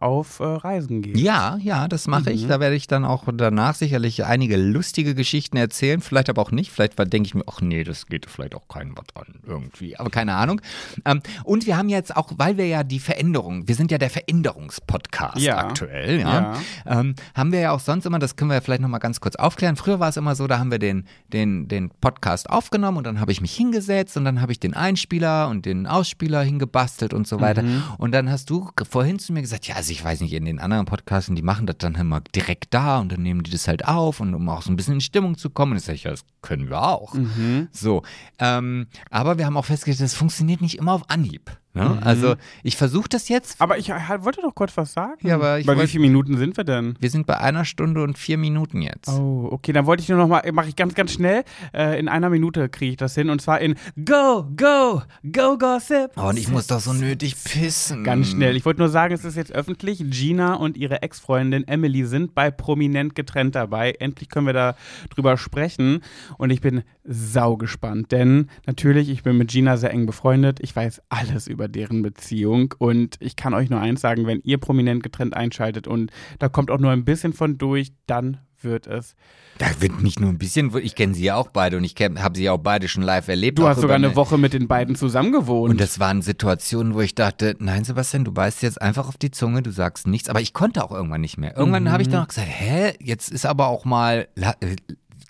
auf 0.00 0.40
äh, 0.40 0.44
Reisen 0.44 1.02
gehst. 1.02 1.20
Ja, 1.20 1.58
ja, 1.62 1.88
das 1.88 2.06
mache 2.06 2.30
ich. 2.30 2.44
Mhm. 2.44 2.48
Da 2.48 2.60
werde 2.60 2.76
ich 2.76 2.86
dann 2.86 3.04
auch 3.04 3.24
danach 3.32 3.74
sicherlich 3.74 4.24
einige 4.24 4.56
lustige 4.56 5.14
Geschichten 5.14 5.56
erzählen. 5.56 6.00
Vielleicht 6.00 6.28
aber 6.28 6.42
auch 6.42 6.50
nicht. 6.50 6.70
Vielleicht 6.70 6.98
denke 7.12 7.26
ich 7.26 7.34
mir, 7.34 7.44
ach 7.46 7.60
nee, 7.60 7.84
das 7.84 8.06
geht 8.06 8.26
vielleicht 8.26 8.54
auch 8.54 8.68
keinem 8.68 8.94
was 8.96 9.14
an 9.14 9.34
irgendwie. 9.46 9.96
Aber 9.98 10.10
keine 10.10 10.34
Ahnung. 10.34 10.60
Ähm, 11.04 11.20
und 11.44 11.66
wir 11.66 11.76
haben 11.76 11.88
jetzt 11.88 12.16
auch, 12.16 12.30
weil 12.36 12.56
wir 12.56 12.66
ja 12.66 12.82
die 12.84 12.98
Veränderung, 12.98 13.68
wir 13.68 13.74
sind 13.74 13.90
ja 13.90 13.98
der 13.98 14.10
Veränderungspodcast 14.10 15.38
Ja. 15.38 15.58
aktuell, 15.58 16.20
ja, 16.20 16.54
Ja. 16.84 17.00
Ähm, 17.00 17.14
haben 17.34 17.52
wir 17.52 17.60
ja 17.60 17.72
auch 17.72 17.80
sonst 17.80 18.06
immer, 18.06 18.18
das 18.18 18.36
können 18.36 18.50
wir 18.50 18.56
ja 18.56 18.60
vielleicht 18.60 18.82
nochmal 18.82 19.00
ganz 19.00 19.20
kurz 19.20 19.36
aufklären. 19.36 19.76
Früher 19.76 20.00
war 20.00 20.08
es 20.08 20.16
immer 20.16 20.34
so, 20.34 20.46
da 20.46 20.58
haben 20.58 20.70
wir 20.70 20.78
den, 20.78 21.06
den, 21.32 21.68
den 21.68 21.90
Podcast 22.00 22.50
aufgenommen 22.50 22.98
und 22.98 23.04
dann 23.06 23.20
habe 23.20 23.32
ich 23.32 23.40
mich 23.40 23.54
hingesetzt 23.54 24.16
und 24.16 24.24
dann 24.24 24.40
habe 24.40 24.52
ich 24.52 24.60
den 24.60 24.74
Einspieler 24.74 25.48
und 25.48 25.66
den 25.66 25.86
Ausspieler 25.86 26.42
hingebastelt 26.42 27.14
und 27.14 27.26
so 27.26 27.40
weiter. 27.40 27.62
Mhm. 27.62 27.82
Und 27.98 28.12
dann 28.12 28.30
hast 28.30 28.50
du 28.50 28.68
vorhin 28.88 29.18
zu 29.18 29.32
mir 29.32 29.42
gesagt, 29.42 29.53
ja, 29.62 29.76
also 29.76 29.92
ich 29.92 30.02
weiß 30.04 30.20
nicht, 30.20 30.32
in 30.32 30.44
den 30.44 30.58
anderen 30.58 30.86
Podcasten, 30.86 31.36
die 31.36 31.42
machen 31.42 31.66
das 31.66 31.78
dann 31.78 31.94
immer 31.94 32.20
direkt 32.20 32.72
da 32.74 32.98
und 32.98 33.12
dann 33.12 33.22
nehmen 33.22 33.42
die 33.42 33.50
das 33.50 33.68
halt 33.68 33.86
auf 33.86 34.20
und 34.20 34.34
um 34.34 34.48
auch 34.48 34.62
so 34.62 34.70
ein 34.70 34.76
bisschen 34.76 34.94
in 34.94 35.00
Stimmung 35.00 35.36
zu 35.36 35.50
kommen. 35.50 35.72
Und 35.72 35.78
ich 35.78 35.84
sage, 35.84 35.98
ja, 36.02 36.10
das 36.10 36.24
können 36.42 36.68
wir 36.68 36.82
auch. 36.82 37.14
Mhm. 37.14 37.68
So, 37.72 38.02
ähm, 38.38 38.86
aber 39.10 39.38
wir 39.38 39.46
haben 39.46 39.56
auch 39.56 39.64
festgestellt, 39.64 40.06
das 40.06 40.14
funktioniert 40.14 40.60
nicht 40.60 40.78
immer 40.78 40.92
auf 40.92 41.08
Anhieb. 41.10 41.50
Ne? 41.74 41.88
Mhm. 41.88 41.98
Also 42.02 42.34
ich 42.62 42.76
versuche 42.76 43.08
das 43.08 43.28
jetzt. 43.28 43.60
Aber 43.60 43.78
ich 43.78 43.90
äh, 43.90 43.94
wollte 44.20 44.40
doch 44.42 44.54
kurz 44.54 44.76
was 44.76 44.92
sagen. 44.92 45.26
Ja, 45.26 45.34
aber 45.34 45.58
ich 45.58 45.66
Bei 45.66 45.74
wie 45.74 45.78
wollt- 45.78 45.90
vielen 45.90 46.02
Minuten 46.02 46.36
sind 46.38 46.56
wir 46.56 46.64
denn? 46.64 46.94
Wir 47.00 47.10
sind 47.10 47.26
bei 47.26 47.38
einer 47.38 47.64
Stunde 47.64 48.02
und 48.02 48.16
vier 48.16 48.38
Minuten 48.38 48.80
jetzt. 48.80 49.08
Oh, 49.08 49.48
okay, 49.50 49.72
dann 49.72 49.84
wollte 49.86 50.02
ich 50.02 50.08
nur 50.08 50.18
noch 50.18 50.28
mal, 50.28 50.42
mache 50.52 50.68
ich 50.68 50.76
ganz, 50.76 50.94
ganz 50.94 51.12
schnell. 51.12 51.42
Äh, 51.72 51.98
in 51.98 52.08
einer 52.08 52.30
Minute 52.30 52.68
kriege 52.68 52.92
ich 52.92 52.96
das 52.96 53.14
hin 53.14 53.28
und 53.28 53.42
zwar 53.42 53.60
in 53.60 53.74
Go, 54.04 54.44
Go, 54.56 55.02
Go 55.32 55.58
Gossip. 55.58 56.12
Oh, 56.16 56.28
und 56.28 56.38
ich 56.38 56.48
muss 56.48 56.68
doch 56.68 56.80
so 56.80 56.92
nötig 56.92 57.34
pissen. 57.42 58.04
Ganz 58.04 58.30
schnell. 58.30 58.56
Ich 58.56 58.64
wollte 58.64 58.80
nur 58.80 58.88
sagen, 58.88 59.12
es 59.12 59.24
ist 59.24 59.36
jetzt 59.36 59.52
öffentlich. 59.52 60.04
Gina 60.10 60.54
und 60.54 60.76
ihre 60.76 61.02
Ex-Freundin 61.02 61.66
Emily 61.66 62.04
sind 62.06 62.34
bei 62.34 62.50
Prominent 62.50 63.14
getrennt 63.14 63.54
dabei. 63.56 63.92
Endlich 63.98 64.28
können 64.28 64.46
wir 64.46 64.52
da 64.52 64.76
drüber 65.10 65.36
sprechen. 65.36 66.02
Und 66.38 66.50
ich 66.50 66.60
bin 66.60 66.82
sau 67.04 67.56
gespannt, 67.56 68.12
denn 68.12 68.48
natürlich, 68.66 69.08
ich 69.10 69.22
bin 69.22 69.36
mit 69.36 69.50
Gina 69.50 69.76
sehr 69.76 69.90
eng 69.90 70.06
befreundet. 70.06 70.58
Ich 70.60 70.74
weiß 70.74 71.02
alles 71.08 71.46
über 71.48 71.63
deren 71.68 72.02
Beziehung. 72.02 72.74
Und 72.78 73.16
ich 73.20 73.36
kann 73.36 73.54
euch 73.54 73.70
nur 73.70 73.80
eins 73.80 74.00
sagen, 74.00 74.26
wenn 74.26 74.40
ihr 74.44 74.58
Prominent 74.58 75.02
getrennt 75.02 75.36
einschaltet 75.36 75.86
und 75.86 76.10
da 76.38 76.48
kommt 76.48 76.70
auch 76.70 76.78
nur 76.78 76.90
ein 76.90 77.04
bisschen 77.04 77.32
von 77.32 77.58
durch, 77.58 77.92
dann 78.06 78.38
wird 78.64 78.86
es. 78.86 79.14
Da 79.58 79.66
wird 79.78 80.02
nicht 80.02 80.18
nur 80.18 80.30
ein 80.30 80.38
bisschen, 80.38 80.76
ich 80.78 80.96
kenne 80.96 81.14
sie 81.14 81.24
ja 81.24 81.36
auch 81.36 81.48
beide 81.48 81.76
und 81.76 81.84
ich 81.84 81.94
habe 82.00 82.36
sie 82.36 82.44
ja 82.44 82.52
auch 82.52 82.58
beide 82.58 82.88
schon 82.88 83.04
live 83.04 83.28
erlebt. 83.28 83.58
Du 83.58 83.68
hast 83.68 83.76
sogar 83.80 83.98
über 83.98 84.06
eine 84.06 84.16
Woche 84.16 84.36
mit 84.36 84.52
den 84.52 84.66
beiden 84.66 84.96
zusammengewohnt. 84.96 85.70
Und 85.70 85.80
das 85.80 86.00
waren 86.00 86.22
Situationen, 86.22 86.94
wo 86.94 87.00
ich 87.00 87.14
dachte, 87.14 87.54
nein, 87.60 87.84
Sebastian, 87.84 88.24
du 88.24 88.32
beißt 88.32 88.62
jetzt 88.62 88.82
einfach 88.82 89.06
auf 89.06 89.16
die 89.16 89.30
Zunge, 89.30 89.62
du 89.62 89.70
sagst 89.70 90.08
nichts. 90.08 90.28
Aber 90.28 90.40
ich 90.40 90.54
konnte 90.54 90.82
auch 90.82 90.90
irgendwann 90.90 91.20
nicht 91.20 91.38
mehr. 91.38 91.56
Irgendwann 91.56 91.92
habe 91.92 92.02
ich 92.02 92.08
dann 92.08 92.24
auch 92.24 92.28
gesagt, 92.28 92.48
hä, 92.50 92.94
jetzt 93.00 93.30
ist 93.30 93.46
aber 93.46 93.68
auch 93.68 93.84
mal, 93.84 94.26
äh, 94.34 94.74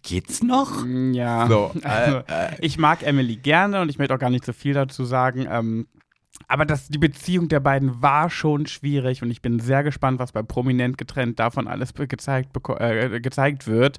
geht's 0.02 0.42
noch? 0.42 0.86
Ja, 1.12 1.46
So, 1.46 1.72
also, 1.82 2.22
ich 2.60 2.78
mag 2.78 3.02
Emily 3.02 3.36
gerne 3.36 3.82
und 3.82 3.90
ich 3.90 3.98
möchte 3.98 4.14
auch 4.14 4.18
gar 4.18 4.30
nicht 4.30 4.46
so 4.46 4.54
viel 4.54 4.72
dazu 4.72 5.04
sagen. 5.04 5.46
Ähm, 5.50 5.86
aber 6.48 6.66
das, 6.66 6.88
die 6.88 6.98
Beziehung 6.98 7.48
der 7.48 7.60
beiden 7.60 8.02
war 8.02 8.28
schon 8.30 8.66
schwierig 8.66 9.22
und 9.22 9.30
ich 9.30 9.42
bin 9.42 9.60
sehr 9.60 9.82
gespannt, 9.82 10.18
was 10.18 10.32
bei 10.32 10.42
Prominent 10.42 10.98
getrennt 10.98 11.38
davon 11.38 11.68
alles 11.68 11.94
gezeigt, 11.94 12.50
äh, 12.78 13.20
gezeigt 13.20 13.66
wird. 13.66 13.98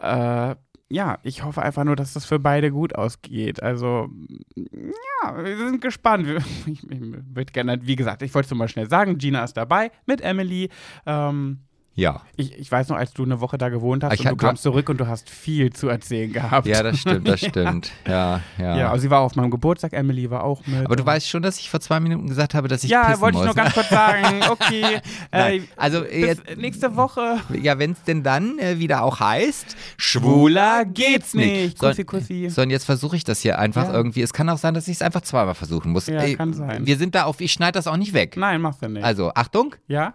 Äh, 0.00 0.54
ja, 0.90 1.18
ich 1.22 1.42
hoffe 1.42 1.62
einfach 1.62 1.84
nur, 1.84 1.96
dass 1.96 2.12
das 2.12 2.24
für 2.24 2.38
beide 2.38 2.70
gut 2.70 2.94
ausgeht. 2.94 3.62
Also, 3.62 4.10
ja, 4.54 5.44
wir 5.44 5.56
sind 5.56 5.80
gespannt. 5.80 6.28
Ich, 6.66 6.82
ich 6.88 7.00
würde 7.00 7.52
gerne, 7.52 7.78
wie 7.82 7.96
gesagt, 7.96 8.22
ich 8.22 8.34
wollte 8.34 8.46
es 8.46 8.50
nur 8.50 8.58
mal 8.58 8.68
schnell 8.68 8.88
sagen, 8.88 9.18
Gina 9.18 9.42
ist 9.44 9.56
dabei 9.56 9.90
mit 10.06 10.20
Emily. 10.20 10.70
Ähm, 11.06 11.60
Ja. 11.96 12.22
ich, 12.36 12.58
ich 12.58 12.70
weiß 12.72 12.88
noch, 12.88 12.96
als 12.96 13.12
du 13.12 13.22
eine 13.22 13.40
Woche 13.40 13.56
da 13.56 13.68
gewohnt 13.68 14.02
hast 14.02 14.14
Ich 14.14 14.20
und 14.20 14.30
du 14.32 14.36
kamst 14.36 14.62
zurück 14.64 14.88
und 14.88 14.98
du 14.98 15.06
hast 15.06 15.30
viel 15.30 15.72
zu 15.72 15.88
erzählen 15.88 16.32
gehabt. 16.32 16.66
Ja, 16.66 16.82
das 16.82 16.98
stimmt, 16.98 17.28
das 17.28 17.40
stimmt. 17.46 17.92
Ja, 18.06 18.40
ja. 18.58 18.76
Ja, 18.76 18.90
also 18.90 19.02
sie 19.02 19.10
war 19.10 19.20
auf 19.20 19.36
meinem 19.36 19.50
Geburtstag, 19.50 19.92
Emily 19.92 20.28
war 20.30 20.42
auch 20.44 20.66
mit. 20.66 20.84
aber 20.84 20.96
du 20.96 21.06
weißt 21.06 21.28
schon, 21.28 21.42
dass 21.42 21.58
ich 21.58 21.70
vor 21.70 21.80
zwei 21.80 22.00
Minuten 22.00 22.26
gesagt 22.28 22.54
habe, 22.54 22.66
dass 22.68 22.82
ich 22.84 22.90
Ja, 22.90 23.20
wollte 23.20 23.38
ich 23.38 23.44
muss. 23.44 23.54
nur 23.54 23.54
ganz 23.54 23.74
kurz 23.74 23.88
sagen. 23.90 24.40
Okay. 24.50 24.84
Äh, 25.30 25.60
also 25.76 26.04
jetzt, 26.04 26.42
nächste 26.56 26.96
Woche. 26.96 27.38
ja, 27.60 27.78
wenn 27.78 27.92
es 27.92 28.02
denn 28.02 28.22
dann 28.22 28.58
äh, 28.58 28.78
wieder 28.78 29.02
auch 29.04 29.20
heißt, 29.20 29.76
Schwuler 29.96 30.84
geht's 30.84 31.34
nicht. 31.34 31.78
So, 31.78 31.86
Kussi, 31.88 32.04
kussi. 32.04 32.48
So, 32.50 32.62
und 32.62 32.70
jetzt 32.70 32.84
versuche 32.84 33.16
ich 33.16 33.24
das 33.24 33.40
hier 33.40 33.58
einfach 33.58 33.88
Ja. 33.88 33.94
irgendwie. 33.94 34.22
Es 34.22 34.32
kann 34.32 34.48
auch 34.48 34.58
sein, 34.58 34.74
dass 34.74 34.88
ich 34.88 34.94
es 34.96 35.02
einfach 35.02 35.20
zweimal 35.22 35.54
versuchen 35.54 35.92
muss. 35.92 36.06
Ja, 36.06 36.22
kann 36.34 36.52
sein. 36.54 36.86
Wir 36.86 36.96
sind 36.96 37.14
da 37.14 37.24
auf, 37.24 37.40
ich 37.40 37.52
schneide 37.52 37.72
das 37.72 37.86
auch 37.86 37.96
nicht 37.96 38.12
weg. 38.14 38.36
Nein, 38.36 38.60
machst 38.60 38.82
du 38.82 38.88
nicht. 38.88 39.04
Also, 39.04 39.32
Achtung. 39.34 39.74
ja? 39.86 40.14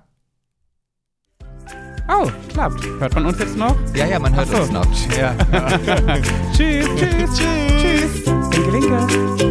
Oh, 2.11 2.27
klappt. 2.51 2.83
Hört 2.99 3.13
man 3.13 3.25
uns 3.27 3.39
jetzt 3.39 3.55
noch? 3.55 3.75
Ja, 3.93 4.07
ja, 4.07 4.19
man 4.19 4.35
hört 4.35 4.47
so. 4.49 4.57
uns 4.57 4.71
noch. 4.71 4.85
Ja. 5.15 5.35
tschüss, 6.55 6.87
tschüss, 6.95 7.37
tschüss. 7.37 8.25
Winke, 8.25 8.73
winke. 8.73 9.48